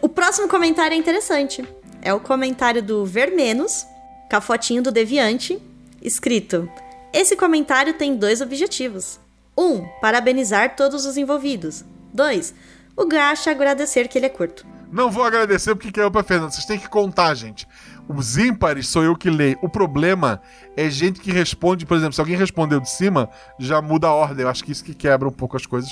O 0.00 0.08
próximo 0.08 0.48
comentário 0.48 0.94
é 0.94 0.96
interessante. 0.96 1.62
É 2.00 2.14
o 2.14 2.20
comentário 2.20 2.82
do 2.82 3.04
Vermenos, 3.04 3.84
com 4.30 4.36
a 4.36 4.40
fotinho 4.40 4.82
do 4.82 4.90
Deviante, 4.90 5.60
escrito: 6.00 6.66
Esse 7.12 7.36
comentário 7.36 7.92
tem 7.92 8.16
dois 8.16 8.40
objetivos. 8.40 9.20
Um, 9.54 9.86
parabenizar 10.00 10.74
todos 10.74 11.04
os 11.04 11.18
envolvidos. 11.18 11.84
Dois, 12.14 12.54
o 12.96 13.04
Gacha 13.04 13.50
agradecer 13.50 14.08
que 14.08 14.16
ele 14.16 14.26
é 14.26 14.30
curto. 14.30 14.66
Não 14.90 15.10
vou 15.10 15.22
agradecer 15.22 15.74
porque 15.74 15.92
caiu 15.92 16.10
pra 16.10 16.24
Fernanda. 16.24 16.50
Vocês 16.50 16.64
têm 16.64 16.78
que 16.78 16.88
contar, 16.88 17.34
gente. 17.34 17.66
Os 18.12 18.36
ímpares 18.36 18.88
sou 18.88 19.04
eu 19.04 19.14
que 19.16 19.30
leio. 19.30 19.58
O 19.62 19.68
problema 19.68 20.40
é 20.76 20.90
gente 20.90 21.20
que 21.20 21.30
responde, 21.30 21.86
por 21.86 21.96
exemplo, 21.96 22.12
se 22.14 22.20
alguém 22.20 22.36
respondeu 22.36 22.80
de 22.80 22.90
cima, 22.90 23.28
já 23.58 23.80
muda 23.80 24.08
a 24.08 24.12
ordem. 24.12 24.42
Eu 24.44 24.48
acho 24.48 24.64
que 24.64 24.72
isso 24.72 24.82
que 24.84 24.94
quebra 24.94 25.28
um 25.28 25.32
pouco 25.32 25.56
as 25.56 25.64
coisas. 25.66 25.90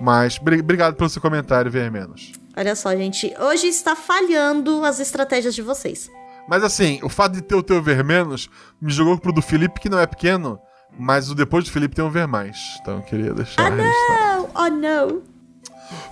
Mas 0.00 0.38
bri- 0.38 0.60
obrigado 0.60 0.94
pelo 0.96 1.08
seu 1.08 1.22
comentário, 1.22 1.70
Vermenos. 1.70 2.32
Olha 2.56 2.74
só, 2.74 2.94
gente, 2.96 3.32
hoje 3.38 3.68
está 3.68 3.94
falhando 3.94 4.84
as 4.84 4.98
estratégias 4.98 5.54
de 5.54 5.62
vocês. 5.62 6.10
Mas 6.48 6.64
assim, 6.64 6.98
o 7.02 7.08
fato 7.08 7.34
de 7.34 7.42
ter 7.42 7.54
o 7.54 7.62
teu 7.62 7.80
ver 7.80 8.02
menos 8.02 8.50
me 8.80 8.92
jogou 8.92 9.16
pro 9.16 9.32
do 9.32 9.40
Felipe, 9.40 9.78
que 9.78 9.88
não 9.88 10.00
é 10.00 10.06
pequeno, 10.06 10.58
mas 10.98 11.30
o 11.30 11.34
depois 11.34 11.64
do 11.64 11.70
Felipe 11.70 11.94
tem 11.94 12.04
um 12.04 12.10
ver 12.10 12.26
mais. 12.26 12.58
Então 12.80 12.96
eu 12.96 13.02
queria 13.02 13.32
deixar 13.32 13.70
registrado. 13.70 14.48
Oh, 14.54 14.62
oh 14.64 14.68
não. 14.68 15.22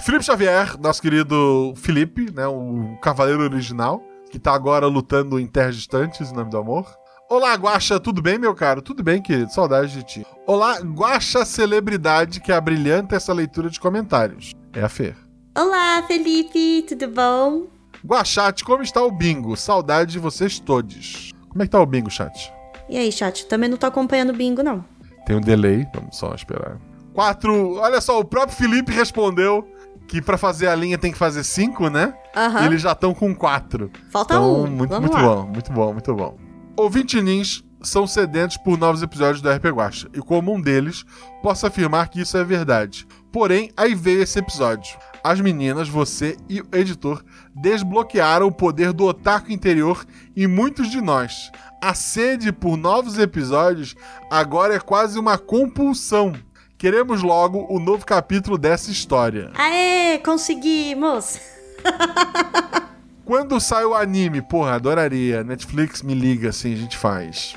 Felipe 0.01 0.25
Xavier, 0.25 0.79
nosso 0.79 1.03
querido 1.03 1.73
Felipe, 1.77 2.31
né, 2.33 2.47
o 2.47 2.97
cavaleiro 3.03 3.43
original, 3.43 4.03
que 4.31 4.39
tá 4.39 4.53
agora 4.53 4.87
lutando 4.87 5.39
em 5.39 5.47
terras 5.47 5.77
distantes, 5.77 6.31
em 6.31 6.35
nome 6.35 6.51
do 6.51 6.59
amor. 6.59 6.87
Olá, 7.31 7.55
Guaxa, 7.55 8.01
tudo 8.01 8.23
bem, 8.23 8.39
meu 8.39 8.55
caro? 8.55 8.81
Tudo 8.81 9.03
bem, 9.03 9.21
querido? 9.21 9.53
Saudade 9.53 9.93
de 9.93 10.03
ti. 10.03 10.27
Olá, 10.47 10.79
Guaxa 10.81 11.45
celebridade 11.45 12.41
que 12.41 12.53
abrilhanta 12.53 13.17
essa 13.17 13.33
leitura 13.33 13.69
de 13.69 13.79
comentários. 13.79 14.53
É 14.73 14.83
a 14.83 14.89
Fer. 14.89 15.17
Olá, 15.57 16.03
Felipe, 16.07 16.87
tudo 16.89 17.09
bom? 17.09 17.67
Guaxate, 18.05 18.65
como 18.65 18.83
está 18.83 19.03
o 19.03 19.11
bingo? 19.11 19.57
Saudade 19.57 20.13
de 20.13 20.19
vocês 20.19 20.59
todos. 20.59 21.33
Como 21.49 21.63
é 21.63 21.67
que 21.67 21.73
tá 21.73 21.81
o 21.81 21.87
bingo, 21.87 22.11
chat? 22.11 22.53
E 22.89 22.97
aí, 22.97 23.11
chat, 23.11 23.47
também 23.47 23.69
não 23.69 23.77
tô 23.77 23.87
acompanhando 23.87 24.31
o 24.31 24.37
bingo, 24.37 24.63
não. 24.63 24.85
Tem 25.27 25.37
um 25.37 25.41
delay, 25.41 25.87
vamos 25.93 26.17
só 26.17 26.35
esperar. 26.35 26.79
Quatro. 27.13 27.75
Olha 27.75 28.01
só, 28.01 28.21
o 28.21 28.25
próprio 28.25 28.57
Felipe 28.57 28.93
respondeu 28.93 29.69
que 30.09 30.21
pra 30.23 30.37
fazer 30.39 30.67
a 30.69 30.75
linha 30.75 30.99
tem 30.99 31.13
que 31.13 31.19
fazer 31.19 31.45
cinco, 31.45 31.89
né? 31.89 32.15
Aham. 32.35 32.63
E 32.63 32.67
eles 32.67 32.81
já 32.83 32.93
estão 32.93 33.15
com 33.15 33.35
quatro. 33.35 33.91
Falta 34.11 34.35
Então, 34.35 34.65
um. 34.65 34.67
muito, 34.67 34.91
Vamos 34.91 35.11
muito 35.11 35.23
lá. 35.23 35.35
bom, 35.37 35.47
muito 35.47 35.73
bom, 35.73 35.93
muito 35.93 36.15
bom. 36.15 36.37
Ouvinte 36.77 37.21
Nins 37.21 37.63
são 37.83 38.07
sedentos 38.09 38.57
por 38.57 38.77
novos 38.77 39.03
episódios 39.03 39.41
do 39.41 39.49
RP 39.51 39.67
Guacha, 39.67 40.09
e 40.13 40.19
como 40.21 40.53
um 40.53 40.61
deles, 40.61 41.05
posso 41.43 41.65
afirmar 41.67 42.09
que 42.09 42.21
isso 42.21 42.37
é 42.37 42.43
verdade. 42.43 43.07
Porém, 43.31 43.71
aí 43.77 43.95
veio 43.95 44.23
esse 44.23 44.39
episódio. 44.39 44.97
As 45.23 45.41
meninas, 45.41 45.89
você 45.89 46.37
e 46.49 46.61
o 46.61 46.67
editor 46.73 47.23
desbloquearam 47.55 48.47
o 48.47 48.53
poder 48.53 48.93
do 48.93 49.05
otaku 49.05 49.53
interior 49.53 50.05
em 50.37 50.47
muitos 50.47 50.91
de 50.91 51.01
nós. 51.01 51.51
A 51.83 51.93
sede 51.95 52.51
por 52.51 52.77
novos 52.77 53.19
episódios 53.19 53.95
agora 54.31 54.75
é 54.75 54.81
quase 54.81 55.19
uma 55.19 55.37
compulsão. 55.39 56.33
Queremos 56.79 57.23
logo 57.23 57.67
o 57.69 57.81
novo 57.81 58.07
capítulo 58.07 58.57
dessa 58.57 58.91
história. 58.91 59.51
Aê, 59.55 60.19
conseguimos! 60.19 61.41
Quando 63.25 63.61
sai 63.61 63.85
o 63.85 63.95
anime, 63.95 64.41
porra, 64.41 64.75
adoraria. 64.77 65.43
Netflix 65.45 66.03
me 66.03 66.15
liga 66.15 66.49
assim, 66.51 66.73
a 66.73 66.77
gente 66.77 66.97
faz. 66.97 67.57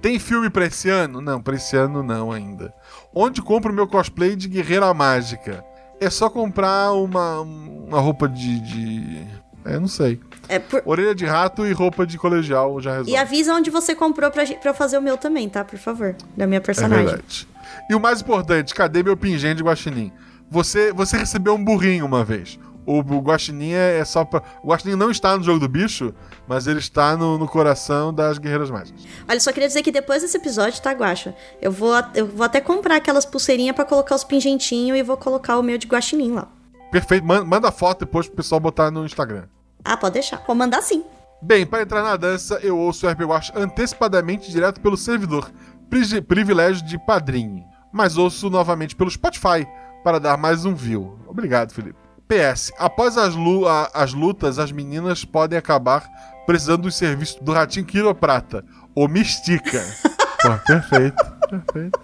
Tem 0.00 0.18
filme 0.18 0.50
pra 0.50 0.66
esse 0.66 0.88
ano? 0.90 1.20
Não, 1.20 1.40
pra 1.40 1.56
esse 1.56 1.74
ano 1.76 2.02
não 2.02 2.30
ainda. 2.30 2.72
Onde 3.14 3.40
compro 3.42 3.72
meu 3.72 3.88
cosplay 3.88 4.36
de 4.36 4.48
Guerreira 4.48 4.92
Mágica? 4.92 5.64
É 5.98 6.10
só 6.10 6.28
comprar 6.28 6.92
uma, 6.92 7.40
uma 7.40 7.98
roupa 7.98 8.28
de. 8.28 8.60
de... 8.60 9.26
É, 9.64 9.80
não 9.80 9.88
sei. 9.88 10.20
É, 10.48 10.58
por- 10.60 10.82
Orelha 10.84 11.14
de 11.14 11.24
rato 11.24 11.66
e 11.66 11.72
roupa 11.72 12.06
de 12.06 12.18
colegial 12.18 12.78
já 12.80 12.90
resolve. 12.90 13.10
E 13.10 13.16
avisa 13.16 13.54
onde 13.54 13.70
você 13.70 13.94
comprou 13.96 14.30
pra, 14.30 14.44
pra 14.46 14.74
fazer 14.74 14.98
o 14.98 15.02
meu 15.02 15.16
também, 15.16 15.48
tá? 15.48 15.64
Por 15.64 15.78
favor. 15.78 16.14
Da 16.36 16.46
minha 16.46 16.58
É 16.58 16.60
personagem. 16.60 17.06
verdade. 17.06 17.48
E 17.90 17.94
o 17.94 18.00
mais 18.00 18.20
importante, 18.20 18.74
cadê 18.74 19.02
meu 19.02 19.16
pingente 19.16 19.56
de 19.56 19.62
guaxinim? 19.64 20.12
Você, 20.50 20.92
você 20.92 21.16
recebeu 21.16 21.54
um 21.54 21.64
burrinho 21.64 22.04
uma 22.06 22.24
vez. 22.24 22.58
O, 22.84 22.98
o 23.00 23.20
guaxinim 23.20 23.72
é, 23.72 23.98
é 23.98 24.04
só 24.04 24.24
pra... 24.24 24.40
O 24.62 24.68
guaxinim 24.68 24.94
não 24.94 25.10
está 25.10 25.36
no 25.36 25.42
jogo 25.42 25.58
do 25.58 25.68
bicho, 25.68 26.14
mas 26.46 26.68
ele 26.68 26.78
está 26.78 27.16
no, 27.16 27.36
no 27.36 27.48
coração 27.48 28.14
das 28.14 28.38
guerreiras 28.38 28.70
mágicas. 28.70 29.02
Olha, 29.28 29.40
só 29.40 29.50
queria 29.52 29.66
dizer 29.66 29.82
que 29.82 29.90
depois 29.90 30.22
desse 30.22 30.36
episódio, 30.36 30.80
tá, 30.80 30.92
Guaxa? 30.92 31.34
Eu 31.60 31.72
vou, 31.72 31.92
eu 32.14 32.26
vou 32.28 32.44
até 32.46 32.60
comprar 32.60 32.94
aquelas 32.96 33.24
pulseirinhas 33.26 33.74
pra 33.74 33.84
colocar 33.84 34.14
os 34.14 34.22
pingentinhos 34.22 34.96
e 34.96 35.02
vou 35.02 35.16
colocar 35.16 35.58
o 35.58 35.62
meu 35.64 35.76
de 35.78 35.86
guaxinim 35.88 36.30
lá. 36.32 36.46
Perfeito. 36.92 37.26
Man- 37.26 37.44
Manda 37.44 37.72
foto 37.72 38.00
depois 38.04 38.28
pro 38.28 38.36
pessoal 38.36 38.60
botar 38.60 38.88
no 38.92 39.04
Instagram. 39.04 39.46
Ah, 39.84 39.96
pode 39.96 40.14
deixar. 40.14 40.44
Vou 40.46 40.54
mandar 40.54 40.80
sim. 40.80 41.02
Bem, 41.42 41.66
para 41.66 41.82
entrar 41.82 42.02
na 42.04 42.16
dança, 42.16 42.60
eu 42.62 42.78
ouço 42.78 43.04
o 43.06 43.10
RP 43.10 43.22
Watch 43.22 43.52
antecipadamente 43.54 44.50
direto 44.50 44.80
pelo 44.80 44.96
servidor. 44.96 45.50
Pri- 45.90 46.22
privilégio 46.22 46.84
de 46.84 46.98
padrinho. 46.98 47.64
Mas 47.92 48.16
ouço 48.16 48.50
novamente 48.50 48.94
pelo 48.96 49.10
Spotify 49.10 49.66
para 50.04 50.18
dar 50.20 50.36
mais 50.36 50.64
um 50.64 50.74
view. 50.74 51.18
Obrigado, 51.26 51.72
Felipe. 51.72 51.98
PS. 52.28 52.72
Após 52.78 53.16
as, 53.16 53.34
lu- 53.34 53.66
a- 53.68 53.90
as 53.94 54.12
lutas, 54.12 54.58
as 54.58 54.72
meninas 54.72 55.24
podem 55.24 55.58
acabar 55.58 56.06
precisando 56.46 56.82
dos 56.82 56.96
serviços 56.96 57.36
do 57.40 57.52
Ratinho 57.52 57.86
Quiroprata. 57.86 58.64
Ou 58.94 59.08
Mistica. 59.08 59.82
Pô, 60.42 60.50
perfeito. 60.66 61.24
Perfeito. 61.48 62.00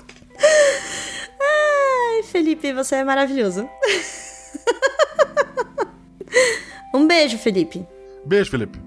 Ai, 1.41 2.23
Felipe, 2.25 2.73
você 2.73 2.97
é 2.97 3.05
maravilhoso. 3.05 3.69
um 6.95 7.07
beijo, 7.07 7.39
Felipe. 7.39 7.87
Beijo, 8.25 8.51
Felipe. 8.51 8.81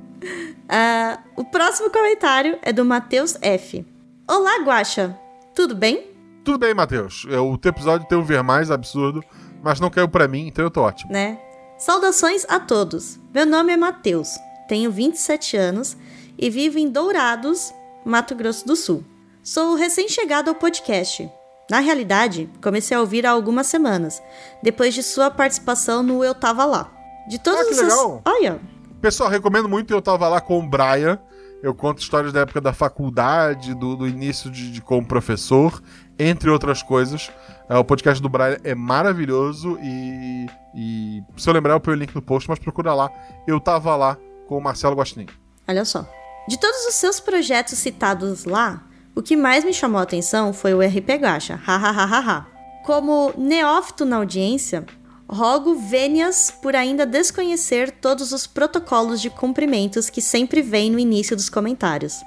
Ah, 0.67 1.19
o 1.35 1.43
próximo 1.45 1.89
comentário 1.89 2.57
é 2.61 2.72
do 2.73 2.84
Matheus 2.85 3.38
F. 3.41 3.85
Olá, 4.27 4.60
Guaxa. 4.64 5.18
Tudo 5.53 5.76
bem? 5.76 6.11
Tudo 6.43 6.60
bem, 6.60 6.73
Matheus. 6.73 7.26
É, 7.30 7.38
O 7.39 7.57
teu 7.57 7.69
episódio 7.69 8.07
tem 8.07 8.18
um 8.18 8.23
ver 8.23 8.41
mais 8.43 8.69
absurdo, 8.72 9.23
mas 9.64 9.80
não 9.80 9.89
caiu 9.89 10.07
pra 10.07 10.27
mim, 10.27 10.47
então 10.47 10.64
eu 10.65 10.72
tô 10.72 10.81
ótimo. 10.81 11.11
né? 11.11 11.39
Saudações 11.77 12.45
a 12.47 12.60
todos. 12.60 13.19
Meu 13.34 13.45
nome 13.45 13.73
é 13.73 13.77
Matheus, 13.77 14.30
tenho 14.68 14.89
27 14.91 15.57
anos 15.57 15.97
e 16.38 16.49
vivo 16.49 16.77
em 16.80 16.89
Dourados, 16.89 17.73
Mato 18.06 18.34
Grosso 18.34 18.65
do 18.65 18.76
Sul. 18.76 19.03
Sou 19.43 19.76
recém-chegado 19.76 20.49
ao 20.49 20.56
podcast. 20.56 21.30
Na 21.69 21.80
realidade, 21.80 22.49
comecei 22.64 22.95
a 22.95 22.99
ouvir 23.02 23.26
há 23.26 23.31
algumas 23.31 23.68
semanas, 23.68 24.22
depois 24.64 24.93
de 24.93 25.03
sua 25.03 25.30
participação 25.30 26.02
no 26.02 26.23
Eu 26.23 26.34
Tava 26.34 26.64
Lá. 26.65 26.91
De 27.27 27.39
todas 27.39 27.61
Ah, 27.61 27.65
que 27.65 27.72
essas... 27.72 27.84
legal. 27.89 28.22
Olha, 28.26 28.60
Pessoal, 29.02 29.30
recomendo 29.30 29.68
muito. 29.69 29.93
Eu 29.93 30.02
tava 30.02 30.27
lá 30.27 30.39
com 30.41 30.57
o 30.60 30.68
Brian. 30.68 31.19
Eu 31.65 31.73
conto 31.73 31.99
histórias 31.99 32.31
da 32.31 32.41
época 32.41 32.61
da 32.61 32.71
faculdade, 32.71 33.73
do, 33.73 33.95
do 33.95 34.07
início 34.07 34.51
de, 34.51 34.71
de 34.71 34.81
como 34.81 35.03
professor, 35.03 35.81
entre 36.19 36.47
outras 36.47 36.83
coisas. 36.83 37.31
É, 37.67 37.75
o 37.75 37.83
podcast 37.83 38.21
do 38.21 38.29
Brian 38.29 38.59
é 38.63 38.75
maravilhoso 38.75 39.75
e, 39.81 40.45
e 40.75 41.23
se 41.35 41.49
eu 41.49 41.53
lembrar 41.55 41.73
eu 41.73 41.79
ponho 41.79 41.97
o 41.97 41.99
link 41.99 42.13
no 42.13 42.21
post, 42.21 42.47
mas 42.47 42.59
procura 42.59 42.93
lá. 42.93 43.09
Eu 43.47 43.59
tava 43.59 43.95
lá 43.95 44.15
com 44.47 44.59
o 44.59 44.61
Marcelo 44.61 44.95
Guaxinim. 44.95 45.25
Olha 45.67 45.83
só. 45.83 46.07
De 46.47 46.55
todos 46.59 46.85
os 46.85 46.93
seus 46.93 47.19
projetos 47.19 47.79
citados 47.79 48.45
lá, 48.45 48.83
o 49.15 49.23
que 49.23 49.35
mais 49.35 49.65
me 49.65 49.73
chamou 49.73 49.99
a 49.99 50.03
atenção 50.03 50.53
foi 50.53 50.75
o 50.75 50.87
RP 50.87 51.17
Gacha. 51.19 51.55
Hahaha. 51.55 52.45
Como 52.85 53.33
neófito 53.35 54.05
na 54.05 54.17
audiência, 54.17 54.85
rogo 55.27 55.76
vênias 55.76 56.52
por 56.52 56.76
ainda 56.76 57.06
desconhecer 57.06 57.91
todos 57.91 58.31
os 58.31 58.45
protocolos 58.45 59.22
de 59.22 59.30
cumprimentos 59.30 60.10
que 60.10 60.22
sempre 60.22 60.61
vem 60.61 60.91
no 60.91 60.99
início 60.99 61.35
dos 61.35 61.49
comentários. 61.49 62.23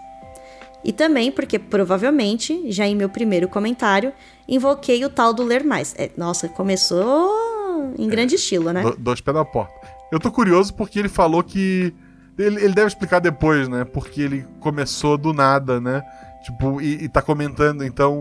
E 0.85 0.93
também 0.93 1.31
porque 1.31 1.59
provavelmente, 1.59 2.71
já 2.71 2.87
em 2.87 2.95
meu 2.95 3.09
primeiro 3.09 3.49
comentário, 3.49 4.13
invoquei 4.49 5.05
o 5.05 5.11
tal 5.11 5.33
do 5.33 5.43
ler 5.43 5.65
mais. 5.65 5.95
É, 5.99 6.11
nossa, 6.17 6.49
começou 6.49 7.93
em 7.99 8.09
grande 8.09 8.37
estilo, 8.37 8.73
né? 8.73 8.83
Do, 8.83 8.97
dois 8.97 9.21
pés 9.21 9.37
na 9.37 9.45
porta. 9.45 9.75
Eu 10.11 10.19
tô 10.19 10.31
curioso 10.31 10.75
porque 10.75 10.99
ele 10.99 11.09
falou 11.09 11.43
que. 11.43 11.93
Ele, 12.39 12.65
ele 12.65 12.73
deve 12.73 12.87
explicar 12.87 13.19
depois, 13.19 13.69
né? 13.69 13.85
Porque 13.85 14.21
ele 14.21 14.47
começou 14.61 15.19
do 15.19 15.33
nada, 15.33 15.81
né? 15.81 16.03
Tipo, 16.45 16.81
e, 16.81 17.05
e 17.05 17.09
tá 17.09 17.21
comentando, 17.21 17.85
então. 17.85 18.21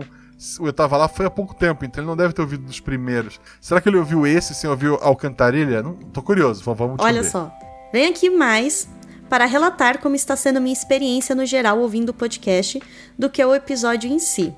Eu 0.60 0.72
tava 0.72 0.96
lá 0.96 1.08
foi 1.08 1.26
há 1.26 1.30
pouco 1.30 1.54
tempo, 1.54 1.84
então 1.84 2.00
ele 2.02 2.08
não 2.08 2.16
deve 2.16 2.32
ter 2.32 2.40
ouvido 2.42 2.62
dos 2.64 2.78
primeiros. 2.80 3.40
Será 3.60 3.80
que 3.80 3.88
ele 3.88 3.96
ouviu 3.96 4.26
esse 4.26 4.54
sem 4.54 4.70
ouvir 4.70 4.88
Alcantarilha? 5.00 5.82
Não, 5.82 5.94
tô 5.94 6.22
curioso, 6.22 6.62
vamos 6.74 6.96
Olha 7.00 7.22
ver. 7.22 7.28
só. 7.30 7.52
Vem 7.92 8.06
aqui 8.06 8.30
mais 8.30 8.88
para 9.28 9.44
relatar 9.46 9.98
como 9.98 10.14
está 10.14 10.36
sendo 10.36 10.60
minha 10.60 10.72
experiência 10.72 11.34
no 11.34 11.44
geral 11.44 11.80
ouvindo 11.80 12.10
o 12.10 12.14
podcast 12.14 12.80
do 13.18 13.28
que 13.28 13.44
o 13.44 13.54
episódio 13.54 14.08
em 14.10 14.18
si. 14.18 14.54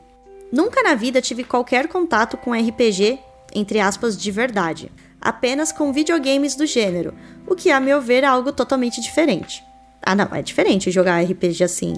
Nunca 0.52 0.82
na 0.82 0.94
vida 0.94 1.20
tive 1.22 1.44
qualquer 1.44 1.88
contato 1.88 2.36
com 2.36 2.52
RPG, 2.52 3.18
entre 3.54 3.80
aspas, 3.80 4.16
de 4.20 4.30
verdade. 4.30 4.92
Apenas 5.20 5.70
com 5.72 5.92
videogames 5.92 6.54
do 6.56 6.66
gênero, 6.66 7.14
o 7.46 7.54
que, 7.54 7.70
a 7.70 7.80
meu 7.80 8.00
ver, 8.00 8.22
é 8.24 8.26
algo 8.26 8.52
totalmente 8.52 9.00
diferente. 9.00 9.62
Ah, 10.02 10.14
não, 10.14 10.28
é 10.32 10.42
diferente 10.42 10.90
jogar 10.90 11.22
RPG 11.22 11.62
assim, 11.64 11.94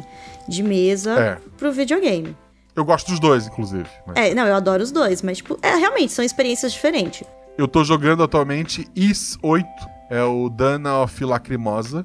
de 0.48 0.62
mesa 0.62 1.12
É. 1.18 1.38
pro 1.56 1.72
videogame. 1.72 2.36
Eu 2.74 2.84
gosto 2.84 3.10
dos 3.10 3.20
dois, 3.20 3.46
inclusive. 3.46 3.88
mas- 4.06 4.16
É, 4.16 4.34
não, 4.34 4.46
eu 4.46 4.54
adoro 4.54 4.82
os 4.82 4.90
dois, 4.90 5.20
mas, 5.22 5.38
tipo, 5.38 5.58
é, 5.62 5.74
realmente, 5.76 6.12
são 6.12 6.24
experiências 6.24 6.72
diferentes. 6.72 7.26
Eu 7.58 7.68
tô 7.68 7.84
jogando 7.84 8.22
atualmente 8.22 8.88
Is 8.96 9.38
8. 9.42 9.66
É 10.10 10.22
o 10.22 10.48
Dana 10.50 11.00
of 11.02 11.24
Lacrimosa. 11.24 12.04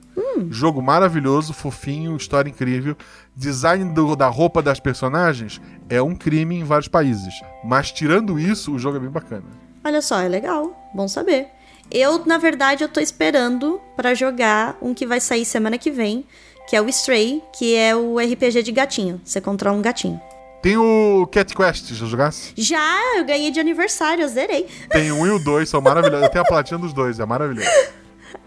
Jogo 0.49 0.81
maravilhoso, 0.81 1.51
fofinho, 1.53 2.15
história 2.15 2.49
incrível. 2.49 2.95
Design 3.35 3.93
do- 3.93 4.15
da 4.15 4.27
roupa 4.27 4.61
das 4.61 4.79
personagens 4.79 5.59
é 5.89 6.01
um 6.01 6.15
crime 6.15 6.55
em 6.59 6.63
vários 6.63 6.87
países. 6.87 7.33
Mas 7.65 7.91
tirando 7.91 8.39
isso, 8.39 8.73
o 8.73 8.79
jogo 8.79 8.97
é 8.97 8.99
bem 8.99 9.09
bacana. 9.09 9.43
Olha 9.83 10.01
só, 10.01 10.19
é 10.19 10.27
legal, 10.27 10.89
bom 10.93 11.07
saber. 11.07 11.47
Eu, 11.89 12.25
na 12.25 12.37
verdade, 12.37 12.83
eu 12.83 12.89
tô 12.89 12.99
esperando 12.99 13.79
pra 13.95 14.13
jogar 14.13 14.77
um 14.81 14.93
que 14.93 15.05
vai 15.05 15.19
sair 15.19 15.43
semana 15.45 15.77
que 15.77 15.89
vem, 15.89 16.25
que 16.69 16.75
é 16.75 16.81
o 16.81 16.87
Stray, 16.89 17.41
que 17.57 17.75
é 17.75 17.95
o 17.95 18.19
RPG 18.19 18.61
de 18.63 18.71
gatinho. 18.71 19.19
Você 19.23 19.39
controla 19.41 19.77
um 19.77 19.81
gatinho. 19.81 20.19
Tem 20.67 20.75
o 20.75 21.25
Cat 21.31 21.55
Quest, 21.55 21.93
já 21.93 22.05
jogasse? 22.05 22.51
Já, 22.57 23.15
eu 23.15 23.23
ganhei 23.23 23.51
de 23.51 23.57
aniversário, 23.57 24.23
eu 24.23 24.27
zerei. 24.27 24.67
Tem 24.89 25.13
um 25.13 25.25
e 25.25 25.29
o 25.29 25.39
dois, 25.39 25.69
são 25.69 25.79
maravilhosos. 25.79 26.25
Eu 26.25 26.29
tenho 26.29 26.43
a 26.43 26.45
platina 26.45 26.77
dos 26.77 26.91
dois, 26.91 27.21
é 27.21 27.25
maravilhoso. 27.25 27.69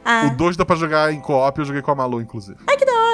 Ah. 0.04 0.26
O 0.26 0.36
dois 0.36 0.54
dá 0.54 0.62
pra 0.62 0.76
jogar 0.76 1.10
em 1.14 1.18
co-op, 1.18 1.58
eu 1.58 1.64
joguei 1.64 1.80
com 1.80 1.90
a 1.90 1.94
Malu, 1.94 2.20
inclusive. 2.20 2.58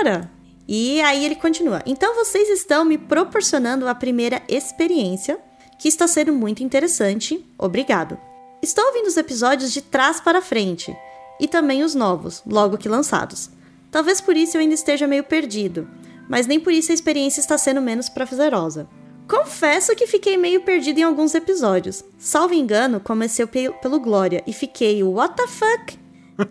Ora. 0.00 0.28
E 0.66 1.00
aí 1.02 1.24
ele 1.24 1.36
continua. 1.36 1.84
Então 1.86 2.16
vocês 2.16 2.48
estão 2.48 2.84
me 2.84 2.98
proporcionando 2.98 3.86
a 3.86 3.94
primeira 3.94 4.42
experiência, 4.48 5.38
que 5.78 5.86
está 5.86 6.08
sendo 6.08 6.32
muito 6.32 6.64
interessante. 6.64 7.46
Obrigado. 7.56 8.18
Estou 8.60 8.84
ouvindo 8.86 9.06
os 9.06 9.16
episódios 9.16 9.72
de 9.72 9.82
trás 9.82 10.18
para 10.18 10.42
frente 10.42 10.92
e 11.38 11.46
também 11.46 11.84
os 11.84 11.94
novos, 11.94 12.42
logo 12.44 12.76
que 12.76 12.88
lançados. 12.88 13.50
Talvez 13.88 14.20
por 14.20 14.36
isso 14.36 14.56
eu 14.56 14.60
ainda 14.60 14.74
esteja 14.74 15.06
meio 15.06 15.22
perdido, 15.22 15.88
mas 16.28 16.46
nem 16.46 16.60
por 16.60 16.72
isso 16.72 16.90
a 16.90 16.94
experiência 16.94 17.40
está 17.40 17.56
sendo 17.58 17.80
menos 17.80 18.08
prazerosa. 18.08 18.88
Confesso 19.28 19.94
que 19.96 20.06
fiquei 20.06 20.36
meio 20.36 20.62
perdido 20.62 21.00
em 21.00 21.02
alguns 21.02 21.34
episódios. 21.34 22.04
Salvo 22.18 22.54
engano, 22.54 23.00
comecei 23.00 23.44
pe- 23.46 23.70
pelo 23.82 23.98
Glória 23.98 24.42
e 24.46 24.52
fiquei 24.52 25.02
what 25.02 25.34
the 25.34 25.46
fuck? 25.48 25.98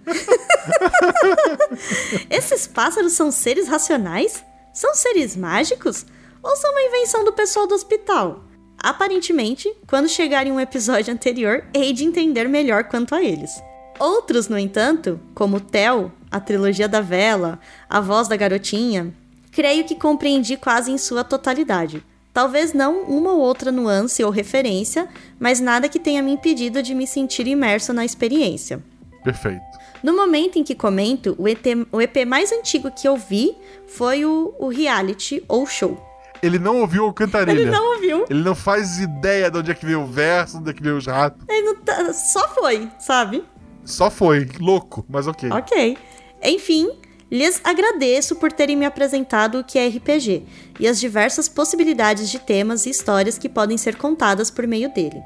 Esses 2.30 2.68
pássaros 2.68 3.14
são 3.14 3.32
seres 3.32 3.68
racionais? 3.68 4.44
São 4.74 4.94
seres 4.94 5.36
mágicos? 5.36 6.06
Ou 6.44 6.56
são 6.56 6.72
uma 6.72 6.82
invenção 6.82 7.24
do 7.24 7.34
pessoal 7.34 7.68
do 7.68 7.76
hospital? 7.76 8.44
Aparentemente, 8.78 9.74
quando 9.88 10.10
chegar 10.10 10.46
em 10.46 10.52
um 10.52 10.60
episódio 10.60 11.14
anterior, 11.14 11.64
hei 11.74 11.94
de 11.94 12.04
entender 12.04 12.48
melhor 12.48 12.84
quanto 12.86 13.16
a 13.16 13.24
eles. 13.24 13.52
Outros, 13.98 14.48
no 14.50 14.60
entanto, 14.60 15.20
como 15.34 15.60
Tel, 15.62 16.12
a 16.30 16.40
trilogia 16.40 16.88
da 16.88 17.00
vela, 17.00 17.60
a 17.90 18.02
voz 18.02 18.28
da 18.28 18.36
garotinha, 18.36 19.14
creio 19.56 19.86
que 19.86 19.96
compreendi 19.96 20.58
quase 20.58 20.92
em 20.92 20.98
sua 20.98 21.24
totalidade. 21.24 22.04
Talvez 22.34 22.74
não 22.74 23.04
uma 23.04 23.32
ou 23.32 23.40
outra 23.40 23.72
nuance 23.72 24.22
ou 24.22 24.30
referência, 24.30 25.08
mas 25.40 25.62
nada 25.62 25.88
que 25.88 25.98
tenha 25.98 26.22
me 26.22 26.34
impedido 26.34 26.84
de 26.84 26.94
me 26.94 27.08
sentir 27.08 27.48
imerso 27.48 27.94
na 27.94 28.04
experiência. 28.04 28.84
Perfeito. 29.24 29.64
No 30.04 30.14
momento 30.14 30.60
em 30.60 30.64
que 30.64 30.76
comento, 30.76 31.34
o, 31.40 31.48
ET 31.48 31.66
o 31.90 32.02
EP 32.02 32.26
mais 32.28 32.52
antigo 32.52 32.92
que 32.92 33.08
eu 33.08 33.16
vi 33.16 33.56
foi 33.88 34.26
o, 34.26 34.54
o 34.60 34.68
reality 34.68 35.42
ou 35.48 35.66
show. 35.66 35.98
Ele 36.44 36.60
não 36.60 36.82
ouviu 36.82 37.08
o 37.08 37.14
Cantarilha. 37.14 37.58
Ele 37.62 37.72
não 37.72 37.94
ouviu. 37.94 38.26
Ele 38.30 38.44
não 38.44 38.54
faz 38.54 39.00
ideia 39.00 39.50
de 39.50 39.58
onde 39.58 39.72
é 39.72 39.74
que 39.74 39.86
veio 39.86 40.02
o 40.02 40.06
verso, 40.06 40.58
de 40.58 40.60
onde 40.60 40.70
é 40.72 40.74
que 40.74 40.84
veio 40.84 40.98
os 40.98 41.08
ratos. 41.08 41.42
Ele 41.48 41.62
não 41.62 41.76
tá- 41.78 42.12
só 42.12 42.50
foi, 42.50 42.90
sabe? 43.00 43.42
Só 43.86 44.12
foi. 44.12 44.50
Louco, 44.60 45.06
mas 45.08 45.28
ok. 45.28 45.50
Ok. 45.50 45.98
Enfim, 46.44 46.92
lhes 47.32 47.60
agradeço 47.64 48.36
por 48.36 48.52
terem 48.52 48.76
me 48.76 48.86
apresentado 48.86 49.60
o 49.60 49.64
que 49.64 49.80
é 49.80 49.88
RPG 49.88 50.46
e 50.80 50.88
as 50.88 51.00
diversas 51.00 51.50
possibilidades 51.50 52.30
de 52.30 52.40
temas 52.40 52.86
e 52.86 52.90
histórias 52.90 53.38
que 53.38 53.50
podem 53.50 53.78
ser 53.78 53.96
contadas 53.96 54.50
por 54.52 54.68
meio 54.68 54.94
dele. 54.94 55.22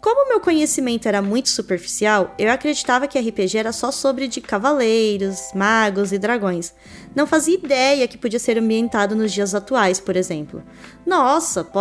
Como 0.00 0.28
meu 0.28 0.38
conhecimento 0.38 1.08
era 1.08 1.22
muito 1.22 1.48
superficial, 1.48 2.34
eu 2.38 2.52
acreditava 2.52 3.06
que 3.08 3.18
RPG 3.18 3.56
era 3.56 3.72
só 3.72 3.90
sobre 3.90 4.28
de 4.28 4.38
cavaleiros, 4.40 5.38
magos 5.54 6.12
e 6.12 6.18
dragões. 6.18 6.74
Não 7.16 7.26
fazia 7.26 7.54
ideia 7.54 8.06
que 8.06 8.18
podia 8.18 8.38
ser 8.38 8.58
ambientado 8.58 9.14
nos 9.16 9.32
dias 9.32 9.54
atuais, 9.54 9.98
por 10.00 10.14
exemplo. 10.14 10.62
Nossa, 11.06 11.64
po- 11.64 11.80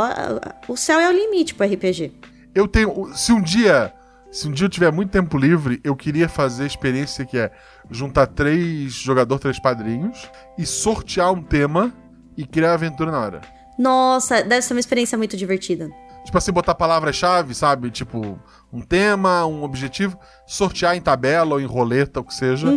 o 0.70 0.78
céu 0.78 1.02
é 1.02 1.10
o 1.10 1.12
limite 1.12 1.54
pro 1.54 1.68
RPG. 1.68 2.14
Eu 2.56 2.66
tenho. 2.66 3.12
Se 3.14 3.34
um 3.34 3.42
dia. 3.42 3.94
Se 4.32 4.48
um 4.48 4.52
dia 4.52 4.66
eu 4.66 4.70
tiver 4.70 4.92
muito 4.92 5.12
tempo 5.12 5.38
livre, 5.38 5.80
eu 5.84 5.96
queria 5.96 6.28
fazer 6.30 6.64
a 6.64 6.68
experiência 6.68 7.26
que 7.26 7.38
é 7.38 7.52
juntar 7.90 8.28
três 8.28 8.94
jogador, 8.94 9.40
três 9.40 9.60
padrinhos 9.60 10.30
e 10.58 10.66
sortear 10.66 11.32
um 11.32 11.42
tema 11.42 11.94
e 12.36 12.46
criar 12.46 12.72
a 12.72 12.74
aventura 12.74 13.12
na 13.12 13.20
hora. 13.20 13.42
Nossa, 13.78 14.44
deve 14.44 14.62
ser 14.62 14.74
uma 14.74 14.80
experiência 14.80 15.18
muito 15.18 15.36
divertida. 15.36 15.90
Tipo 16.24 16.38
assim, 16.38 16.52
botar 16.52 16.74
palavras-chave, 16.74 17.54
sabe? 17.54 17.92
Tipo, 17.92 18.40
um 18.72 18.82
tema, 18.82 19.46
um 19.46 19.64
objetivo, 19.64 20.18
sortear 20.48 20.96
em 20.96 21.02
tabela 21.02 21.56
ou 21.56 21.62
em 21.62 21.66
roleta, 21.66 22.22
o 22.22 22.24
que 22.24 22.34
seja. 22.34 22.68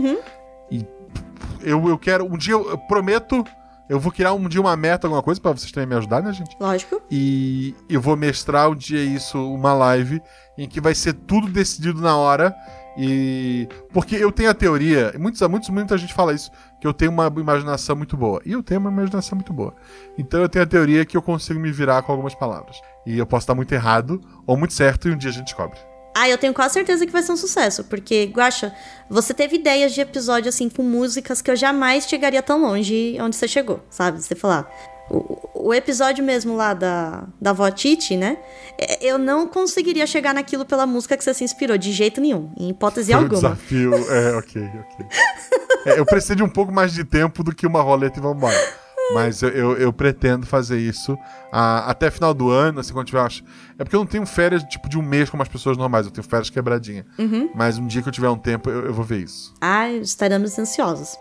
E 0.70 0.85
eu, 1.62 1.89
eu 1.89 1.97
quero. 1.97 2.24
Um 2.24 2.37
dia, 2.37 2.55
eu, 2.55 2.70
eu 2.70 2.78
prometo, 2.78 3.45
eu 3.89 4.01
vou 4.01 4.11
criar 4.11 4.33
um 4.33 4.49
dia 4.49 4.61
uma 4.61 4.77
meta, 4.77 5.07
alguma 5.07 5.23
coisa, 5.23 5.41
pra 5.41 5.53
vocês 5.53 5.70
também 5.70 5.89
me 5.89 5.95
ajudar, 5.95 6.23
né, 6.23 6.33
gente? 6.33 6.57
Lógico. 6.59 7.01
E 7.09 7.74
eu 7.89 8.01
vou 8.01 8.16
mestrar 8.16 8.69
um 8.69 8.74
dia 8.74 9.03
isso, 9.03 9.39
uma 9.39 9.73
live, 9.74 10.20
em 10.59 10.69
que 10.69 10.81
vai 10.81 10.95
ser 10.95 11.12
tudo 11.12 11.47
decidido 11.49 12.01
na 12.01 12.16
hora. 12.16 12.55
E. 12.97 13.68
Porque 13.93 14.16
eu 14.16 14.32
tenho 14.32 14.51
a 14.51 14.55
teoria, 14.55 15.14
muitos, 15.18 15.40
muitos, 15.48 15.68
muita 15.68 15.98
gente 15.98 16.14
fala 16.14 16.32
isso, 16.32 16.51
que 16.81 16.86
eu 16.86 16.94
tenho 16.94 17.10
uma 17.10 17.32
imaginação 17.36 17.94
muito 17.94 18.16
boa. 18.16 18.40
E 18.44 18.52
eu 18.52 18.62
tenho 18.62 18.81
uma 18.81 18.90
imaginação 18.90 19.36
muito 19.36 19.52
boa. 19.52 19.74
Então 20.16 20.40
eu 20.40 20.48
tenho 20.48 20.64
a 20.64 20.68
teoria 20.68 21.05
que 21.05 21.16
eu 21.16 21.23
consigo 21.23 21.60
me 21.60 21.70
virar 21.70 22.02
com 22.02 22.12
algumas 22.12 22.35
palavras. 22.35 22.81
E 23.06 23.18
eu 23.18 23.27
posso 23.27 23.44
estar 23.44 23.55
muito 23.55 23.73
errado 23.73 24.20
ou 24.47 24.56
muito 24.56 24.74
certo, 24.74 25.09
e 25.09 25.12
um 25.12 25.16
dia 25.16 25.31
a 25.31 25.32
gente 25.32 25.44
descobre. 25.44 25.78
Ah, 26.18 26.31
eu 26.31 26.39
tenho 26.39 26.55
quase 26.55 26.73
certeza 26.73 27.05
que 27.05 27.12
vai 27.12 27.23
ser 27.23 27.32
um 27.32 27.36
sucesso, 27.36 27.85
porque, 27.85 28.24
Guaxa, 28.35 28.74
você 29.09 29.35
teve 29.35 29.56
ideias 29.56 29.93
de 29.93 30.01
episódio 30.01 30.48
assim 30.48 30.66
com 30.66 30.82
músicas 30.82 31.43
que 31.43 31.51
eu 31.51 31.56
jamais 31.56 32.09
chegaria 32.09 32.43
tão 32.43 32.62
longe 32.62 33.18
onde 33.20 33.36
você 33.36 33.47
chegou, 33.47 33.85
sabe? 33.90 34.23
Você 34.23 34.35
falar. 34.35 34.66
O, 35.11 35.69
o 35.69 35.74
episódio 35.74 36.24
mesmo 36.24 36.57
lá 36.57 36.74
da, 36.74 37.24
da 37.41 37.53
Vó 37.53 37.70
Titi, 37.70 38.16
né? 38.16 38.39
É, 38.78 39.05
Eu 39.07 39.19
não 39.19 39.47
conseguiria 39.47 40.07
chegar 40.07 40.35
naquilo 40.35 40.65
pela 40.65 40.85
música 40.87 41.16
que 41.16 41.23
você 41.23 41.33
se 41.33 41.45
inspirou, 41.45 41.78
de 41.78 41.93
jeito 41.93 42.20
nenhum, 42.20 42.53
em 42.59 42.70
hipótese 42.70 43.12
Foi 43.12 43.20
um 43.20 43.24
alguma. 43.24 43.41
desafio. 43.41 43.95
É, 43.95 44.37
ok, 44.37 44.62
ok. 44.62 45.07
É, 45.87 46.01
eu 46.01 46.05
preciso 46.05 46.35
de 46.35 46.43
um 46.43 46.49
pouco 46.49 46.73
mais 46.73 46.93
de 46.93 47.05
tempo 47.05 47.45
do 47.45 47.55
que 47.55 47.65
uma 47.65 47.81
roleta 47.81 48.19
e 48.19 48.23
vambora. 48.23 48.57
Mas 49.15 49.41
eu, 49.41 49.51
eu, 49.51 49.77
eu 49.77 49.93
pretendo 49.93 50.45
fazer 50.45 50.81
isso 50.81 51.16
ah, 51.53 51.89
até 51.89 52.11
final 52.11 52.35
do 52.35 52.51
ano, 52.51 52.81
assim, 52.81 52.93
quando 52.93 53.07
tiver. 53.07 53.20
acho- 53.20 53.45
É 53.78 53.85
porque 53.85 53.95
eu 53.95 54.01
não 54.01 54.07
tenho 54.07 54.27
férias 54.27 54.65
tipo 54.65 54.89
de 54.89 54.99
um 54.99 55.03
mês 55.03 55.31
como 55.31 55.45
as 55.45 55.49
pessoas 55.49 55.77
normais, 55.77 56.05
eu 56.05 56.11
tenho 56.11 56.27
férias 56.27 56.51
quebradinha. 56.51 57.07
Mas 57.55 57.78
um 57.78 57.87
dia 57.87 58.03
que 58.03 58.09
eu 58.09 58.12
tiver 58.12 58.28
um 58.28 58.37
tempo, 58.37 58.69
eu, 58.69 58.87
eu 58.87 58.93
vou 58.93 59.05
ver 59.05 59.19
isso. 59.23 59.55
Ah, 59.61 59.89
estaremos 59.93 60.59
ansiosos. 60.59 61.16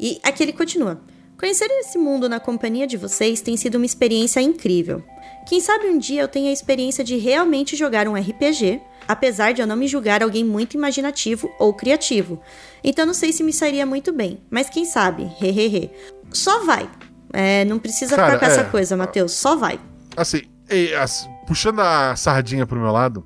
E 0.00 0.18
aqui 0.24 0.42
ele 0.42 0.52
continua. 0.52 1.00
Conhecer 1.44 1.66
esse 1.72 1.98
mundo 1.98 2.26
na 2.26 2.40
companhia 2.40 2.86
de 2.86 2.96
vocês 2.96 3.42
tem 3.42 3.54
sido 3.54 3.74
uma 3.74 3.84
experiência 3.84 4.40
incrível. 4.40 5.04
Quem 5.46 5.60
sabe 5.60 5.88
um 5.88 5.98
dia 5.98 6.22
eu 6.22 6.26
tenha 6.26 6.48
a 6.48 6.52
experiência 6.54 7.04
de 7.04 7.18
realmente 7.18 7.76
jogar 7.76 8.08
um 8.08 8.14
RPG, 8.14 8.80
apesar 9.06 9.52
de 9.52 9.60
eu 9.60 9.66
não 9.66 9.76
me 9.76 9.86
julgar 9.86 10.22
alguém 10.22 10.42
muito 10.42 10.72
imaginativo 10.74 11.50
ou 11.58 11.74
criativo. 11.74 12.40
Então 12.82 13.04
não 13.04 13.12
sei 13.12 13.30
se 13.30 13.42
me 13.42 13.52
sairia 13.52 13.84
muito 13.84 14.10
bem, 14.10 14.40
mas 14.50 14.70
quem 14.70 14.86
sabe, 14.86 15.30
hehehe. 15.38 15.90
Só 16.32 16.64
vai. 16.64 16.88
É, 17.30 17.62
não 17.66 17.78
precisa 17.78 18.16
Cara, 18.16 18.32
ficar 18.32 18.38
com 18.38 18.46
essa 18.46 18.60
é. 18.62 18.70
coisa, 18.70 18.96
Matheus, 18.96 19.32
só 19.32 19.54
vai. 19.54 19.78
Assim, 20.16 20.44
e, 20.70 20.94
as- 20.94 21.28
puxando 21.46 21.80
a 21.80 22.16
sardinha 22.16 22.66
pro 22.66 22.80
meu 22.80 22.90
lado, 22.90 23.22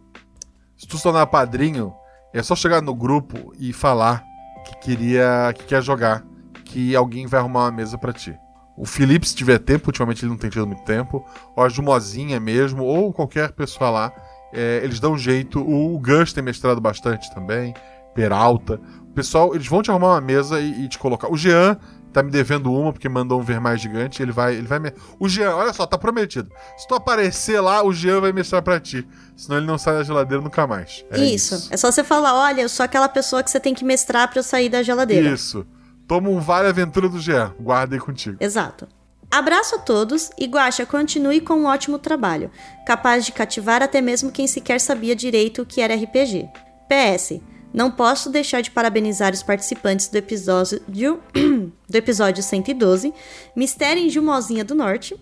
se 0.76 0.88
tu 0.88 0.96
se 0.96 1.04
tornar 1.04 1.24
padrinho, 1.28 1.94
é 2.34 2.42
só 2.42 2.56
chegar 2.56 2.82
no 2.82 2.96
grupo 2.96 3.54
e 3.60 3.72
falar 3.72 4.24
que 4.66 4.76
queria, 4.80 5.54
que 5.56 5.66
quer 5.66 5.80
jogar, 5.84 6.26
que 6.68 6.94
alguém 6.94 7.26
vai 7.26 7.40
arrumar 7.40 7.64
uma 7.64 7.72
mesa 7.72 7.96
pra 7.96 8.12
ti. 8.12 8.38
O 8.76 8.84
Felipe, 8.84 9.28
se 9.28 9.34
tiver 9.34 9.58
tempo, 9.58 9.88
ultimamente 9.88 10.22
ele 10.22 10.30
não 10.30 10.38
tem 10.38 10.50
tido 10.50 10.66
muito 10.66 10.84
tempo, 10.84 11.24
ou 11.56 11.64
a 11.64 11.68
Jumozinha 11.68 12.38
mesmo, 12.38 12.84
ou 12.84 13.12
qualquer 13.12 13.50
pessoa 13.52 13.90
lá, 13.90 14.12
é, 14.52 14.80
eles 14.84 15.00
dão 15.00 15.14
um 15.14 15.18
jeito. 15.18 15.60
O 15.60 15.98
Gus 15.98 16.32
tem 16.32 16.44
mestrado 16.44 16.80
bastante 16.80 17.32
também, 17.34 17.74
Peralta. 18.14 18.80
O 19.02 19.12
pessoal, 19.14 19.54
eles 19.54 19.66
vão 19.66 19.82
te 19.82 19.90
arrumar 19.90 20.14
uma 20.14 20.20
mesa 20.20 20.60
e, 20.60 20.84
e 20.84 20.88
te 20.88 20.98
colocar. 20.98 21.30
O 21.32 21.36
Jean 21.36 21.76
tá 22.12 22.22
me 22.22 22.30
devendo 22.30 22.72
uma, 22.72 22.92
porque 22.92 23.08
mandou 23.08 23.40
um 23.40 23.42
ver 23.42 23.60
mais 23.60 23.80
gigante. 23.80 24.22
Ele 24.22 24.32
vai. 24.32 24.54
Ele 24.54 24.66
vai 24.66 24.78
me... 24.78 24.92
O 25.18 25.28
Jean, 25.28 25.54
olha 25.54 25.72
só, 25.72 25.86
tá 25.86 25.98
prometido. 25.98 26.50
Se 26.76 26.86
tu 26.86 26.94
aparecer 26.94 27.60
lá, 27.60 27.84
o 27.84 27.92
Jean 27.92 28.20
vai 28.20 28.32
mestrar 28.32 28.62
pra 28.62 28.78
ti. 28.78 29.06
Senão 29.36 29.58
ele 29.58 29.66
não 29.66 29.78
sai 29.78 29.94
da 29.94 30.02
geladeira 30.02 30.42
nunca 30.42 30.66
mais. 30.66 31.04
É 31.10 31.20
isso. 31.20 31.68
É 31.70 31.76
só 31.76 31.90
você 31.90 32.02
falar, 32.04 32.34
olha, 32.34 32.62
eu 32.62 32.68
sou 32.68 32.84
aquela 32.84 33.08
pessoa 33.08 33.42
que 33.42 33.50
você 33.50 33.60
tem 33.60 33.74
que 33.74 33.84
mestrar 33.84 34.28
pra 34.28 34.38
eu 34.38 34.42
sair 34.44 34.68
da 34.68 34.82
geladeira. 34.82 35.30
Isso. 35.30 35.66
Toma 36.08 36.30
um 36.30 36.40
Vale 36.40 36.68
Aventura 36.68 37.08
do 37.08 37.20
Jean. 37.20 37.54
Guarda 37.60 37.94
aí 37.94 38.00
contigo. 38.00 38.38
Exato. 38.40 38.88
Abraço 39.30 39.74
a 39.74 39.78
todos 39.78 40.30
e 40.38 40.46
Guaxa, 40.46 40.86
continue 40.86 41.42
com 41.42 41.52
um 41.52 41.66
ótimo 41.66 41.98
trabalho, 41.98 42.50
capaz 42.86 43.26
de 43.26 43.32
cativar 43.32 43.82
até 43.82 44.00
mesmo 44.00 44.32
quem 44.32 44.46
sequer 44.46 44.80
sabia 44.80 45.14
direito 45.14 45.60
o 45.60 45.66
que 45.66 45.82
era 45.82 45.94
RPG. 45.94 46.48
PS, 46.88 47.40
não 47.74 47.90
posso 47.90 48.30
deixar 48.30 48.62
de 48.62 48.70
parabenizar 48.70 49.34
os 49.34 49.42
participantes 49.42 50.08
do 50.08 50.16
episódio, 50.16 50.80
do 51.86 51.94
episódio 51.94 52.42
112, 52.42 53.12
Mistério 53.54 54.02
em 54.02 54.08
Jumozinha 54.08 54.64
do 54.64 54.74
Norte, 54.74 55.14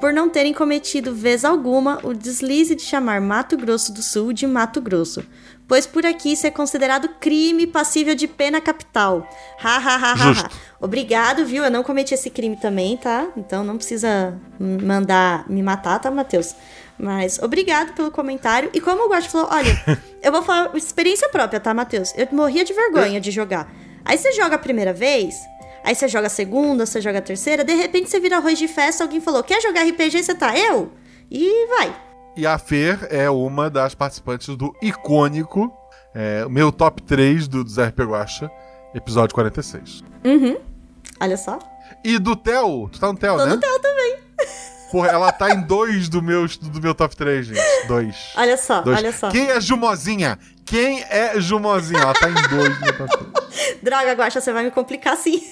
por 0.00 0.14
não 0.14 0.30
terem 0.30 0.54
cometido 0.54 1.14
vez 1.14 1.44
alguma 1.44 2.00
o 2.02 2.14
deslize 2.14 2.74
de 2.74 2.82
chamar 2.82 3.20
Mato 3.20 3.56
Grosso 3.56 3.92
do 3.92 4.02
Sul 4.02 4.32
de 4.32 4.46
Mato 4.46 4.80
Grosso, 4.80 5.22
pois 5.72 5.86
por 5.86 6.04
aqui 6.04 6.32
isso 6.32 6.46
é 6.46 6.50
considerado 6.50 7.08
crime 7.18 7.66
passível 7.66 8.14
de 8.14 8.28
pena 8.28 8.60
capital. 8.60 9.26
Ha 9.58 9.76
ha 9.78 9.96
ha 9.96 10.12
ha. 10.12 10.30
Ha. 10.32 10.50
Obrigado, 10.78 11.46
viu? 11.46 11.64
Eu 11.64 11.70
não 11.70 11.82
cometi 11.82 12.12
esse 12.12 12.28
crime 12.28 12.56
também, 12.56 12.94
tá? 12.98 13.26
Então 13.38 13.64
não 13.64 13.78
precisa 13.78 14.38
mandar 14.60 15.48
me 15.48 15.62
matar, 15.62 15.98
tá, 15.98 16.10
Matheus? 16.10 16.54
Mas 16.98 17.38
obrigado 17.38 17.94
pelo 17.94 18.10
comentário. 18.10 18.68
E 18.74 18.82
como 18.82 19.06
o 19.06 19.08
Guacho 19.08 19.30
falou, 19.30 19.48
olha, 19.50 19.82
eu 20.22 20.30
vou 20.30 20.42
falar 20.42 20.76
experiência 20.76 21.30
própria, 21.30 21.58
tá, 21.58 21.72
Matheus? 21.72 22.12
Eu 22.18 22.28
morria 22.32 22.66
de 22.66 22.74
vergonha 22.74 23.18
de 23.18 23.30
jogar. 23.30 23.72
Aí 24.04 24.18
você 24.18 24.30
joga 24.32 24.56
a 24.56 24.58
primeira 24.58 24.92
vez, 24.92 25.36
aí 25.82 25.94
você 25.94 26.06
joga 26.06 26.26
a 26.26 26.30
segunda, 26.30 26.84
você 26.84 27.00
joga 27.00 27.20
a 27.20 27.22
terceira, 27.22 27.64
de 27.64 27.72
repente 27.72 28.10
você 28.10 28.20
vira 28.20 28.36
arroz 28.36 28.58
de 28.58 28.68
festa, 28.68 29.04
alguém 29.04 29.22
falou, 29.22 29.42
quer 29.42 29.62
jogar 29.62 29.88
RPG? 29.88 30.22
Você 30.22 30.34
tá, 30.34 30.54
eu? 30.54 30.92
E 31.30 31.66
vai. 31.68 32.11
E 32.36 32.46
a 32.46 32.58
Fer 32.58 33.06
é 33.10 33.28
uma 33.28 33.68
das 33.68 33.94
participantes 33.94 34.56
do 34.56 34.74
icônico, 34.80 35.72
é, 36.14 36.46
meu 36.48 36.72
top 36.72 37.02
3 37.02 37.46
do, 37.46 37.62
do 37.62 37.70
Zé 37.70 37.88
RP 37.88 38.00
Guacha, 38.00 38.50
episódio 38.94 39.34
46. 39.34 40.02
Uhum. 40.24 40.56
Olha 41.20 41.36
só. 41.36 41.58
E 42.02 42.18
do 42.18 42.34
Theo, 42.34 42.88
tu 42.90 42.98
tá 42.98 43.08
no 43.12 43.18
Theo, 43.18 43.36
Tô 43.36 43.44
né? 43.44 43.54
no 43.54 43.60
Theo 43.60 43.78
também. 43.80 44.16
Porra, 44.90 45.08
ela 45.08 45.32
tá 45.32 45.50
em 45.50 45.62
dois 45.62 46.08
do 46.08 46.20
meu, 46.20 46.46
do 46.46 46.80
meu 46.80 46.94
top 46.94 47.16
3, 47.16 47.46
gente. 47.46 47.86
Dois. 47.88 48.14
Olha 48.36 48.56
só, 48.58 48.82
Dois. 48.82 48.98
olha 48.98 49.12
só. 49.12 49.30
Quem 49.30 49.48
é 49.50 49.58
Jumozinha? 49.58 50.38
Quem 50.66 51.02
é 51.08 51.40
Jumozinha? 51.40 52.00
Ela 52.00 52.12
tá 52.12 52.28
em 52.28 52.34
dois 52.34 52.78
do 52.78 52.84
meu 52.84 52.96
top 52.98 53.24
3. 53.42 53.78
Droga, 53.82 54.12
Guaxa, 54.12 54.40
você 54.40 54.52
vai 54.52 54.64
me 54.64 54.70
complicar 54.70 55.16
sim. 55.16 55.42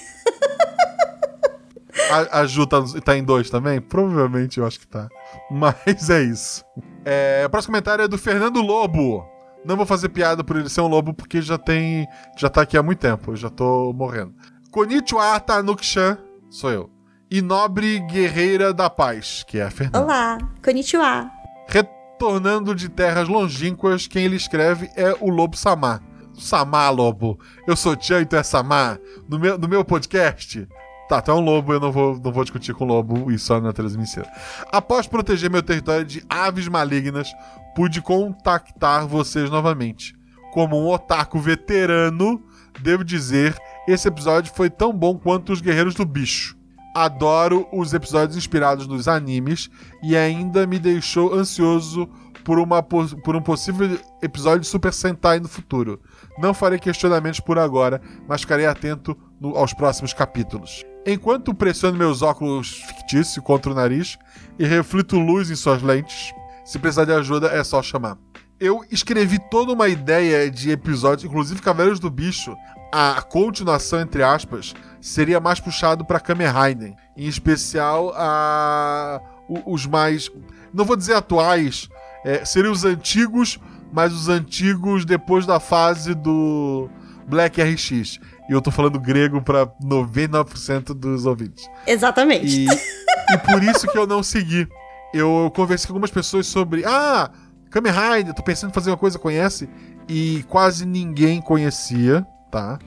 A, 2.11 2.41
a 2.41 2.45
Ju 2.45 2.67
tá, 2.67 2.77
tá 3.03 3.17
em 3.17 3.23
dois 3.23 3.49
também? 3.49 3.79
Provavelmente 3.79 4.59
eu 4.59 4.65
acho 4.65 4.79
que 4.79 4.87
tá. 4.87 5.07
Mas 5.49 6.09
é 6.09 6.21
isso. 6.21 6.63
É, 7.05 7.43
o 7.45 7.49
próximo 7.49 7.73
comentário 7.73 8.03
é 8.03 8.07
do 8.07 8.17
Fernando 8.17 8.61
Lobo. 8.61 9.25
Não 9.63 9.77
vou 9.77 9.85
fazer 9.85 10.09
piada 10.09 10.43
por 10.43 10.57
ele 10.57 10.69
ser 10.69 10.81
um 10.81 10.87
lobo, 10.87 11.13
porque 11.13 11.41
já 11.41 11.57
tem. 11.57 12.07
Já 12.35 12.49
tá 12.49 12.61
aqui 12.61 12.75
há 12.75 12.83
muito 12.83 12.99
tempo. 12.99 13.31
Eu 13.31 13.35
já 13.35 13.49
tô 13.49 13.93
morrendo. 13.93 14.33
Konnichiwa 14.71 15.39
Tanukshan, 15.39 16.17
sou 16.49 16.71
eu. 16.71 16.89
E 17.29 17.41
Nobre 17.41 17.99
Guerreira 17.99 18.73
da 18.73 18.89
Paz, 18.89 19.43
que 19.47 19.59
é 19.59 19.63
a 19.63 19.71
Fernanda. 19.71 20.01
Olá, 20.01 20.37
konnichiwa. 20.63 21.29
Retornando 21.67 22.75
de 22.75 22.89
terras 22.89 23.27
longínquas, 23.27 24.07
quem 24.07 24.25
ele 24.25 24.35
escreve 24.35 24.89
é 24.95 25.15
o 25.19 25.29
Lobo 25.29 25.55
Samar. 25.55 26.01
Samar, 26.33 26.91
Lobo. 26.91 27.39
Eu 27.67 27.75
sou 27.75 27.95
Tchan 27.95 28.21
e 28.21 28.25
tu 28.25 28.35
é 28.35 28.43
Samar. 28.43 28.99
No 29.29 29.39
meu, 29.39 29.57
no 29.57 29.67
meu 29.67 29.85
podcast. 29.85 30.67
Tá, 31.11 31.21
tu 31.21 31.29
é 31.29 31.33
um 31.33 31.41
lobo, 31.41 31.73
eu 31.73 31.79
não 31.81 31.91
vou, 31.91 32.17
não 32.23 32.31
vou 32.31 32.41
discutir 32.41 32.73
com 32.73 32.85
o 32.85 32.87
lobo 32.87 33.29
e 33.29 33.37
só 33.37 33.59
na 33.59 33.73
transmissão. 33.73 34.23
Após 34.71 35.07
proteger 35.07 35.51
meu 35.51 35.61
território 35.61 36.05
de 36.05 36.23
aves 36.29 36.69
malignas, 36.69 37.27
pude 37.75 38.01
contactar 38.01 39.05
vocês 39.05 39.49
novamente. 39.49 40.15
Como 40.53 40.81
um 40.81 40.87
otaku 40.87 41.37
veterano, 41.37 42.41
devo 42.79 43.03
dizer, 43.03 43.57
esse 43.89 44.07
episódio 44.07 44.53
foi 44.55 44.69
tão 44.69 44.93
bom 44.93 45.17
quanto 45.17 45.51
os 45.51 45.59
Guerreiros 45.59 45.95
do 45.95 46.05
Bicho. 46.05 46.55
Adoro 46.95 47.67
os 47.73 47.93
episódios 47.93 48.37
inspirados 48.37 48.87
nos 48.87 49.09
animes 49.09 49.69
e 50.01 50.15
ainda 50.15 50.65
me 50.65 50.79
deixou 50.79 51.33
ansioso 51.33 52.07
por, 52.45 52.57
uma, 52.57 52.81
por 52.81 53.35
um 53.35 53.41
possível 53.41 53.99
episódio 54.23 54.61
de 54.61 54.67
Super 54.67 54.93
Sentai 54.93 55.41
no 55.41 55.49
futuro. 55.49 55.99
Não 56.39 56.53
farei 56.53 56.79
questionamentos 56.79 57.41
por 57.41 57.59
agora, 57.59 58.01
mas 58.29 58.39
ficarei 58.43 58.65
atento 58.65 59.17
no- 59.41 59.57
aos 59.57 59.73
próximos 59.73 60.13
capítulos. 60.13 60.85
Enquanto 61.05 61.53
pressiono 61.53 61.97
meus 61.97 62.21
óculos 62.21 62.83
fictícios 62.87 63.43
contra 63.43 63.71
o 63.71 63.75
nariz 63.75 64.19
e 64.59 64.65
reflito 64.65 65.17
luz 65.17 65.49
em 65.49 65.55
suas 65.55 65.81
lentes, 65.81 66.33
se 66.63 66.77
precisar 66.77 67.05
de 67.05 67.13
ajuda 67.13 67.47
é 67.47 67.63
só 67.63 67.81
chamar. 67.81 68.17
Eu 68.59 68.85
escrevi 68.91 69.39
toda 69.49 69.73
uma 69.73 69.87
ideia 69.87 70.49
de 70.51 70.69
episódios, 70.69 71.23
inclusive 71.23 71.61
Cavaleiros 71.61 71.99
do 71.99 72.11
Bicho, 72.11 72.55
a 72.91 73.21
continuação, 73.21 74.01
entre 74.01 74.21
aspas, 74.21 74.75
seria 74.99 75.39
mais 75.39 75.59
puxado 75.59 76.05
para 76.05 76.19
Kamen. 76.19 76.95
Em 77.17 77.25
especial, 77.25 78.13
a, 78.15 79.19
os 79.65 79.87
mais. 79.87 80.29
Não 80.73 80.85
vou 80.85 80.95
dizer 80.95 81.15
atuais, 81.15 81.89
é, 82.23 82.45
seriam 82.45 82.71
os 82.71 82.85
antigos, 82.85 83.59
mas 83.91 84.13
os 84.13 84.29
antigos 84.29 85.05
depois 85.05 85.45
da 85.45 85.59
fase 85.59 86.13
do 86.13 86.89
Black 87.27 87.61
RX. 87.61 88.19
E 88.51 88.53
eu 88.53 88.61
tô 88.61 88.69
falando 88.69 88.99
grego 88.99 89.41
para 89.41 89.65
99% 89.81 90.93
dos 90.93 91.25
ouvintes. 91.25 91.69
Exatamente. 91.87 92.65
E, 92.65 92.67
e 93.33 93.37
por 93.37 93.63
isso 93.63 93.87
que 93.87 93.97
eu 93.97 94.05
não 94.05 94.21
segui. 94.21 94.67
Eu 95.13 95.49
conversei 95.55 95.87
com 95.87 95.93
algumas 95.93 96.11
pessoas 96.11 96.47
sobre. 96.47 96.83
Ah, 96.85 97.31
Kamen 97.69 97.93
Rider, 97.93 98.33
tô 98.33 98.43
pensando 98.43 98.71
em 98.71 98.73
fazer 98.73 98.89
uma 98.89 98.97
coisa, 98.97 99.17
conhece? 99.17 99.69
E 100.05 100.43
quase 100.49 100.85
ninguém 100.85 101.41
conhecia, 101.41 102.27
tá? 102.51 102.77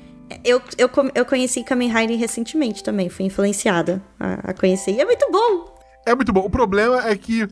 Eu, 0.44 0.60
eu, 0.76 0.90
eu 1.14 1.24
conheci 1.24 1.64
Kamen 1.64 1.90
Rider 1.90 2.18
recentemente 2.18 2.84
também, 2.84 3.08
fui 3.08 3.24
influenciada 3.24 4.02
a, 4.20 4.50
a 4.50 4.52
conhecer. 4.52 4.92
E 4.92 5.00
é 5.00 5.04
muito 5.06 5.26
bom! 5.32 5.74
É 6.04 6.14
muito 6.14 6.30
bom. 6.30 6.40
O 6.40 6.50
problema 6.50 7.08
é 7.08 7.16
que 7.16 7.48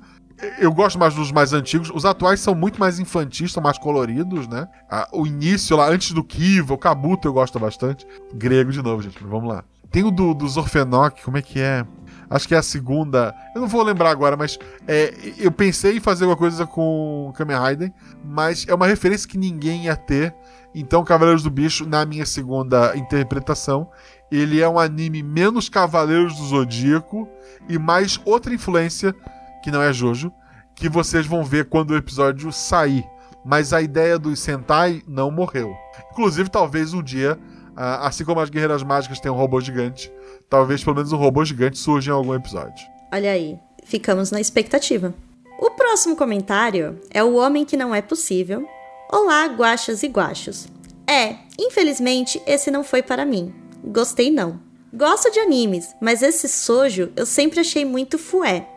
eu 0.59 0.73
gosto 0.73 0.99
mais 0.99 1.15
dos 1.15 1.31
mais 1.31 1.53
antigos. 1.53 1.91
Os 1.95 2.05
atuais 2.05 2.41
são 2.41 2.55
muito 2.55 2.79
mais 2.81 2.99
infantis, 2.99 3.53
são 3.53 3.63
mais 3.63 3.79
coloridos, 3.79 4.49
né? 4.49 4.69
Ah, 4.91 5.09
o 5.13 5.27
início 5.27 5.77
lá, 5.77 5.89
antes 5.89 6.13
do 6.13 6.25
Kiva, 6.25 6.75
o 6.75 6.79
Kabuto 6.79 7.29
eu 7.29 7.33
gosto 7.33 7.59
bastante. 7.59 8.07
Grego 8.35 8.73
de 8.73 8.83
novo, 8.83 9.03
gente, 9.03 9.23
vamos 9.23 9.49
lá. 9.49 9.65
Tem 9.91 10.03
o 10.05 10.11
do, 10.11 10.33
dos 10.33 10.57
Orfenok, 10.57 11.23
como 11.23 11.37
é 11.37 11.43
que 11.43 11.61
é? 11.61 11.85
Acho 12.31 12.49
que 12.49 12.55
é 12.55 12.59
a 12.59 12.63
segunda. 12.63 13.35
Eu 13.55 13.61
não 13.61 13.69
vou 13.69 13.83
lembrar 13.83 14.11
agora, 14.11 14.37
mas 14.39 14.59
é, 14.89 15.15
eu 15.39 15.53
pensei 15.53 15.99
em 15.99 16.01
fazer 16.01 16.25
alguma 16.25 16.39
coisa 16.39 16.67
com 16.67 17.31
Kamen 17.37 17.59
Rider, 17.59 17.93
mas 18.25 18.65
é 18.67 18.75
uma 18.75 18.87
referência 18.87 19.29
que 19.29 19.37
ninguém 19.37 19.85
ia 19.85 19.97
ter. 19.97 20.35
Então, 20.75 21.05
Cavaleiros 21.05 21.43
do 21.43 21.51
Bicho, 21.51 21.87
na 21.87 22.07
minha 22.07 22.25
segunda 22.25 22.97
interpretação, 22.97 23.91
ele 24.31 24.63
é 24.63 24.69
um 24.69 24.79
anime 24.79 25.23
menos 25.23 25.69
Cavaleiros 25.69 26.35
do 26.37 26.47
Zodíaco 26.47 27.29
e 27.69 27.79
mais 27.79 28.19
outra 28.25 28.55
influência, 28.55 29.15
que 29.63 29.71
não 29.71 29.83
é 29.83 29.93
Jojo, 29.93 30.33
que 30.75 30.89
vocês 30.89 31.27
vão 31.27 31.45
ver 31.45 31.69
quando 31.69 31.93
o 31.93 31.97
episódio 31.97 32.53
sair. 32.53 33.05
Mas 33.45 33.73
a 33.73 33.81
ideia 33.83 34.19
dos 34.19 34.41
Sentai 34.41 35.03
não 35.07 35.31
morreu. 35.31 35.75
Inclusive, 36.13 36.49
talvez 36.49 36.93
um 36.95 37.03
dia, 37.03 37.39
ah, 37.77 38.07
assim 38.07 38.25
como 38.25 38.41
as 38.41 38.51
Guerreiras 38.51 38.83
Mágicas 38.83 39.21
têm 39.21 39.31
um 39.31 39.37
robô 39.37 39.61
gigante, 39.61 40.13
talvez 40.49 40.83
pelo 40.85 40.97
menos 40.97 41.13
um 41.13 41.17
robô 41.17 41.45
gigante 41.45 41.79
surja 41.79 42.11
em 42.11 42.15
algum 42.15 42.35
episódio. 42.35 42.87
Olha 43.13 43.33
aí, 43.33 43.59
ficamos 43.85 44.31
na 44.31 44.41
expectativa. 44.41 45.15
O 45.59 45.71
próximo 45.71 46.17
comentário 46.17 47.01
é 47.11 47.23
O 47.23 47.35
Homem 47.35 47.65
que 47.65 47.77
Não 47.77 47.95
É 47.95 48.03
Possível. 48.03 48.67
Olá, 49.11 49.47
guachas 49.47 50.03
e 50.03 50.09
guachos. 50.09 50.67
É, 51.07 51.37
infelizmente 51.59 52.41
esse 52.47 52.71
não 52.71 52.83
foi 52.83 53.03
para 53.03 53.27
mim. 53.27 53.55
Gostei 53.85 54.31
não. 54.31 54.61
Gosto 54.93 55.31
de 55.31 55.39
animes, 55.41 55.95
mas 56.01 56.23
esse 56.23 56.49
sojo 56.49 57.13
eu 57.17 57.25
sempre 57.27 57.61
achei 57.61 57.85
muito 57.85 58.19
fué. 58.19 58.69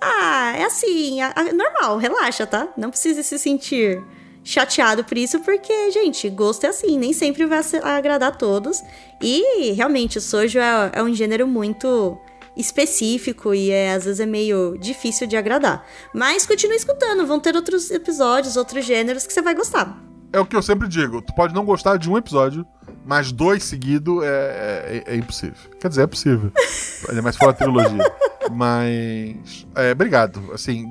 Ah, 0.00 0.54
é 0.56 0.64
assim, 0.64 1.18
normal, 1.54 1.98
relaxa, 1.98 2.46
tá? 2.46 2.68
Não 2.76 2.90
precisa 2.90 3.22
se 3.22 3.38
sentir 3.38 4.02
chateado 4.42 5.04
por 5.04 5.18
isso, 5.18 5.40
porque, 5.40 5.90
gente, 5.90 6.28
gosto 6.30 6.64
é 6.64 6.68
assim, 6.68 6.98
nem 6.98 7.12
sempre 7.12 7.44
vai 7.46 7.60
agradar 7.82 8.30
a 8.30 8.34
todos. 8.34 8.82
E 9.20 9.72
realmente 9.72 10.18
o 10.18 10.20
sojo 10.20 10.58
é, 10.58 10.90
é 10.94 11.02
um 11.02 11.14
gênero 11.14 11.46
muito 11.46 12.18
específico 12.56 13.54
e 13.54 13.70
é, 13.70 13.94
às 13.94 14.04
vezes 14.04 14.20
é 14.20 14.26
meio 14.26 14.76
difícil 14.78 15.26
de 15.26 15.36
agradar. 15.36 15.84
Mas 16.14 16.46
continue 16.46 16.76
escutando, 16.76 17.26
vão 17.26 17.38
ter 17.38 17.54
outros 17.54 17.90
episódios, 17.90 18.56
outros 18.56 18.84
gêneros 18.84 19.26
que 19.26 19.32
você 19.32 19.42
vai 19.42 19.54
gostar. 19.54 19.98
É 20.32 20.38
o 20.38 20.46
que 20.46 20.54
eu 20.54 20.62
sempre 20.62 20.88
digo. 20.88 21.20
Tu 21.20 21.34
pode 21.34 21.54
não 21.54 21.64
gostar 21.64 21.96
de 21.96 22.08
um 22.08 22.16
episódio, 22.16 22.64
mas 23.04 23.32
dois 23.32 23.62
seguidos 23.64 24.22
é, 24.24 25.02
é, 25.06 25.14
é 25.14 25.16
impossível. 25.16 25.56
Quer 25.80 25.88
dizer, 25.88 26.02
é 26.02 26.06
possível. 26.06 26.52
Ainda 27.08 27.22
mais 27.22 27.34
se 27.34 27.38
for 27.38 27.46
uma 27.48 27.54
trilogia. 27.54 28.12
Mas. 28.50 29.66
É, 29.74 29.92
obrigado. 29.92 30.50
Assim. 30.52 30.86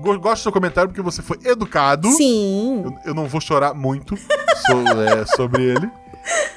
go- 0.00 0.18
Gosto 0.18 0.40
do 0.40 0.42
seu 0.44 0.52
comentário 0.52 0.88
porque 0.90 1.02
você 1.02 1.22
foi 1.22 1.38
educado. 1.44 2.08
Sim. 2.12 2.82
Eu, 2.84 2.94
eu 3.06 3.14
não 3.14 3.26
vou 3.26 3.40
chorar 3.40 3.74
muito 3.74 4.16
so- 4.16 5.02
é, 5.02 5.26
sobre 5.36 5.62
ele. 5.62 5.90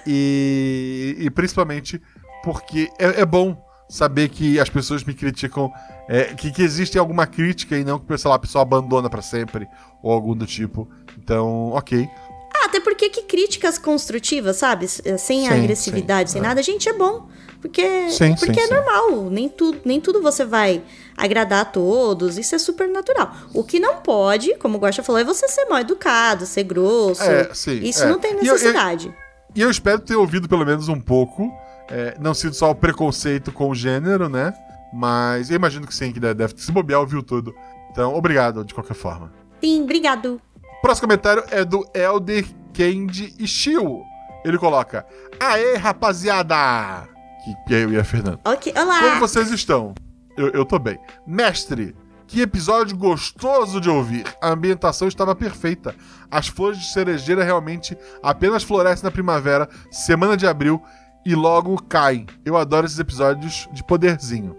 E, 0.05 1.15
e 1.19 1.29
principalmente 1.29 2.01
porque 2.43 2.89
é, 2.97 3.21
é 3.21 3.25
bom 3.25 3.61
saber 3.89 4.29
que 4.29 4.59
as 4.59 4.69
pessoas 4.69 5.03
me 5.03 5.13
criticam, 5.13 5.71
é, 6.09 6.25
que, 6.33 6.51
que 6.51 6.61
existe 6.61 6.97
alguma 6.97 7.25
crítica 7.25 7.77
e 7.77 7.83
não 7.83 7.99
que, 7.99 8.17
sei 8.17 8.29
lá, 8.29 8.35
a 8.35 8.39
pessoa 8.39 8.61
abandona 8.61 9.09
pra 9.09 9.21
sempre 9.21 9.67
ou 10.01 10.11
algum 10.11 10.35
do 10.35 10.45
tipo. 10.45 10.89
Então, 11.17 11.71
ok. 11.71 12.07
Ah, 12.61 12.65
até 12.65 12.79
porque 12.79 13.09
que 13.09 13.23
críticas 13.23 13.77
construtivas, 13.77 14.57
sabe? 14.57 14.85
Eh, 15.05 15.17
Sem 15.17 15.41
Sim, 15.41 15.47
agressividade, 15.49 16.29
sim, 16.29 16.33
sem 16.33 16.41
é. 16.41 16.47
nada, 16.47 16.61
gente, 16.63 16.87
é 16.89 16.93
bom. 16.93 17.27
Porque, 17.61 18.09
Sim, 18.11 18.35
porque 18.35 18.59
é 18.59 18.67
normal. 18.67 19.29
Nem, 19.31 19.49
tu, 19.49 19.75
nem 19.83 19.99
tudo 19.99 20.21
você 20.21 20.45
vai 20.45 20.83
agradar 21.17 21.61
a 21.61 21.65
todos. 21.65 22.37
Isso 22.37 22.53
é 22.53 22.59
super 22.59 22.87
natural. 22.87 23.33
O 23.53 23.63
que 23.63 23.79
não 23.79 23.97
pode, 23.97 24.55
como 24.57 24.77
o 24.77 24.79
Guaxa 24.79 25.01
falou, 25.01 25.19
é 25.19 25.23
você 25.23 25.47
ser 25.47 25.65
mal 25.65 25.79
educado, 25.79 26.45
ser 26.45 26.63
grosso. 26.63 27.23
É, 27.23 27.49
Isso 27.81 28.03
é. 28.03 28.07
não 28.07 28.19
tem 28.19 28.31
E 28.33 28.35
eu- 28.35 28.45
eu- 28.45 28.53
necessidade. 28.53 29.13
E 29.55 29.61
eu 29.61 29.71
espero 29.71 29.99
ter 29.99 30.15
ouvido 30.15 30.47
pelo 30.47 30.65
menos 30.65 30.87
um 30.87 30.99
pouco. 30.99 31.51
é, 31.89 32.17
não 32.19 32.33
sido 32.33 32.53
só 32.53 32.69
o 32.71 32.75
preconceito 32.75 33.49
com 33.49 33.69
o 33.69 33.73
gênero, 33.75 34.27
né? 34.27 34.53
Mas 34.93 35.49
eu 35.49 35.55
imagino 35.55 35.87
que 35.87 35.95
sim, 35.95 36.11
que 36.11 36.19
deve, 36.19 36.33
deve 36.33 36.53
se 36.57 36.69
bobear, 36.69 36.99
ouviu 36.99 37.23
tudo. 37.23 37.55
Então, 37.89 38.13
obrigado 38.13 38.65
de 38.65 38.73
qualquer 38.73 38.93
forma. 38.93 39.31
Sim, 39.63 39.83
obrigado. 39.83 40.39
Próximo 40.81 41.07
comentário 41.07 41.43
é 41.49 41.65
do 41.65 41.87
Elder 41.93 42.45
Kendi 42.73 43.33
Ishio. 43.39 44.03
Ele 44.45 44.57
coloca: 44.57 45.05
Aê, 45.39 45.75
rapaziada! 45.75 47.07
Que, 47.43 47.55
que 47.67 47.75
é 47.75 47.83
eu 47.83 47.93
e 47.93 47.99
a 47.99 48.03
Fernanda. 48.03 48.39
Ok, 48.45 48.73
olá. 48.75 48.99
Como 48.99 49.19
vocês 49.19 49.51
estão? 49.51 49.93
Eu, 50.37 50.49
eu 50.49 50.65
tô 50.65 50.77
bem. 50.77 50.99
Mestre, 51.25 51.95
que 52.27 52.41
episódio 52.41 52.95
gostoso 52.95 53.81
de 53.81 53.89
ouvir. 53.89 54.25
A 54.41 54.49
ambientação 54.49 55.07
estava 55.07 55.33
perfeita. 55.33 55.95
As 56.29 56.47
flores 56.47 56.77
de 56.79 56.91
cerejeira 56.91 57.43
realmente 57.43 57.97
apenas 58.21 58.63
florescem 58.63 59.05
na 59.05 59.11
primavera, 59.11 59.67
semana 59.89 60.37
de 60.37 60.45
abril, 60.45 60.81
e 61.25 61.33
logo 61.33 61.81
caem. 61.83 62.25
Eu 62.45 62.55
adoro 62.55 62.85
esses 62.85 62.99
episódios 62.99 63.67
de 63.71 63.83
poderzinho. 63.83 64.55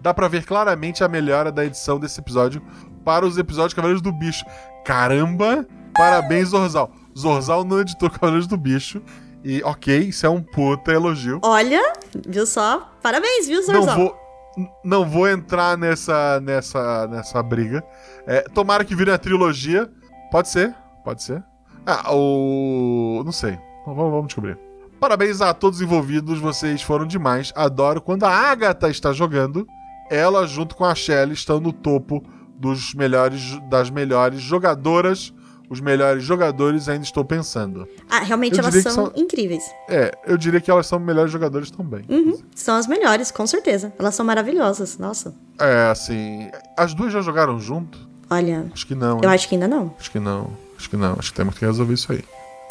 Dá 0.00 0.12
pra 0.12 0.28
ver 0.28 0.44
claramente 0.44 1.02
a 1.02 1.08
melhora 1.08 1.50
da 1.50 1.64
edição 1.64 1.98
desse 1.98 2.20
episódio 2.20 2.62
para 3.04 3.26
os 3.26 3.38
episódios 3.38 3.74
Cavaleiros 3.74 4.02
do 4.02 4.12
Bicho. 4.12 4.44
Caramba! 4.84 5.66
Parabéns, 5.96 6.48
Zorzal. 6.48 6.90
Zorzal 7.16 7.64
não 7.64 7.80
editou 7.80 8.10
Cavaleiros 8.10 8.46
do 8.46 8.56
Bicho. 8.56 9.00
E 9.44 9.62
ok, 9.62 9.98
isso 9.98 10.24
é 10.26 10.28
um 10.28 10.42
puta 10.42 10.90
elogio. 10.92 11.38
Olha, 11.42 11.80
viu 12.26 12.46
só? 12.46 12.90
Parabéns, 13.02 13.46
viu, 13.46 13.58
Não 13.66 13.74
Zorzal? 13.74 13.96
vou, 13.96 14.16
n- 14.56 14.70
não 14.84 15.04
vou 15.08 15.28
entrar 15.28 15.76
nessa, 15.76 16.40
nessa, 16.40 17.06
nessa 17.08 17.42
briga. 17.42 17.84
É, 18.26 18.40
tomara 18.42 18.84
que 18.84 18.94
vire 18.96 19.10
a 19.10 19.18
trilogia. 19.18 19.90
Pode 20.30 20.48
ser, 20.48 20.74
pode 21.04 21.22
ser. 21.22 21.44
Ah, 21.86 22.12
o. 22.14 23.22
Não 23.24 23.32
sei. 23.32 23.58
Vamos, 23.86 24.10
vamos 24.10 24.26
descobrir. 24.28 24.58
Parabéns 24.98 25.42
a 25.42 25.52
todos 25.52 25.82
envolvidos, 25.82 26.38
vocês 26.38 26.80
foram 26.80 27.06
demais. 27.06 27.52
Adoro 27.54 28.00
quando 28.00 28.24
a 28.24 28.30
Agatha 28.30 28.88
está 28.88 29.12
jogando. 29.12 29.66
Ela, 30.10 30.46
junto 30.46 30.74
com 30.74 30.84
a 30.84 30.94
Shelly, 30.94 31.34
estão 31.34 31.60
no 31.60 31.72
topo 31.72 32.22
dos 32.64 32.94
melhores, 32.94 33.58
das 33.68 33.90
melhores 33.90 34.40
jogadoras. 34.40 35.32
Os 35.68 35.80
melhores 35.80 36.22
jogadores 36.22 36.88
ainda 36.90 37.04
estou 37.04 37.24
pensando. 37.24 37.88
Ah, 38.08 38.20
realmente 38.20 38.58
Eu 38.58 38.62
elas 38.64 38.74
são 38.82 38.92
são- 38.92 39.12
incríveis. 39.16 39.64
É, 39.88 40.12
eu 40.26 40.36
diria 40.36 40.60
que 40.60 40.70
elas 40.70 40.86
são 40.86 40.98
melhores 40.98 41.32
jogadores 41.32 41.70
também. 41.70 42.04
Uhum, 42.08 42.38
são 42.54 42.76
as 42.76 42.86
melhores, 42.86 43.30
com 43.30 43.46
certeza. 43.46 43.92
Elas 43.98 44.14
são 44.14 44.24
maravilhosas, 44.26 44.98
nossa. 44.98 45.34
É, 45.58 45.88
assim. 45.90 46.50
As 46.76 46.92
duas 46.94 47.12
já 47.12 47.22
jogaram 47.22 47.58
junto? 47.58 47.98
Olha, 48.28 48.66
Acho 48.72 48.86
que 48.86 48.94
não. 48.94 49.18
eu 49.22 49.28
hein? 49.28 49.34
acho 49.34 49.48
que 49.48 49.54
ainda 49.54 49.66
não. 49.66 49.94
Acho 49.98 50.10
que 50.10 50.20
não. 50.20 50.50
Acho 50.78 50.90
que 50.90 50.96
não. 50.98 51.16
Acho 51.18 51.30
que 51.32 51.36
temos 51.36 51.58
que 51.58 51.64
resolver 51.64 51.94
isso 51.94 52.12
aí. 52.12 52.22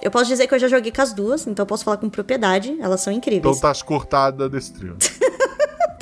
Eu 0.02 0.12
posso 0.12 0.26
dizer 0.26 0.46
que 0.48 0.54
eu 0.54 0.60
já 0.60 0.68
joguei 0.68 0.92
com 0.92 1.02
as 1.02 1.14
duas, 1.14 1.48
então 1.48 1.64
eu 1.64 1.68
posso 1.68 1.84
falar 1.84 1.98
com 1.98 2.10
propriedade. 2.10 2.78
Elas 2.80 3.02
são 3.02 3.12
Então 3.12 3.18
incríveis. 3.34 3.60
tá 3.60 3.74
cortada 3.86 4.48
desse 4.48 4.72
trio. 4.74 4.96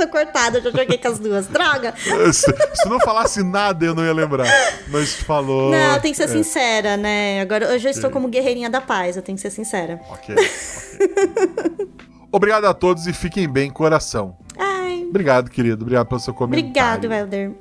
Tô 0.02 0.07
cortada, 0.07 0.60
já 0.60 0.72
joguei 0.72 0.98
com 0.98 1.07
as 1.10 1.19
duas. 1.19 1.45
Droga! 1.45 1.94
se, 2.34 2.52
se 2.73 2.90
não 2.90 2.99
falasse 3.02 3.44
nada, 3.44 3.86
eu 3.86 3.94
não 3.94 4.03
ia 4.03 4.11
lembrar. 4.11 4.48
Mas 4.88 5.14
falou. 5.14 5.69
Não, 5.69 5.99
tem 5.99 6.11
que 6.11 6.18
ser 6.18 6.23
é, 6.23 6.28
sincera, 6.28 6.98
né? 6.98 7.40
Agora 7.40 7.65
eu 7.65 7.78
já 7.78 7.91
estou 7.91 8.10
como 8.10 8.28
guerreirinha 8.28 8.68
da 8.68 8.82
paz, 8.82 9.15
eu 9.15 9.22
tenho 9.22 9.36
que 9.36 9.41
ser 9.44 9.52
sincera. 9.52 10.02
Ok. 10.10 10.34
ok. 10.34 11.88
Obrigado 12.34 12.65
a 12.65 12.73
todos 12.73 13.06
e 13.06 13.14
fiquem 13.14 13.48
bem, 13.48 13.69
coração. 13.69 14.36
Ai, 14.57 15.06
Obrigado, 15.07 15.52
querido. 15.52 15.84
Obrigado 15.84 16.07
pelo 16.07 16.19
seu 16.19 16.34
comentário. 16.34 16.68
obrigado, 16.68 17.14
Helder. 17.14 17.52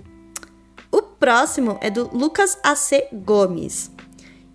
O 0.91 1.03
próximo 1.03 1.77
é 1.83 1.91
do 1.91 2.09
Lucas 2.17 2.57
AC 2.65 3.07
Gomes. 3.12 3.91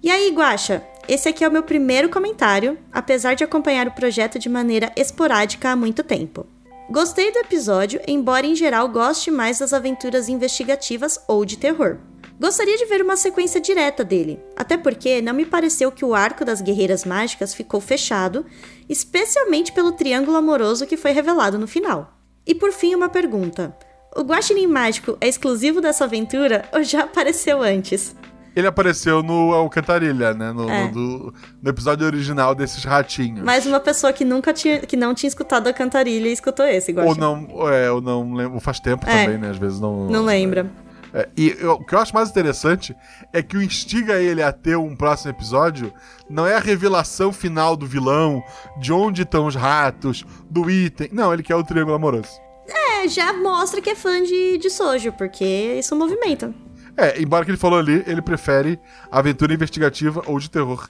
E 0.01 0.09
aí, 0.09 0.31
Guaxa? 0.31 0.81
Esse 1.07 1.29
aqui 1.29 1.43
é 1.43 1.47
o 1.47 1.51
meu 1.51 1.61
primeiro 1.61 2.09
comentário, 2.09 2.79
apesar 2.91 3.35
de 3.35 3.43
acompanhar 3.43 3.87
o 3.87 3.91
projeto 3.91 4.39
de 4.39 4.49
maneira 4.49 4.91
esporádica 4.95 5.69
há 5.69 5.75
muito 5.75 6.01
tempo. 6.01 6.47
Gostei 6.89 7.31
do 7.31 7.39
episódio, 7.39 7.99
embora 8.07 8.45
em 8.45 8.55
geral 8.55 8.87
goste 8.87 9.31
mais 9.31 9.57
das 9.57 9.73
aventuras 9.73 10.29
investigativas 10.29 11.19
ou 11.27 11.43
de 11.43 11.57
terror. 11.57 11.97
Gostaria 12.39 12.77
de 12.77 12.85
ver 12.85 13.01
uma 13.01 13.17
sequência 13.17 13.59
direta 13.59 14.03
dele, 14.03 14.39
até 14.55 14.77
porque 14.77 15.19
não 15.19 15.33
me 15.33 15.45
pareceu 15.45 15.91
que 15.91 16.05
o 16.05 16.13
arco 16.13 16.45
das 16.45 16.61
guerreiras 16.61 17.03
mágicas 17.03 17.55
ficou 17.55 17.81
fechado, 17.81 18.45
especialmente 18.87 19.71
pelo 19.71 19.93
triângulo 19.93 20.37
amoroso 20.37 20.85
que 20.85 20.97
foi 20.97 21.11
revelado 21.11 21.57
no 21.57 21.67
final. 21.67 22.13
E 22.45 22.53
por 22.53 22.71
fim, 22.71 22.93
uma 22.93 23.09
pergunta: 23.09 23.75
o 24.15 24.21
Guaxinim 24.21 24.67
Mágico 24.67 25.17
é 25.19 25.27
exclusivo 25.27 25.81
dessa 25.81 26.03
aventura 26.03 26.69
ou 26.71 26.83
já 26.83 27.03
apareceu 27.03 27.63
antes? 27.63 28.15
Ele 28.55 28.67
apareceu 28.67 29.21
no 29.21 29.53
Alcantarilha, 29.53 30.33
né? 30.33 30.51
No, 30.53 30.69
É. 30.69 30.89
no, 30.91 31.33
no 31.61 31.69
episódio 31.69 32.05
original 32.05 32.55
desses 32.55 32.83
ratinhos. 32.83 33.43
Mais 33.43 33.65
uma 33.65 33.79
pessoa 33.79 34.13
que 34.13 34.23
nunca 34.23 34.53
tinha, 34.53 34.79
que 34.79 34.95
não 34.95 35.13
tinha 35.13 35.27
escutado 35.27 35.67
a 35.67 35.73
cantarilha 35.73 36.29
e 36.29 36.31
escutou 36.31 36.65
esse, 36.65 36.91
Guaxinim. 36.93 37.21
Ou 37.23 37.37
não, 37.37 37.69
é, 37.69 37.91
ou 37.91 37.99
não 38.01 38.33
lembro. 38.33 38.59
Faz 38.59 38.79
tempo 38.79 39.05
É. 39.07 39.23
também, 39.25 39.37
né? 39.37 39.49
Às 39.49 39.57
vezes 39.57 39.79
não. 39.79 40.07
Não 40.09 40.23
lembra. 40.23 40.69
É, 41.13 41.29
e 41.37 41.55
eu- 41.59 41.73
o 41.73 41.85
que 41.85 41.95
eu 41.95 41.99
acho 41.99 42.13
mais 42.13 42.29
interessante 42.29 42.95
é 43.31 43.41
que 43.41 43.55
o 43.55 43.61
instiga 43.61 44.21
ele 44.21 44.41
a 44.43 44.51
ter 44.51 44.77
um 44.77 44.95
próximo 44.95 45.31
episódio 45.31 45.93
não 46.29 46.45
é 46.45 46.55
a 46.55 46.59
revelação 46.59 47.31
final 47.31 47.75
do 47.77 47.85
vilão, 47.85 48.41
de 48.79 48.91
onde 48.91 49.21
estão 49.21 49.45
os 49.47 49.55
ratos, 49.55 50.25
do 50.49 50.69
item. 50.69 51.09
Não, 51.13 51.33
ele 51.33 51.43
quer 51.43 51.55
o 51.55 51.63
triângulo 51.63 51.95
amoroso. 51.95 52.29
É, 52.67 53.07
já 53.07 53.31
mostra 53.31 53.79
que 53.81 53.89
é 53.91 53.95
fã 53.95 54.21
de, 54.23 54.57
de 54.57 54.69
Sojo, 54.69 55.11
porque 55.13 55.45
isso 55.79 55.95
movimenta. 55.95 56.53
É, 56.97 57.21
embora 57.21 57.43
que 57.43 57.51
ele 57.51 57.57
falou 57.57 57.77
ali, 57.77 58.03
ele 58.07 58.21
prefere 58.21 58.79
aventura 59.11 59.53
investigativa 59.53 60.21
ou 60.25 60.39
de 60.39 60.49
terror. 60.49 60.87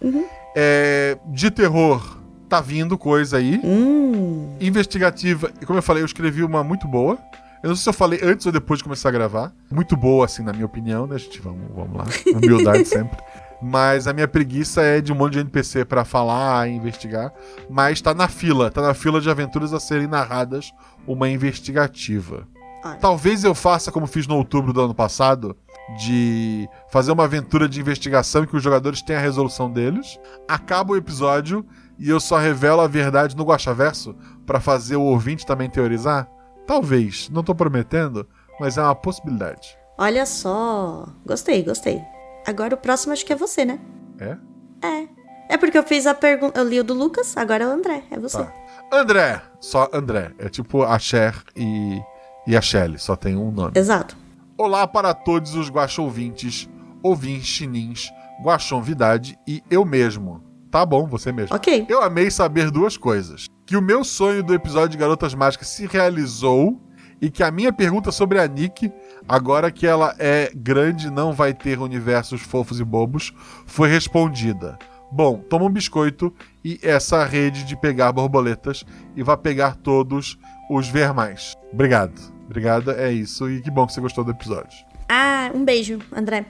É, 0.55 1.17
de 1.27 1.49
terror, 1.49 2.19
tá 2.47 2.61
vindo 2.61 2.97
coisa 2.97 3.37
aí. 3.37 3.59
Hum. 3.63 4.55
Investigativa, 4.59 5.51
como 5.65 5.79
eu 5.79 5.83
falei, 5.83 6.03
eu 6.03 6.05
escrevi 6.05 6.43
uma 6.43 6.63
muito 6.63 6.87
boa. 6.87 7.17
Eu 7.63 7.69
não 7.69 7.75
sei 7.75 7.83
se 7.83 7.89
eu 7.89 7.93
falei 7.93 8.19
antes 8.21 8.45
ou 8.45 8.51
depois 8.51 8.77
de 8.77 8.83
começar 8.83 9.09
a 9.09 9.11
gravar. 9.11 9.51
Muito 9.71 9.97
boa, 9.97 10.25
assim, 10.25 10.43
na 10.43 10.53
minha 10.53 10.67
opinião, 10.67 11.07
né, 11.07 11.17
gente? 11.17 11.41
Vamos, 11.41 11.63
vamos 11.73 11.97
lá. 11.97 12.05
Humildade 12.37 12.85
sempre. 12.85 13.17
Mas 13.59 14.07
a 14.07 14.13
minha 14.13 14.27
preguiça 14.27 14.81
é 14.83 15.01
de 15.01 15.11
um 15.11 15.15
monte 15.15 15.33
de 15.33 15.39
NPC 15.39 15.85
pra 15.85 16.05
falar 16.05 16.69
e 16.69 16.73
investigar. 16.73 17.33
Mas 17.67 18.01
tá 18.01 18.13
na 18.13 18.27
fila, 18.27 18.69
tá 18.69 18.81
na 18.81 18.93
fila 18.93 19.19
de 19.19 19.29
aventuras 19.29 19.73
a 19.73 19.79
serem 19.79 20.07
narradas 20.07 20.71
uma 21.07 21.27
investigativa. 21.27 22.47
Olha. 22.83 22.95
Talvez 22.97 23.43
eu 23.43 23.55
faça 23.55 23.91
como 23.91 24.05
fiz 24.05 24.27
no 24.27 24.35
outubro 24.35 24.71
do 24.71 24.81
ano 24.81 24.93
passado, 24.93 25.57
de 25.97 26.67
fazer 26.89 27.11
uma 27.11 27.25
aventura 27.25 27.69
de 27.69 27.79
investigação 27.79 28.43
em 28.43 28.47
que 28.47 28.55
os 28.55 28.63
jogadores 28.63 29.01
têm 29.01 29.15
a 29.15 29.19
resolução 29.19 29.71
deles. 29.71 30.19
Acaba 30.47 30.93
o 30.93 30.97
episódio 30.97 31.65
e 31.97 32.09
eu 32.09 32.19
só 32.19 32.37
revelo 32.37 32.81
a 32.81 32.87
verdade 32.87 33.35
no 33.35 33.43
Guaxaverso 33.43 34.15
pra 34.45 34.59
fazer 34.59 34.95
o 34.95 35.03
ouvinte 35.03 35.45
também 35.45 35.69
teorizar? 35.69 36.27
Talvez, 36.65 37.29
não 37.29 37.43
tô 37.43 37.53
prometendo, 37.53 38.27
mas 38.59 38.77
é 38.77 38.81
uma 38.81 38.95
possibilidade. 38.95 39.77
Olha 39.97 40.25
só. 40.25 41.07
Gostei, 41.25 41.63
gostei. 41.63 42.01
Agora 42.47 42.75
o 42.75 42.77
próximo 42.77 43.13
acho 43.13 43.25
que 43.25 43.33
é 43.33 43.35
você, 43.35 43.63
né? 43.63 43.79
É? 44.19 44.37
É. 44.85 45.07
É 45.47 45.57
porque 45.57 45.77
eu 45.77 45.83
fiz 45.83 46.07
a 46.07 46.13
pergunta. 46.13 46.59
Eu 46.59 46.67
li 46.67 46.79
o 46.79 46.83
do 46.83 46.93
Lucas, 46.93 47.37
agora 47.37 47.63
é 47.63 47.67
o 47.67 47.71
André. 47.71 48.03
É 48.09 48.19
você. 48.19 48.39
Tá. 48.39 48.51
André, 48.91 49.41
só 49.59 49.87
André. 49.93 50.31
É 50.39 50.49
tipo 50.49 50.83
a 50.83 50.97
Cher 50.97 51.35
e, 51.55 52.01
e 52.47 52.57
a 52.57 52.61
Shelly, 52.61 52.97
só 52.97 53.15
tem 53.15 53.35
um 53.37 53.51
nome. 53.51 53.73
Exato. 53.75 54.17
Olá 54.57 54.87
para 54.87 55.13
todos 55.13 55.53
os 55.53 55.69
guaxouvintes, 55.69 56.69
ouvintes 57.03 57.45
chinins, 57.45 58.09
guaxonvidade 58.41 59.37
e 59.45 59.61
eu 59.69 59.83
mesmo. 59.83 60.41
Tá 60.71 60.85
bom, 60.85 61.05
você 61.05 61.29
mesmo. 61.29 61.53
Ok. 61.53 61.85
Eu 61.89 62.01
amei 62.01 62.31
saber 62.31 62.71
duas 62.71 62.95
coisas. 62.95 63.47
Que 63.65 63.75
o 63.75 63.81
meu 63.81 64.05
sonho 64.05 64.41
do 64.41 64.53
episódio 64.53 64.91
de 64.91 64.97
Garotas 64.97 65.33
Mágicas 65.33 65.67
se 65.67 65.85
realizou 65.85 66.81
e 67.21 67.29
que 67.29 67.43
a 67.43 67.51
minha 67.51 67.73
pergunta 67.73 68.13
sobre 68.13 68.39
a 68.39 68.47
Nick, 68.47 68.89
agora 69.27 69.69
que 69.69 69.85
ela 69.85 70.15
é 70.17 70.49
grande 70.55 71.07
e 71.07 71.11
não 71.11 71.33
vai 71.33 71.53
ter 71.53 71.77
universos 71.77 72.41
fofos 72.41 72.79
e 72.79 72.83
bobos, 72.85 73.33
foi 73.65 73.89
respondida. 73.89 74.79
Bom, 75.11 75.37
toma 75.49 75.65
um 75.65 75.69
biscoito 75.69 76.33
e 76.63 76.79
essa 76.81 77.25
rede 77.25 77.65
de 77.65 77.75
pegar 77.75 78.13
borboletas 78.13 78.85
e 79.17 79.21
vá 79.21 79.35
pegar 79.35 79.75
todos 79.75 80.37
os 80.69 80.87
vermais. 80.87 81.55
Obrigado. 81.73 82.34
Obrigado, 82.45 82.91
é 82.91 83.11
isso. 83.11 83.49
E 83.49 83.61
que 83.61 83.71
bom 83.71 83.85
que 83.87 83.93
você 83.93 84.01
gostou 84.01 84.23
do 84.23 84.31
episódio. 84.31 84.85
Ah, 85.09 85.51
um 85.53 85.63
beijo, 85.65 85.99
André. 86.15 86.45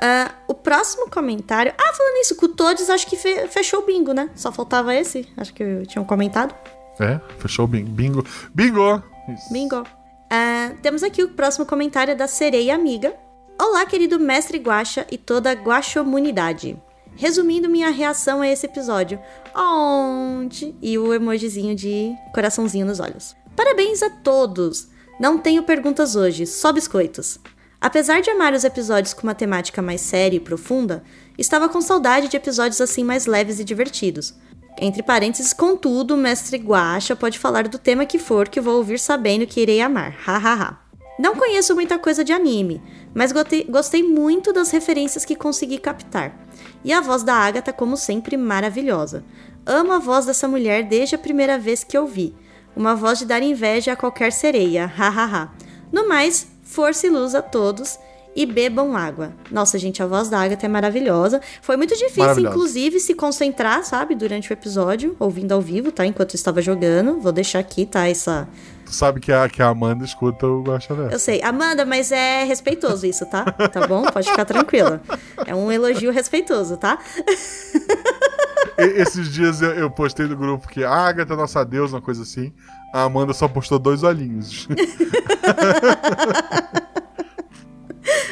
Ah, 0.00 0.32
o 0.48 0.54
próximo 0.54 1.10
comentário. 1.10 1.72
Ah, 1.78 1.92
falando 1.92 2.14
nisso, 2.14 2.34
com 2.36 2.48
todos, 2.48 2.88
acho 2.88 3.06
que 3.06 3.16
fe- 3.16 3.46
fechou 3.48 3.80
o 3.80 3.86
bingo, 3.86 4.12
né? 4.12 4.30
Só 4.34 4.50
faltava 4.50 4.94
esse. 4.94 5.28
Acho 5.36 5.52
que 5.52 5.62
eu 5.62 5.86
tinha 5.86 6.04
comentado. 6.04 6.54
É, 6.98 7.20
fechou 7.38 7.64
o 7.64 7.68
bingo. 7.68 7.90
Bingo. 7.90 8.24
Bingo! 8.54 9.02
Isso. 9.28 9.52
Bingo. 9.52 9.84
Ah, 10.30 10.72
temos 10.82 11.02
aqui 11.02 11.22
o 11.22 11.30
próximo 11.30 11.66
comentário 11.66 12.16
da 12.16 12.26
Sereia 12.26 12.74
Amiga. 12.74 13.14
Olá, 13.60 13.84
querido 13.84 14.18
mestre 14.18 14.58
Guaxa 14.58 15.06
e 15.10 15.18
toda 15.18 15.50
a 15.50 15.54
Guaxomunidade. 15.54 16.78
Resumindo 17.16 17.68
minha 17.68 17.90
reação 17.90 18.40
a 18.40 18.48
esse 18.48 18.64
episódio. 18.64 19.18
Onde? 19.54 20.74
E 20.80 20.96
o 20.98 21.12
emojizinho 21.12 21.74
de 21.74 22.14
coraçãozinho 22.32 22.86
nos 22.86 23.00
olhos. 23.00 23.36
Parabéns 23.54 24.02
a 24.02 24.08
todos! 24.08 24.88
Não 25.20 25.36
tenho 25.36 25.62
perguntas 25.62 26.16
hoje, 26.16 26.46
só 26.46 26.72
biscoitos. 26.72 27.38
Apesar 27.78 28.22
de 28.22 28.30
amar 28.30 28.54
os 28.54 28.64
episódios 28.64 29.12
com 29.12 29.24
uma 29.24 29.34
temática 29.34 29.82
mais 29.82 30.00
séria 30.00 30.38
e 30.38 30.40
profunda, 30.40 31.04
estava 31.36 31.68
com 31.68 31.78
saudade 31.82 32.28
de 32.28 32.38
episódios 32.38 32.80
assim 32.80 33.04
mais 33.04 33.26
leves 33.26 33.60
e 33.60 33.64
divertidos. 33.64 34.32
Entre 34.80 35.02
parênteses, 35.02 35.52
contudo, 35.52 36.16
mestre 36.16 36.56
Guacha 36.56 37.14
pode 37.14 37.38
falar 37.38 37.68
do 37.68 37.78
tema 37.78 38.06
que 38.06 38.18
for 38.18 38.48
que 38.48 38.62
vou 38.62 38.78
ouvir 38.78 38.98
sabendo 38.98 39.46
que 39.46 39.60
irei 39.60 39.82
amar. 39.82 40.12
Hahaha. 40.24 40.78
Não 41.18 41.36
conheço 41.36 41.74
muita 41.74 41.98
coisa 41.98 42.24
de 42.24 42.32
anime, 42.32 42.82
mas 43.14 43.30
gostei, 43.30 43.64
gostei 43.64 44.02
muito 44.02 44.54
das 44.54 44.70
referências 44.70 45.26
que 45.26 45.36
consegui 45.36 45.76
captar. 45.76 46.34
E 46.82 46.94
a 46.94 47.02
voz 47.02 47.22
da 47.22 47.34
Agatha, 47.34 47.74
como 47.74 47.94
sempre, 47.94 48.38
maravilhosa. 48.38 49.22
Amo 49.66 49.92
a 49.92 49.98
voz 49.98 50.24
dessa 50.24 50.48
mulher 50.48 50.82
desde 50.84 51.14
a 51.14 51.18
primeira 51.18 51.58
vez 51.58 51.84
que 51.84 51.98
ouvi. 51.98 52.34
Uma 52.74 52.94
voz 52.94 53.18
de 53.18 53.26
dar 53.26 53.42
inveja 53.42 53.92
a 53.92 53.96
qualquer 53.96 54.32
sereia. 54.32 54.86
Hahaha. 54.86 55.50
No 55.92 56.08
mais, 56.08 56.46
força 56.62 57.06
e 57.06 57.10
luz 57.10 57.34
a 57.34 57.42
todos 57.42 57.98
e 58.34 58.46
bebam 58.46 58.96
água. 58.96 59.32
Nossa, 59.50 59.78
gente, 59.78 60.02
a 60.02 60.06
voz 60.06 60.28
da 60.28 60.40
Agatha 60.40 60.66
é 60.66 60.68
maravilhosa. 60.68 61.40
Foi 61.60 61.76
muito 61.76 61.96
difícil, 61.96 62.40
inclusive, 62.40 63.00
se 63.00 63.14
concentrar, 63.14 63.84
sabe, 63.84 64.14
durante 64.14 64.50
o 64.50 64.52
episódio, 64.52 65.16
ouvindo 65.18 65.52
ao 65.52 65.60
vivo, 65.60 65.90
tá? 65.90 66.06
Enquanto 66.06 66.34
eu 66.34 66.36
estava 66.36 66.62
jogando. 66.62 67.18
Vou 67.20 67.32
deixar 67.32 67.58
aqui, 67.58 67.84
tá? 67.84 68.08
Essa. 68.08 68.48
Tu 68.84 68.94
sabe 68.94 69.20
que 69.20 69.32
a, 69.32 69.48
que 69.48 69.62
a 69.62 69.68
Amanda 69.68 70.04
escuta 70.04 70.46
o 70.46 70.62
Verso. 70.62 70.92
Eu 71.10 71.18
sei. 71.18 71.42
Amanda, 71.42 71.84
mas 71.84 72.12
é 72.12 72.44
respeitoso 72.44 73.06
isso, 73.06 73.26
tá? 73.26 73.44
Tá 73.44 73.86
bom? 73.86 74.04
Pode 74.04 74.30
ficar 74.30 74.44
tranquila. 74.44 75.02
É 75.46 75.54
um 75.54 75.70
elogio 75.70 76.12
respeitoso, 76.12 76.76
tá? 76.76 76.98
Esses 78.80 79.32
dias 79.32 79.60
eu, 79.62 79.70
eu 79.72 79.90
postei 79.90 80.26
no 80.26 80.36
grupo 80.36 80.68
que 80.68 80.84
a 80.84 80.90
Agatha 80.90 81.34
é 81.34 81.36
nossa 81.36 81.64
deusa, 81.64 81.96
uma 81.96 82.02
coisa 82.02 82.22
assim. 82.22 82.52
A 82.92 83.02
Amanda 83.02 83.32
só 83.32 83.46
postou 83.48 83.78
dois 83.78 84.02
olhinhos. 84.02 84.68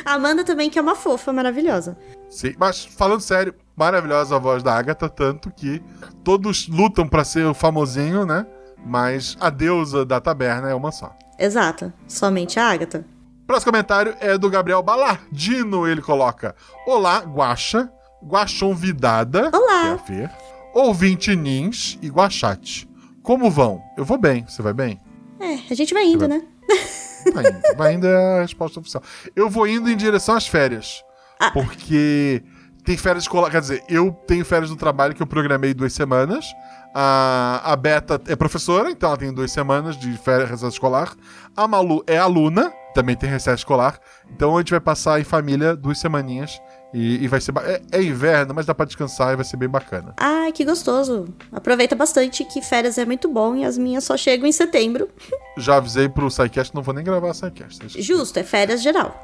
A 0.05 0.15
Amanda 0.15 0.45
também, 0.45 0.71
que 0.71 0.79
é 0.79 0.83
uma 0.83 0.95
fofa 0.95 1.33
maravilhosa. 1.33 1.97
Sim, 2.29 2.55
mas 2.59 2.85
falando 2.85 3.21
sério, 3.21 3.55
maravilhosa 3.77 4.37
a 4.37 4.39
voz 4.39 4.63
da 4.63 4.75
Agatha, 4.75 5.09
tanto 5.09 5.51
que 5.51 5.83
todos 6.25 6.69
lutam 6.69 7.09
pra 7.09 7.25
ser 7.25 7.47
o 7.47 7.55
famosinho, 7.55 8.27
né? 8.27 8.47
Mas 8.85 9.37
a 9.41 9.51
deusa 9.51 10.05
da 10.05 10.21
taberna 10.21 10.71
é 10.71 10.75
uma 10.75 10.93
só. 10.93 11.15
Exato. 11.39 11.93
Somente 12.07 12.59
a 12.59 12.71
Agatha. 12.71 13.05
Próximo 13.47 13.73
comentário 13.73 14.15
é 14.21 14.37
do 14.37 14.51
Gabriel 14.51 14.83
Balardino. 14.83 15.87
Ele 15.87 16.03
coloca: 16.03 16.55
Olá, 16.87 17.21
Guaxa, 17.21 17.91
Guaxonvidada, 18.25 19.51
Olá. 19.53 19.83
que 19.83 19.87
é 19.87 19.93
a 19.93 19.99
Fer, 19.99 20.31
ouvinte 20.75 21.35
Nins 21.35 21.99
e 22.03 22.09
Guaxate. 22.09 22.89
Como 23.23 23.51
vão? 23.51 23.83
Eu 23.97 24.05
vou 24.05 24.19
bem. 24.19 24.45
Você 24.49 24.63
vai 24.63 24.73
bem? 24.73 25.01
É, 25.41 25.59
a 25.71 25.75
gente 25.75 25.93
vai 25.95 26.05
indo, 26.05 26.27
né? 26.27 26.43
Vai 27.35 27.45
indo. 27.47 27.61
Vai 27.77 27.95
indo 27.95 28.07
é 28.07 28.39
a 28.39 28.43
resposta 28.43 28.81
oficial. 28.81 29.03
Eu 29.35 29.51
vou 29.51 29.67
indo 29.67 29.91
em 29.91 29.97
direção 29.97 30.35
às 30.35 30.47
férias. 30.47 31.03
Ah. 31.39 31.51
Porque 31.51 32.43
tem 32.85 32.97
férias 32.97 33.25
escolar. 33.25 33.51
Quer 33.51 33.61
dizer, 33.61 33.85
eu 33.89 34.13
tenho 34.27 34.45
férias 34.45 34.71
do 34.71 34.77
trabalho 34.77 35.15
que 35.15 35.23
eu 35.23 35.27
programei 35.27 35.75
duas 35.75 35.93
semanas. 35.93 36.47
A, 36.95 37.61
a 37.65 37.77
Beta 37.77 38.21
é 38.27 38.35
professora, 38.35 38.91
então 38.91 39.11
ela 39.11 39.19
tem 39.19 39.33
duas 39.33 39.53
semanas 39.53 39.97
de 39.97 40.17
férias 40.17 40.49
recesso 40.49 40.73
escolar. 40.73 41.15
A 41.55 41.69
Malu 41.69 42.03
é 42.07 42.17
aluna, 42.17 42.73
também 42.95 43.15
tem 43.15 43.29
recesso 43.29 43.59
escolar. 43.59 43.99
Então 44.31 44.57
a 44.57 44.61
gente 44.61 44.71
vai 44.71 44.81
passar 44.81 45.21
em 45.21 45.25
família 45.25 45.77
duas 45.77 45.99
semaninhas. 45.99 46.59
E, 46.95 47.23
e 47.23 47.29
vai 47.29 47.41
ser. 47.41 47.53
É, 47.59 47.81
é 47.93 48.03
inverno, 48.03 48.55
mas 48.55 48.65
dá 48.65 48.75
pra 48.75 48.87
descansar 48.87 49.33
e 49.33 49.37
vai 49.37 49.45
ser 49.45 49.57
bem 49.59 49.69
bacana. 49.69 50.15
Ai, 50.17 50.53
que 50.53 50.65
gostoso. 50.65 51.27
Aproveita 51.53 51.95
bastante 51.95 52.45
que 52.45 52.63
férias 52.63 52.97
é 52.97 53.05
muito 53.05 53.29
bom 53.29 53.55
e 53.55 53.65
as 53.65 53.77
minhas 53.77 54.05
só 54.05 54.17
chegam 54.17 54.47
em 54.47 54.53
setembro. 54.53 55.09
Já 55.59 55.77
avisei 55.77 56.09
pro 56.09 56.31
SciCast, 56.31 56.75
não 56.75 56.83
vou 56.83 56.95
nem 56.95 57.05
gravar 57.05 57.35
SciCast. 57.35 57.81
Deixa- 57.81 58.01
Justo, 58.01 58.39
é 58.39 58.43
férias 58.43 58.81
geral. 58.83 59.23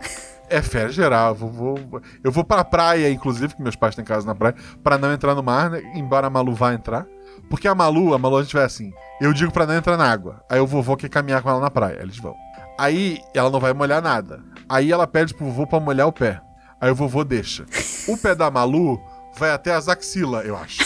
É 0.50 0.60
férias 0.60 0.94
geral. 0.94 1.34
Vou, 1.34 1.50
vou- 1.50 2.02
eu 2.22 2.30
vou 2.30 2.44
pra 2.44 2.62
praia, 2.64 3.10
inclusive, 3.10 3.54
que 3.54 3.62
meus 3.62 3.76
pais 3.76 3.94
têm 3.94 4.04
casa 4.04 4.26
na 4.26 4.34
praia, 4.34 4.54
pra 4.82 4.98
não 4.98 5.10
entrar 5.10 5.34
no 5.34 5.42
mar, 5.42 5.70
né? 5.70 5.80
embora 5.94 6.26
a 6.26 6.30
Malu 6.30 6.52
vá 6.54 6.74
entrar. 6.74 7.06
Porque 7.48 7.66
a 7.66 7.74
Malu, 7.74 8.12
a 8.14 8.18
Malu 8.18 8.36
a 8.38 8.42
gente 8.42 8.54
vai 8.54 8.64
assim. 8.64 8.92
Eu 9.20 9.32
digo 9.32 9.50
pra 9.50 9.66
não 9.66 9.74
entrar 9.74 9.96
na 9.96 10.04
água. 10.10 10.42
Aí 10.50 10.60
o 10.60 10.66
vovô 10.66 10.96
quer 10.98 11.08
caminhar 11.08 11.42
com 11.42 11.48
ela 11.48 11.60
na 11.60 11.70
praia. 11.70 11.98
Eles 12.02 12.18
vão. 12.18 12.34
Aí 12.78 13.18
ela 13.34 13.48
não 13.50 13.58
vai 13.60 13.72
molhar 13.72 14.02
nada. 14.02 14.40
Aí 14.68 14.92
ela 14.92 15.06
pede 15.06 15.32
pro 15.34 15.46
vovô 15.46 15.66
pra 15.66 15.80
molhar 15.80 16.06
o 16.06 16.12
pé. 16.12 16.40
Aí 16.84 16.90
o 16.90 16.94
vovô 16.94 17.24
deixa. 17.24 17.64
O 18.06 18.14
pé 18.14 18.34
da 18.34 18.50
Malu 18.50 19.00
vai 19.38 19.52
até 19.52 19.72
as 19.72 19.88
axilas, 19.88 20.44
eu 20.44 20.54
acho. 20.54 20.80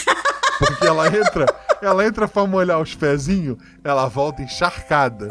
Porque 0.57 0.87
ela 0.87 1.09
entra, 1.09 1.45
ela 1.83 2.07
entra 2.07 2.29
pra 2.29 2.47
molhar 2.47 2.81
os 2.81 2.95
pezinhos, 2.95 3.59
ela 3.83 4.07
volta 4.07 4.41
encharcada. 4.41 5.29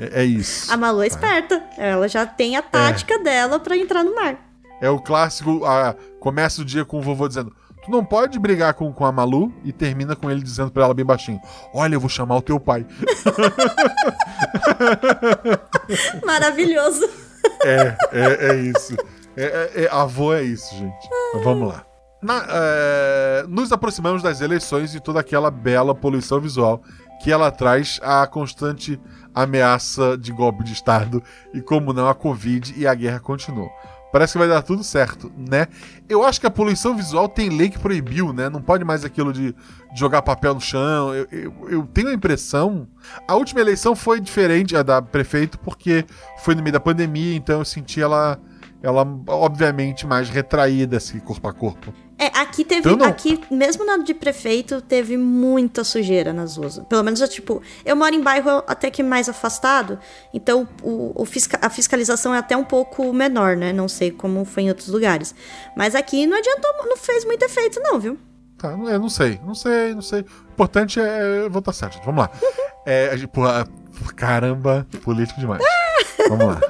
É, 0.00 0.22
é 0.22 0.24
isso. 0.24 0.72
A 0.72 0.76
Malu 0.76 1.02
é 1.02 1.06
esperta. 1.06 1.62
Ela 1.78 2.08
já 2.08 2.26
tem 2.26 2.56
a 2.56 2.62
tática 2.62 3.20
dela 3.20 3.60
pra 3.60 3.76
entrar 3.76 4.02
no 4.02 4.12
mar. 4.12 4.36
É 4.80 4.90
o 4.90 4.98
clássico, 4.98 5.64
a, 5.64 5.94
começa 6.18 6.62
o 6.62 6.64
dia 6.64 6.84
com 6.84 6.98
o 6.98 7.02
vovô 7.02 7.28
dizendo: 7.28 7.54
Tu 7.84 7.88
não 7.88 8.04
pode 8.04 8.36
brigar 8.36 8.74
com, 8.74 8.92
com 8.92 9.06
a 9.06 9.12
Malu 9.12 9.54
e 9.62 9.72
termina 9.72 10.16
com 10.16 10.28
ele 10.28 10.42
dizendo 10.42 10.72
pra 10.72 10.86
ela 10.86 10.94
bem 10.94 11.04
baixinho: 11.04 11.40
Olha, 11.72 11.94
eu 11.94 12.00
vou 12.00 12.10
chamar 12.10 12.36
o 12.36 12.42
teu 12.42 12.58
pai. 12.58 12.84
Maravilhoso. 16.26 17.08
É, 17.62 17.96
é, 18.10 18.50
é 18.50 18.56
isso. 18.56 18.96
É, 19.36 19.44
é- 19.44 19.84
é- 19.84 19.88
avô 19.90 20.32
é 20.34 20.42
isso, 20.42 20.74
gente. 20.74 21.08
Mas 21.34 21.44
vamos 21.44 21.68
lá. 21.68 21.84
Na- 22.22 22.44
é, 22.48 23.44
nos 23.48 23.72
aproximamos 23.72 24.22
das 24.22 24.40
eleições 24.40 24.94
e 24.94 25.00
toda 25.00 25.20
aquela 25.20 25.50
bela 25.50 25.94
poluição 25.94 26.38
visual 26.40 26.82
que 27.22 27.30
ela 27.32 27.50
traz 27.50 27.98
a 28.02 28.26
constante 28.26 29.00
ameaça 29.34 30.16
de 30.18 30.32
golpe 30.32 30.64
de 30.64 30.72
Estado 30.72 31.22
e, 31.54 31.60
como 31.60 31.92
não, 31.92 32.08
a 32.08 32.14
Covid 32.14 32.74
e 32.76 32.86
a 32.86 32.94
guerra 32.94 33.20
continuam. 33.20 33.70
Parece 34.12 34.32
que 34.32 34.38
vai 34.40 34.48
dar 34.48 34.62
tudo 34.62 34.82
certo, 34.82 35.30
né? 35.36 35.68
Eu 36.08 36.24
acho 36.24 36.40
que 36.40 36.46
a 36.46 36.50
poluição 36.50 36.96
visual 36.96 37.28
tem 37.28 37.48
lei 37.48 37.68
que 37.70 37.78
proibiu, 37.78 38.32
né? 38.32 38.48
Não 38.48 38.60
pode 38.60 38.84
mais 38.84 39.04
aquilo 39.04 39.32
de, 39.32 39.52
de 39.52 40.00
jogar 40.00 40.20
papel 40.22 40.52
no 40.54 40.60
chão. 40.60 41.14
Eu, 41.14 41.28
eu, 41.30 41.54
eu 41.70 41.86
tenho 41.86 42.08
a 42.08 42.12
impressão. 42.12 42.88
A 43.28 43.36
última 43.36 43.60
eleição 43.60 43.94
foi 43.94 44.18
diferente, 44.20 44.76
a 44.76 44.82
da 44.82 45.00
prefeito, 45.00 45.58
porque 45.60 46.04
foi 46.42 46.56
no 46.56 46.62
meio 46.62 46.72
da 46.72 46.80
pandemia, 46.80 47.36
então 47.36 47.60
eu 47.60 47.64
senti 47.64 48.02
ela, 48.02 48.36
ela 48.82 49.06
obviamente, 49.26 50.06
mais 50.06 50.28
retraída, 50.30 50.96
assim, 50.96 51.18
corpo 51.20 51.46
a 51.48 51.52
corpo. 51.52 51.92
É, 52.18 52.26
aqui 52.38 52.64
teve. 52.64 52.88
Eu 52.88 52.96
não. 52.96 53.06
Aqui, 53.06 53.40
mesmo 53.50 53.84
na 53.84 53.96
de 53.98 54.12
prefeito, 54.12 54.80
teve 54.82 55.16
muita 55.16 55.82
sujeira 55.84 56.32
nas 56.32 56.56
ruas. 56.56 56.78
Pelo 56.88 57.02
menos, 57.02 57.20
eu, 57.20 57.28
tipo, 57.28 57.62
eu 57.84 57.96
moro 57.96 58.14
em 58.14 58.20
bairro 58.20 58.62
até 58.66 58.90
que 58.90 59.02
mais 59.02 59.28
afastado, 59.28 59.98
então 60.32 60.68
o, 60.82 61.12
o 61.22 61.24
fisca- 61.24 61.58
a 61.62 61.70
fiscalização 61.70 62.34
é 62.34 62.38
até 62.38 62.56
um 62.56 62.64
pouco 62.64 63.10
menor, 63.12 63.56
né? 63.56 63.72
Não 63.72 63.88
sei 63.88 64.10
como 64.10 64.44
foi 64.44 64.64
em 64.64 64.68
outros 64.68 64.88
lugares. 64.88 65.34
Mas 65.76 65.94
aqui 65.94 66.26
não 66.26 66.36
adiantou, 66.36 66.70
não 66.86 66.96
fez 66.96 67.24
muito 67.24 67.42
efeito, 67.42 67.80
não, 67.82 67.98
viu? 67.98 68.18
Tá, 68.58 68.72
eu 68.72 68.98
não 68.98 69.08
sei, 69.08 69.40
não 69.46 69.54
sei, 69.54 69.94
não 69.94 70.02
sei. 70.02 70.20
O 70.20 70.52
importante 70.52 71.00
é 71.00 71.48
votar 71.48 71.72
certo, 71.72 71.94
gente. 71.94 72.04
Vamos 72.04 72.22
lá. 72.22 72.30
É, 72.86 73.14
porra, 73.26 73.68
caramba, 74.16 74.86
político 75.04 75.38
demais. 75.38 75.62
Vamos 76.30 76.46
lá. 76.46 76.60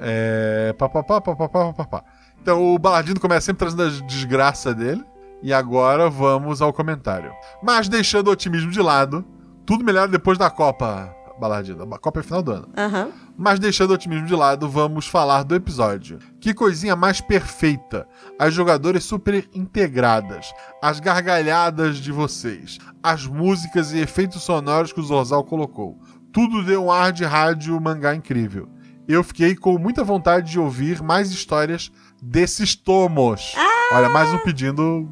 É, 0.00 0.74
pá, 0.78 0.88
pá, 0.88 1.02
pá, 1.02 1.20
pá, 1.20 1.36
pá, 1.36 1.48
pá, 1.48 1.72
pá, 1.72 1.84
pá. 1.84 2.04
Então 2.40 2.74
o 2.74 2.78
Baladino 2.78 3.20
começa 3.20 3.46
sempre 3.46 3.60
trazendo 3.68 3.82
a 3.82 4.06
desgraça 4.06 4.74
dele. 4.74 5.04
E 5.42 5.52
agora 5.52 6.10
vamos 6.10 6.60
ao 6.60 6.72
comentário. 6.72 7.32
Mas 7.62 7.88
deixando 7.88 8.28
o 8.28 8.32
otimismo 8.32 8.70
de 8.70 8.80
lado, 8.80 9.24
tudo 9.64 9.84
melhor 9.84 10.06
depois 10.06 10.36
da 10.36 10.50
Copa, 10.50 11.14
Baladinha. 11.40 11.78
A 11.82 11.98
Copa 11.98 12.20
é 12.20 12.22
final 12.22 12.42
do 12.42 12.52
ano. 12.52 12.68
Aham. 12.76 13.08
Mas 13.36 13.58
deixando 13.58 13.90
o 13.90 13.94
otimismo 13.94 14.26
de 14.26 14.34
lado, 14.34 14.68
vamos 14.68 15.06
falar 15.06 15.42
do 15.42 15.54
episódio. 15.54 16.18
Que 16.38 16.52
coisinha 16.52 16.94
mais 16.94 17.22
perfeita! 17.22 18.06
As 18.38 18.52
jogadoras 18.52 19.02
super 19.04 19.48
integradas, 19.54 20.52
as 20.82 21.00
gargalhadas 21.00 21.96
de 21.96 22.12
vocês, 22.12 22.76
as 23.02 23.26
músicas 23.26 23.94
e 23.94 23.98
efeitos 23.98 24.42
sonoros 24.42 24.92
que 24.92 25.00
o 25.00 25.02
Zorzal 25.02 25.42
colocou. 25.42 25.98
Tudo 26.30 26.62
deu 26.62 26.84
um 26.84 26.92
ar 26.92 27.12
de 27.12 27.24
rádio 27.24 27.80
mangá 27.80 28.14
incrível. 28.14 28.68
Eu 29.10 29.24
fiquei 29.24 29.56
com 29.56 29.76
muita 29.76 30.04
vontade 30.04 30.52
de 30.52 30.60
ouvir 30.60 31.02
mais 31.02 31.32
histórias 31.32 31.90
desses 32.22 32.76
tomos. 32.76 33.56
Olha, 33.92 34.08
mais 34.08 34.32
um 34.32 34.38
pedindo. 34.38 35.10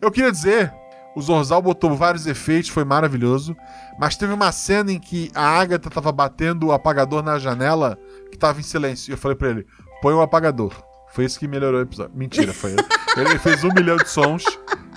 Eu 0.00 0.10
queria 0.10 0.32
dizer, 0.32 0.74
o 1.14 1.22
Zorzal 1.22 1.62
botou 1.62 1.94
vários 1.94 2.26
efeitos, 2.26 2.68
foi 2.68 2.82
maravilhoso. 2.82 3.56
Mas 3.96 4.16
teve 4.16 4.32
uma 4.32 4.50
cena 4.50 4.90
em 4.90 4.98
que 4.98 5.30
a 5.36 5.60
Agatha 5.60 5.88
tava 5.88 6.10
batendo 6.10 6.66
o 6.66 6.72
apagador 6.72 7.22
na 7.22 7.38
janela, 7.38 7.96
que 8.28 8.36
tava 8.36 8.58
em 8.58 8.64
silêncio. 8.64 9.12
E 9.12 9.14
eu 9.14 9.18
falei 9.18 9.36
pra 9.36 9.50
ele: 9.50 9.64
põe 10.00 10.12
o 10.12 10.20
apagador. 10.20 10.74
Foi 11.12 11.24
isso 11.24 11.38
que 11.38 11.46
melhorou 11.46 11.78
o 11.78 11.84
episódio. 11.84 12.16
Mentira, 12.16 12.52
foi 12.52 12.72
ele. 12.72 12.82
ele 13.16 13.38
fez 13.38 13.62
um 13.62 13.72
milhão 13.72 13.98
de 13.98 14.08
sons 14.08 14.42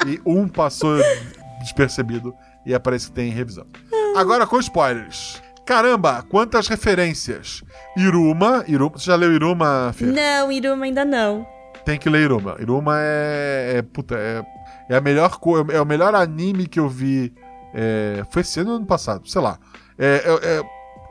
e 0.08 0.20
um 0.26 0.48
passou 0.48 0.98
despercebido. 1.60 2.34
E 2.66 2.74
é 2.74 2.80
parece 2.80 3.06
que 3.06 3.14
tem 3.14 3.30
revisão. 3.30 3.68
Agora 4.16 4.48
com 4.48 4.60
spoilers. 4.60 5.45
Caramba, 5.66 6.24
quantas 6.30 6.68
referências. 6.68 7.64
Iruma, 7.98 8.64
Iruma. 8.68 8.98
Você 8.98 9.06
já 9.06 9.16
leu 9.16 9.34
Iruma, 9.34 9.92
Fê? 9.96 10.06
Não, 10.06 10.52
Iruma 10.52 10.86
ainda 10.86 11.04
não. 11.04 11.46
Tem 11.84 11.98
que 11.98 12.10
ler 12.10 12.24
Iruma. 12.24 12.56
Iruma 12.60 12.98
é. 13.00 13.76
é 13.78 13.82
puta, 13.82 14.16
é, 14.16 14.44
é 14.90 14.96
a 14.96 15.02
melhor 15.02 15.40
coisa. 15.40 15.72
É 15.72 15.82
o 15.82 15.86
melhor 15.86 16.14
anime 16.16 16.68
que 16.68 16.80
eu 16.80 16.88
vi. 16.88 17.34
é, 17.74 18.24
foi 18.32 18.42
esse 18.42 18.60
ano 18.60 18.86
passado? 18.86 19.28
Sei 19.28 19.42
lá. 19.42 19.58
É, 19.98 20.24
é- 20.26 20.58
é 20.58 20.62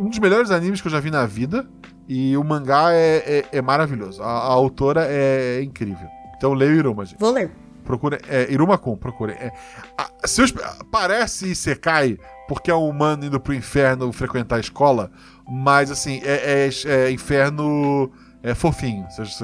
um 0.00 0.08
dos 0.08 0.18
melhores 0.18 0.50
animes 0.50 0.80
que 0.80 0.86
eu 0.88 0.92
já 0.92 1.00
vi 1.00 1.10
na 1.10 1.26
vida. 1.26 1.66
E 2.08 2.36
o 2.36 2.44
mangá 2.44 2.92
é, 2.92 3.16
é- 3.52 3.58
é 3.58 3.62
maravilhoso. 3.62 4.22
A, 4.22 4.26
a 4.26 4.46
autora 4.52 5.06
é 5.08 5.62
incrível. 5.62 6.06
Então 6.36 6.52
leia 6.52 6.70
Iruma, 6.72 7.04
gente. 7.04 7.18
Vou 7.18 7.32
ler. 7.32 7.50
Procure. 7.84 8.18
É, 8.28 8.50
Iruma-kun, 8.50 8.96
procure. 8.96 9.32
É, 9.32 9.50
a- 9.98 10.26
se 10.26 10.42
os- 10.42 10.54
parece 10.90 11.46
Isekai, 11.50 12.18
porque 12.48 12.70
é 12.70 12.74
um 12.74 12.88
humano 12.88 13.24
indo 13.24 13.40
pro 13.40 13.54
inferno 13.54 14.12
frequentar 14.12 14.56
a 14.56 14.60
escola, 14.60 15.10
mas 15.48 15.90
assim, 15.90 16.20
é, 16.24 16.68
é- 16.68 16.90
é 17.06 17.10
inferno 17.10 18.10
é 18.42 18.54
fofinho. 18.54 19.06
Vocês, 19.10 19.38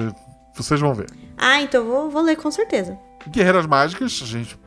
vocês- 0.55 0.79
vão 0.79 0.93
ver. 0.93 1.07
Ah, 1.37 1.61
então 1.61 1.83
vou, 1.85 2.09
vou 2.09 2.21
ler 2.21 2.35
com 2.35 2.51
certeza. 2.51 2.97
Guerreiras 3.29 3.65
Mágicas, 3.67 4.19
a 4.23 4.25
gente. 4.25 4.59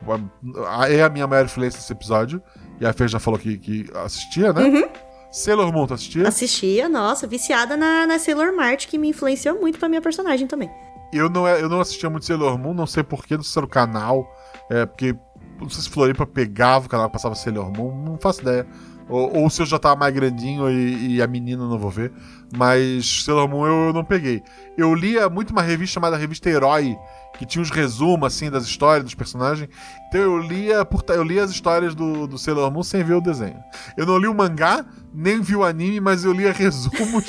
a- 0.67 0.89
É 0.89 1.03
a 1.03 1.09
minha 1.09 1.27
maior 1.27 1.45
influência 1.45 1.77
nesse 1.77 1.91
episódio. 1.91 2.41
E 2.79 2.85
a 2.85 2.91
Fê 2.93 3.07
já 3.07 3.19
falou 3.19 3.39
que, 3.39 3.57
que 3.57 3.85
assistia, 3.95 4.51
né? 4.51 4.89
Sailor 5.31 5.71
Moon, 5.73 5.85
tu 5.87 5.93
assistia? 5.93 6.27
Assistia, 6.27 6.87
nossa, 6.89 7.27
viciada 7.27 7.75
na, 7.75 8.05
na 8.07 8.17
Sailor 8.19 8.55
Mart, 8.55 8.87
que 8.87 8.97
me 8.97 9.09
influenciou 9.09 9.59
muito 9.59 9.77
pra 9.79 9.89
minha 9.89 10.01
personagem 10.01 10.47
também. 10.47 10.69
Eu 11.13 11.29
não, 11.29 11.47
eu 11.47 11.67
não 11.69 11.79
assistia 11.81 12.09
muito 12.09 12.25
Sailor 12.25 12.57
Moon, 12.57 12.73
não 12.73 12.87
sei 12.87 13.03
porquê, 13.03 13.35
não 13.35 13.43
sei 13.43 13.51
se 13.53 13.59
era 13.59 13.65
o 13.65 13.69
canal. 13.69 14.25
É, 14.69 14.85
porque. 14.85 15.15
Não 15.59 15.69
sei 15.69 15.83
se 15.83 15.89
Floripa 15.89 16.25
pegava 16.25 16.85
o 16.85 16.89
canal 16.89 17.07
que 17.07 17.13
passava 17.13 17.35
Sailor 17.35 17.71
Moon, 17.71 18.03
não 18.03 18.17
faço 18.17 18.41
ideia. 18.41 18.67
Ou, 19.07 19.43
ou 19.43 19.49
se 19.49 19.61
eu 19.61 19.65
já 19.65 19.77
tava 19.77 19.95
mais 19.95 20.13
grandinho 20.13 20.69
e, 20.69 21.15
e 21.15 21.21
a 21.21 21.27
menina 21.27 21.67
não 21.67 21.77
vou 21.77 21.91
ver. 21.91 22.11
Mas 22.55 23.23
Sailor 23.23 23.47
Moon 23.47 23.65
eu, 23.65 23.93
não 23.93 24.03
peguei. 24.03 24.41
Eu 24.77 24.93
lia 24.93 25.29
muito 25.29 25.51
uma 25.51 25.61
revista 25.61 25.93
chamada 25.93 26.17
Revista 26.17 26.49
Herói, 26.49 26.97
que 27.37 27.45
tinha 27.45 27.61
uns 27.61 27.69
resumos 27.69 28.25
assim 28.27 28.49
das 28.49 28.65
histórias 28.65 29.03
dos 29.03 29.13
personagens. 29.13 29.69
Então 30.07 30.21
eu 30.21 30.37
lia, 30.39 30.83
por, 30.83 31.03
eu 31.09 31.23
lia 31.23 31.43
as 31.43 31.51
histórias 31.51 31.93
do, 31.93 32.27
do 32.27 32.37
Sailor 32.37 32.71
Moon 32.71 32.83
sem 32.83 33.03
ver 33.03 33.13
o 33.13 33.21
desenho. 33.21 33.59
Eu 33.95 34.05
não 34.05 34.17
li 34.17 34.27
o 34.27 34.33
mangá, 34.33 34.83
nem 35.13 35.39
vi 35.39 35.55
o 35.55 35.63
anime, 35.63 35.99
mas 35.99 36.25
eu 36.25 36.33
lia 36.33 36.51
resumos 36.53 37.25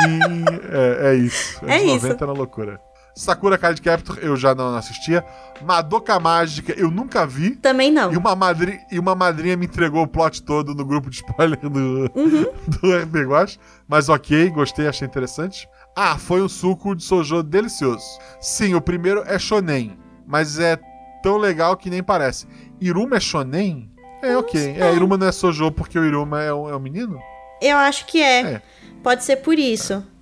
e 0.00 0.66
é, 0.72 1.10
é 1.10 1.14
isso. 1.14 1.64
É 1.66 1.76
Anos 1.76 1.96
isso. 1.96 2.06
90 2.06 2.24
era 2.24 2.32
loucura. 2.32 2.85
Sakura 3.16 3.56
Card 3.56 3.80
Captor 3.80 4.18
eu 4.20 4.36
já 4.36 4.54
não 4.54 4.76
assistia. 4.76 5.24
Madoka 5.62 6.20
Mágica 6.20 6.74
eu 6.76 6.90
nunca 6.90 7.26
vi. 7.26 7.56
Também 7.56 7.90
não. 7.90 8.12
E 8.12 8.16
uma, 8.16 8.36
madri 8.36 8.78
e 8.92 8.98
uma 8.98 9.14
madrinha 9.14 9.56
me 9.56 9.64
entregou 9.64 10.02
o 10.02 10.06
plot 10.06 10.42
todo 10.42 10.74
no 10.74 10.84
grupo 10.84 11.08
de 11.08 11.16
spoiler 11.16 11.58
do, 11.58 12.08
do 12.68 12.96
RP 12.98 13.26
Guache. 13.26 13.58
Mas 13.88 14.10
ok, 14.10 14.50
gostei, 14.50 14.86
achei 14.86 15.08
interessante. 15.08 15.66
Ah, 15.96 16.18
foi 16.18 16.42
um 16.42 16.48
suco 16.48 16.94
de 16.94 17.02
sojo 17.02 17.42
delicioso. 17.42 18.04
Sim, 18.38 18.74
o 18.74 18.82
primeiro 18.82 19.22
é 19.26 19.38
shonen, 19.38 19.98
mas 20.26 20.58
é 20.58 20.78
tão 21.22 21.38
legal 21.38 21.74
que 21.74 21.88
nem 21.88 22.02
parece. 22.02 22.46
Iruma 22.78 23.16
é 23.16 23.20
shonen? 23.20 23.90
É 24.22 24.36
ok. 24.36 24.76
É, 24.78 24.94
Iruma 24.94 25.16
não 25.16 25.26
é 25.26 25.32
sojo 25.32 25.72
porque 25.72 25.98
o 25.98 26.04
Iruma 26.04 26.42
é 26.42 26.52
um, 26.52 26.68
é 26.68 26.76
um 26.76 26.80
menino? 26.80 27.18
Eu 27.62 27.78
acho 27.78 28.04
que 28.06 28.20
é. 28.20 28.40
É. 28.42 28.62
Pode 29.02 29.24
ser 29.24 29.36
por 29.36 29.58
isso. 29.58 30.00
Tá. 30.02 30.15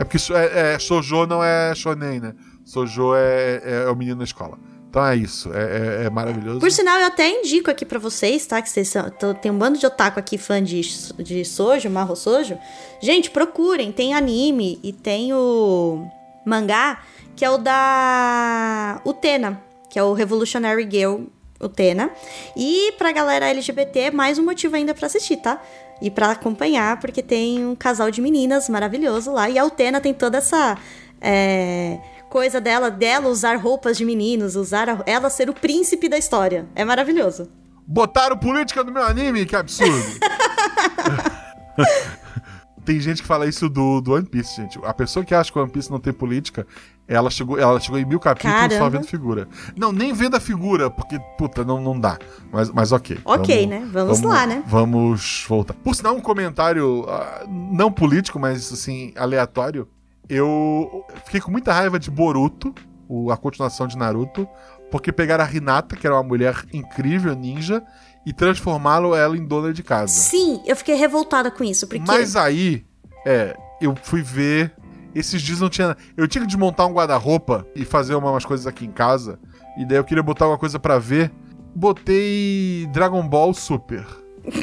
É 0.00 0.04
porque 0.04 0.18
é, 0.32 0.74
é, 0.74 0.78
Sojo 0.78 1.26
não 1.26 1.42
é 1.44 1.74
shonen, 1.74 2.20
né? 2.20 2.34
Sojo 2.64 3.14
é, 3.14 3.60
é, 3.64 3.84
é 3.86 3.90
o 3.90 3.94
menino 3.96 4.16
na 4.18 4.24
escola. 4.24 4.58
Então 4.88 5.04
é 5.06 5.14
isso. 5.14 5.52
É, 5.52 6.02
é- 6.02 6.06
é 6.06 6.10
maravilhoso. 6.10 6.58
Por 6.58 6.70
sinal, 6.72 6.98
eu 6.98 7.06
até 7.06 7.28
indico 7.28 7.70
aqui 7.70 7.84
pra 7.84 7.98
vocês, 7.98 8.44
tá? 8.46 8.60
Que 8.60 8.68
vocês 8.70 8.88
são, 8.88 9.08
tô- 9.10 9.34
tem 9.34 9.50
um 9.52 9.58
bando 9.58 9.78
de 9.78 9.86
otaku 9.86 10.18
aqui 10.18 10.36
fã 10.38 10.62
de, 10.62 10.80
de 11.22 11.44
sojo, 11.44 11.88
marro 11.90 12.16
sojo. 12.16 12.58
Gente, 13.00 13.30
procurem. 13.30 13.92
Tem 13.92 14.14
anime 14.14 14.80
e 14.82 14.92
tem 14.92 15.32
o 15.32 16.04
mangá, 16.44 17.02
que 17.36 17.44
é 17.44 17.50
o 17.50 17.58
da 17.58 19.00
Utena, 19.04 19.60
que 19.88 19.98
é 19.98 20.02
o 20.02 20.12
Revolutionary 20.12 20.88
Girl 20.90 21.24
Utena. 21.60 22.10
E 22.56 22.92
pra 22.98 23.12
galera 23.12 23.46
LGBT, 23.48 24.10
mais 24.10 24.38
um 24.38 24.44
motivo 24.44 24.74
ainda 24.76 24.94
pra 24.94 25.06
assistir, 25.06 25.36
tá? 25.36 25.60
E 26.00 26.10
pra 26.10 26.30
acompanhar, 26.30 26.98
porque 26.98 27.22
tem 27.22 27.66
um 27.66 27.74
casal 27.74 28.10
de 28.10 28.20
meninas 28.20 28.68
maravilhoso 28.68 29.32
lá. 29.32 29.50
E 29.50 29.58
a 29.58 29.64
Utena 29.64 30.00
tem 30.00 30.14
toda 30.14 30.38
essa 30.38 30.78
é, 31.20 31.98
coisa 32.30 32.60
dela, 32.60 32.90
dela 32.90 33.28
usar 33.28 33.56
roupas 33.56 33.96
de 33.98 34.04
meninos, 34.04 34.56
usar 34.56 34.88
a- 34.88 35.02
ela 35.06 35.28
ser 35.28 35.50
o 35.50 35.54
príncipe 35.54 36.08
da 36.08 36.16
história. 36.16 36.66
É 36.74 36.84
maravilhoso. 36.84 37.50
Botaram 37.86 38.38
política 38.38 38.82
no 38.84 38.92
meu 38.92 39.02
anime, 39.02 39.44
que 39.44 39.56
absurdo. 39.56 39.92
tem 42.90 42.98
gente 42.98 43.22
que 43.22 43.28
fala 43.28 43.46
isso 43.46 43.68
do, 43.68 44.00
do 44.00 44.14
One 44.14 44.26
Piece, 44.26 44.56
gente. 44.56 44.76
A 44.82 44.92
pessoa 44.92 45.24
que 45.24 45.32
acha 45.32 45.52
que 45.52 45.56
o 45.56 45.62
One 45.62 45.70
Piece 45.70 45.88
não 45.92 46.00
tem 46.00 46.12
política, 46.12 46.66
ela 47.06 47.30
chegou, 47.30 47.56
ela 47.56 47.78
chegou 47.78 48.00
em 48.00 48.04
mil 48.04 48.18
capítulos 48.18 48.56
só 48.62 48.68
Caramba. 48.68 48.90
vendo 48.90 49.04
figura. 49.06 49.48
Não, 49.76 49.92
nem 49.92 50.12
vendo 50.12 50.34
a 50.36 50.40
figura, 50.40 50.90
porque, 50.90 51.16
puta, 51.38 51.64
não, 51.64 51.80
não 51.80 51.98
dá. 51.98 52.18
Mas, 52.50 52.68
mas 52.72 52.90
ok. 52.90 53.20
Ok, 53.24 53.64
né? 53.68 53.88
Vamos 53.92 54.20
lá, 54.22 54.44
né? 54.44 54.64
Vamos 54.66 55.46
voltar. 55.48 55.72
Por 55.74 55.94
sinal, 55.94 56.16
um 56.16 56.20
comentário 56.20 57.06
ah, 57.08 57.44
não 57.48 57.92
político, 57.92 58.40
mas 58.40 58.72
assim, 58.72 59.12
aleatório. 59.16 59.86
Eu 60.28 61.04
fiquei 61.26 61.40
com 61.40 61.52
muita 61.52 61.72
raiva 61.72 61.96
de 61.96 62.10
Boruto, 62.10 62.74
o- 63.08 63.30
a 63.30 63.36
continuação 63.36 63.86
de 63.86 63.96
Naruto, 63.96 64.48
porque 64.90 65.12
pegaram 65.12 65.44
a 65.44 65.52
Hinata, 65.52 65.94
que 65.94 66.04
era 66.04 66.16
uma 66.16 66.24
mulher 66.24 66.64
incrível, 66.72 67.36
ninja, 67.36 67.84
e 68.26 68.32
transformaram 68.32 69.14
ela 69.14 69.36
em 69.36 69.44
dona 69.44 69.72
de 69.72 69.82
casa. 69.82 70.12
Sim, 70.12 70.60
eu 70.66 70.76
fiquei 70.76 70.94
revoltada 70.94 71.50
com 71.50 71.64
isso, 71.64 71.86
porque. 71.86 72.04
Mas 72.06 72.36
aí, 72.36 72.84
é, 73.26 73.56
eu 73.80 73.94
fui 74.02 74.22
ver. 74.22 74.72
Esses 75.14 75.42
dias 75.42 75.58
não 75.60 75.68
tinha. 75.68 75.96
Eu 76.16 76.28
tinha 76.28 76.42
que 76.42 76.46
desmontar 76.46 76.86
um 76.86 76.92
guarda-roupa 76.92 77.66
e 77.74 77.84
fazer 77.84 78.14
uma- 78.14 78.30
umas 78.30 78.44
coisas 78.44 78.66
aqui 78.66 78.84
em 78.86 78.92
casa. 78.92 79.40
E 79.76 79.84
daí 79.84 79.96
eu 79.98 80.04
queria 80.04 80.22
botar 80.22 80.44
alguma 80.44 80.58
coisa 80.58 80.78
pra 80.78 80.98
ver. 80.98 81.32
Botei 81.74 82.86
Dragon 82.92 83.26
Ball 83.26 83.52
Super. 83.52 84.06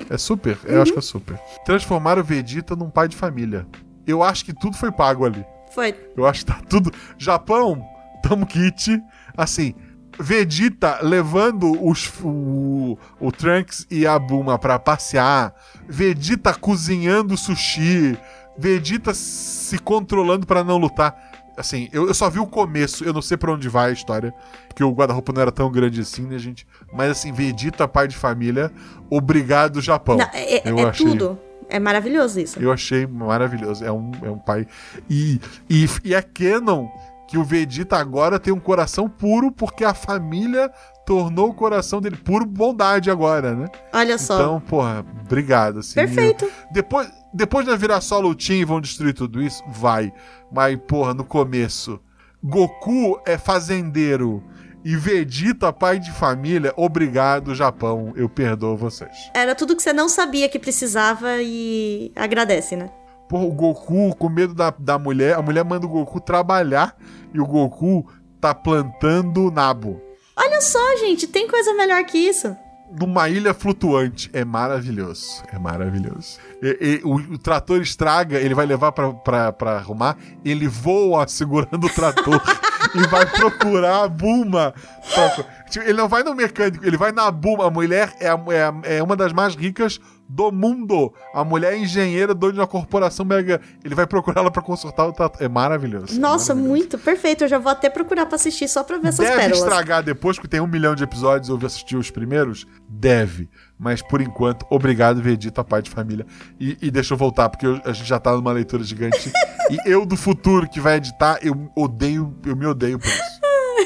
É 0.10 0.18
Super? 0.18 0.58
Eu 0.64 0.82
acho 0.82 0.94
que 0.94 1.00
é 1.00 1.02
Super. 1.02 1.38
Transformaram 1.66 2.22
o 2.22 2.24
Vegeta 2.26 2.76
num 2.76 2.90
pai 2.90 3.08
de 3.08 3.16
família. 3.16 3.68
Eu 4.06 4.24
acho 4.24 4.46
que 4.46 4.54
tudo 4.54 4.78
foi 4.78 4.92
pago 4.92 5.26
ali. 5.26 5.46
Foi. 5.74 5.94
Eu 6.16 6.26
acho 6.26 6.40
que 6.40 6.46
tá 6.52 6.62
tudo. 6.70 6.92
Japão, 7.18 7.84
tamo 8.24 8.46
kit. 8.46 9.02
Assim, 9.36 9.76
Vegeta 10.20 11.00
levando 11.02 11.72
os, 11.86 12.12
o, 12.24 12.98
o 13.20 13.32
Trunks 13.32 13.86
e 13.90 14.06
a 14.08 14.18
Buma 14.18 14.58
pra 14.58 14.80
passear. 14.80 15.54
Vegeta 15.88 16.54
cozinhando 16.54 17.38
sushi. 17.38 18.18
Vegeta 18.58 19.14
se 19.14 19.78
controlando 19.80 20.46
pra 20.48 20.64
não 20.64 20.78
lutar. 20.78 21.16
Assim, 21.56 21.90
eu, 21.92 22.08
eu 22.08 22.14
só 22.14 22.30
vi 22.30 22.40
o 22.40 22.46
começo, 22.46 23.04
eu 23.04 23.12
não 23.12 23.22
sei 23.22 23.36
pra 23.36 23.52
onde 23.52 23.68
vai 23.68 23.90
a 23.90 23.94
história, 23.94 24.32
porque 24.68 24.84
o 24.84 24.92
guarda-roupa 24.92 25.34
não 25.34 25.42
era 25.42 25.52
tão 25.52 25.72
grande 25.72 26.02
assim, 26.02 26.22
né, 26.22 26.38
gente? 26.38 26.68
Mas 26.94 27.10
assim, 27.10 27.32
Vegeta, 27.32 27.88
pai 27.88 28.08
de 28.08 28.16
família, 28.16 28.72
obrigado, 29.10 29.82
Japão. 29.82 30.18
Não, 30.18 30.30
é 30.34 30.62
Eu 30.70 30.78
é 30.78 30.84
achei- 30.84 31.06
tudo. 31.06 31.40
É 31.70 31.80
maravilhoso 31.80 32.40
isso. 32.40 32.60
eu 32.60 32.72
achei 32.72 33.06
maravilhoso. 33.06 33.84
É 33.84 33.92
um, 33.92 34.12
é 34.24 34.30
um 34.30 34.38
pai. 34.38 34.66
E, 35.10 35.42
e, 35.70 35.86
e 36.06 36.14
é 36.16 36.22
canon 36.22 36.88
que 37.28 37.38
o 37.38 37.44
Vegeta 37.44 37.98
agora 37.98 38.40
tem 38.40 38.54
um 38.54 38.60
coração 38.60 39.10
puro 39.10 39.52
porque 39.52 39.84
a 39.84 39.94
família 39.94 40.72
tornou 41.06 41.50
o 41.50 41.54
coração 41.54 42.00
dele 42.02 42.16
puro 42.18 42.46
bondade 42.46 43.10
agora, 43.12 43.54
né? 43.54 43.68
Olha 43.94 44.18
só. 44.18 44.36
Então, 44.36 44.60
porra, 44.62 45.06
obrigado. 45.26 45.80
Assim, 45.80 45.96
Perfeito. 45.96 46.46
eu- 46.46 46.52
depois, 46.72 47.10
depois 47.34 47.66
de 47.66 47.76
virar 47.78 48.02
só 48.02 48.20
lutinha 48.20 48.60
e 48.60 48.66
vão 48.66 48.80
destruir 48.82 49.14
tudo 49.14 49.42
isso, 49.42 49.64
vai. 49.70 50.12
Mas, 50.52 50.78
porra, 50.88 51.14
no 51.14 51.24
começo, 51.24 52.00
Goku 52.44 53.20
é 53.26 53.38
fazendeiro 53.38 54.44
E 54.86 54.96
Vegeta, 54.96 55.74
pai 55.74 56.00
de 56.00 56.12
família, 56.14 56.72
obrigado, 56.78 57.54
Japão. 57.54 58.14
Eu 58.16 58.30
perdoo 58.30 58.78
vocês. 58.78 59.12
Era 59.34 59.54
tudo 59.54 59.76
que 59.76 59.82
você 59.84 59.92
não 59.92 60.08
sabia 60.08 60.48
que 60.48 60.58
precisava 60.58 61.42
e 61.42 62.12
agradece, 62.16 62.78
né? 62.78 62.90
Porra, 63.30 63.46
o 63.46 63.52
Goku 63.52 64.16
com 64.16 64.30
medo 64.30 64.54
da, 64.54 64.74
da 64.78 64.98
mulher, 64.98 65.36
a 65.36 65.42
mulher 65.42 65.64
manda 65.66 65.86
o 65.86 65.90
Goku 65.90 66.20
trabalhar 66.22 66.96
e 67.34 67.40
o 67.40 67.46
Goku 67.46 68.10
tá 68.40 68.54
plantando 68.54 69.52
nabo. 69.52 70.02
Olha 70.36 70.62
só, 70.62 70.80
gente, 70.98 71.28
tem 71.28 71.48
coisa 71.48 71.74
melhor 71.74 72.04
que 72.06 72.18
isso. 72.18 72.56
Numa 73.02 73.28
ilha 73.28 73.54
flutuante. 73.54 74.30
É 74.32 74.46
maravilhoso. 74.46 75.44
É 75.52 75.60
maravilhoso. 75.60 76.38
E- 76.64 77.02
e 77.02 77.02
o, 77.04 77.16
o 77.16 77.38
trator 77.38 77.82
estraga, 77.82 78.40
ele 78.40 78.54
vai 78.56 78.66
levar 78.66 78.94
pra, 78.94 79.12
pra, 79.12 79.52
pra 79.52 79.72
arrumar, 79.72 80.16
ele 80.46 80.68
voa 80.70 81.28
segurando 81.28 81.86
o 81.86 81.90
trator 81.90 82.42
e 82.96 83.08
vai 83.08 83.26
procurar 83.26 84.04
a 84.06 84.08
Bulma. 84.08 84.74
pra- 85.14 85.44
tipo, 85.70 85.84
ele 85.86 85.98
não 85.98 86.08
vai 86.08 86.24
no 86.24 86.34
mecânico, 86.34 86.86
ele 86.86 86.96
vai 86.96 87.12
na 87.12 87.30
Bulma. 87.30 87.68
A 87.68 87.72
mulher 87.72 88.16
é, 88.22 88.30
a- 88.30 88.40
é, 88.50 88.64
a- 88.64 88.74
é 88.84 89.04
uma 89.04 89.18
das 89.18 89.34
mais 89.34 89.54
ricas 89.54 90.00
do 90.30 90.52
mundo. 90.52 91.14
A 91.34 91.44
mulher 91.44 91.74
é 91.74 91.78
engenheira, 91.78 92.34
dona 92.34 92.54
de 92.54 92.60
uma 92.60 92.68
corporação 92.68 93.26
mega. 93.26 93.62
Ele 93.84 93.96
vai 93.96 94.06
procurar 94.06 94.42
ela 94.42 94.52
pra 94.52 94.62
consertar 94.62 95.06
o 95.08 95.14
trator. 95.14 95.42
É 95.42 95.48
maravilhoso. 95.48 96.16
é 96.16 96.20
Nossa, 96.20 96.54
maravilhoso. 96.54 96.68
muito 96.70 96.98
perfeito. 96.98 97.44
Eu 97.44 97.48
já 97.48 97.58
vou 97.58 97.72
até 97.72 97.90
procurar 97.90 98.26
pra 98.26 98.36
assistir 98.36 98.68
só 98.68 98.84
pra 98.84 98.98
ver 98.98 99.10
essas 99.10 99.26
Deve 99.26 99.38
pérolas. 99.42 99.60
estragar 99.64 100.04
depois, 100.04 100.38
porque 100.38 100.48
tem 100.50 100.60
um 100.60 100.68
milhão 100.68 100.96
de 100.96 101.04
episódios, 101.04 101.50
eu 101.50 101.58
assistir 101.66 101.96
os 101.96 102.12
primeiros? 102.12 102.66
Deve. 102.90 103.50
Mas 103.80 104.02
por 104.02 104.22
enquanto, 104.22 104.66
obrigado, 104.70 105.22
Vegeta, 105.22 105.64
pai 105.64 105.82
de 105.82 105.90
família. 105.90 106.26
E, 106.60 106.78
e 106.82 106.92
deixa 106.92 107.14
eu 107.14 107.18
voltar, 107.18 107.48
porque 107.50 107.66
eu- 107.66 107.80
a 107.86 107.94
gente 107.94 108.08
já 108.08 108.20
tá 108.20 108.32
numa 108.34 108.52
leitura 108.52 108.84
gigante. 108.84 109.32
e 109.72 109.78
eu 109.86 110.06
do 110.06 110.18
futuro 110.18 110.68
que 110.70 110.80
vai 110.80 110.96
editar, 110.98 111.40
eu 111.42 111.72
odeio, 111.76 112.36
eu 112.46 112.56
me 112.56 112.66
odeio 112.66 112.98
por 113.00 113.08
isso. 113.08 113.38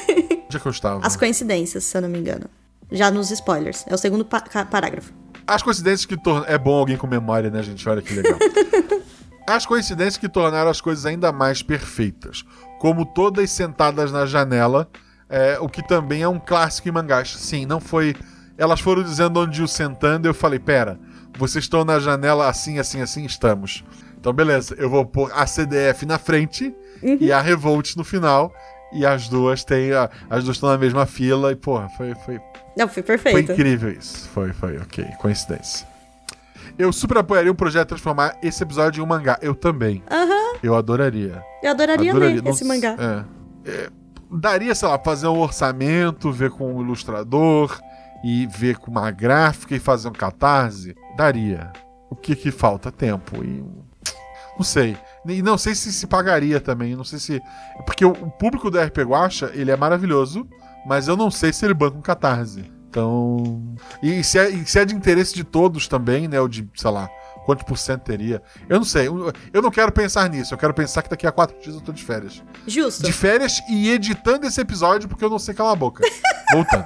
Onde 0.47 0.57
é 0.57 0.59
que 0.59 0.65
eu 0.65 0.71
estava? 0.71 1.05
As 1.05 1.15
coincidências, 1.15 1.83
se 1.83 1.97
eu 1.97 2.01
não 2.01 2.09
me 2.09 2.19
engano. 2.19 2.45
Já 2.91 3.09
nos 3.09 3.31
spoilers. 3.31 3.85
É 3.87 3.93
o 3.93 3.97
segundo 3.97 4.25
pa- 4.25 4.41
parágrafo. 4.69 5.13
As 5.45 5.61
coincidências 5.61 6.05
que 6.05 6.17
tornam. 6.17 6.45
É 6.47 6.57
bom 6.57 6.79
alguém 6.79 6.97
com 6.97 7.07
memória, 7.07 7.49
né, 7.49 7.61
gente? 7.63 7.87
Olha 7.87 8.01
que 8.01 8.13
legal. 8.13 8.37
as 9.47 9.65
coincidências 9.65 10.17
que 10.17 10.29
tornaram 10.29 10.69
as 10.69 10.81
coisas 10.81 11.05
ainda 11.05 11.31
mais 11.31 11.61
perfeitas. 11.61 12.43
Como 12.79 13.05
todas 13.05 13.49
sentadas 13.51 14.11
na 14.11 14.25
janela, 14.25 14.89
é, 15.29 15.57
o 15.59 15.69
que 15.69 15.85
também 15.87 16.21
é 16.21 16.27
um 16.27 16.39
clássico 16.39 16.89
em 16.89 16.91
mangás. 16.91 17.35
Sim, 17.37 17.65
não 17.65 17.79
foi. 17.79 18.15
Elas 18.57 18.79
foram 18.79 19.03
dizendo 19.03 19.39
onde 19.39 19.61
o 19.63 19.67
sentando, 19.67 20.27
eu 20.27 20.33
falei: 20.33 20.59
pera, 20.59 20.99
vocês 21.37 21.65
estão 21.65 21.83
na 21.83 21.99
janela 21.99 22.47
assim, 22.47 22.79
assim, 22.79 23.01
assim? 23.01 23.25
Estamos. 23.25 23.83
Então, 24.19 24.31
beleza, 24.31 24.75
eu 24.77 24.89
vou 24.89 25.03
pôr 25.03 25.31
a 25.33 25.47
CDF 25.47 26.05
na 26.05 26.19
frente 26.19 26.73
e 27.19 27.31
a 27.31 27.41
Revolt 27.41 27.95
no 27.95 28.03
final. 28.03 28.53
E 28.93 29.05
as 29.05 29.27
duas 29.29 29.63
têm. 29.63 29.93
a- 29.93 30.09
As 30.29 30.43
duas 30.43 30.57
estão 30.57 30.69
na 30.69 30.77
mesma 30.77 31.05
fila 31.05 31.51
e, 31.51 31.55
porra, 31.55 31.87
foi, 31.89 32.13
foi, 32.15 32.39
Não, 32.77 32.87
foi 32.87 33.01
foi 33.03 33.17
perfeito. 33.17 33.51
incrível 33.53 33.91
isso. 33.91 34.27
Foi, 34.29 34.51
foi, 34.53 34.77
ok. 34.77 35.05
Coincidência. 35.19 35.87
Eu 36.77 36.91
super 36.93 37.17
apoiaria 37.19 37.51
um 37.51 37.55
projeto 37.55 37.89
transformar 37.89 38.37
esse 38.41 38.61
episódio 38.63 39.01
em 39.01 39.03
um 39.03 39.07
mangá. 39.07 39.37
Eu 39.41 39.53
também. 39.55 40.03
Aham, 40.09 40.57
Eu 40.63 40.75
adoraria. 40.75 41.43
eu 41.63 41.71
adoraria, 41.71 42.13
ler 42.13 42.41
Não 42.43 42.51
esse 42.51 42.63
mangá. 42.63 42.95
É. 43.65 43.69
É, 43.69 43.89
daria, 44.31 44.73
sei 44.73 44.87
lá, 44.87 44.97
fazer 44.99 45.27
um 45.27 45.39
orçamento, 45.39 46.31
ver 46.31 46.49
com 46.51 46.73
o 46.75 46.81
ilustrador 46.81 47.77
e 48.23 48.47
ver 48.47 48.77
com 48.77 48.89
uma 48.91 49.11
gráfica 49.11 49.75
e 49.75 49.79
fazer 49.79 50.07
um 50.07 50.13
catarse. 50.13 50.95
Daria. 51.17 51.71
O 52.09 52.15
que 52.15 52.35
que 52.35 52.51
falta? 52.51 52.91
Tempo. 52.91 53.43
E. 53.43 53.63
Não 54.57 54.63
sei. 54.63 54.97
E 55.25 55.41
não 55.41 55.57
sei 55.57 55.75
se 55.75 55.91
se 55.93 56.07
pagaria 56.07 56.59
também. 56.59 56.95
Não 56.95 57.03
sei 57.03 57.19
se. 57.19 57.41
Porque 57.85 58.03
o, 58.03 58.13
público 58.13 58.71
do 58.71 58.79
RP 58.79 58.99
Guacha, 58.99 59.51
ele 59.53 59.71
é 59.71 59.77
maravilhoso, 59.77 60.47
mas 60.85 61.07
eu 61.07 61.15
não 61.15 61.29
sei 61.29 61.53
se 61.53 61.65
ele 61.65 61.73
banca 61.73 61.97
um 61.97 62.01
catarse. 62.01 62.71
Então. 62.89 63.75
E 64.01 64.23
se 64.23 64.37
é, 64.37 64.49
e 64.49 64.65
se 64.65 64.79
é 64.79 64.85
de 64.85 64.95
interesse 64.95 65.33
de 65.33 65.43
todos 65.43 65.87
também, 65.87 66.27
né? 66.27 66.39
O 66.41 66.47
de, 66.47 66.69
sei 66.75 66.91
lá, 66.91 67.09
quantos 67.45 67.63
por 67.63 67.77
cento 67.77 68.01
teria. 68.01 68.41
Eu 68.67 68.77
não 68.77 68.85
sei. 68.85 69.07
Eu 69.07 69.31
eu 69.53 69.61
não 69.61 69.71
quero 69.71 69.91
pensar 69.91 70.29
nisso. 70.29 70.53
Eu 70.53 70.57
quero 70.57 70.73
pensar 70.73 71.01
que 71.01 71.09
daqui 71.09 71.27
a 71.27 71.31
quatro 71.31 71.59
dias 71.61 71.75
eu 71.75 71.81
tô 71.81 71.91
de 71.91 72.03
férias. 72.03 72.43
Justo. 72.67 73.03
De 73.03 73.13
férias 73.13 73.61
e 73.69 73.89
editando 73.91 74.45
esse 74.45 74.59
episódio 74.59 75.07
porque 75.07 75.23
eu 75.23 75.29
não 75.29 75.39
sei 75.39 75.53
calar 75.53 75.73
a 75.73 75.75
boca. 75.75 76.03
Voltando. 76.51 76.85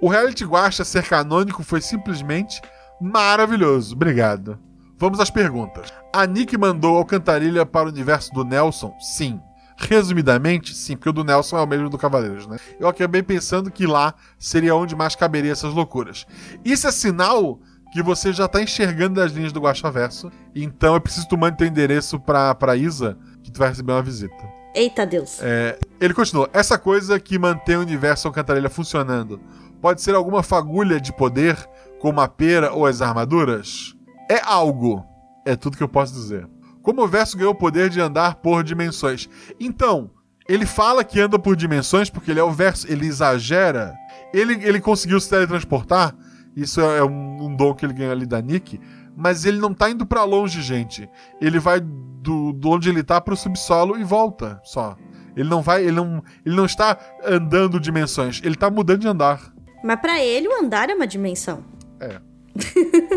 O 0.00 0.08
reality 0.08 0.44
Guacha 0.44 0.84
ser 0.84 1.06
canônico 1.06 1.62
foi 1.62 1.80
simplesmente 1.80 2.60
maravilhoso. 3.00 3.94
Obrigado. 3.94 4.58
Vamos 5.00 5.18
às 5.18 5.30
perguntas. 5.30 5.90
A 6.12 6.26
Nick 6.26 6.58
mandou 6.58 6.98
Alcantarilha 6.98 7.64
para 7.64 7.88
o 7.88 7.90
universo 7.90 8.34
do 8.34 8.44
Nelson? 8.44 8.94
Sim. 9.00 9.40
Resumidamente, 9.78 10.74
sim, 10.74 10.94
porque 10.94 11.08
o 11.08 11.12
do 11.12 11.24
Nelson 11.24 11.56
é 11.56 11.62
o 11.62 11.66
mesmo 11.66 11.88
do 11.88 11.96
Cavaleiros, 11.96 12.46
né? 12.46 12.58
Eu 12.78 12.86
acabei 12.86 13.22
pensando 13.22 13.70
que 13.70 13.86
lá 13.86 14.12
seria 14.38 14.74
onde 14.74 14.94
mais 14.94 15.16
caberia 15.16 15.52
essas 15.52 15.72
loucuras. 15.72 16.26
Isso 16.62 16.86
é 16.86 16.92
sinal 16.92 17.58
que 17.94 18.02
você 18.02 18.30
já 18.30 18.46
tá 18.46 18.62
enxergando 18.62 19.22
as 19.22 19.32
linhas 19.32 19.54
do 19.54 19.60
Guaxaverso. 19.60 20.30
Então 20.54 20.92
eu 20.92 21.00
preciso 21.00 21.24
que 21.24 21.30
tu 21.30 21.38
mande 21.38 21.56
teu 21.56 21.66
endereço 21.66 22.20
pra, 22.20 22.54
pra 22.54 22.76
Isa, 22.76 23.16
que 23.42 23.50
tu 23.50 23.58
vai 23.58 23.70
receber 23.70 23.92
uma 23.92 24.02
visita. 24.02 24.36
Eita 24.74 25.06
Deus. 25.06 25.38
É, 25.40 25.78
ele 25.98 26.12
continua. 26.12 26.50
Essa 26.52 26.76
coisa 26.76 27.18
que 27.18 27.38
mantém 27.38 27.76
o 27.76 27.80
universo 27.80 28.28
Alcantarilha 28.28 28.68
funcionando 28.68 29.40
pode 29.80 30.02
ser 30.02 30.14
alguma 30.14 30.42
fagulha 30.42 31.00
de 31.00 31.10
poder, 31.10 31.56
como 31.98 32.20
a 32.20 32.28
pera 32.28 32.70
ou 32.74 32.84
as 32.84 33.00
armaduras? 33.00 33.96
É 34.30 34.40
algo. 34.44 35.04
É 35.44 35.56
tudo 35.56 35.76
que 35.76 35.82
eu 35.82 35.88
posso 35.88 36.12
dizer. 36.12 36.48
Como 36.82 37.02
o 37.02 37.08
verso 37.08 37.36
ganhou 37.36 37.52
o 37.52 37.58
poder 37.58 37.90
de 37.90 38.00
andar 38.00 38.36
por 38.36 38.62
dimensões? 38.62 39.28
Então, 39.58 40.08
ele 40.48 40.64
fala 40.64 41.02
que 41.02 41.18
anda 41.18 41.36
por 41.36 41.56
dimensões 41.56 42.08
porque 42.08 42.30
ele 42.30 42.38
é 42.38 42.44
o 42.44 42.52
verso, 42.52 42.86
ele 42.88 43.06
exagera. 43.06 43.92
Ele, 44.32 44.54
ele 44.64 44.80
conseguiu 44.80 45.18
se 45.18 45.28
teletransportar. 45.28 46.14
Isso 46.54 46.80
é 46.80 47.02
um, 47.02 47.46
um 47.46 47.56
dom 47.56 47.74
que 47.74 47.84
ele 47.84 47.92
ganhou 47.92 48.12
ali 48.12 48.24
da 48.24 48.40
Nick. 48.40 48.80
Mas 49.16 49.44
ele 49.44 49.58
não 49.58 49.74
tá 49.74 49.90
indo 49.90 50.06
pra 50.06 50.22
longe, 50.22 50.62
gente. 50.62 51.10
Ele 51.40 51.58
vai 51.58 51.80
do, 51.80 52.52
do 52.52 52.70
onde 52.70 52.88
ele 52.88 53.02
tá 53.02 53.20
pro 53.20 53.36
subsolo 53.36 53.98
e 53.98 54.04
volta 54.04 54.60
só. 54.62 54.96
Ele 55.36 55.48
não 55.48 55.60
vai, 55.60 55.82
ele 55.82 55.96
não, 55.96 56.22
ele 56.46 56.54
não 56.54 56.66
está 56.66 56.96
andando 57.26 57.80
dimensões, 57.80 58.40
ele 58.44 58.54
tá 58.54 58.70
mudando 58.70 59.00
de 59.00 59.08
andar. 59.08 59.52
Mas 59.82 60.00
pra 60.00 60.20
ele, 60.20 60.46
o 60.46 60.62
andar 60.62 60.88
é 60.88 60.94
uma 60.94 61.06
dimensão. 61.06 61.64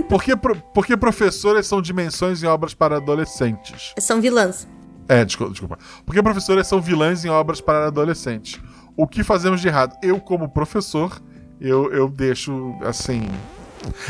Porque, 0.10 0.36
pro- 0.36 0.56
porque 0.74 0.96
professores 0.98 1.66
são 1.68 1.82
dimensões 1.82 2.44
em 2.44 2.48
obras 2.48 2.74
para 2.74 2.98
adolescentes. 2.98 3.94
São 4.00 4.20
vilãs. 4.22 4.68
É, 5.08 5.26
desculpa, 5.26 5.52
desculpa. 5.52 5.78
Porque 6.06 6.22
professores 6.24 6.68
são 6.68 6.82
vilãs 6.82 7.26
em 7.26 7.30
obras 7.30 7.60
para 7.62 7.88
adolescentes. 7.88 8.60
O 8.96 9.08
que 9.08 9.24
fazemos 9.24 9.60
de 9.62 9.68
errado? 9.68 9.96
Eu, 10.02 10.20
como 10.20 10.48
professor, 10.50 11.22
eu, 11.60 11.92
eu 11.92 12.08
deixo 12.08 12.74
assim. 12.84 13.28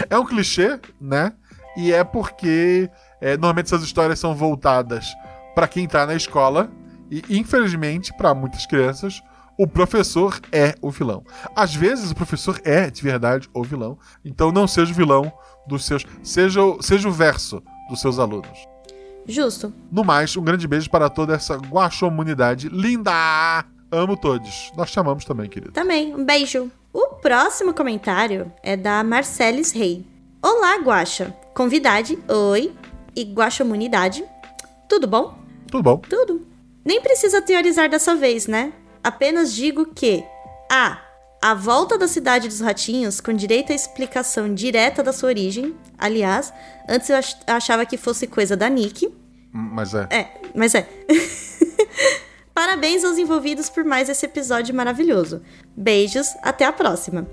É 0.10 0.18
um 0.18 0.26
clichê, 0.26 0.80
né? 1.00 1.34
E 1.76 1.92
é 1.92 2.04
porque 2.04 2.90
é, 3.20 3.32
normalmente 3.38 3.68
essas 3.68 3.82
histórias 3.84 4.20
são 4.20 4.36
voltadas 4.36 5.08
para 5.56 5.68
quem 5.68 5.88
tá 5.88 6.06
na 6.06 6.14
escola. 6.16 6.70
E, 7.10 7.24
infelizmente, 7.30 8.12
para 8.16 8.34
muitas 8.34 8.66
crianças, 8.66 9.22
o 9.58 9.68
professor 9.68 10.40
é 10.52 10.76
o 10.82 10.90
vilão. 10.90 11.24
Às 11.56 11.74
vezes, 11.76 12.12
o 12.12 12.16
professor 12.16 12.60
é, 12.64 12.90
de 12.90 13.02
verdade, 13.02 13.50
o 13.54 13.64
vilão. 13.64 13.98
Então, 14.26 14.52
não 14.52 14.68
seja 14.68 14.92
o 14.92 14.96
vilão 14.96 15.32
dos 15.68 15.86
seus. 15.86 16.06
Seja, 16.24 16.62
o- 16.64 16.82
seja 16.82 17.08
o 17.08 17.12
verso 17.12 17.62
dos 17.90 18.02
seus 18.02 18.20
alunos. 18.20 18.58
Justo. 19.26 19.74
No 19.92 20.04
mais, 20.04 20.36
um 20.36 20.44
grande 20.44 20.68
beijo 20.68 20.90
para 20.90 21.10
toda 21.10 21.34
essa 21.36 21.56
guaxomunidade 21.56 22.68
linda! 22.70 23.64
Amo 23.92 24.18
todos. 24.18 24.72
Nós 24.76 24.92
te 24.92 25.00
amamos 25.00 25.24
também, 25.24 25.48
querido. 25.50 25.72
Também, 25.72 26.14
um 26.16 26.26
beijo. 26.26 26.70
O 26.92 27.16
próximo 27.22 27.74
comentário 27.74 28.52
é 28.64 28.76
da 28.76 29.04
Marcelis 29.04 29.72
Rei. 29.72 30.06
Olá, 30.42 30.78
Guaxa. 30.78 31.34
Convidade, 31.56 32.18
oi. 32.28 32.74
E 33.16 33.24
Guaxamunidade. 33.24 34.26
Tudo 34.90 35.08
bom? 35.08 35.38
Tudo 35.70 35.84
bom? 35.84 35.98
Tudo. 36.00 36.46
Nem 36.84 37.00
precisa 37.02 37.42
teorizar 37.42 37.88
dessa 37.90 38.16
vez, 38.16 38.48
né? 38.48 38.74
Apenas 39.04 39.54
digo 39.54 39.88
que 39.94 40.24
A. 40.72 41.00
A 41.42 41.54
volta 41.54 41.98
da 41.98 42.08
cidade 42.08 42.48
dos 42.48 42.62
ratinhos 42.62 43.20
com 43.20 43.34
direito 43.34 43.74
à 43.74 43.76
explicação 43.76 44.54
direta 44.54 45.04
da 45.04 45.12
sua 45.12 45.28
origem. 45.28 45.76
Aliás, 45.98 46.54
antes 46.90 47.10
eu 47.10 47.18
ach- 47.18 47.36
achava 47.46 47.86
que 47.86 47.98
fosse 47.98 48.28
coisa 48.28 48.56
da 48.56 48.70
Nick. 48.70 49.08
Hum, 49.08 49.12
Mas 49.74 49.94
é. 49.94 50.08
É, 50.10 50.28
mas 50.56 50.74
é. 50.74 50.88
Parabéns 52.56 53.04
aos 53.04 53.18
envolvidos 53.18 53.70
por 53.70 53.84
mais 53.84 54.08
esse 54.10 54.26
episódio 54.26 54.74
maravilhoso. 54.76 55.42
Beijos, 55.76 56.28
até 56.42 56.66
a 56.66 56.72
próxima. 56.72 57.28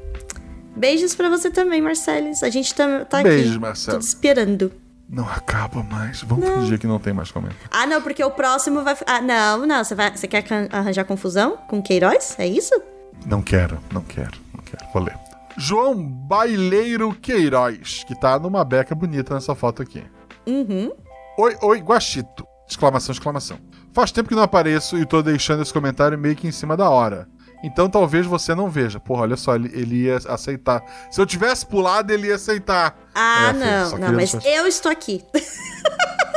Beijos 0.74 1.14
pra 1.14 1.28
você 1.28 1.50
também, 1.50 1.80
Marcelis. 1.82 2.42
A 2.42 2.48
gente 2.48 2.74
tá, 2.74 3.04
tá 3.04 3.22
Beijos, 3.22 3.50
aqui. 3.52 3.58
Marcelo. 3.60 3.98
Tudo 3.98 4.06
esperando. 4.08 4.72
Não 5.10 5.28
acaba 5.28 5.82
mais. 5.82 6.22
Vamos 6.22 6.48
fingir 6.48 6.78
que 6.78 6.86
não 6.86 7.00
tem 7.00 7.12
mais 7.12 7.32
comentário. 7.32 7.68
Ah, 7.72 7.84
não, 7.84 8.00
porque 8.00 8.22
o 8.22 8.30
próximo 8.30 8.84
vai. 8.84 8.96
Ah, 9.06 9.20
não, 9.20 9.66
não. 9.66 9.82
Você, 9.82 9.94
vai... 9.94 10.16
você 10.16 10.28
quer 10.28 10.44
arranjar 10.70 11.04
confusão 11.04 11.56
com 11.68 11.82
Queiroz? 11.82 12.36
É 12.38 12.46
isso? 12.46 12.80
Não 13.26 13.42
quero, 13.42 13.78
não 13.92 14.02
quero, 14.02 14.38
não 14.54 14.62
quero. 14.62 14.84
Vou 14.92 15.02
ler. 15.02 15.18
João 15.56 16.00
Baileiro 16.00 17.12
Queiroz, 17.12 18.04
que 18.04 18.18
tá 18.18 18.38
numa 18.38 18.64
beca 18.64 18.94
bonita 18.94 19.34
nessa 19.34 19.54
foto 19.54 19.82
aqui. 19.82 20.02
Uhum. 20.46 20.92
Oi, 21.38 21.56
oi, 21.60 21.80
Guaxito. 21.80 22.46
Exclamação, 22.68 23.12
exclamação. 23.12 23.58
Faz 23.92 24.12
tempo 24.12 24.28
que 24.28 24.34
não 24.34 24.44
apareço 24.44 24.96
e 24.96 25.04
tô 25.04 25.20
deixando 25.20 25.60
esse 25.62 25.72
comentário 25.72 26.16
meio 26.16 26.36
que 26.36 26.46
em 26.46 26.52
cima 26.52 26.76
da 26.76 26.88
hora. 26.88 27.28
Então 27.62 27.88
talvez 27.90 28.24
você 28.26 28.54
não 28.54 28.68
veja. 28.70 28.98
Porra, 28.98 29.22
olha 29.22 29.36
só, 29.36 29.54
ele, 29.54 29.70
ele 29.74 30.04
ia 30.04 30.16
aceitar. 30.28 30.82
Se 31.10 31.20
eu 31.20 31.26
tivesse 31.26 31.66
pulado, 31.66 32.10
ele 32.12 32.28
ia 32.28 32.36
aceitar. 32.36 32.96
Ah, 33.14 33.48
É, 33.50 33.52
não, 33.52 33.98
não, 33.98 34.12
mas 34.14 34.32
deixar- 34.32 34.48
eu 34.48 34.66
estou 34.66 34.90
aqui. 34.90 35.24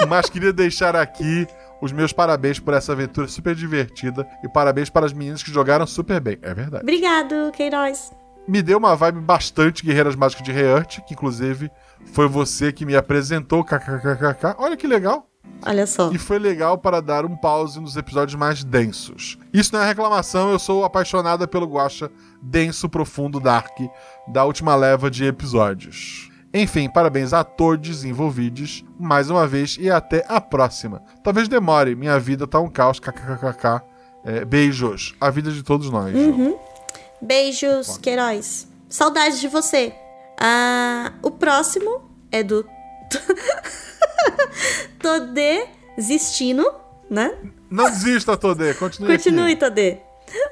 Mas 0.08 0.30
queria 0.30 0.52
deixar 0.52 0.96
aqui 0.98 1.48
os 1.82 1.92
meus 1.94 2.12
parabéns 2.12 2.60
por 2.60 2.74
essa 2.74 2.92
aventura 2.92 3.26
super 3.28 3.56
divertida 3.56 4.28
e 4.44 4.50
parabéns 4.50 4.90
para 4.90 5.06
as 5.06 5.14
meninas 5.14 5.42
que 5.42 5.52
jogaram 5.52 5.88
super 5.88 6.20
bem. 6.20 6.38
É 6.42 6.54
verdade. 6.54 6.84
Obrigado, 6.84 7.52
Queiroz. 7.54 8.12
Me 8.46 8.62
deu 8.62 8.78
uma 8.78 8.96
vibe 8.98 9.22
bastante 9.22 9.82
Guerreiras 9.86 10.16
Mágicas 10.16 10.44
de 10.44 10.52
Reurt, 10.52 11.00
que 11.08 11.14
inclusive 11.14 11.72
foi 12.12 12.28
você 12.28 12.74
que 12.74 12.86
me 12.86 12.96
apresentou, 12.98 13.64
kkkk. 13.64 14.56
Olha 14.58 14.76
que 14.76 14.86
legal. 14.88 15.26
Olha 15.66 15.88
só. 15.88 16.12
E 16.12 16.18
foi 16.18 16.40
legal 16.40 16.78
para 16.78 17.02
dar 17.02 17.26
um 17.26 17.36
pause 17.36 17.80
nos 17.80 17.96
episódios 17.96 18.36
mais 18.36 18.64
densos. 18.64 19.38
Isso 19.54 19.74
não 19.74 19.82
é 19.82 19.88
reclamação, 19.88 20.52
eu 20.52 20.60
sou 20.60 20.84
apaixonada 20.84 21.48
pelo 21.48 21.66
Guacha 21.66 22.12
denso, 22.42 22.90
profundo, 22.90 23.40
dark 23.40 23.78
da 24.28 24.44
última 24.46 24.76
leva 24.76 25.10
de 25.10 25.26
episódios. 25.26 26.30
Enfim, 26.54 26.88
parabéns 26.88 27.34
a 27.34 27.44
todos 27.44 28.04
envolvidos, 28.06 28.86
mais 29.00 29.30
uma 29.30 29.48
vez, 29.48 29.76
e 29.80 29.90
até 29.90 30.24
a 30.28 30.40
próxima. 30.40 31.02
Talvez 31.24 31.48
demore, 31.48 31.96
minha 31.96 32.20
vida 32.20 32.46
tá 32.46 32.60
um 32.60 32.70
caos, 32.70 33.00
kkkk. 33.00 33.82
É, 34.24 34.46
beijos. 34.46 35.16
A 35.20 35.30
vida 35.30 35.52
de 35.52 35.64
todos 35.64 35.90
nós. 35.90 36.16
Uhum. 36.16 36.58
Beijos, 37.22 37.98
Queiroz. 37.98 38.68
Saudades 38.88 39.42
de 39.42 39.48
você. 39.48 39.94
Ah, 40.40 41.14
o 41.22 41.32
próximo 41.32 42.10
é 42.32 42.44
do 42.44 42.66
Todê 45.00 45.66
Zistino, 46.00 46.66
né? 47.10 47.36
Não 47.70 47.90
desista, 47.90 48.38
Todê. 48.38 48.74
Continue, 48.74 49.12
Continue, 49.12 49.52
aqui. 49.54 49.56
Todê. 49.58 49.98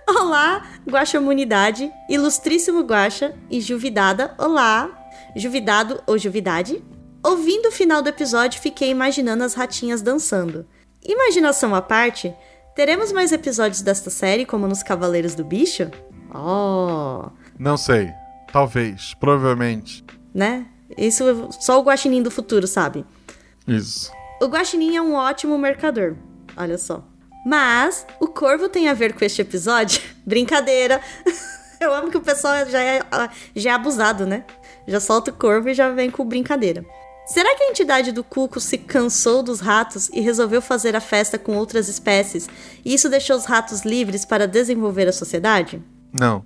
Olá, 0.08 0.68
Guaxamunidade, 0.88 1.92
ilustríssimo 2.10 2.82
Guaxa 2.82 3.34
e 3.50 3.60
Juvidada. 3.62 4.36
Olá, 4.38 4.90
Juvidado 5.36 6.02
ou 6.06 6.18
Juvidade. 6.18 6.84
Ouvindo 7.24 7.68
o 7.70 7.72
final 7.72 8.02
do 8.02 8.10
episódio, 8.10 8.60
fiquei 8.62 8.90
imaginando 8.90 9.44
as 9.44 9.54
ratinhas 9.54 10.02
dançando. 10.02 10.68
Imaginação 11.04 11.74
à 11.74 11.82
parte, 11.82 12.34
teremos 12.76 13.12
mais 13.12 13.32
episódios 13.32 13.82
desta 13.82 14.10
série, 14.10 14.46
como 14.46 14.68
nos 14.68 14.84
Cavaleiros 14.84 15.36
do 15.36 15.44
Bicho? 15.44 15.90
Oh, 16.34 17.30
Não 17.58 17.78
sei. 17.78 18.12
Talvez. 18.52 19.14
Provavelmente. 19.20 20.04
né? 20.34 20.66
Isso 21.02 21.49
só 21.60 21.80
o 21.80 21.84
Guaxinim 21.84 22.22
do 22.22 22.30
futuro 22.30 22.68
sabe. 22.68 23.03
Isso. 23.68 24.11
O 24.41 24.45
guaxinim 24.45 24.95
é 24.95 25.02
um 25.02 25.14
ótimo 25.14 25.57
mercador. 25.57 26.15
Olha 26.56 26.78
só. 26.78 27.03
Mas 27.45 28.06
o 28.19 28.28
corvo 28.28 28.69
tem 28.69 28.88
a 28.88 28.94
ver 28.94 29.14
com 29.14 29.26
este 29.26 29.41
episódio? 29.41 30.02
Brincadeira. 30.26 31.02
Eu 31.80 31.94
amo 31.94 32.11
que 32.11 32.18
o 32.18 32.22
pessoal 32.22 32.65
já 32.68 32.80
é, 32.80 33.02
já 33.56 33.72
é 33.72 33.73
abusado, 33.73 34.28
né? 34.28 34.45
Já 34.88 34.99
solta 34.99 35.32
o 35.32 35.34
corvo 35.34 35.69
e 35.69 35.73
já 35.73 35.90
vem 35.90 36.11
com 36.11 36.23
brincadeira. 36.23 36.86
Será 37.26 37.56
que 37.56 37.64
a 37.64 37.69
entidade 37.69 38.11
do 38.11 38.23
Cuco 38.23 38.60
se 38.60 38.78
cansou 38.78 39.41
dos 39.41 39.60
ratos 39.60 40.07
e 40.10 40.22
resolveu 40.22 40.61
fazer 40.61 40.95
a 40.95 41.02
festa 41.02 41.40
com 41.40 41.57
outras 41.57 41.88
espécies? 41.88 42.48
E 42.86 42.94
isso 42.94 43.10
deixou 43.10 43.36
os 43.36 43.45
ratos 43.45 43.82
livres 43.82 44.26
para 44.26 44.48
desenvolver 44.48 45.07
a 45.07 45.14
sociedade? 45.14 45.82
Não. 46.14 46.45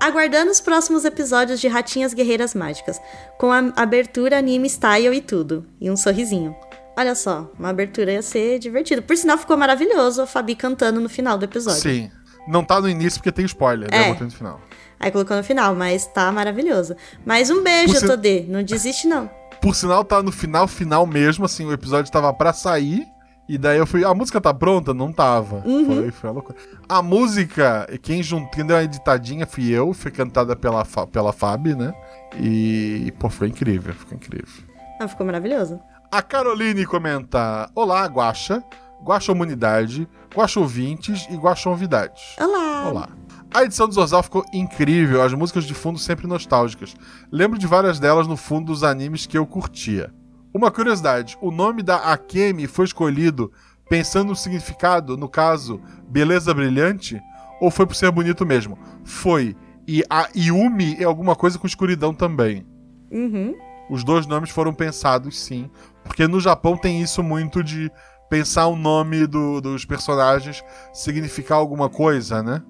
Aguardando 0.00 0.50
os 0.50 0.60
próximos 0.60 1.04
episódios 1.04 1.60
de 1.60 1.68
Ratinhas 1.68 2.12
Guerreiras 2.14 2.54
Mágicas, 2.54 3.00
com 3.38 3.50
a 3.52 3.72
abertura 3.76 4.38
anime 4.38 4.68
style 4.68 5.14
e 5.16 5.20
tudo, 5.20 5.66
e 5.80 5.90
um 5.90 5.96
sorrisinho. 5.96 6.54
Olha 6.96 7.14
só, 7.14 7.50
uma 7.58 7.70
abertura 7.70 8.12
ia 8.12 8.22
ser 8.22 8.58
divertida. 8.58 9.02
Por 9.02 9.16
sinal, 9.16 9.36
ficou 9.38 9.56
maravilhoso 9.56 10.22
a 10.22 10.26
Fabi 10.26 10.54
cantando 10.54 11.00
no 11.00 11.08
final 11.08 11.36
do 11.36 11.44
episódio. 11.44 11.80
Sim. 11.80 12.10
Não 12.46 12.62
tá 12.62 12.80
no 12.80 12.88
início 12.88 13.18
porque 13.20 13.32
tem 13.32 13.44
spoiler, 13.46 13.88
né? 13.90 14.04
É. 14.04 14.08
Botei 14.12 14.26
no 14.26 14.32
final. 14.32 14.60
Aí 15.00 15.10
colocou 15.10 15.36
no 15.36 15.42
final, 15.42 15.74
mas 15.74 16.06
tá 16.06 16.30
maravilhoso. 16.30 16.94
Mais 17.26 17.50
um 17.50 17.62
beijo, 17.62 17.92
Por 17.94 18.00
si- 18.00 18.06
Todê. 18.06 18.44
Não 18.48 18.62
desiste, 18.62 19.06
não. 19.08 19.28
Por 19.60 19.74
sinal, 19.74 20.04
tá 20.04 20.22
no 20.22 20.30
final, 20.30 20.68
final 20.68 21.06
mesmo, 21.06 21.44
assim, 21.46 21.64
o 21.66 21.72
episódio 21.72 22.12
tava 22.12 22.32
pra 22.32 22.52
sair. 22.52 23.04
E 23.48 23.58
daí 23.58 23.78
eu 23.78 23.86
fui. 23.86 24.04
A 24.04 24.14
música 24.14 24.40
tá 24.40 24.54
pronta? 24.54 24.94
Não 24.94 25.12
tava. 25.12 25.62
Uhum. 25.66 25.86
Foi, 25.86 26.10
foi 26.10 26.30
uma 26.30 26.34
loucura. 26.34 26.58
A 26.88 27.02
música, 27.02 27.86
quem, 28.02 28.22
jun... 28.22 28.46
quem 28.46 28.64
deu 28.64 28.76
uma 28.76 28.82
editadinha 28.82 29.46
fui 29.46 29.70
eu, 29.70 29.92
foi 29.92 30.10
cantada 30.10 30.56
pela, 30.56 30.84
pela 31.12 31.32
Fábio, 31.32 31.76
né? 31.76 31.94
E, 32.40 33.12
pô, 33.18 33.28
foi 33.28 33.48
incrível, 33.48 33.92
ficou 33.94 34.16
incrível. 34.16 34.64
Ah, 34.98 35.06
ficou 35.06 35.26
maravilhoso. 35.26 35.78
A 36.10 36.22
Caroline 36.22 36.86
comenta: 36.86 37.70
Olá, 37.74 38.06
Guaxa, 38.06 38.64
Guaxa 39.02 39.32
Humanidade, 39.32 40.08
Guaxa 40.34 40.60
Ouvintes 40.60 41.26
e 41.28 41.36
Guaxa 41.36 41.68
Novidades. 41.68 42.22
Olá. 42.40 42.88
Olá. 42.88 43.08
A 43.52 43.62
edição 43.62 43.86
do 43.86 43.94
Zorzal 43.94 44.22
ficou 44.22 44.44
incrível, 44.52 45.22
as 45.22 45.32
músicas 45.32 45.64
de 45.64 45.74
fundo 45.74 45.98
sempre 45.98 46.26
nostálgicas. 46.26 46.96
Lembro 47.30 47.58
de 47.58 47.66
várias 47.66 48.00
delas 48.00 48.26
no 48.26 48.36
fundo 48.36 48.66
dos 48.66 48.82
animes 48.82 49.26
que 49.26 49.38
eu 49.38 49.46
curtia. 49.46 50.12
Uma 50.54 50.70
curiosidade: 50.70 51.36
o 51.40 51.50
nome 51.50 51.82
da 51.82 51.96
Akemi 51.96 52.66
foi 52.66 52.84
escolhido 52.84 53.52
pensando 53.88 54.28
no 54.28 54.36
significado, 54.36 55.16
no 55.16 55.28
caso, 55.28 55.80
beleza 56.08 56.54
brilhante, 56.54 57.20
ou 57.60 57.70
foi 57.70 57.86
por 57.86 57.94
ser 57.96 58.10
bonito 58.10 58.46
mesmo? 58.46 58.78
Foi. 59.04 59.56
E 59.86 60.02
a 60.08 60.28
Yumi 60.34 60.96
é 60.98 61.04
alguma 61.04 61.36
coisa 61.36 61.58
com 61.58 61.66
escuridão 61.66 62.14
também. 62.14 62.66
Uhum. 63.10 63.54
Os 63.90 64.02
dois 64.02 64.26
nomes 64.26 64.48
foram 64.48 64.72
pensados, 64.72 65.38
sim. 65.38 65.68
Porque 66.02 66.26
no 66.26 66.40
Japão 66.40 66.76
tem 66.76 67.02
isso 67.02 67.22
muito 67.22 67.62
de 67.62 67.90
pensar 68.30 68.66
o 68.68 68.76
nome 68.76 69.26
do- 69.26 69.60
dos 69.60 69.84
personagens 69.84 70.64
significar 70.94 71.58
alguma 71.58 71.90
coisa, 71.90 72.42
né? 72.42 72.62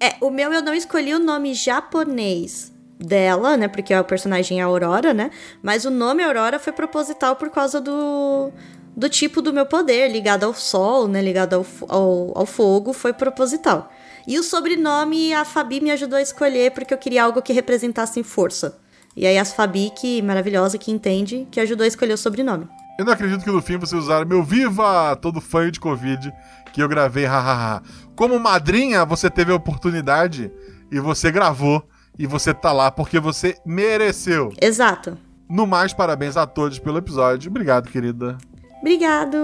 É, 0.00 0.16
o 0.20 0.30
meu 0.30 0.50
eu 0.52 0.62
não 0.62 0.72
escolhi 0.74 1.12
o 1.14 1.18
nome 1.18 1.52
japonês 1.54 2.71
dela, 3.02 3.56
né? 3.56 3.68
Porque 3.68 3.94
o 3.94 4.04
personagem 4.04 4.60
é 4.60 4.62
Aurora, 4.62 5.12
né? 5.12 5.30
Mas 5.62 5.84
o 5.84 5.90
nome 5.90 6.22
Aurora 6.22 6.58
foi 6.58 6.72
proposital 6.72 7.36
por 7.36 7.50
causa 7.50 7.80
do, 7.80 8.50
do 8.96 9.08
tipo 9.08 9.42
do 9.42 9.52
meu 9.52 9.66
poder, 9.66 10.08
ligado 10.10 10.44
ao 10.44 10.54
sol, 10.54 11.08
né? 11.08 11.20
Ligado 11.20 11.54
ao, 11.54 11.66
ao, 11.88 12.38
ao 12.38 12.46
fogo, 12.46 12.92
foi 12.92 13.12
proposital. 13.12 13.90
E 14.26 14.38
o 14.38 14.42
sobrenome 14.42 15.34
a 15.34 15.44
Fabi 15.44 15.80
me 15.80 15.90
ajudou 15.90 16.18
a 16.18 16.22
escolher 16.22 16.70
porque 16.70 16.94
eu 16.94 16.98
queria 16.98 17.24
algo 17.24 17.42
que 17.42 17.52
representasse 17.52 18.22
força. 18.22 18.78
E 19.16 19.26
aí 19.26 19.36
a 19.36 19.44
Fabi, 19.44 19.90
que 19.90 20.22
maravilhosa, 20.22 20.78
que 20.78 20.90
entende, 20.90 21.46
que 21.50 21.60
ajudou 21.60 21.84
a 21.84 21.88
escolher 21.88 22.14
o 22.14 22.18
sobrenome. 22.18 22.68
Eu 22.98 23.04
não 23.04 23.12
acredito 23.12 23.42
que 23.42 23.50
no 23.50 23.60
fim 23.60 23.76
vocês 23.76 24.00
usaram 24.00 24.26
meu 24.26 24.42
Viva 24.42 25.16
todo 25.16 25.40
fã 25.40 25.70
de 25.70 25.80
Covid 25.80 26.32
que 26.72 26.82
eu 26.82 26.88
gravei, 26.88 27.24
hahaha. 27.24 27.82
Como 28.16 28.38
madrinha, 28.38 29.04
você 29.04 29.28
teve 29.28 29.52
a 29.52 29.56
oportunidade 29.56 30.50
e 30.90 30.98
você 30.98 31.30
gravou 31.30 31.86
e 32.18 32.26
você 32.26 32.52
tá 32.54 32.72
lá 32.72 32.90
porque 32.90 33.18
você 33.20 33.56
mereceu. 33.64 34.52
Exato. 34.60 35.16
No 35.48 35.66
mais, 35.66 35.92
parabéns 35.92 36.36
a 36.36 36.46
todos 36.46 36.78
pelo 36.78 36.98
episódio. 36.98 37.50
Obrigado, 37.50 37.90
querida. 37.90 38.38
Obrigado. 38.80 39.36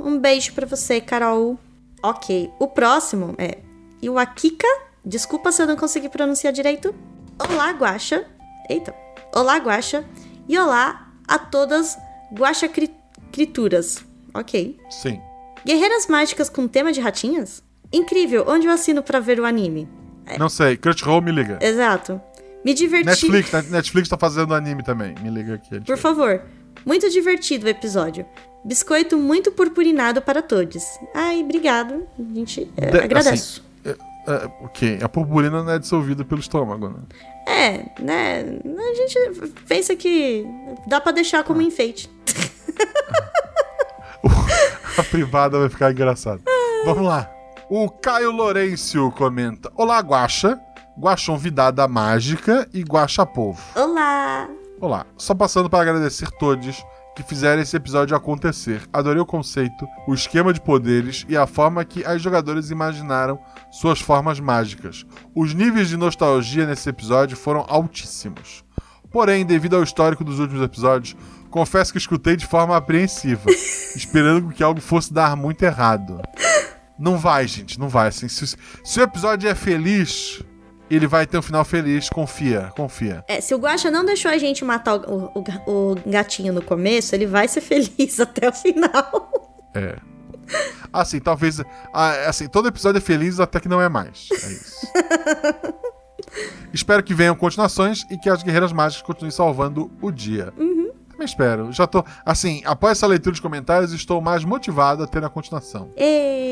Um 0.00 0.18
beijo 0.18 0.52
pra 0.52 0.66
você, 0.66 1.00
Carol. 1.00 1.58
Ok, 2.02 2.50
o 2.58 2.66
próximo 2.66 3.34
é 3.38 3.58
Iwakika. 4.02 4.66
Desculpa 5.04 5.52
se 5.52 5.62
eu 5.62 5.66
não 5.66 5.76
consegui 5.76 6.08
pronunciar 6.08 6.52
direito. 6.52 6.94
Olá, 7.38 7.70
Guaxa. 7.70 8.24
Eita. 8.68 8.94
Olá, 9.34 9.56
Guaxa. 9.58 10.04
E 10.48 10.58
olá 10.58 11.08
a 11.26 11.38
todas 11.38 11.96
Guaxa 12.36 12.68
cri- 12.68 12.94
Crituras. 13.30 14.04
Ok. 14.34 14.78
Sim. 14.90 15.20
Guerreiras 15.64 16.06
mágicas 16.08 16.50
com 16.50 16.66
tema 16.68 16.92
de 16.92 17.00
ratinhas? 17.00 17.62
Incrível. 17.92 18.44
Onde 18.48 18.66
eu 18.66 18.72
assino 18.72 19.02
pra 19.02 19.20
ver 19.20 19.38
o 19.40 19.46
anime? 19.46 19.88
Não 20.38 20.48
sei, 20.48 20.76
Crunchyroll 20.76 21.20
me 21.20 21.32
liga. 21.32 21.58
Exato. 21.60 22.20
Me 22.64 22.72
diverti. 22.74 23.06
Netflix, 23.06 23.50
né? 23.52 23.64
Netflix 23.70 24.08
tá 24.08 24.16
fazendo 24.16 24.54
anime 24.54 24.82
também. 24.82 25.14
Me 25.20 25.30
liga 25.30 25.54
aqui. 25.54 25.80
Por 25.80 25.98
favor. 25.98 26.40
Muito 26.86 27.10
divertido 27.10 27.66
o 27.66 27.68
episódio. 27.68 28.24
Biscoito 28.64 29.18
muito 29.18 29.50
purpurinado 29.50 30.22
para 30.22 30.40
todos. 30.40 30.84
Ai, 31.14 31.42
obrigado. 31.42 32.06
A 32.18 32.34
gente 32.34 32.70
é, 32.76 32.90
De- 32.90 32.98
agradeço. 32.98 33.64
assim, 33.84 33.96
é, 34.28 34.32
é, 34.32 34.46
ok, 34.64 34.98
a 35.02 35.08
purpurina 35.08 35.64
não 35.64 35.72
é 35.72 35.78
dissolvida 35.80 36.24
pelo 36.24 36.40
estômago, 36.40 36.88
né? 36.88 37.00
É, 37.48 38.00
né? 38.00 38.40
A 38.40 38.94
gente 38.94 39.52
pensa 39.66 39.96
que 39.96 40.46
dá 40.86 41.00
pra 41.00 41.10
deixar 41.10 41.42
como 41.42 41.60
enfeite. 41.60 42.08
A 44.96 45.02
privada 45.02 45.58
vai 45.58 45.68
ficar 45.68 45.90
engraçada. 45.90 46.40
Vamos 46.84 47.04
lá. 47.04 47.28
O 47.74 47.88
Caio 47.88 48.30
Lourenço 48.30 49.10
comenta: 49.12 49.72
Olá, 49.74 49.98
Guaxa, 50.00 50.60
Guaxon 50.94 51.38
Vidada 51.38 51.88
Mágica 51.88 52.68
e 52.70 52.82
Guaxa 52.82 53.24
Povo. 53.24 53.62
Olá! 53.74 54.46
Olá, 54.78 55.06
só 55.16 55.34
passando 55.34 55.70
para 55.70 55.80
agradecer 55.80 56.30
todos 56.32 56.84
que 57.16 57.22
fizeram 57.22 57.62
esse 57.62 57.74
episódio 57.74 58.14
acontecer. 58.14 58.82
Adorei 58.92 59.22
o 59.22 59.24
conceito, 59.24 59.88
o 60.06 60.12
esquema 60.12 60.52
de 60.52 60.60
poderes 60.60 61.24
e 61.30 61.34
a 61.34 61.46
forma 61.46 61.82
que 61.82 62.04
as 62.04 62.20
jogadoras 62.20 62.70
imaginaram 62.70 63.38
suas 63.70 64.02
formas 64.02 64.38
mágicas. 64.38 65.06
Os 65.34 65.54
níveis 65.54 65.88
de 65.88 65.96
nostalgia 65.96 66.66
nesse 66.66 66.90
episódio 66.90 67.38
foram 67.38 67.64
altíssimos. 67.66 68.62
Porém, 69.10 69.46
devido 69.46 69.76
ao 69.76 69.82
histórico 69.82 70.22
dos 70.22 70.38
últimos 70.38 70.62
episódios, 70.62 71.16
confesso 71.50 71.90
que 71.90 71.98
escutei 71.98 72.36
de 72.36 72.46
forma 72.46 72.76
apreensiva, 72.76 73.48
esperando 73.96 74.52
que 74.52 74.62
algo 74.62 74.82
fosse 74.82 75.10
dar 75.10 75.34
muito 75.36 75.62
errado. 75.62 76.20
Não 77.02 77.18
vai, 77.18 77.46
gente, 77.48 77.78
não 77.80 77.88
vai. 77.88 78.08
Assim, 78.08 78.28
se, 78.28 78.46
se 78.84 79.00
o 79.00 79.02
episódio 79.02 79.48
é 79.48 79.54
feliz, 79.54 80.40
ele 80.88 81.06
vai 81.06 81.26
ter 81.26 81.36
um 81.38 81.42
final 81.42 81.64
feliz, 81.64 82.08
confia, 82.08 82.70
confia. 82.76 83.24
É, 83.28 83.40
se 83.40 83.54
o 83.54 83.58
Guaxa 83.58 83.90
não 83.90 84.04
deixou 84.04 84.30
a 84.30 84.38
gente 84.38 84.64
matar 84.64 84.96
o, 84.96 85.32
o- 85.34 85.44
o 85.92 85.96
gatinho 86.06 86.52
no 86.52 86.62
começo, 86.62 87.14
ele 87.14 87.26
vai 87.26 87.48
ser 87.48 87.60
feliz 87.62 88.20
até 88.20 88.48
o 88.48 88.52
final. 88.52 89.30
É. 89.74 89.96
Assim, 90.92 91.18
talvez. 91.18 91.60
ah, 91.94 92.10
Assim, 92.28 92.46
todo 92.46 92.68
episódio 92.68 92.98
é 92.98 93.00
feliz 93.00 93.40
até 93.40 93.58
que 93.58 93.68
não 93.68 93.80
é 93.80 93.88
mais. 93.88 94.28
É 94.30 94.34
isso. 94.52 94.86
espero 96.72 97.02
que 97.02 97.14
venham 97.14 97.34
continuações 97.34 98.04
e 98.10 98.16
que 98.18 98.28
as 98.28 98.42
Guerreiras 98.42 98.72
Mágicas 98.72 99.02
continuem 99.02 99.30
salvando 99.30 99.90
o 100.00 100.10
dia. 100.10 100.52
Também 101.10 101.24
espero. 101.24 101.72
Já 101.72 101.86
tô. 101.86 102.04
Assim, 102.24 102.62
após 102.64 102.98
essa 102.98 103.06
leitura 103.06 103.34
de 103.34 103.40
comentários, 103.42 103.92
estou 103.92 104.20
mais 104.20 104.44
motivado 104.44 105.02
a 105.02 105.06
ter 105.06 105.24
a 105.24 105.28
continuação. 105.28 105.90
Ê! 105.96 106.51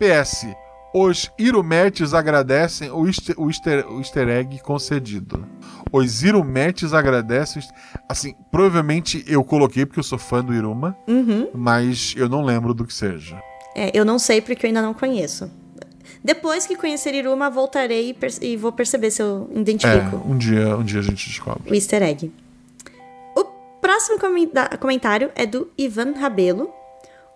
PS. 0.00 0.46
Os 0.92 1.30
Irumetes 1.38 2.12
agradecem 2.14 2.90
o 2.90 3.06
easter, 3.06 3.38
o, 3.38 3.48
easter, 3.48 3.86
o 3.92 3.98
easter 4.00 4.28
egg 4.28 4.58
concedido. 4.62 5.46
Os 5.92 6.24
Irumetes 6.24 6.92
agradecem. 6.92 7.62
Assim, 8.08 8.34
provavelmente 8.50 9.24
eu 9.28 9.44
coloquei 9.44 9.86
porque 9.86 10.00
eu 10.00 10.04
sou 10.04 10.18
fã 10.18 10.42
do 10.42 10.52
Iruma, 10.52 10.96
Uhum. 11.06 11.48
mas 11.54 12.12
eu 12.16 12.28
não 12.28 12.42
lembro 12.42 12.74
do 12.74 12.84
que 12.84 12.92
seja. 12.94 13.40
É, 13.76 13.96
eu 13.96 14.04
não 14.04 14.18
sei 14.18 14.40
porque 14.40 14.66
eu 14.66 14.68
ainda 14.68 14.82
não 14.82 14.92
conheço. 14.92 15.48
Depois 16.24 16.66
que 16.66 16.74
conhecer 16.74 17.14
Iruma, 17.14 17.48
voltarei 17.48 18.10
e, 18.42 18.46
e 18.46 18.56
vou 18.56 18.72
perceber 18.72 19.12
se 19.12 19.22
eu 19.22 19.48
É, 19.54 19.60
identifico 19.60 20.16
um 20.26 20.36
dia, 20.36 20.76
um 20.76 20.82
dia 20.82 20.98
a 20.98 21.02
gente 21.02 21.28
descobre. 21.28 21.70
o 21.70 21.74
easter 21.74 22.02
egg. 22.02 22.32
O 23.36 23.44
próximo 23.80 24.18
comentário 24.80 25.30
é 25.36 25.46
do 25.46 25.70
Ivan 25.78 26.14
Rabelo. 26.18 26.68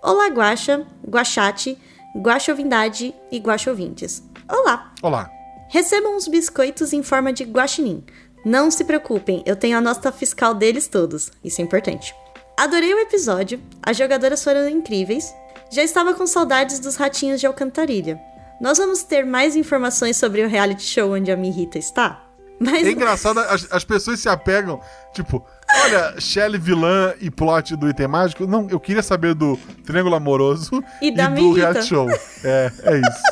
Olá, 0.03 0.27
Guaxa, 0.28 0.85
Guachate, 1.09 1.78
Guaxovindade 2.16 3.12
e 3.31 3.39
Guaxovintes. 3.39 4.23
Olá! 4.49 4.93
Olá. 5.03 5.28
Recebam 5.69 6.16
uns 6.16 6.28
biscoitos 6.28 6.93
em 6.93 7.03
forma 7.03 7.32
de 7.32 7.43
guaxinim. 7.43 8.05
Não 8.45 8.70
se 8.70 8.85
preocupem, 8.85 9.43
eu 9.45 9.57
tenho 9.57 9.77
a 9.77 9.81
nota 9.81 10.12
fiscal 10.12 10.55
deles 10.55 10.86
todos. 10.86 11.32
Isso 11.43 11.61
é 11.61 11.65
importante. 11.65 12.15
Adorei 12.57 12.95
o 12.95 13.01
episódio, 13.01 13.61
as 13.82 13.97
jogadoras 13.97 14.45
foram 14.45 14.69
incríveis. 14.69 15.35
Já 15.73 15.82
estava 15.82 16.15
com 16.15 16.24
saudades 16.24 16.78
dos 16.78 16.95
ratinhos 16.95 17.41
de 17.41 17.49
Alcantarilha. 17.49 18.20
Nós 18.61 18.78
vamos 18.78 19.03
ter 19.03 19.27
mais 19.27 19.57
informações 19.57 20.16
sobre 20.16 20.45
o 20.45 20.49
reality 20.49 20.85
show 20.85 21.12
onde 21.12 21.32
a 21.32 21.36
Mirrita 21.36 21.78
está? 21.78 22.23
Mas 22.59 22.86
É 22.86 22.90
engraçado, 22.90 23.40
as, 23.40 23.66
as 23.70 23.85
pessoas 23.85 24.20
se 24.20 24.28
apegam, 24.28 24.81
tipo, 25.12 25.44
olha, 25.82 26.20
Shelly 26.20 26.59
vilã 26.59 27.12
e 27.20 27.31
plot 27.31 27.76
do 27.76 27.89
item 27.89 28.09
mágico. 28.09 28.47
Não, 28.47 28.68
eu 28.70 28.78
queria 28.78 29.02
saber 29.02 29.35
do 29.35 29.59
Triângulo 29.85 30.14
Amoroso 30.14 30.82
E 31.02 31.10
da 31.10 31.28
do 31.28 31.52
reality 31.52 31.86
show. 31.86 32.09
É, 32.44 32.72
é 32.82 32.97
isso. 32.98 33.22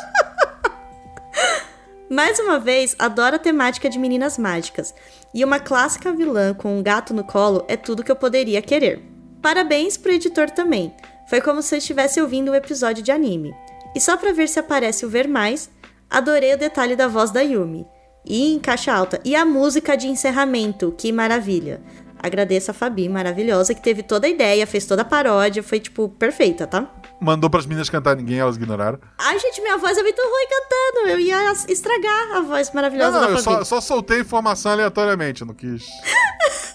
Mais 2.11 2.39
uma 2.39 2.59
vez, 2.59 2.94
adoro 2.99 3.36
a 3.36 3.39
temática 3.39 3.89
de 3.89 3.99
meninas 3.99 4.36
mágicas. 4.36 4.94
E 5.32 5.43
uma 5.43 5.59
clássica 5.59 6.12
vilã 6.12 6.53
com 6.53 6.78
um 6.78 6.82
gato 6.82 7.15
no 7.15 7.24
colo 7.24 7.65
é 7.69 7.77
tudo 7.77 8.05
que 8.05 8.12
eu 8.12 8.16
poderia 8.16 8.61
querer. 8.61 9.03
Parabéns 9.40 9.97
pro 9.97 10.12
editor 10.12 10.51
também. 10.51 10.94
Foi 11.27 11.40
como 11.40 11.62
se 11.62 11.74
eu 11.74 11.78
estivesse 11.78 12.20
ouvindo 12.20 12.51
um 12.51 12.55
episódio 12.55 13.03
de 13.03 13.11
anime. 13.11 13.55
E 13.94 14.01
só 14.01 14.16
pra 14.16 14.32
ver 14.32 14.49
se 14.49 14.59
aparece 14.59 15.07
o 15.07 15.09
ver 15.09 15.27
mais, 15.27 15.70
adorei 16.11 16.53
o 16.53 16.59
detalhe 16.59 16.94
da 16.94 17.09
voz 17.09 17.31
da 17.31 17.40
Yumi. 17.40 17.86
E 18.24 18.55
em 18.55 18.59
caixa 18.59 18.93
alta. 18.93 19.20
E 19.24 19.35
a 19.35 19.44
música 19.44 19.97
de 19.97 20.07
encerramento, 20.07 20.94
que 20.97 21.12
maravilha. 21.12 21.81
Agradeço 22.24 22.70
a 22.70 22.74
Fabi, 22.74 23.09
maravilhosa, 23.09 23.74
que 23.74 23.82
teve 23.82 24.01
toda 24.05 24.28
a 24.28 24.31
ideia, 24.31 24.65
fez 24.65 24.86
toda 24.86 25.03
a 25.03 25.05
paródia, 25.05 25.61
foi 25.61 25.81
tipo 25.81 26.09
perfeita, 26.09 26.69
tá? 26.69 26.89
Mandou 27.20 27.51
pras 27.51 27.66
meninas 27.66 27.90
cantar 27.90 28.15
ninguém, 28.16 28.39
elas 28.39 28.55
ignoraram. 28.57 29.01
Ai, 29.19 29.36
gente, 29.40 29.61
minha 29.61 29.77
voz 29.77 29.99
é 29.99 30.03
muito 30.05 30.23
ruim 30.23 30.47
cantando. 30.49 31.09
Eu 31.11 31.19
ia 31.19 31.53
estragar 31.69 32.36
a 32.36 32.40
voz 32.43 32.69
Não, 32.69 32.74
maravilhosa 32.77 33.11
não, 33.12 33.20
da 33.27 33.31
eu 33.32 33.39
Fabi. 33.43 33.57
só, 33.59 33.65
só 33.65 33.81
soltei 33.81 34.20
informação 34.20 34.70
aleatoriamente, 34.70 35.40
eu 35.43 35.49
não 35.49 35.55
quis. 35.55 35.85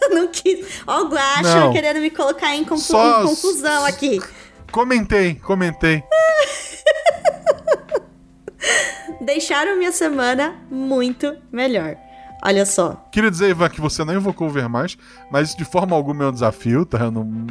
Não 0.09 0.29
quis. 0.29 0.65
Ó, 0.87 1.01
o 1.03 1.09
Não. 1.09 1.73
querendo 1.73 1.99
me 1.99 2.09
colocar 2.09 2.55
em, 2.55 2.63
confu- 2.63 2.81
Só- 2.93 3.23
em 3.23 3.27
confusão 3.27 3.85
aqui. 3.85 4.21
Comentei, 4.71 5.35
comentei. 5.35 6.01
Deixaram 9.21 9.77
minha 9.77 9.91
semana 9.91 10.55
muito 10.69 11.35
melhor. 11.51 11.97
Olha 12.43 12.65
só. 12.65 13.07
Queria 13.11 13.31
dizer, 13.31 13.49
Ivan, 13.49 13.67
que 13.69 13.81
você 13.81 14.05
não 14.05 14.13
invocou 14.13 14.47
o 14.47 14.51
ver 14.51 14.69
mais, 14.69 14.95
mas 15.31 15.49
isso 15.49 15.57
de 15.57 15.65
forma 15.65 15.95
alguma 15.95 16.25
é 16.25 16.27
um 16.27 16.31
desafio, 16.31 16.85
tá? 16.85 16.99
Eu 16.99 17.11
não... 17.11 17.47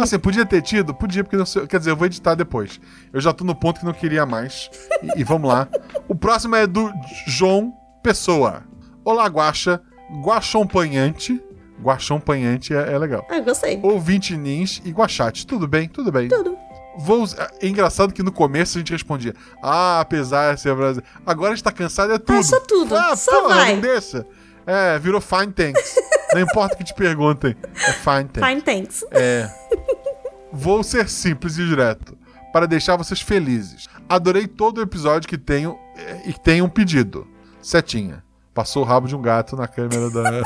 Assim, 0.00 0.18
podia 0.18 0.46
ter 0.46 0.62
tido? 0.62 0.94
Podia, 0.94 1.24
porque 1.24 1.36
não 1.36 1.44
sei... 1.44 1.66
Quer 1.66 1.78
dizer, 1.78 1.90
eu 1.90 1.96
vou 1.96 2.06
editar 2.06 2.34
depois. 2.34 2.80
Eu 3.12 3.20
já 3.20 3.32
tô 3.32 3.44
no 3.44 3.54
ponto 3.54 3.80
que 3.80 3.86
não 3.86 3.92
queria 3.92 4.24
mais. 4.24 4.70
E, 5.02 5.20
e 5.20 5.24
vamos 5.24 5.48
lá. 5.48 5.66
O 6.06 6.14
próximo 6.14 6.54
é 6.54 6.66
do 6.66 6.92
João 7.26 7.72
Pessoa. 8.02 8.62
Olá, 9.04 9.26
Guaxa. 9.26 9.82
Guaxompanhante. 10.22 11.42
Guaxompanhante 11.82 12.74
é, 12.74 12.92
é 12.92 12.98
legal. 12.98 13.26
Ah, 13.28 13.40
gostei. 13.40 13.80
Ouvinte 13.82 14.36
Nins 14.36 14.80
e 14.84 14.90
Guachate. 14.90 15.46
Tudo 15.46 15.66
bem? 15.66 15.88
Tudo 15.88 16.12
bem. 16.12 16.28
Tudo. 16.28 16.56
Vou... 16.98 17.24
É 17.60 17.68
engraçado 17.68 18.12
que 18.12 18.22
no 18.22 18.32
começo 18.32 18.76
a 18.76 18.80
gente 18.80 18.92
respondia. 18.92 19.34
Ah, 19.62 20.00
apesar 20.00 20.54
de 20.54 20.60
ser 20.60 20.74
brasileiro. 20.74 21.06
Agora 21.24 21.52
a 21.52 21.54
gente 21.54 21.64
tá 21.64 21.72
cansado, 21.72 22.12
é 22.12 22.18
tudo. 22.18 22.42
só 22.42 22.60
tudo. 22.60 22.96
Ah, 22.96 23.14
Só 23.16 23.42
porra, 23.42 23.54
vai. 23.54 23.74
Não 23.74 23.80
deixa. 23.80 24.26
É, 24.66 24.98
virou 24.98 25.20
fine 25.20 25.52
thanks. 25.52 25.94
não 26.34 26.40
importa 26.42 26.74
o 26.74 26.78
que 26.78 26.84
te 26.84 26.94
perguntem. 26.94 27.56
É 27.74 27.92
fine 27.92 28.24
thanks. 28.24 28.48
Fine 28.48 28.62
thanks. 28.62 29.04
É. 29.12 29.50
Vou 30.52 30.82
ser 30.82 31.08
simples 31.08 31.56
e 31.56 31.66
direto. 31.66 32.18
Para 32.52 32.66
deixar 32.66 32.96
vocês 32.96 33.20
felizes. 33.20 33.86
Adorei 34.08 34.46
todo 34.46 34.78
o 34.78 34.82
episódio 34.82 35.28
que 35.28 35.38
tenho 35.38 35.78
eh, 35.96 36.22
e 36.26 36.32
que 36.32 36.40
tem 36.40 36.62
um 36.62 36.68
pedido. 36.68 37.26
Setinha. 37.62 38.24
Passou 38.54 38.82
o 38.82 38.86
rabo 38.86 39.06
de 39.06 39.14
um 39.14 39.22
gato 39.22 39.54
na 39.54 39.68
câmera 39.68 40.10
da 40.10 40.42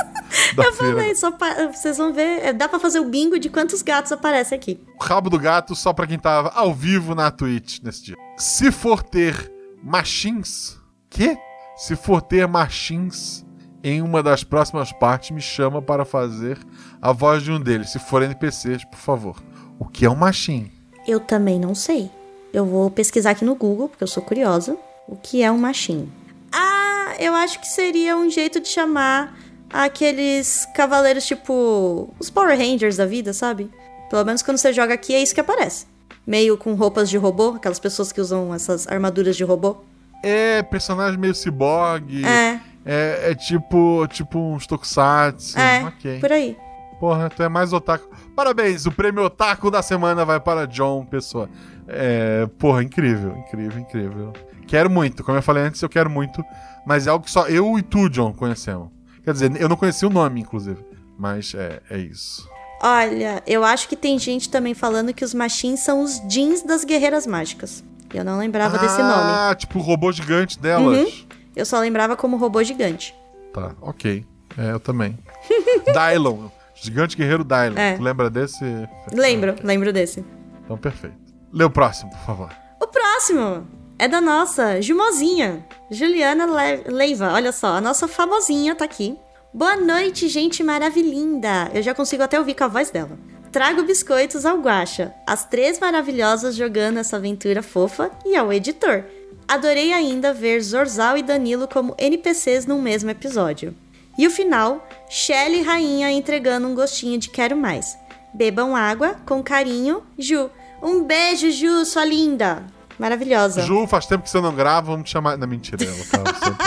Eu 0.66 0.72
feira. 0.72 0.94
falei, 0.96 1.14
só 1.14 1.30
pa- 1.30 1.66
vocês 1.72 1.96
vão 1.98 2.12
ver. 2.12 2.44
é, 2.44 2.52
Dá 2.52 2.68
pra 2.68 2.78
fazer 2.78 3.00
o 3.00 3.04
bingo 3.04 3.38
de 3.38 3.48
quantos 3.48 3.82
gatos 3.82 4.12
aparecem 4.12 4.56
aqui. 4.56 4.80
O 4.98 5.02
rabo 5.02 5.28
do 5.30 5.38
gato 5.38 5.74
só 5.74 5.92
pra 5.92 6.06
quem 6.06 6.18
tava 6.18 6.50
ao 6.54 6.72
vivo 6.74 7.14
na 7.14 7.30
Twitch 7.30 7.78
nesse 7.82 8.02
dia. 8.04 8.16
Se 8.36 8.70
for 8.72 9.02
ter 9.02 9.50
machins. 9.82 10.76
Quê? 11.10 11.36
Se 11.76 11.96
for 11.96 12.20
ter 12.22 12.46
machins 12.46 13.44
em 13.84 14.00
uma 14.00 14.22
das 14.22 14.44
próximas 14.44 14.92
partes, 14.92 15.30
me 15.30 15.40
chama 15.40 15.82
para 15.82 16.04
fazer 16.04 16.58
a 17.00 17.12
voz 17.12 17.42
de 17.42 17.50
um 17.50 17.60
deles. 17.60 17.90
Se 17.90 17.98
for 17.98 18.22
NPCs, 18.22 18.84
por 18.84 18.98
favor. 18.98 19.42
O 19.78 19.84
que 19.86 20.04
é 20.06 20.10
um 20.10 20.14
machin? 20.14 20.70
Eu 21.06 21.18
também 21.18 21.58
não 21.58 21.74
sei. 21.74 22.08
Eu 22.52 22.64
vou 22.64 22.90
pesquisar 22.90 23.30
aqui 23.30 23.44
no 23.44 23.54
Google, 23.56 23.88
porque 23.88 24.04
eu 24.04 24.08
sou 24.08 24.22
curiosa. 24.22 24.76
O 25.08 25.16
que 25.16 25.42
é 25.42 25.50
um 25.50 25.58
machinho? 25.58 26.12
Ah, 26.52 27.14
eu 27.18 27.34
acho 27.34 27.58
que 27.60 27.66
seria 27.66 28.16
um 28.16 28.30
jeito 28.30 28.60
de 28.60 28.68
chamar 28.68 29.36
aqueles 29.72 30.66
cavaleiros 30.74 31.24
tipo. 31.24 32.12
os 32.18 32.30
Power 32.30 32.56
Rangers 32.56 32.96
da 32.96 33.06
vida, 33.06 33.32
sabe? 33.32 33.70
Pelo 34.10 34.24
menos 34.24 34.42
quando 34.42 34.58
você 34.58 34.72
joga 34.72 34.94
aqui 34.94 35.14
é 35.14 35.22
isso 35.22 35.34
que 35.34 35.40
aparece. 35.40 35.86
Meio 36.26 36.56
com 36.56 36.74
roupas 36.74 37.08
de 37.10 37.16
robô, 37.16 37.54
aquelas 37.56 37.78
pessoas 37.78 38.12
que 38.12 38.20
usam 38.20 38.54
essas 38.54 38.86
armaduras 38.86 39.36
de 39.36 39.42
robô. 39.42 39.78
É 40.22 40.62
personagem 40.62 41.18
meio 41.18 41.34
ciborgue. 41.34 42.24
É, 42.24 42.60
É, 42.84 43.30
é 43.30 43.34
tipo, 43.34 44.06
tipo 44.08 44.38
uns 44.38 44.66
tokusatsu. 44.66 45.58
é, 45.58 45.84
ok. 45.84 46.20
por 46.20 46.30
aí. 46.30 46.56
Porra, 47.00 47.28
tu 47.28 47.42
é 47.42 47.48
mais 47.48 47.72
otaku. 47.72 48.08
Parabéns, 48.36 48.86
o 48.86 48.92
prêmio 48.92 49.24
otaku 49.24 49.70
da 49.70 49.82
semana 49.82 50.24
vai 50.24 50.38
para 50.38 50.66
John 50.66 51.04
Pessoa. 51.04 51.48
É, 51.88 52.46
porra, 52.58 52.82
incrível, 52.82 53.36
incrível, 53.38 53.80
incrível. 53.80 54.32
Quero 54.68 54.88
muito, 54.88 55.24
como 55.24 55.36
eu 55.36 55.42
falei 55.42 55.64
antes, 55.64 55.82
eu 55.82 55.88
quero 55.88 56.08
muito, 56.08 56.44
mas 56.86 57.06
é 57.06 57.10
algo 57.10 57.24
que 57.24 57.30
só 57.30 57.48
eu 57.48 57.76
e 57.76 57.82
tu, 57.82 58.08
John, 58.08 58.32
conhecemos. 58.32 58.88
Quer 59.24 59.32
dizer, 59.32 59.60
eu 59.60 59.68
não 59.68 59.76
conheci 59.76 60.04
o 60.04 60.10
nome, 60.10 60.40
inclusive, 60.40 60.84
mas 61.18 61.54
é, 61.54 61.80
é 61.90 61.98
isso. 61.98 62.48
Olha, 62.80 63.42
eu 63.46 63.62
acho 63.62 63.88
que 63.88 63.94
tem 63.94 64.18
gente 64.18 64.50
também 64.50 64.74
falando 64.74 65.14
que 65.14 65.24
os 65.24 65.32
machins 65.32 65.80
são 65.80 66.02
os 66.02 66.20
jeans 66.28 66.62
das 66.62 66.84
guerreiras 66.84 67.26
mágicas. 67.26 67.84
Eu 68.12 68.24
não 68.24 68.38
lembrava 68.38 68.76
desse 68.76 68.98
nome. 68.98 69.12
Ah, 69.12 69.54
tipo 69.56 69.78
o 69.78 69.82
robô 69.82 70.10
gigante 70.10 70.58
delas. 70.58 71.24
Eu 71.54 71.64
só 71.64 71.78
lembrava 71.78 72.16
como 72.16 72.36
robô 72.36 72.62
gigante. 72.62 73.14
Tá, 73.54 73.72
ok. 73.80 74.26
É, 74.58 74.72
eu 74.72 74.80
também. 74.80 75.18
Dylon, 75.86 76.48
gigante 76.74 77.16
guerreiro 77.16 77.44
Dylon. 77.44 77.78
É. 77.78 77.96
Tu 77.96 78.02
lembra 78.02 78.28
desse? 78.28 78.64
Lembro, 79.12 79.54
lembro 79.62 79.92
desse. 79.92 80.24
Então, 80.64 80.76
perfeito. 80.76 81.16
Lê 81.52 81.64
o 81.64 81.70
próximo, 81.70 82.10
por 82.10 82.20
favor. 82.20 82.50
O 82.80 82.86
próximo 82.86 83.66
é 84.02 84.08
da 84.08 84.20
nossa 84.20 84.80
Jumozinha, 84.82 85.64
Juliana 85.88 86.44
Le- 86.46 86.82
Leiva. 86.92 87.32
Olha 87.32 87.52
só, 87.52 87.68
a 87.76 87.80
nossa 87.80 88.08
famosinha 88.08 88.74
tá 88.74 88.84
aqui. 88.84 89.16
Boa 89.54 89.76
noite, 89.76 90.28
gente 90.28 90.60
maravilhinda. 90.62 91.70
Eu 91.72 91.82
já 91.82 91.94
consigo 91.94 92.22
até 92.24 92.36
ouvir 92.36 92.54
com 92.54 92.64
a 92.64 92.68
voz 92.68 92.90
dela. 92.90 93.16
Trago 93.52 93.84
biscoitos 93.84 94.44
ao 94.44 94.58
Guaxa, 94.58 95.14
as 95.24 95.44
três 95.44 95.78
maravilhosas 95.78 96.56
jogando 96.56 96.98
essa 96.98 97.16
aventura 97.16 97.62
fofa 97.62 98.10
e 98.26 98.34
ao 98.34 98.52
editor. 98.52 99.04
Adorei 99.46 99.92
ainda 99.92 100.32
ver 100.32 100.60
Zorzal 100.62 101.16
e 101.16 101.22
Danilo 101.22 101.68
como 101.68 101.94
NPCs 101.96 102.66
num 102.66 102.82
mesmo 102.82 103.10
episódio. 103.10 103.72
E 104.18 104.26
o 104.26 104.30
final, 104.30 104.84
Shelly 105.08 105.62
Rainha 105.62 106.10
entregando 106.10 106.66
um 106.66 106.74
gostinho 106.74 107.18
de 107.18 107.30
quero 107.30 107.56
mais. 107.56 107.96
Bebam 108.34 108.74
água, 108.74 109.16
com 109.26 109.42
carinho, 109.42 110.02
Ju. 110.18 110.50
Um 110.82 111.04
beijo, 111.04 111.50
Ju, 111.52 111.84
sua 111.84 112.04
linda. 112.04 112.64
Maravilhosa. 113.02 113.62
Ju, 113.62 113.84
faz 113.88 114.06
tempo 114.06 114.22
que 114.22 114.30
você 114.30 114.40
não 114.40 114.54
grava, 114.54 114.92
vamos 114.92 115.08
te 115.08 115.12
chamar. 115.12 115.36
Não, 115.36 115.48
mentira, 115.48 115.84
ela 115.84 116.24
tá 116.24 116.34
sempre. 116.34 116.66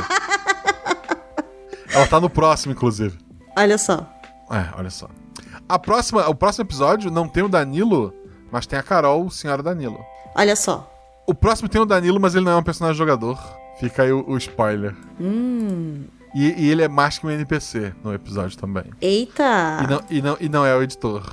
Ela 1.95 2.07
tá 2.07 2.19
no 2.19 2.29
próximo, 2.29 2.73
inclusive. 2.73 3.17
Olha 3.57 3.77
só. 3.77 4.05
É, 4.51 4.67
olha 4.77 4.89
só. 4.89 5.07
A 5.69 5.79
próxima, 5.79 6.27
o 6.27 6.35
próximo 6.35 6.65
episódio 6.65 7.09
não 7.09 7.25
tem 7.25 7.41
o 7.41 7.47
Danilo, 7.47 8.13
mas 8.51 8.67
tem 8.67 8.77
a 8.77 8.83
Carol, 8.83 9.29
senhora 9.29 9.63
Danilo. 9.63 9.97
Olha 10.35 10.57
só. 10.57 10.91
O 11.25 11.33
próximo 11.33 11.69
tem 11.69 11.79
o 11.79 11.85
Danilo, 11.85 12.19
mas 12.19 12.35
ele 12.35 12.43
não 12.43 12.51
é 12.51 12.57
um 12.57 12.63
personagem 12.63 12.97
jogador. 12.97 13.39
Fica 13.79 14.03
aí 14.03 14.11
o, 14.11 14.25
o 14.27 14.35
spoiler. 14.35 14.93
Hum. 15.21 16.03
E, 16.35 16.65
e 16.65 16.69
ele 16.69 16.83
é 16.83 16.89
mais 16.89 17.17
que 17.17 17.25
um 17.25 17.31
NPC 17.31 17.93
no 18.03 18.13
episódio 18.13 18.57
também. 18.57 18.91
Eita. 18.99 19.79
E, 19.81 19.87
não, 19.87 20.01
e, 20.09 20.21
não, 20.21 20.37
e 20.41 20.49
não 20.49 20.65
é 20.65 20.75
o 20.75 20.83
editor. 20.83 21.23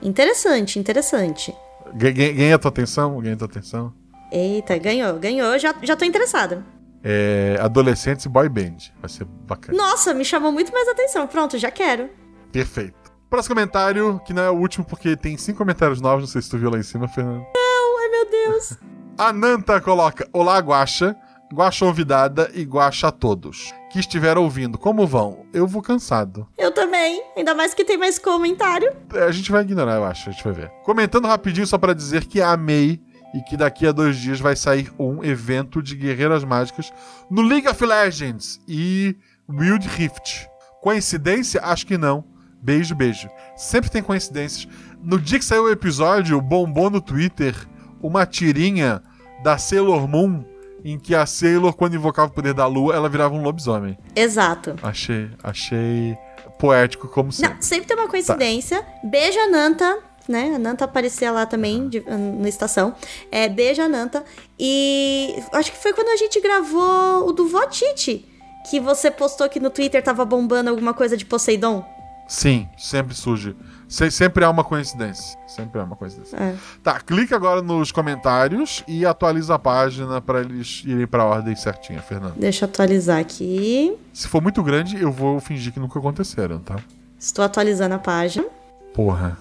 Interessante, 0.00 0.78
interessante. 0.78 1.52
Ganha, 1.94 2.32
ganha 2.32 2.54
a 2.54 2.58
tua 2.60 2.68
atenção? 2.68 3.20
Ganha 3.20 3.34
a 3.34 3.38
tua 3.38 3.48
atenção? 3.48 3.92
Eita, 4.32 4.78
ganhou, 4.78 5.18
ganhou. 5.18 5.58
Já, 5.58 5.74
já 5.82 5.94
tô 5.94 6.04
interessada. 6.06 6.64
É, 7.04 7.58
adolescentes 7.60 8.24
e 8.24 8.28
boy 8.28 8.48
band. 8.48 8.76
Vai 9.00 9.08
ser 9.10 9.24
bacana. 9.24 9.76
Nossa, 9.76 10.14
me 10.14 10.24
chamou 10.24 10.50
muito 10.50 10.72
mais 10.72 10.88
atenção. 10.88 11.26
Pronto, 11.26 11.58
já 11.58 11.70
quero. 11.70 12.08
Perfeito. 12.50 13.12
Próximo 13.28 13.54
comentário, 13.54 14.20
que 14.24 14.32
não 14.32 14.42
é 14.42 14.50
o 14.50 14.54
último, 14.54 14.84
porque 14.84 15.16
tem 15.16 15.36
cinco 15.36 15.58
comentários 15.58 16.00
novos. 16.00 16.20
Não 16.24 16.28
sei 16.28 16.40
se 16.40 16.48
tu 16.50 16.58
viu 16.58 16.70
lá 16.70 16.78
em 16.78 16.82
cima, 16.82 17.08
Fernando. 17.08 17.44
Não, 17.54 17.98
ai 18.00 18.08
meu 18.08 18.30
Deus. 18.30 18.78
A 19.18 19.32
Nanta 19.32 19.80
coloca: 19.80 20.26
Olá, 20.32 20.58
Guaxa, 20.58 21.14
Guaxa 21.52 21.84
Ouvidada 21.84 22.50
e 22.54 22.62
Guaxa 22.62 23.08
a 23.08 23.12
todos 23.12 23.72
que 23.90 23.98
estiveram 23.98 24.42
ouvindo. 24.44 24.78
Como 24.78 25.06
vão? 25.06 25.44
Eu 25.52 25.66
vou 25.66 25.82
cansado. 25.82 26.48
Eu 26.56 26.72
também. 26.72 27.22
Ainda 27.36 27.54
mais 27.54 27.74
que 27.74 27.84
tem 27.84 27.98
mais 27.98 28.18
comentário. 28.18 28.90
É, 29.12 29.24
A 29.24 29.30
gente 29.30 29.52
vai 29.52 29.62
ignorar, 29.62 29.96
eu 29.96 30.04
acho. 30.04 30.30
A 30.30 30.32
gente 30.32 30.42
vai 30.42 30.52
ver. 30.54 30.70
Comentando 30.82 31.26
rapidinho 31.28 31.66
só 31.66 31.76
pra 31.76 31.92
dizer 31.92 32.24
que 32.24 32.40
amei 32.40 33.02
e 33.34 33.42
que 33.42 33.56
daqui 33.56 33.86
a 33.86 33.92
dois 33.92 34.16
dias 34.16 34.40
vai 34.40 34.54
sair 34.54 34.92
um 34.98 35.24
evento 35.24 35.82
de 35.82 35.96
guerreiras 35.96 36.44
mágicas 36.44 36.92
no 37.30 37.42
League 37.42 37.68
of 37.68 37.84
Legends 37.84 38.60
e 38.68 39.16
Wild 39.48 39.88
Rift. 39.88 40.48
Coincidência? 40.80 41.60
Acho 41.62 41.86
que 41.86 41.96
não. 41.96 42.24
Beijo, 42.60 42.94
beijo. 42.94 43.28
Sempre 43.56 43.90
tem 43.90 44.02
coincidências. 44.02 44.68
No 45.02 45.18
dia 45.18 45.38
que 45.38 45.44
saiu 45.44 45.64
o 45.64 45.70
episódio, 45.70 46.40
bombou 46.40 46.90
no 46.90 47.00
Twitter 47.00 47.54
uma 48.00 48.24
tirinha 48.26 49.02
da 49.42 49.58
Sailor 49.58 50.06
Moon 50.06 50.44
em 50.84 50.98
que 50.98 51.14
a 51.14 51.24
Sailor, 51.24 51.74
quando 51.74 51.94
invocava 51.94 52.28
o 52.28 52.34
poder 52.34 52.54
da 52.54 52.66
lua, 52.66 52.94
ela 52.94 53.08
virava 53.08 53.34
um 53.34 53.42
lobisomem. 53.42 53.96
Exato. 54.14 54.74
Achei, 54.82 55.30
achei 55.42 56.16
poético 56.58 57.08
como 57.08 57.32
sempre. 57.32 57.54
Não, 57.54 57.62
sempre 57.62 57.86
tem 57.86 57.96
uma 57.96 58.08
coincidência. 58.08 58.84
Beijo 59.04 59.38
a 59.38 59.48
Nanta, 59.48 59.98
né? 60.32 60.54
A 60.56 60.58
Nanta 60.58 60.86
aparecia 60.86 61.30
lá 61.30 61.46
também 61.46 61.88
de- 61.88 62.02
na 62.40 62.48
estação. 62.48 62.94
É, 63.30 63.48
beijo 63.48 63.80
a 63.82 63.88
Nanta. 63.88 64.24
E 64.58 65.36
acho 65.52 65.70
que 65.70 65.78
foi 65.78 65.92
quando 65.92 66.08
a 66.08 66.16
gente 66.16 66.40
gravou 66.40 67.28
o 67.28 67.32
do 67.32 67.46
Votite. 67.46 68.26
Que 68.70 68.78
você 68.80 69.10
postou 69.10 69.48
que 69.48 69.58
no 69.60 69.70
Twitter 69.70 70.02
tava 70.02 70.24
bombando 70.24 70.70
alguma 70.70 70.94
coisa 70.94 71.16
de 71.16 71.24
Poseidon. 71.26 71.84
Sim, 72.28 72.68
sempre 72.78 73.14
surge. 73.14 73.54
Se- 73.88 74.10
sempre 74.10 74.44
há 74.44 74.48
uma 74.48 74.62
coincidência. 74.64 75.36
Sempre 75.48 75.80
há 75.80 75.84
uma 75.84 75.96
coincidência. 75.96 76.36
É. 76.36 76.54
Tá, 76.82 76.98
clica 77.00 77.34
agora 77.36 77.60
nos 77.60 77.90
comentários 77.92 78.82
e 78.88 79.04
atualiza 79.04 79.54
a 79.56 79.58
página 79.58 80.20
pra 80.20 80.40
eles 80.40 80.82
irem 80.86 81.06
pra 81.06 81.24
ordem 81.26 81.54
certinha, 81.56 82.00
Fernando. 82.00 82.34
Deixa 82.36 82.64
eu 82.64 82.68
atualizar 82.68 83.18
aqui. 83.18 83.94
Se 84.14 84.28
for 84.28 84.40
muito 84.40 84.62
grande, 84.62 84.98
eu 85.02 85.10
vou 85.12 85.40
fingir 85.40 85.72
que 85.72 85.80
nunca 85.80 85.98
aconteceram, 85.98 86.58
tá? 86.60 86.76
Estou 87.18 87.44
atualizando 87.44 87.96
a 87.96 87.98
página. 87.98 88.46
Porra. 88.94 89.36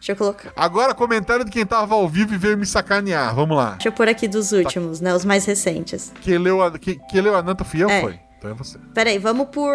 Deixa 0.00 0.12
eu 0.12 0.16
colocar. 0.16 0.50
Agora, 0.56 0.94
comentário 0.94 1.44
de 1.44 1.50
quem 1.50 1.64
tava 1.66 1.94
ao 1.94 2.08
vivo 2.08 2.32
e 2.34 2.38
veio 2.38 2.56
me 2.56 2.64
sacanear. 2.64 3.34
Vamos 3.34 3.54
lá. 3.56 3.72
Deixa 3.72 3.88
eu 3.88 3.92
pôr 3.92 4.08
aqui 4.08 4.26
dos 4.26 4.50
últimos, 4.50 5.00
né? 5.00 5.14
Os 5.14 5.24
mais 5.26 5.44
recentes. 5.44 6.10
Quem 6.22 6.38
leu 6.38 6.62
a, 6.62 6.70
quem, 6.78 6.98
quem 7.10 7.20
leu 7.20 7.36
a 7.36 7.42
Nanta 7.42 7.64
fui 7.64 7.82
eu, 7.84 7.90
É. 7.90 8.00
foi. 8.00 8.18
Então 8.38 8.50
é 8.50 8.54
você. 8.54 8.78
Peraí, 8.94 9.18
vamos 9.18 9.48
por. 9.52 9.70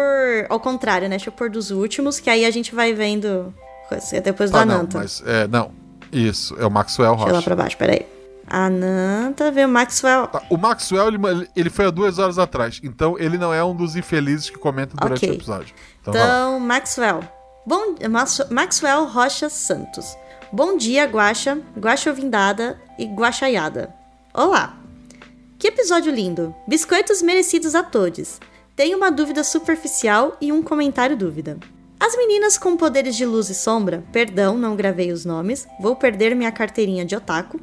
Ao 0.50 0.58
contrário, 0.58 1.08
né? 1.08 1.16
Deixa 1.16 1.28
eu 1.28 1.32
pôr 1.32 1.48
dos 1.48 1.70
últimos, 1.70 2.18
que 2.18 2.28
aí 2.28 2.44
a 2.44 2.50
gente 2.50 2.74
vai 2.74 2.92
vendo. 2.92 3.54
coisa- 3.88 4.20
Depois 4.20 4.50
do 4.50 4.56
Ah, 4.58 4.64
não, 4.66 4.74
Ananta. 4.80 4.98
mas. 4.98 5.22
É, 5.24 5.46
não. 5.46 5.70
Isso, 6.12 6.56
é 6.58 6.66
o 6.66 6.70
Maxwell 6.70 7.10
Deixa 7.12 7.22
eu 7.24 7.32
lá 7.32 7.34
Rocha. 7.38 7.44
pra 7.44 7.56
baixo, 7.56 7.76
peraí. 7.78 8.04
Ananta, 8.48 9.50
veio 9.52 9.68
o 9.68 9.70
Maxwell. 9.70 10.26
Tá, 10.28 10.42
O 10.50 10.56
Maxwell, 10.56 11.08
ele, 11.08 11.48
ele 11.54 11.70
foi 11.70 11.86
há 11.86 11.90
duas 11.90 12.18
horas 12.18 12.38
atrás. 12.38 12.80
Então 12.82 13.16
ele 13.18 13.36
não 13.38 13.52
é 13.52 13.62
um 13.62 13.74
dos 13.74 13.94
infelizes 13.96 14.50
que 14.50 14.58
comenta 14.58 14.96
durante 14.96 15.18
Ok. 15.18 15.30
o 15.30 15.34
episódio. 15.34 15.74
Então. 16.00 16.14
Então, 16.14 16.60
Maxwell. 16.60 17.20
Bom, 17.66 17.96
Max- 18.08 18.46
Maxwell 18.50 19.06
Rocha 19.06 19.48
Santos. 19.48 20.16
Bom 20.52 20.76
dia, 20.76 21.04
Guaxa, 21.04 21.58
Ovindada 22.10 22.80
e 22.98 23.04
Guaxaiada. 23.06 23.92
Olá. 24.32 24.78
Que 25.58 25.68
episódio 25.68 26.12
lindo. 26.12 26.54
Biscoitos 26.68 27.22
merecidos 27.22 27.74
a 27.74 27.82
todos. 27.82 28.38
Tenho 28.76 28.96
uma 28.96 29.10
dúvida 29.10 29.42
superficial 29.42 30.36
e 30.40 30.52
um 30.52 30.62
comentário 30.62 31.16
dúvida. 31.16 31.58
As 31.98 32.16
meninas 32.16 32.56
com 32.58 32.76
poderes 32.76 33.16
de 33.16 33.24
luz 33.24 33.48
e 33.48 33.54
sombra, 33.54 34.04
perdão, 34.12 34.56
não 34.56 34.76
gravei 34.76 35.10
os 35.10 35.24
nomes, 35.24 35.66
vou 35.80 35.96
perder 35.96 36.36
minha 36.36 36.52
carteirinha 36.52 37.06
de 37.06 37.16
otaku, 37.16 37.58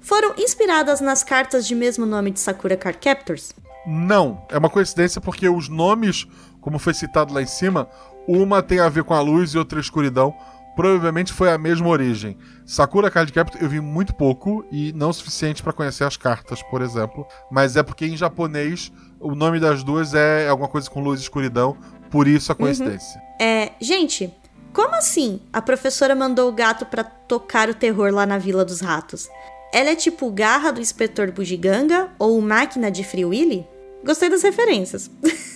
foram 0.00 0.34
inspiradas 0.36 1.00
nas 1.00 1.24
cartas 1.24 1.66
de 1.66 1.74
mesmo 1.74 2.04
nome 2.04 2.30
de 2.30 2.38
Sakura 2.40 2.76
Card 2.76 2.98
Captors? 2.98 3.54
Não, 3.86 4.46
é 4.50 4.58
uma 4.58 4.68
coincidência 4.68 5.18
porque 5.18 5.48
os 5.48 5.68
nomes, 5.70 6.26
como 6.60 6.78
foi 6.78 6.92
citado 6.92 7.32
lá 7.32 7.40
em 7.40 7.46
cima, 7.46 7.88
uma 8.26 8.62
tem 8.62 8.80
a 8.80 8.88
ver 8.88 9.04
com 9.04 9.14
a 9.14 9.20
luz 9.20 9.50
e 9.50 9.58
outra 9.58 9.80
escuridão. 9.80 10.34
Provavelmente 10.76 11.32
foi 11.32 11.52
a 11.52 11.58
mesma 11.58 11.88
origem. 11.88 12.36
Sakura 12.66 13.10
Card 13.10 13.32
Captor 13.32 13.62
eu 13.62 13.68
vi 13.68 13.80
muito 13.80 14.12
pouco 14.14 14.64
e 14.72 14.92
não 14.92 15.10
o 15.10 15.14
suficiente 15.14 15.62
para 15.62 15.72
conhecer 15.72 16.02
as 16.02 16.16
cartas, 16.16 16.62
por 16.64 16.82
exemplo. 16.82 17.26
Mas 17.50 17.76
é 17.76 17.82
porque 17.82 18.06
em 18.06 18.16
japonês 18.16 18.92
o 19.20 19.34
nome 19.34 19.60
das 19.60 19.84
duas 19.84 20.14
é 20.14 20.48
alguma 20.48 20.68
coisa 20.68 20.90
com 20.90 21.00
luz 21.00 21.20
e 21.20 21.22
escuridão, 21.22 21.76
por 22.10 22.26
isso 22.26 22.50
a 22.50 22.54
coincidência. 22.54 23.20
É, 23.40 23.72
gente, 23.80 24.34
como 24.72 24.96
assim 24.96 25.40
a 25.52 25.62
professora 25.62 26.14
mandou 26.14 26.48
o 26.48 26.52
gato 26.52 26.84
pra 26.86 27.04
tocar 27.04 27.68
o 27.70 27.74
terror 27.74 28.12
lá 28.12 28.26
na 28.26 28.38
Vila 28.38 28.64
dos 28.64 28.80
Ratos? 28.80 29.28
Ela 29.72 29.90
é 29.90 29.96
tipo 29.96 30.30
garra 30.30 30.72
do 30.72 30.80
inspetor 30.80 31.30
Bugiganga 31.30 32.10
ou 32.18 32.40
máquina 32.40 32.90
de 32.90 33.04
Free 33.04 33.24
Willy? 33.24 33.66
Gostei 34.04 34.28
das 34.28 34.42
referências. 34.42 35.10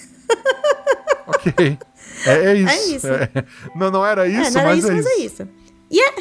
Ok. 1.28 1.78
É, 2.26 2.46
é 2.46 2.54
isso. 2.54 2.68
É 2.70 2.86
isso. 2.96 3.06
É. 3.08 3.30
Não, 3.74 3.90
não 3.90 4.04
era 4.06 4.26
isso, 4.26 4.48
é, 4.48 4.50
não 4.50 4.60
era 4.60 4.70
mas 4.70 4.78
isso, 4.78 4.90
é 4.90 4.94
mas 4.94 5.06
isso. 5.06 5.12
é 5.12 5.24
isso. 5.24 5.48
E 5.90 6.00
é, 6.00 6.14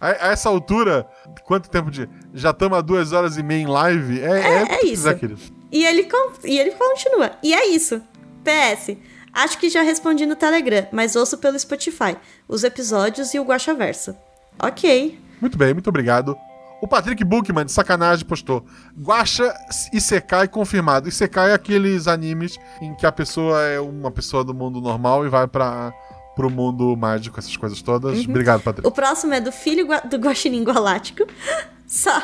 A, 0.00 0.08
a 0.28 0.32
essa 0.32 0.48
altura, 0.48 1.06
quanto 1.44 1.70
tempo 1.70 1.90
de. 1.90 2.08
Já 2.34 2.50
estamos 2.50 2.78
há 2.78 2.80
duas 2.80 3.12
horas 3.12 3.36
e 3.36 3.42
meia 3.42 3.62
em 3.62 3.66
live? 3.66 4.20
É, 4.20 4.26
é, 4.26 4.62
é 4.62 4.66
tu 4.66 4.86
isso. 4.86 5.14
quiser, 5.14 5.36
e, 5.72 5.84
ele, 5.84 6.08
e 6.44 6.58
ele 6.58 6.70
continua. 6.72 7.32
E 7.42 7.52
é 7.54 7.66
isso. 7.68 8.00
PS. 8.44 8.96
Acho 9.32 9.58
que 9.58 9.68
já 9.68 9.82
respondi 9.82 10.24
no 10.24 10.34
Telegram, 10.36 10.86
mas 10.92 11.14
ouço 11.14 11.36
pelo 11.38 11.58
Spotify. 11.58 12.16
Os 12.48 12.64
episódios 12.64 13.34
e 13.34 13.38
o 13.38 13.44
Guaxaverso. 13.44 14.16
Ok. 14.58 15.18
Muito 15.40 15.58
bem, 15.58 15.74
muito 15.74 15.88
obrigado. 15.88 16.36
O 16.80 16.86
Patrick 16.86 17.24
Bookman, 17.24 17.64
de 17.64 17.72
sacanagem, 17.72 18.24
postou. 18.26 18.64
Guacha 19.00 19.52
Isekai 19.92 20.46
confirmado. 20.46 21.08
Isekai 21.08 21.50
é 21.50 21.54
aqueles 21.54 22.06
animes 22.06 22.58
em 22.80 22.94
que 22.94 23.06
a 23.06 23.12
pessoa 23.12 23.62
é 23.62 23.80
uma 23.80 24.10
pessoa 24.10 24.44
do 24.44 24.52
mundo 24.52 24.80
normal 24.80 25.24
e 25.24 25.28
vai 25.28 25.46
para 25.46 25.92
pro 26.34 26.50
mundo 26.50 26.94
mágico, 26.94 27.38
essas 27.40 27.56
coisas 27.56 27.80
todas. 27.80 28.18
Uhum. 28.18 28.30
Obrigado, 28.30 28.60
Patrick. 28.62 28.86
O 28.86 28.90
próximo 28.90 29.32
é 29.32 29.40
do 29.40 29.50
filho 29.50 29.88
do 30.04 30.18
Guaxinim 30.18 30.62
Galáctico. 30.64 31.26
Só. 31.88 32.22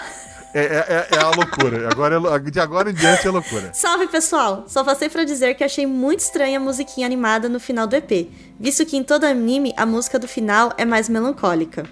É, 0.55 0.61
é, 0.61 1.07
é- 1.11 1.17
é 1.17 1.19
a 1.19 1.31
loucura. 1.31 1.89
Agora, 1.91 2.17
é 2.37 2.39
de 2.39 2.61
agora 2.61 2.91
em 2.91 2.95
diante 2.95 3.27
é 3.27 3.31
loucura. 3.31 3.71
Salve 3.73 4.07
pessoal! 4.09 4.65
Só 4.69 4.85
passei 4.85 5.09
pra 5.09 5.25
dizer 5.25 5.55
que 5.55 5.65
achei 5.65 5.87
muito 5.87 6.21
estranha 6.21 6.59
a 6.59 6.61
musiquinha 6.61 7.07
animada 7.07 7.49
no 7.49 7.59
final 7.59 7.87
do 7.87 7.97
EP, 7.97 8.29
visto 8.61 8.85
que 8.85 8.99
em 8.99 9.03
todo 9.03 9.25
anime 9.25 9.73
a 9.79 9.87
música 9.87 10.19
do 10.19 10.29
final 10.29 10.75
é 10.77 10.85
mais 10.85 11.09
melancólica. 11.09 11.87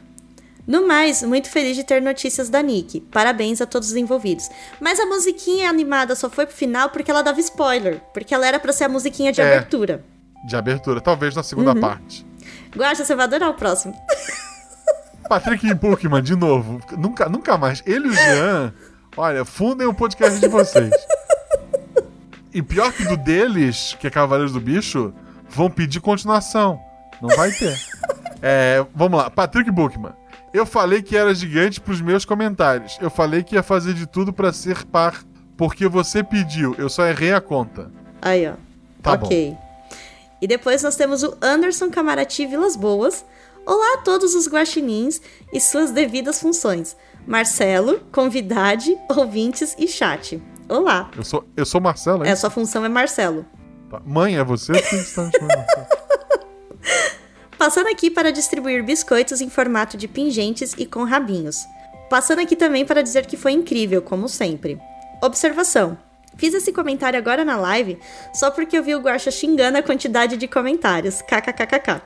No 0.67 0.87
mais, 0.87 1.23
muito 1.23 1.49
feliz 1.51 1.77
de 1.77 1.83
ter 1.85 2.01
notícias 2.03 2.49
da 2.49 2.63
Nick. 2.63 3.01
Parabéns 3.01 3.61
a 3.61 3.67
todos 3.67 3.89
os 3.91 3.97
envolvidos. 3.97 4.49
Mas 4.81 5.01
a 5.01 5.07
musiquinha 5.07 5.69
animada 5.69 6.15
só 6.15 6.29
foi 6.31 6.47
pro 6.47 6.55
final 6.55 6.91
porque 6.91 7.11
ela 7.11 7.23
dava 7.23 7.41
spoiler, 7.41 8.01
porque 8.15 8.35
ela 8.35 8.47
era 8.47 8.59
pra 8.61 8.73
ser 8.73 8.85
a 8.85 8.89
musiquinha 8.89 9.33
de 9.33 9.41
É. 9.41 9.47
abertura. 9.57 10.05
De 10.47 10.55
abertura, 10.57 11.01
talvez 11.01 11.35
na 11.35 11.43
segunda 11.43 11.73
Uhum. 11.73 11.81
parte. 11.81 12.25
Guarda, 12.75 13.05
você 13.05 13.15
vai 13.15 13.25
adorar 13.25 13.51
o 13.51 13.55
próximo. 13.55 13.95
Patrick 15.29 15.73
Bookman, 15.75 16.23
de 16.23 16.35
novo. 16.37 16.81
Nunca, 16.97 17.29
nunca 17.29 17.57
mais. 17.59 17.83
Ele 17.87 18.07
e 18.09 18.11
o 18.11 18.13
Jean, 18.15 18.73
olha, 19.17 19.45
fundem 19.45 19.87
o 19.87 19.95
podcast 19.95 20.39
de 20.41 20.49
vocês. 20.49 20.91
E 22.53 22.61
pior 22.63 22.93
que 22.93 23.05
do 23.05 23.17
deles, 23.17 23.97
que 24.01 24.09
é 24.09 24.11
Cavaleiros 24.11 24.53
do 24.53 24.61
Bicho, 24.61 25.15
vão 25.49 25.71
pedir 25.71 26.01
continuação. 26.01 26.81
Não 27.23 27.29
vai 27.37 27.53
ter. 27.53 27.77
É, 28.43 28.85
vamos 28.95 29.19
lá, 29.21 29.29
Patrick 29.31 29.71
Bookman. 29.71 30.13
Eu 30.53 30.67
falei 30.67 31.01
que 31.01 31.17
era 31.17 31.33
gigante 31.33 31.81
pros 31.81 32.01
meus 32.01 32.25
comentários. 32.25 32.99
Eu 33.01 33.09
falei 33.09 33.45
que 33.45 33.55
ia 33.55 33.63
fazer 33.63 33.95
de 33.95 34.07
tudo 34.07 34.33
pra 34.33 34.53
ser 34.53 34.85
par, 34.85 35.23
porque 35.57 35.87
você 35.87 36.25
pediu. 36.25 36.75
Eu 36.77 36.89
só 36.89 37.07
errei 37.07 37.33
a 37.33 37.41
conta. 37.41 37.91
Aí, 38.21 38.49
ó. 38.49 38.55
Tá 39.01 39.13
ok. 39.13 39.57
E 40.43 40.47
depois 40.49 40.83
nós 40.83 40.97
temos 40.97 41.23
o 41.23 41.37
Anderson 41.41 41.89
Camarati 41.89 42.47
Vilas 42.47 42.75
Boas. 42.75 43.25
Olá 43.65 43.95
a 43.95 43.99
todos 43.99 44.35
os 44.35 44.49
guaxinins 44.49 45.21
e 45.53 45.61
suas 45.61 45.93
devidas 45.93 46.41
funções. 46.41 46.97
Marcelo, 47.27 48.01
convidade, 48.11 48.97
ouvintes 49.09 49.77
e 49.79 49.87
chat. 49.87 50.43
Olá. 50.69 51.11
Eu 51.17 51.23
sou, 51.23 51.45
eu 51.57 51.67
sou 51.67 51.81
Marcelo, 51.81 52.25
hein? 52.25 52.33
É, 52.33 52.35
sua 52.35 52.51
função 52.51 52.85
é 52.85 52.89
Marcelo. 52.89 53.47
Tá. 53.89 54.03
Mãe, 54.05 54.37
é 54.37 54.45
você 54.45 54.73
Passando 57.61 57.89
aqui 57.89 58.11
para 58.11 58.33
distribuir 58.33 58.83
biscoitos 58.83 59.43
em 59.43 59.51
formato 59.51 59.99
de 59.99 60.09
pingentes 60.09 60.75
e 60.79 60.87
com 60.87 61.05
rabinhos. 61.05 61.67
Passando 62.09 62.39
aqui 62.41 62.57
também 62.57 62.87
para 62.87 63.03
dizer 63.03 63.27
que 63.27 63.37
foi 63.37 63.53
incrível, 63.53 64.01
como 64.01 64.31
sempre. 64.31 64.79
Observação. 65.23 65.99
Fiz 66.37 66.55
esse 66.55 66.73
comentário 66.73 67.19
agora 67.19 67.45
na 67.45 67.57
live 67.59 67.99
só 68.33 68.51
porque 68.51 68.79
eu 68.79 68.83
vi 68.83 68.95
o 68.95 69.01
Guaxa 69.01 69.31
xingando 69.31 69.77
a 69.77 69.83
quantidade 69.83 70.39
de 70.39 70.49
comentários. 70.49 71.21
KKKKK. 71.21 72.01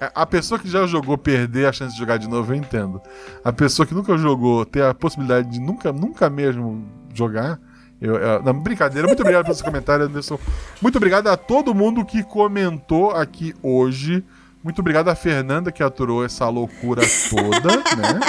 É, 0.00 0.12
A 0.14 0.24
pessoa 0.24 0.60
que 0.60 0.70
já 0.70 0.86
jogou 0.86 1.18
perder 1.18 1.66
a 1.66 1.72
chance 1.72 1.92
de 1.94 1.98
jogar 1.98 2.16
de 2.16 2.28
novo, 2.28 2.52
eu 2.52 2.56
entendo. 2.56 3.02
A 3.44 3.52
pessoa 3.52 3.84
que 3.84 3.92
nunca 3.94 4.16
jogou 4.16 4.64
ter 4.64 4.84
a 4.84 4.94
possibilidade 4.94 5.50
de 5.50 5.58
nunca, 5.58 5.92
nunca 5.92 6.30
mesmo 6.30 6.86
jogar. 7.12 7.58
Eu, 8.00 8.14
eu- 8.14 8.42
não, 8.44 8.54
brincadeira, 8.54 9.08
muito 9.08 9.20
obrigado 9.20 9.44
pelo 9.44 9.56
seu 9.56 9.64
comentário, 9.66 10.06
Anderson. 10.06 10.38
Muito 10.80 10.96
obrigado 10.96 11.26
a 11.26 11.36
todo 11.36 11.74
mundo 11.74 12.04
que 12.04 12.22
comentou 12.22 13.10
aqui 13.10 13.52
hoje. 13.60 14.24
Muito 14.62 14.80
obrigado 14.80 15.08
a 15.08 15.14
Fernanda 15.14 15.72
que 15.72 15.82
aturou 15.82 16.24
essa 16.24 16.48
loucura 16.48 17.02
toda, 17.30 17.76
né? 17.96 18.20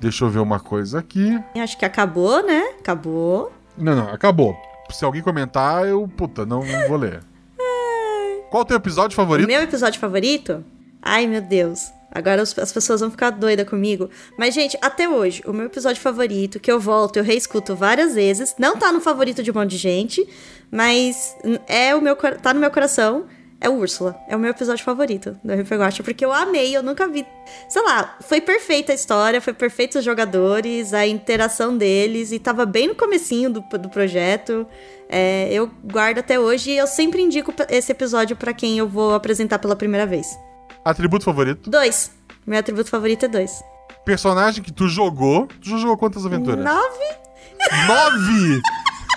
Deixa 0.00 0.24
eu 0.24 0.30
ver 0.30 0.38
uma 0.38 0.58
coisa 0.58 0.98
aqui. 0.98 1.38
Acho 1.54 1.76
que 1.78 1.84
acabou, 1.84 2.42
né? 2.42 2.74
Acabou. 2.80 3.52
Não, 3.76 3.94
não, 3.94 4.08
acabou. 4.12 4.56
Se 4.90 5.04
alguém 5.04 5.22
comentar, 5.22 5.86
eu, 5.86 6.08
puta, 6.08 6.46
não, 6.46 6.64
não 6.64 6.88
vou 6.88 6.96
ler. 6.96 7.22
Qual 8.50 8.62
o 8.62 8.66
teu 8.66 8.76
episódio 8.76 9.14
O 9.14 9.16
favorito? 9.16 9.46
meu 9.46 9.62
episódio 9.62 10.00
favorito? 10.00 10.64
Ai, 11.02 11.26
meu 11.26 11.40
Deus. 11.42 11.92
Agora 12.12 12.42
as 12.42 12.72
pessoas 12.72 13.00
vão 13.00 13.10
ficar 13.10 13.30
doidas 13.30 13.68
comigo. 13.68 14.10
Mas, 14.36 14.52
gente, 14.54 14.76
até 14.82 15.08
hoje, 15.08 15.42
o 15.46 15.52
meu 15.52 15.66
episódio 15.66 16.02
favorito, 16.02 16.58
que 16.58 16.72
eu 16.72 16.80
volto, 16.80 17.18
eu 17.18 17.22
reescuto 17.22 17.76
várias 17.76 18.14
vezes, 18.14 18.56
não 18.58 18.76
tá 18.76 18.90
no 18.90 19.00
favorito 19.00 19.42
de 19.44 19.50
um 19.52 19.54
monte 19.54 19.70
de 19.70 19.76
gente, 19.76 20.26
mas 20.72 21.36
é 21.68 21.94
o 21.94 22.00
meu, 22.00 22.16
tá 22.16 22.52
no 22.52 22.58
meu 22.58 22.70
coração, 22.72 23.26
é 23.60 23.68
o 23.68 23.74
Úrsula. 23.74 24.18
É 24.26 24.34
o 24.34 24.38
meu 24.38 24.50
episódio 24.50 24.82
favorito 24.82 25.38
do 25.44 25.52
RP 25.52 25.72
Guacha, 25.72 26.02
porque 26.02 26.24
eu 26.24 26.32
amei, 26.32 26.74
eu 26.74 26.82
nunca 26.82 27.06
vi. 27.06 27.26
Sei 27.68 27.82
lá, 27.82 28.16
foi 28.22 28.40
perfeita 28.40 28.92
a 28.92 28.94
história, 28.94 29.40
foi 29.40 29.52
perfeito 29.52 29.98
os 29.98 30.04
jogadores, 30.04 30.94
a 30.94 31.06
interação 31.06 31.76
deles, 31.76 32.32
e 32.32 32.38
tava 32.38 32.64
bem 32.64 32.88
no 32.88 32.94
comecinho 32.94 33.50
do, 33.50 33.60
do 33.60 33.90
projeto. 33.90 34.66
É, 35.08 35.52
eu 35.52 35.70
guardo 35.84 36.18
até 36.18 36.40
hoje 36.40 36.70
e 36.70 36.78
eu 36.78 36.86
sempre 36.86 37.20
indico 37.20 37.52
esse 37.68 37.92
episódio 37.92 38.34
pra 38.34 38.54
quem 38.54 38.78
eu 38.78 38.88
vou 38.88 39.14
apresentar 39.14 39.58
pela 39.58 39.76
primeira 39.76 40.06
vez. 40.06 40.38
Atributo 40.82 41.24
favorito? 41.24 41.68
Dois. 41.68 42.10
Meu 42.46 42.58
atributo 42.58 42.88
favorito 42.88 43.26
é 43.26 43.28
dois. 43.28 43.62
Personagem 44.04 44.62
que 44.62 44.72
tu 44.72 44.88
jogou. 44.88 45.46
Tu 45.60 45.68
já 45.68 45.76
jogou 45.76 45.98
quantas 45.98 46.24
aventuras? 46.24 46.64
Nove? 46.64 47.04
Nove! 47.86 48.62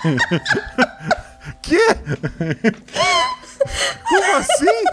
Quê? 1.66 1.86
Como 4.08 4.36
assim? 4.36 4.84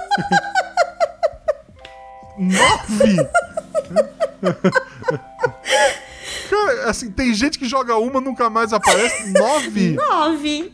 Nove? 2.38 3.30
Cara, 6.50 6.90
assim, 6.90 7.12
tem 7.12 7.34
gente 7.34 7.60
que 7.60 7.66
joga 7.68 7.98
uma 7.98 8.22
nunca 8.22 8.50
mais 8.50 8.74
aparece. 8.74 9.32
Nove? 9.32 9.92
Nove. 9.92 10.74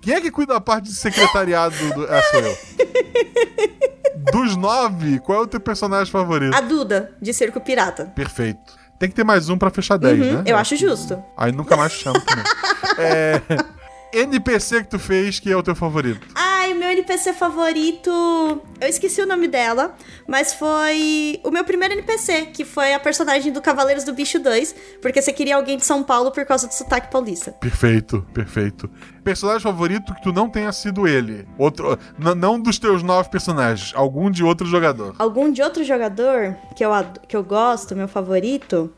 Quem 0.00 0.14
é 0.14 0.20
que 0.20 0.30
cuida 0.30 0.54
da 0.54 0.60
parte 0.60 0.86
de 0.86 0.94
secretariado 0.94 1.76
do. 1.94 2.06
É, 2.12 2.22
sou 2.22 2.40
eu. 2.40 2.58
Dos 4.32 4.56
nove, 4.56 5.20
qual 5.20 5.40
é 5.40 5.42
o 5.42 5.46
teu 5.46 5.60
personagem 5.60 6.10
favorito? 6.10 6.54
A 6.54 6.60
Duda, 6.60 7.14
de 7.20 7.32
Circo 7.32 7.60
Pirata. 7.60 8.06
Perfeito. 8.06 8.81
Tem 9.02 9.08
que 9.10 9.16
ter 9.16 9.24
mais 9.24 9.48
um 9.48 9.58
pra 9.58 9.68
fechar 9.68 9.96
10, 9.96 10.16
Uhum, 10.16 10.32
né? 10.34 10.42
Eu 10.46 10.56
acho 10.56 10.76
justo. 10.76 11.20
Aí 11.36 11.50
nunca 11.50 11.76
mais 11.76 11.90
chamo 11.90 12.20
também. 12.20 12.44
é, 13.04 13.42
NPC 14.12 14.82
que 14.82 14.90
tu 14.90 14.98
fez 14.98 15.40
que 15.40 15.50
é 15.50 15.56
o 15.56 15.62
teu 15.62 15.74
favorito. 15.74 16.26
Ai, 16.34 16.72
o 16.72 16.76
meu 16.76 16.90
NPC 16.90 17.32
favorito. 17.32 18.10
Eu 18.80 18.88
esqueci 18.88 19.22
o 19.22 19.26
nome 19.26 19.48
dela, 19.48 19.94
mas 20.26 20.52
foi 20.52 21.40
o 21.42 21.50
meu 21.50 21.64
primeiro 21.64 21.94
NPC, 21.94 22.46
que 22.52 22.64
foi 22.64 22.92
a 22.92 23.00
personagem 23.00 23.52
do 23.52 23.62
Cavaleiros 23.62 24.04
do 24.04 24.12
Bicho 24.12 24.38
2, 24.38 24.74
porque 25.00 25.22
você 25.22 25.32
queria 25.32 25.56
alguém 25.56 25.76
de 25.76 25.84
São 25.84 26.02
Paulo 26.02 26.30
por 26.30 26.44
causa 26.44 26.66
do 26.66 26.74
sotaque 26.74 27.10
paulista. 27.10 27.52
Perfeito, 27.52 28.26
perfeito. 28.34 28.90
Personagem 29.24 29.62
favorito 29.62 30.14
que 30.14 30.22
tu 30.22 30.32
não 30.32 30.48
tenha 30.48 30.72
sido 30.72 31.06
ele. 31.06 31.46
Outro, 31.56 31.98
não 32.18 32.60
dos 32.60 32.78
teus 32.78 33.02
nove 33.02 33.30
personagens, 33.30 33.92
algum 33.94 34.30
de 34.30 34.44
outro 34.44 34.66
jogador. 34.66 35.14
Algum 35.18 35.50
de 35.50 35.62
outro 35.62 35.84
jogador 35.84 36.56
que 36.76 36.84
eu, 36.84 36.90
que 37.26 37.36
eu 37.36 37.42
gosto, 37.42 37.96
meu 37.96 38.08
favorito, 38.08 38.92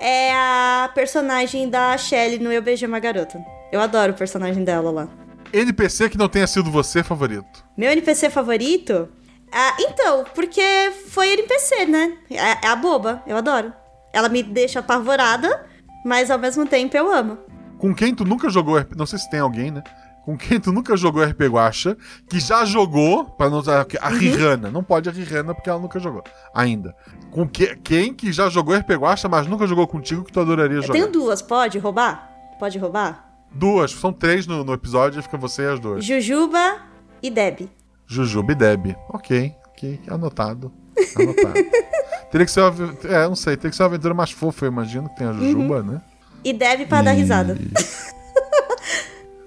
é 0.00 0.32
a 0.32 0.90
personagem 0.94 1.68
da 1.68 1.96
Shelly 1.98 2.38
no 2.38 2.52
Eu 2.52 2.62
Beijei 2.62 2.86
Uma 2.86 3.00
Garota. 3.00 3.55
Eu 3.72 3.80
adoro 3.80 4.12
o 4.12 4.16
personagem 4.16 4.64
dela 4.64 4.90
lá. 4.90 5.08
NPC 5.52 6.08
que 6.08 6.18
não 6.18 6.28
tenha 6.28 6.46
sido 6.46 6.70
você 6.70 7.02
favorito. 7.02 7.64
Meu 7.76 7.90
NPC 7.90 8.30
favorito? 8.30 9.08
Ah, 9.52 9.76
então, 9.78 10.24
porque 10.34 10.62
foi 11.08 11.30
NPC, 11.32 11.86
né? 11.86 12.16
É, 12.30 12.66
é 12.66 12.68
a 12.68 12.76
boba, 12.76 13.22
eu 13.26 13.36
adoro. 13.36 13.72
Ela 14.12 14.28
me 14.28 14.42
deixa 14.42 14.80
apavorada, 14.80 15.64
mas 16.04 16.30
ao 16.30 16.38
mesmo 16.38 16.66
tempo 16.66 16.96
eu 16.96 17.10
amo. 17.12 17.38
Com 17.78 17.94
quem 17.94 18.14
tu 18.14 18.24
nunca 18.24 18.48
jogou. 18.50 18.82
Não 18.96 19.06
sei 19.06 19.18
se 19.18 19.30
tem 19.30 19.40
alguém, 19.40 19.70
né? 19.70 19.82
Com 20.24 20.36
quem 20.36 20.58
tu 20.58 20.72
nunca 20.72 20.96
jogou 20.96 21.22
RP 21.22 21.42
Guacha, 21.42 21.96
que 22.28 22.40
já 22.40 22.64
jogou, 22.64 23.24
pra 23.26 23.48
não 23.48 23.58
usar 23.58 23.86
a 24.00 24.08
Uhum. 24.10 24.18
Rihana. 24.18 24.70
Não 24.70 24.82
pode 24.82 25.08
a 25.08 25.12
Rihana 25.12 25.54
porque 25.54 25.70
ela 25.70 25.78
nunca 25.78 26.00
jogou. 26.00 26.24
Ainda. 26.52 26.94
Com 27.30 27.46
que, 27.46 27.76
quem 27.76 28.12
que 28.12 28.32
já 28.32 28.48
jogou 28.48 28.74
RP 28.74 28.90
Guacha, 28.94 29.28
mas 29.28 29.46
nunca 29.46 29.66
jogou 29.66 29.86
contigo 29.86 30.24
que 30.24 30.32
tu 30.32 30.40
adoraria 30.40 30.78
Eu 30.78 30.82
jogar? 30.82 30.94
tenho 30.94 31.12
duas, 31.12 31.40
pode 31.40 31.78
roubar? 31.78 32.28
Pode 32.58 32.76
roubar? 32.78 33.25
Duas, 33.56 33.90
são 33.92 34.12
três 34.12 34.46
no, 34.46 34.62
no 34.62 34.74
episódio, 34.74 35.22
fica 35.22 35.38
você 35.38 35.62
e 35.62 35.66
as 35.66 35.80
duas. 35.80 36.04
Jujuba 36.04 36.76
e 37.22 37.30
Deb. 37.30 37.70
Jujuba 38.06 38.52
e 38.52 38.54
Deb. 38.54 38.94
Ok, 39.08 39.54
ok, 39.68 40.00
anotado. 40.08 40.70
Anotado. 41.16 41.54
teria 42.30 42.44
que 42.44 42.52
ser 42.52 42.60
uma. 42.60 42.98
É, 43.04 43.26
não 43.26 43.34
sei, 43.34 43.56
teria 43.56 43.70
que 43.70 43.76
ser 43.76 43.82
uma 43.82 43.88
aventura 43.88 44.12
mais 44.12 44.30
fofa, 44.30 44.66
eu 44.66 44.70
imagino, 44.70 45.08
que 45.08 45.16
tem 45.16 45.26
a 45.26 45.32
Jujuba, 45.32 45.82
né? 45.82 46.02
E 46.44 46.52
Deb 46.52 46.86
pra 46.86 47.00
dar 47.00 47.12
risada. 47.12 47.56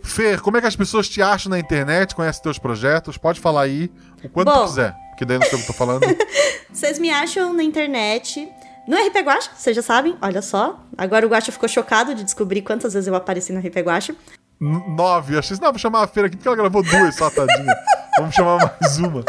Fer, 0.02 0.42
como 0.42 0.58
é 0.58 0.62
que 0.62 0.68
as 0.68 0.76
pessoas 0.76 1.08
te 1.08 1.22
acham 1.22 1.52
na 1.52 1.60
internet, 1.60 2.16
conhecem 2.16 2.42
teus 2.42 2.58
projetos? 2.58 3.16
Pode 3.16 3.40
falar 3.40 3.62
aí 3.62 3.92
o 4.24 4.30
quanto 4.30 4.48
Bom. 4.48 4.64
tu 4.64 4.70
quiser, 4.70 4.96
porque 5.12 5.24
daí 5.24 5.38
não 5.38 5.46
sei 5.46 5.60
o 5.60 5.62
que 5.62 5.64
eu 5.64 5.68
tô 5.68 5.74
falando. 5.74 6.02
Vocês 6.74 6.98
me 6.98 7.12
acham 7.12 7.54
na 7.54 7.62
internet. 7.62 8.50
No 8.90 8.98
RP 8.98 9.18
Guacha, 9.24 9.52
vocês 9.56 9.76
já 9.76 9.84
sabem, 9.84 10.18
olha 10.20 10.42
só. 10.42 10.84
Agora 10.98 11.24
o 11.24 11.30
Guacha 11.30 11.52
ficou 11.52 11.70
chocado 11.70 12.16
de 12.16 12.24
descobrir 12.24 12.64
quantas 12.64 12.94
vezes 12.94 13.08
eu 13.08 13.14
apareci 13.14 13.54
no 13.54 13.60
RP 13.60 13.78
Guacha. 13.86 14.16
Nove. 14.60 15.38
Achei 15.38 15.54
assim, 15.54 15.64
não, 15.64 15.72
vou 15.72 15.78
chamar 15.78 16.04
a 16.04 16.08
Fer 16.08 16.26
aqui 16.26 16.36
porque 16.36 16.48
ela 16.48 16.58
gravou 16.58 16.82
duas 16.82 17.16
só, 17.16 17.30
tadinha. 17.30 17.72
Vamos 18.18 18.34
chamar 18.34 18.58
mais 18.82 18.98
uma. 18.98 19.24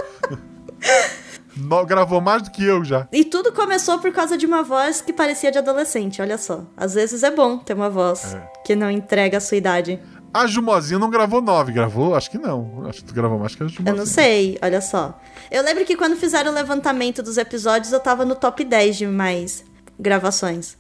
No- 1.55 1.85
gravou 1.85 2.23
mais 2.23 2.43
do 2.43 2.51
que 2.51 2.65
eu 2.65 2.83
já. 2.83 3.07
E 3.13 3.23
tudo 3.23 3.53
começou 3.53 3.99
por 3.99 4.11
causa 4.13 4.39
de 4.39 4.47
uma 4.47 4.63
voz 4.63 5.03
que 5.03 5.13
parecia 5.13 5.53
de 5.53 5.59
adolescente, 5.59 6.23
olha 6.23 6.39
só. 6.39 6.63
Às 6.75 6.95
vezes 6.95 7.23
é 7.23 7.31
bom 7.31 7.59
ter 7.59 7.75
uma 7.75 7.91
voz 7.91 8.35
É. 8.35 8.43
que 8.65 8.75
não 8.75 8.91
entrega 8.91 9.37
a 9.37 9.41
sua 9.41 9.59
idade. 9.59 10.01
A 10.33 10.47
Jumozinha 10.47 10.99
não 10.99 11.11
gravou 11.11 11.41
nove, 11.43 11.73
gravou? 11.73 12.15
Acho 12.15 12.31
que 12.31 12.39
não. 12.39 12.85
Acho 12.89 13.01
que 13.01 13.07
tu 13.07 13.15
gravou 13.15 13.39
mais 13.39 13.55
que 13.55 13.63
a 13.63 13.67
Jumozinha. 13.67 13.91
Eu 13.93 13.97
não 13.97 14.07
sei, 14.07 14.59
olha 14.63 14.81
só. 14.81 15.19
Eu 15.51 15.63
lembro 15.65 15.85
que 15.85 15.97
quando 15.97 16.17
fizeram 16.17 16.53
o 16.53 16.55
levantamento 16.55 17.23
dos 17.23 17.37
episódios, 17.37 17.93
eu 17.93 17.99
tava 18.01 18.25
no 18.25 18.35
top 18.37 18.63
10 18.65 18.97
de 18.97 19.07
mais 19.07 19.65
gravações. 19.99 20.79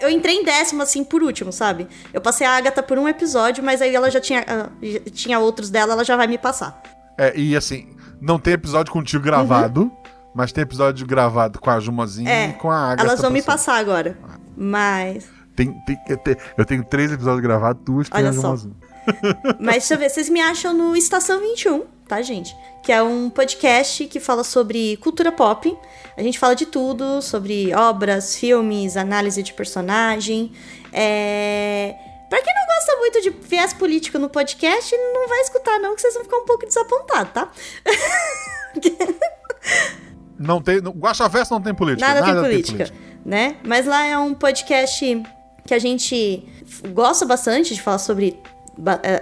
Eu 0.00 0.08
entrei 0.10 0.34
em 0.36 0.44
décimo, 0.44 0.82
assim, 0.82 1.04
por 1.04 1.22
último, 1.22 1.52
sabe? 1.52 1.86
Eu 2.12 2.20
passei 2.20 2.46
a 2.46 2.56
Agatha 2.56 2.82
por 2.82 2.98
um 2.98 3.06
episódio, 3.06 3.62
mas 3.62 3.80
aí 3.82 3.94
ela 3.94 4.10
já 4.10 4.20
tinha, 4.20 4.44
ah, 4.48 4.68
já 4.82 4.98
tinha 5.12 5.38
outros 5.38 5.70
dela, 5.70 5.92
ela 5.92 6.04
já 6.04 6.16
vai 6.16 6.26
me 6.26 6.38
passar. 6.38 6.82
É, 7.16 7.38
e 7.38 7.54
assim, 7.54 7.94
não 8.20 8.38
tem 8.38 8.54
episódio 8.54 8.92
contigo 8.92 9.22
gravado, 9.22 9.92
mas 10.34 10.50
tem 10.52 10.62
episódio 10.62 11.06
gravado 11.06 11.60
com 11.60 11.70
a 11.70 11.78
Jumozinha 11.78 12.28
Uhum. 12.30 12.36
É, 12.36 12.48
e 12.48 12.52
com 12.54 12.70
a 12.70 12.92
Agatha. 12.92 13.08
elas 13.10 13.20
vão 13.20 13.30
me 13.30 13.42
passar 13.42 13.76
agora. 13.76 14.18
Mas. 14.56 15.26
Tem, 15.54 15.72
tem- 15.84 15.98
eu, 16.08 16.16
te- 16.16 16.38
eu 16.56 16.64
tenho 16.64 16.84
três 16.84 17.12
episódios 17.12 17.40
gravados, 17.42 17.82
duas 17.84 18.08
tem 18.08 18.20
Olha 18.20 18.30
a 18.30 18.32
só. 18.32 18.56
Mas 19.58 19.76
deixa 19.78 19.94
eu 19.94 19.98
ver, 19.98 20.10
vocês 20.10 20.28
me 20.28 20.40
acham 20.40 20.72
no 20.72 20.96
Estação 20.96 21.40
21, 21.40 21.84
tá, 22.06 22.20
gente? 22.22 22.56
Que 22.82 22.92
é 22.92 23.02
um 23.02 23.28
podcast 23.30 24.06
que 24.06 24.20
fala 24.20 24.44
sobre 24.44 24.96
cultura 24.98 25.32
pop. 25.32 25.76
A 26.16 26.22
gente 26.22 26.38
fala 26.38 26.54
de 26.54 26.66
tudo, 26.66 27.20
sobre 27.22 27.74
obras, 27.74 28.36
filmes, 28.36 28.96
análise 28.96 29.42
de 29.42 29.52
personagem. 29.52 30.52
É... 30.92 31.94
Pra 32.28 32.42
quem 32.42 32.54
não 32.54 32.66
gosta 32.66 32.96
muito 32.98 33.22
de 33.22 33.30
viés 33.48 33.72
político 33.72 34.18
no 34.18 34.28
podcast, 34.28 34.94
não 34.96 35.28
vai 35.28 35.40
escutar 35.40 35.78
não, 35.78 35.94
que 35.94 36.02
vocês 36.02 36.14
vão 36.14 36.24
ficar 36.24 36.36
um 36.36 36.44
pouco 36.44 36.66
desapontados, 36.66 37.32
tá? 37.32 37.50
Não 40.38 40.62
tem. 40.62 40.80
No, 40.80 40.92
Guaxaverso 40.92 41.52
não 41.52 41.60
tem 41.60 41.74
política. 41.74 42.06
Nada, 42.06 42.20
Nada, 42.20 42.42
tem, 42.42 42.50
política, 42.50 42.92
né? 43.24 43.56
Mas 43.64 43.86
lá 43.86 44.06
é 44.06 44.16
um 44.16 44.32
podcast 44.32 45.22
que 45.66 45.74
a 45.74 45.78
gente 45.78 46.44
gosta 46.92 47.26
bastante 47.26 47.74
de 47.74 47.82
falar 47.82 47.98
sobre 47.98 48.40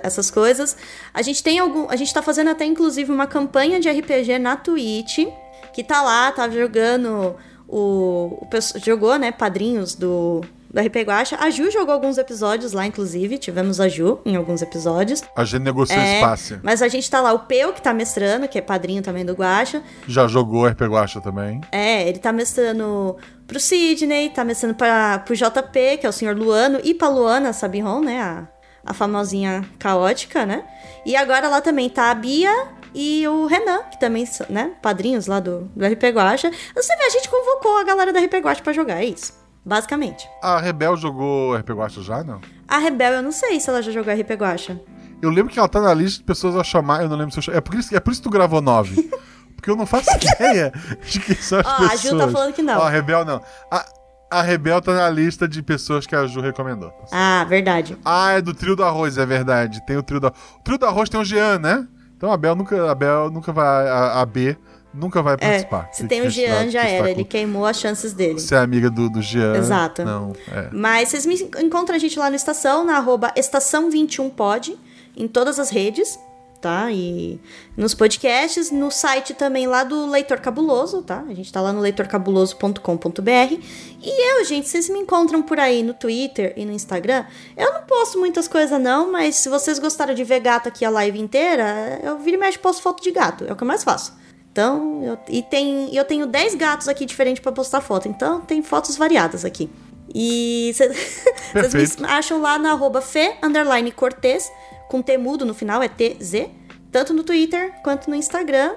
essas 0.02 0.30
coisas. 0.30 0.76
A 1.12 1.22
gente 1.22 1.42
tem 1.42 1.58
algum, 1.58 1.88
a 1.88 1.96
gente 1.96 2.12
tá 2.12 2.22
fazendo 2.22 2.50
até 2.50 2.64
inclusive 2.64 3.10
uma 3.10 3.26
campanha 3.26 3.80
de 3.80 3.88
RPG 3.88 4.38
na 4.38 4.56
Twitch, 4.56 5.26
que 5.72 5.82
tá 5.82 6.02
lá, 6.02 6.30
tá 6.32 6.48
jogando 6.48 7.34
o, 7.68 8.38
o 8.42 8.48
jogou, 8.84 9.18
né, 9.18 9.32
padrinhos 9.32 9.94
do 9.94 10.42
do 10.68 10.80
RP 10.80 10.96
Guacha. 11.06 11.36
A 11.40 11.48
Ju 11.48 11.70
jogou 11.70 11.94
alguns 11.94 12.18
episódios 12.18 12.72
lá, 12.72 12.86
inclusive. 12.86 13.38
Tivemos 13.38 13.80
a 13.80 13.88
Ju 13.88 14.18
em 14.26 14.36
alguns 14.36 14.60
episódios. 14.60 15.22
A 15.34 15.44
gente 15.44 15.62
negociou 15.62 15.98
É, 15.98 16.16
espaço. 16.16 16.60
Mas 16.62 16.82
a 16.82 16.88
gente 16.88 17.10
tá 17.10 17.20
lá, 17.20 17.32
o 17.32 17.40
Peu, 17.40 17.72
que 17.72 17.80
tá 17.80 17.94
mestrando, 17.94 18.46
que 18.46 18.58
é 18.58 18.60
padrinho 18.60 19.00
também 19.02 19.24
do 19.24 19.32
Guacha. 19.32 19.82
Já 20.06 20.26
jogou 20.28 20.66
RP 20.66 20.82
Guacha 20.82 21.20
também. 21.20 21.60
É, 21.72 22.06
ele 22.06 22.18
tá 22.18 22.30
mestrando 22.32 23.16
pro 23.46 23.58
Sidney, 23.58 24.28
tá 24.28 24.44
mestrando 24.44 24.74
pra, 24.74 25.20
pro 25.20 25.34
JP, 25.34 25.98
que 25.98 26.06
é 26.06 26.08
o 26.08 26.12
senhor 26.12 26.36
Luano, 26.36 26.78
e 26.84 26.92
pra 26.92 27.08
Luana 27.08 27.52
Sabiron, 27.54 28.00
né? 28.00 28.20
A, 28.20 28.48
a 28.86 28.94
famosinha 28.94 29.64
caótica, 29.78 30.46
né? 30.46 30.64
E 31.04 31.16
agora 31.16 31.48
lá 31.48 31.60
também 31.60 31.90
tá 31.90 32.10
a 32.10 32.14
Bia 32.14 32.50
e 32.94 33.26
o 33.28 33.46
Renan, 33.46 33.80
que 33.90 34.00
também 34.00 34.24
são, 34.24 34.46
né? 34.48 34.72
Padrinhos 34.80 35.26
lá 35.26 35.40
do, 35.40 35.70
do 35.74 35.84
RP 35.84 36.04
Guacha. 36.14 36.50
Você 36.74 36.96
vê, 36.96 37.02
a 37.04 37.10
gente 37.10 37.28
convocou 37.28 37.78
a 37.78 37.84
galera 37.84 38.12
da 38.12 38.20
RP 38.20 38.34
Guacha 38.36 38.62
pra 38.62 38.72
jogar, 38.72 39.02
é 39.02 39.06
isso. 39.06 39.32
Basicamente. 39.64 40.28
A 40.40 40.60
Rebel 40.60 40.96
jogou 40.96 41.56
RP 41.56 41.70
Guacha 41.70 42.00
já, 42.00 42.22
não? 42.22 42.40
A 42.68 42.78
Rebel, 42.78 43.14
eu 43.14 43.22
não 43.22 43.32
sei 43.32 43.58
se 43.58 43.68
ela 43.68 43.82
já 43.82 43.90
jogou 43.90 44.14
RP 44.14 44.30
Guacha. 44.30 44.80
Eu 45.20 45.30
lembro 45.30 45.52
que 45.52 45.58
ela 45.58 45.68
tá 45.68 45.80
na 45.80 45.92
lista 45.92 46.18
de 46.18 46.24
pessoas 46.24 46.54
a 46.56 46.62
chamar, 46.62 47.02
eu 47.02 47.08
não 47.08 47.16
lembro 47.16 47.32
se 47.34 47.50
eu. 47.50 47.54
É 47.54 47.60
por 47.60 47.74
isso, 47.74 47.94
é 47.94 47.98
por 47.98 48.12
isso 48.12 48.22
que 48.22 48.28
tu 48.28 48.32
gravou 48.32 48.60
nove. 48.60 49.10
Porque 49.56 49.70
eu 49.70 49.76
não 49.76 49.86
faço 49.86 50.08
ideia 50.16 50.72
de 51.04 51.18
quem 51.18 51.34
são 51.34 51.58
as 51.58 51.66
Ó, 51.66 51.70
a 51.70 51.88
pessoas. 51.88 52.00
Ju 52.02 52.18
tá 52.18 52.28
falando 52.28 52.52
que 52.52 52.62
não. 52.62 52.78
Ó, 52.78 52.82
a 52.82 52.90
Rebel 52.90 53.24
não. 53.24 53.42
A, 53.70 53.84
a 54.30 54.42
Rebel 54.42 54.80
tá 54.80 54.92
na 54.94 55.08
lista 55.08 55.46
de 55.46 55.62
pessoas 55.62 56.06
que 56.06 56.14
a 56.16 56.26
Ju 56.26 56.40
recomendou. 56.40 56.92
Ah, 57.12 57.44
verdade. 57.48 57.96
Ah, 58.04 58.32
é 58.32 58.40
do 58.42 58.52
trio 58.54 58.74
do 58.76 58.82
arroz, 58.84 59.18
é 59.18 59.26
verdade. 59.26 59.84
Tem 59.86 59.96
o 59.96 60.02
trio 60.02 60.20
do 60.20 60.26
O 60.28 60.62
trio 60.64 60.78
do 60.78 60.86
arroz 60.86 61.08
tem 61.08 61.20
o 61.20 61.24
Jean, 61.24 61.58
né? 61.58 61.86
Então 62.16 62.32
a 62.32 62.36
Bel 62.36 62.54
nunca, 62.56 62.90
a 62.90 62.94
Bel 62.94 63.30
nunca 63.30 63.52
vai. 63.52 63.88
A, 63.88 64.20
a 64.20 64.26
B 64.26 64.56
nunca 64.92 65.22
vai 65.22 65.34
É, 65.34 65.36
participar. 65.36 65.88
se 65.92 66.06
tem 66.08 66.22
o 66.22 66.30
Jean, 66.30 66.70
já 66.70 66.82
era. 66.84 67.10
Ele 67.10 67.24
queimou 67.24 67.66
as 67.66 67.78
chances 67.78 68.12
dele. 68.14 68.40
Você 68.40 68.54
é 68.54 68.58
amiga 68.58 68.88
do, 68.90 69.10
do 69.10 69.20
Jean. 69.20 69.54
Exato. 69.56 70.02
Não, 70.04 70.32
é. 70.50 70.68
Mas 70.72 71.10
vocês 71.10 71.26
me 71.26 71.34
encontram 71.62 71.94
a 71.94 71.98
gente 71.98 72.18
lá 72.18 72.30
no 72.30 72.36
Estação, 72.36 72.84
na 72.84 72.96
arroba 72.96 73.30
estação21pod, 73.36 74.76
em 75.16 75.28
todas 75.28 75.58
as 75.58 75.70
redes, 75.70 76.18
tá? 76.66 76.90
E 76.90 77.38
nos 77.76 77.94
podcasts, 77.94 78.72
no 78.72 78.90
site 78.90 79.34
também 79.34 79.68
lá 79.68 79.84
do 79.84 80.10
Leitor 80.10 80.40
Cabuloso, 80.40 81.01
tá? 81.01 81.22
A 81.28 81.32
gente 81.32 81.52
tá 81.52 81.60
lá 81.60 81.72
no 81.72 81.78
leitorcabuloso.com.br. 81.78 83.60
E 84.02 84.32
eu, 84.32 84.44
gente, 84.44 84.68
vocês 84.68 84.88
me 84.88 84.98
encontram 84.98 85.43
por 85.43 85.60
aí 85.60 85.84
no 85.84 85.94
Twitter 85.94 86.52
e 86.56 86.64
no 86.64 86.72
Instagram. 86.72 87.24
Eu 87.56 87.72
não 87.72 87.82
posto 87.82 88.18
muitas 88.18 88.48
coisas 88.48 88.80
não, 88.80 89.12
mas 89.12 89.36
se 89.36 89.48
vocês 89.48 89.78
gostaram 89.78 90.12
de 90.12 90.24
ver 90.24 90.40
gato 90.40 90.68
aqui 90.68 90.84
a 90.84 90.90
live 90.90 91.20
inteira, 91.20 92.01
eu 92.02 92.18
viro 92.18 92.36
e 92.36 92.40
mexe 92.40 92.59
posto 92.59 92.82
foto 92.82 93.01
de 93.01 93.12
gato, 93.12 93.44
é 93.44 93.52
o 93.52 93.55
que 93.55 93.62
eu 93.62 93.68
mais 93.68 93.84
faço. 93.84 94.12
Então, 94.51 95.05
eu, 95.05 95.18
e 95.28 95.40
tem, 95.40 95.94
eu 95.94 96.05
tenho 96.05 96.26
10 96.26 96.56
gatos 96.56 96.88
aqui 96.88 97.06
diferentes 97.06 97.40
pra 97.40 97.52
postar 97.52 97.80
foto. 97.80 98.09
Então, 98.09 98.40
tem 98.40 98.60
fotos 98.60 98.97
variadas 98.97 99.44
aqui. 99.44 99.70
E 100.12 100.74
vocês 101.55 101.97
me 101.97 102.06
acham 102.06 102.40
lá 102.40 102.59
na 102.59 102.72
arroba 102.72 103.01
Fê 103.01 103.36
underline 103.40 103.93
Cortez, 103.93 104.51
com 104.88 105.02
T 105.02 105.16
mudo 105.18 105.44
no 105.44 105.54
final, 105.54 105.82
é 105.82 105.88
TZ, 105.88 106.46
tanto 106.90 107.12
no 107.12 107.22
Twitter 107.22 107.72
quanto 107.82 108.08
no 108.08 108.16
Instagram. 108.16 108.74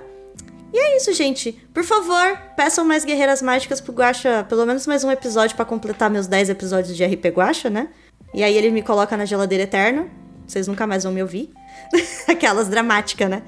E 0.72 0.78
é 0.78 0.98
isso, 0.98 1.12
gente. 1.14 1.52
Por 1.74 1.84
favor, 1.84 2.38
peçam 2.56 2.86
mais 2.86 3.04
Guerreiras 3.04 3.42
Mágicas 3.42 3.82
pro 3.82 3.92
Guaxa, 3.94 4.46
pelo 4.48 4.66
menos 4.66 4.86
mais 4.86 5.04
um 5.04 5.10
episódio 5.10 5.56
pra 5.56 5.66
completar 5.66 6.10
meus 6.10 6.28
10 6.28 6.50
episódios 6.50 6.96
de 6.96 7.04
RP 7.04 7.26
Guaxa, 7.36 7.70
né? 7.70 7.90
E 8.34 8.44
aí 8.44 8.56
ele 8.56 8.70
me 8.70 8.84
coloca 8.84 9.18
na 9.18 9.26
geladeira 9.26 9.64
eterna. 9.64 10.08
Vocês 10.46 10.68
nunca 10.68 10.86
mais 10.86 11.04
vão 11.04 11.12
me 11.14 11.22
ouvir. 11.22 11.52
Aquelas 12.28 12.68
dramáticas, 12.68 13.30
né? 13.30 13.42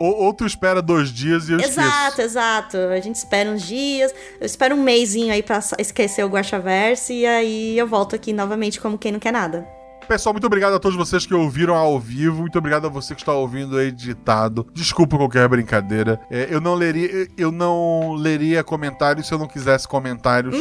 Ou, 0.00 0.14
ou 0.26 0.32
tu 0.32 0.46
espera 0.46 0.80
dois 0.80 1.10
dias 1.12 1.48
e 1.48 1.52
eu 1.52 1.58
Exato, 1.60 1.90
esqueço. 2.10 2.20
exato. 2.22 2.76
A 2.76 3.00
gente 3.00 3.16
espera 3.16 3.50
uns 3.50 3.62
dias. 3.62 4.14
Eu 4.40 4.46
espero 4.46 4.76
um 4.76 4.82
mêsinho 4.82 5.32
aí 5.32 5.42
pra 5.42 5.60
esquecer 5.78 6.24
o 6.24 6.28
Guaxaverse. 6.28 7.12
E 7.12 7.26
aí 7.26 7.76
eu 7.76 7.86
volto 7.86 8.14
aqui 8.14 8.32
novamente 8.32 8.80
como 8.80 8.96
quem 8.96 9.10
não 9.10 9.18
quer 9.18 9.32
nada. 9.32 9.66
Pessoal, 10.08 10.32
muito 10.32 10.46
obrigado 10.46 10.72
a 10.72 10.78
todos 10.78 10.96
vocês 10.96 11.26
que 11.26 11.34
ouviram 11.34 11.74
ao 11.74 12.00
vivo. 12.00 12.40
Muito 12.40 12.56
obrigado 12.56 12.86
a 12.86 12.88
você 12.88 13.14
que 13.14 13.20
está 13.20 13.34
ouvindo 13.34 13.78
editado. 13.78 14.66
Desculpa 14.72 15.18
qualquer 15.18 15.46
brincadeira. 15.46 16.18
É, 16.30 16.48
eu 16.50 16.62
não 16.62 16.74
leria, 16.74 17.28
eu 17.36 17.52
não 17.52 18.14
leria 18.14 18.64
comentários 18.64 19.26
se 19.26 19.34
eu 19.34 19.38
não 19.38 19.46
quisesse 19.46 19.86
comentários. 19.86 20.56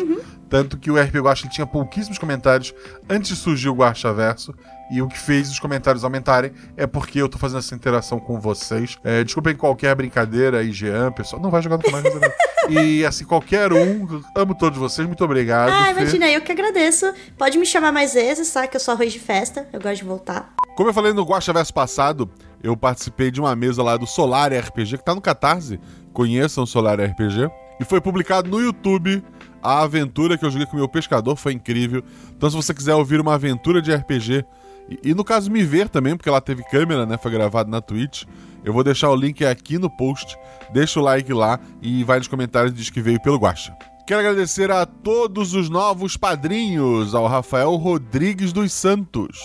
Tanto 0.50 0.78
que 0.78 0.92
o 0.92 1.02
RP 1.02 1.16
Guacha 1.16 1.48
tinha 1.48 1.66
pouquíssimos 1.66 2.18
comentários 2.18 2.74
antes 3.10 3.30
de 3.30 3.36
surgir 3.38 3.70
o 3.70 3.74
Guacha 3.74 4.12
Verso. 4.12 4.54
E 4.90 5.02
o 5.02 5.08
que 5.08 5.18
fez 5.18 5.50
os 5.50 5.60
comentários 5.60 6.04
aumentarem 6.04 6.52
é 6.78 6.88
porque 6.88 7.22
eu 7.22 7.28
tô 7.28 7.38
fazendo 7.38 7.60
essa 7.60 7.76
interação 7.76 8.20
com 8.20 8.40
vocês. 8.40 8.98
É, 9.04 9.24
desculpem 9.24 9.56
qualquer 9.56 9.94
brincadeira 9.96 10.60
aí, 10.60 10.72
Jean, 10.72 11.12
pessoal. 11.12 11.42
Não 11.42 11.50
vai 11.50 11.62
jogar 11.62 11.78
mas 11.92 12.06
eu- 12.06 12.22
E 12.70 13.06
assim, 13.06 13.26
qualquer 13.26 13.72
um. 13.74 14.22
Amo 14.36 14.56
todos 14.56 14.78
vocês. 14.78 15.06
Muito 15.08 15.24
obrigado. 15.24 15.70
Ah, 15.72 15.86
Fê. 15.86 15.92
imagina, 15.92 16.30
eu 16.30 16.42
que 16.42 16.52
agradeço. 16.52 17.12
Pode 17.38 17.58
me 17.58 17.66
chamar 17.66 17.92
mais 17.92 18.14
vezes, 18.14 18.52
tá? 18.52 18.68
Que 18.68 18.76
eu 18.78 18.82
sou 18.82 18.94
arroz 18.94 19.12
de 19.12 19.20
festa. 19.20 19.68
Eu 19.74 19.80
gosto 19.82 19.98
de 19.98 20.04
voltar. 20.06 20.54
Como 20.76 20.90
eu 20.90 20.94
falei 20.94 21.12
no 21.14 21.24
Guacha 21.24 21.52
Verso 21.52 21.74
passado, 21.74 22.30
eu 22.62 22.76
participei 22.78 23.32
de 23.32 23.40
uma 23.42 23.56
mesa 23.56 23.82
lá 23.84 23.98
do 23.98 24.06
Solar 24.06 24.52
RPG, 24.54 24.98
que 24.98 25.04
tá 25.06 25.16
no 25.16 25.22
Catarse. 25.22 25.80
Conheçam 26.14 26.64
o 26.64 26.68
Solar 26.68 27.00
RPG. 27.00 27.50
E 27.80 27.86
foi 27.86 28.02
publicado 28.02 28.50
no 28.50 28.60
YouTube 28.60 29.24
a 29.62 29.82
aventura 29.84 30.38
que 30.38 30.46
eu 30.46 30.50
joguei 30.52 30.66
com 30.68 30.74
o 30.74 30.80
meu 30.80 30.88
pescador, 30.90 31.36
foi 31.36 31.54
incrível. 31.54 32.04
Então, 32.36 32.50
se 32.50 32.56
você 32.56 32.74
quiser 32.74 32.96
ouvir 32.96 33.20
uma 33.20 33.34
aventura 33.36 33.82
de 33.82 33.94
RPG, 33.94 34.46
e, 34.90 35.12
e 35.12 35.14
no 35.14 35.24
caso 35.24 35.52
me 35.52 35.64
ver 35.64 35.90
também, 35.90 36.16
porque 36.16 36.30
ela 36.30 36.42
teve 36.42 36.64
câmera, 36.64 37.06
né? 37.06 37.18
Foi 37.18 37.32
gravado 37.32 37.70
na 37.70 37.82
Twitch. 37.82 38.24
Eu 38.64 38.74
vou 38.74 38.84
deixar 38.84 39.10
o 39.10 39.16
link 39.16 39.46
aqui 39.46 39.78
no 39.78 39.90
post. 39.90 40.38
Deixa 40.74 41.00
o 41.00 41.04
like 41.04 41.32
lá 41.32 41.60
e 41.82 42.04
vai 42.04 42.18
nos 42.18 42.28
comentários 42.28 42.74
e 42.74 42.76
diz 42.76 42.90
que 42.90 43.02
veio 43.02 43.22
pelo 43.22 43.38
Guacha. 43.38 43.76
Quero 44.08 44.22
agradecer 44.22 44.72
a 44.72 44.86
todos 44.86 45.54
os 45.54 45.70
novos 45.70 46.16
padrinhos, 46.16 47.14
ao 47.14 47.28
Rafael 47.28 47.76
Rodrigues 47.76 48.54
dos 48.54 48.72
Santos, 48.72 49.38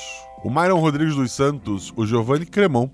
o 0.44 0.48
Myron 0.48 0.78
Rodrigues 0.78 1.16
dos 1.16 1.32
Santos, 1.32 1.92
o 1.96 2.06
Giovanni 2.06 2.46
Cremon, 2.46 2.88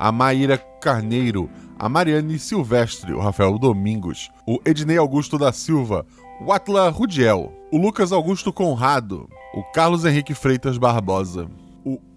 a 0.00 0.10
Maíra 0.10 0.58
Carneiro, 0.58 1.48
a 1.78 1.88
Mariane 1.88 2.40
Silvestre, 2.40 3.12
o 3.12 3.20
Rafael 3.20 3.56
Domingos, 3.56 4.32
o 4.44 4.58
Ednei 4.64 4.96
Augusto 4.96 5.38
da 5.38 5.52
Silva, 5.52 6.04
o 6.44 6.52
Atla 6.52 6.90
Rudiel, 6.90 7.52
o 7.70 7.78
Lucas 7.78 8.10
Augusto 8.10 8.52
Conrado, 8.52 9.28
o 9.54 9.62
Carlos 9.72 10.04
Henrique 10.04 10.34
Freitas 10.34 10.76
Barbosa, 10.76 11.48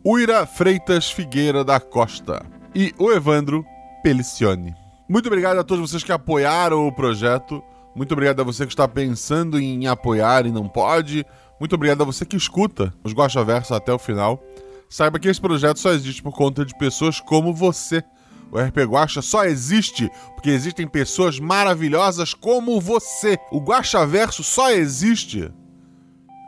Uira 0.08 0.46
Freitas 0.46 1.10
Figueira 1.10 1.64
da 1.64 1.80
Costa 1.80 2.46
e 2.76 2.94
o 3.00 3.12
Evandro 3.12 3.66
Pelicione. 4.04 4.76
Muito 5.10 5.26
obrigado 5.26 5.58
a 5.58 5.64
todos 5.64 5.90
vocês 5.90 6.04
que 6.04 6.12
apoiaram 6.12 6.88
o 6.88 6.92
projeto. 6.92 7.60
Muito 7.96 8.12
obrigado 8.12 8.40
a 8.40 8.44
você 8.44 8.68
que 8.68 8.72
está 8.72 8.88
pensando 8.88 9.60
em 9.60 9.88
apoiar 9.88 10.46
e 10.46 10.52
não 10.52 10.70
pode. 10.70 11.26
Muito 11.60 11.74
obrigado 11.74 12.04
a 12.04 12.06
você 12.06 12.24
que 12.24 12.38
escuta 12.38 12.94
os 13.04 13.14
Guaxa 13.14 13.44
Verso 13.44 13.74
até 13.74 13.92
o 13.92 13.98
final. 13.98 14.44
Saiba 14.88 15.18
que 15.18 15.28
esse 15.28 15.42
projeto 15.42 15.80
só 15.80 15.90
existe 15.90 16.22
por 16.22 16.36
conta 16.36 16.64
de 16.64 16.78
pessoas 16.78 17.20
como 17.20 17.52
você. 17.52 18.04
O 18.52 18.60
RP 18.60 18.78
Guacha 18.88 19.24
só 19.24 19.44
existe 19.44 20.08
porque 20.36 20.52
existem 20.52 20.88
pessoas 20.88 21.40
maravilhosas 21.40 22.32
como 22.32 22.80
você. 22.80 23.40
O 23.52 23.60
Guaxa 23.60 24.06
Verso 24.06 24.44
só 24.44 24.70
existe. 24.70 25.52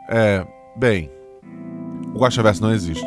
É, 0.08 0.46
bem, 0.76 1.10
o 2.14 2.20
Guaxa 2.20 2.40
Verso 2.40 2.62
não 2.62 2.72
existe. 2.72 3.04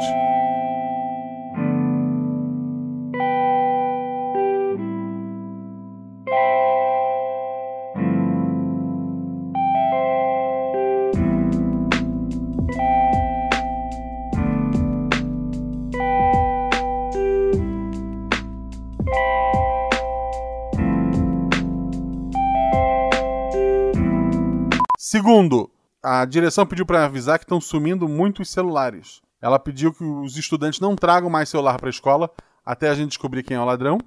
Segundo, 25.11 25.69
a 26.01 26.23
direção 26.23 26.65
pediu 26.65 26.85
para 26.85 27.03
avisar 27.03 27.37
que 27.37 27.43
estão 27.43 27.59
sumindo 27.59 28.07
muitos 28.07 28.49
celulares. 28.49 29.21
Ela 29.41 29.59
pediu 29.59 29.93
que 29.93 30.05
os 30.05 30.37
estudantes 30.37 30.79
não 30.79 30.95
tragam 30.95 31.29
mais 31.29 31.49
celular 31.49 31.77
para 31.77 31.89
a 31.89 31.91
escola 31.91 32.31
até 32.65 32.87
a 32.87 32.95
gente 32.95 33.09
descobrir 33.09 33.43
quem 33.43 33.57
é 33.57 33.59
o 33.59 33.65
ladrão. 33.65 33.97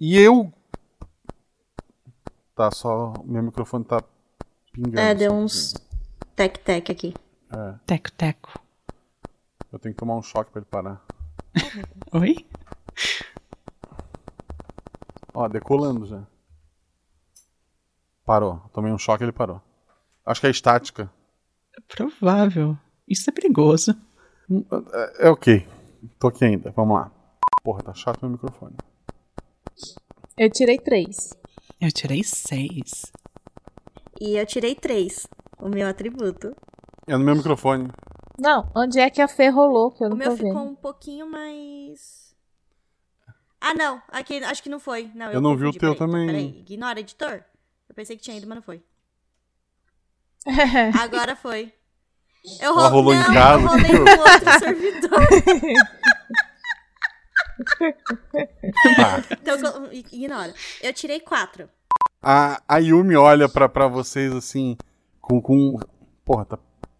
E 0.00 0.18
eu. 0.18 0.52
Tá, 2.56 2.72
só. 2.72 3.14
Meu 3.24 3.40
microfone 3.40 3.84
tá 3.84 4.02
pingando. 4.72 4.98
É, 4.98 5.14
deu 5.14 5.32
uns 5.32 5.74
tec-tec 6.34 6.90
aqui. 6.90 7.14
É, 7.48 7.74
Teco, 7.86 8.10
teco. 8.10 8.60
eu 9.72 9.78
tenho 9.78 9.94
que 9.94 10.00
tomar 10.00 10.16
um 10.16 10.22
choque 10.22 10.50
para 10.50 10.58
ele 10.60 10.68
parar. 10.68 11.04
Oi? 12.10 12.44
Ó, 15.32 15.46
decolando 15.46 16.04
já. 16.04 16.26
Parou. 18.24 18.68
Tomei 18.72 18.92
um 18.92 18.98
choque 18.98 19.22
e 19.22 19.26
ele 19.26 19.30
parou. 19.32 19.62
Acho 20.26 20.40
que 20.40 20.46
é 20.48 20.50
estática. 20.50 21.10
Provável. 21.88 22.76
Isso 23.08 23.30
é 23.30 23.32
perigoso. 23.32 23.92
É, 25.20 25.26
é 25.26 25.30
ok. 25.30 25.66
Tô 26.18 26.28
aqui 26.28 26.44
ainda. 26.44 26.70
Vamos 26.72 26.96
lá. 26.96 27.10
Porra, 27.62 27.82
tá 27.82 27.94
chato 27.94 28.20
meu 28.22 28.30
microfone. 28.32 28.76
Eu 30.36 30.50
tirei 30.50 30.78
três. 30.78 31.30
Eu 31.80 31.90
tirei 31.92 32.22
seis. 32.24 33.12
E 34.20 34.36
eu 34.36 34.46
tirei 34.46 34.74
três. 34.74 35.26
O 35.58 35.68
meu 35.68 35.86
atributo. 35.88 36.54
É 37.06 37.16
no 37.16 37.24
meu 37.24 37.36
microfone. 37.36 37.88
Não, 38.38 38.70
onde 38.76 38.98
é 38.98 39.08
que 39.08 39.22
a 39.22 39.28
Fê 39.28 39.48
rolou? 39.48 39.90
Que 39.92 40.02
eu 40.04 40.08
O 40.08 40.10
não 40.10 40.16
meu 40.16 40.30
tô 40.30 40.36
ficou 40.36 40.52
vendo. 40.52 40.70
um 40.70 40.74
pouquinho 40.74 41.30
mais. 41.30 42.34
Ah, 43.60 43.72
não. 43.74 44.02
Aqui, 44.08 44.42
acho 44.44 44.62
que 44.62 44.68
não 44.68 44.78
foi. 44.78 45.10
Não, 45.14 45.30
Eu 45.32 45.40
não 45.40 45.56
vi 45.56 45.66
o 45.66 45.72
teu 45.72 45.94
peraí, 45.94 45.96
também. 45.96 46.26
Peraí, 46.26 46.58
ignora, 46.60 47.00
editor. 47.00 47.42
Eu 47.88 47.94
pensei 47.94 48.16
que 48.16 48.22
tinha 48.22 48.36
ido, 48.36 48.46
mas 48.46 48.56
não 48.56 48.62
foi. 48.62 48.82
Agora 51.00 51.34
foi. 51.34 51.72
Eu 52.60 52.74
rolou 52.74 53.12
em 53.12 53.18
não, 53.18 53.26
casa. 53.26 53.62
Eu 53.62 53.68
rolei 53.68 53.92
no 53.92 54.10
outro 54.20 54.58
servidor. 54.58 55.20
Tá. 58.96 59.24
Então, 59.30 59.92
ignora. 59.92 60.54
Eu 60.82 60.92
tirei 60.92 61.20
quatro. 61.20 61.68
A, 62.22 62.62
a 62.68 62.78
Yumi 62.78 63.16
olha 63.16 63.48
pra, 63.48 63.68
pra 63.68 63.88
vocês 63.88 64.32
assim, 64.34 64.76
com, 65.20 65.40
com. 65.40 65.78
Porra, 66.24 66.44
tá. 66.44 66.58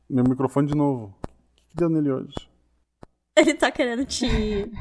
Meu 0.09 0.25
microfone 0.25 0.69
de 0.69 0.75
novo. 0.75 1.15
O 1.23 1.69
que 1.69 1.77
deu 1.77 1.91
nele 1.91 2.11
hoje? 2.11 2.35
Ele 3.37 3.53
tá 3.53 3.71
querendo 3.71 4.07
te, 4.07 4.27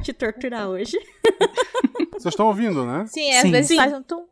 te 0.02 0.12
torturar 0.14 0.68
hoje. 0.68 0.96
Vocês 2.12 2.32
estão 2.32 2.46
ouvindo, 2.46 2.86
né? 2.86 3.04
Sim, 3.06 3.30
às 3.32 3.42
Sim. 3.42 3.50
vezes 3.50 3.68
Sim. 3.68 3.76
faz 3.76 3.92
um 3.92 4.02
tum. 4.02 4.26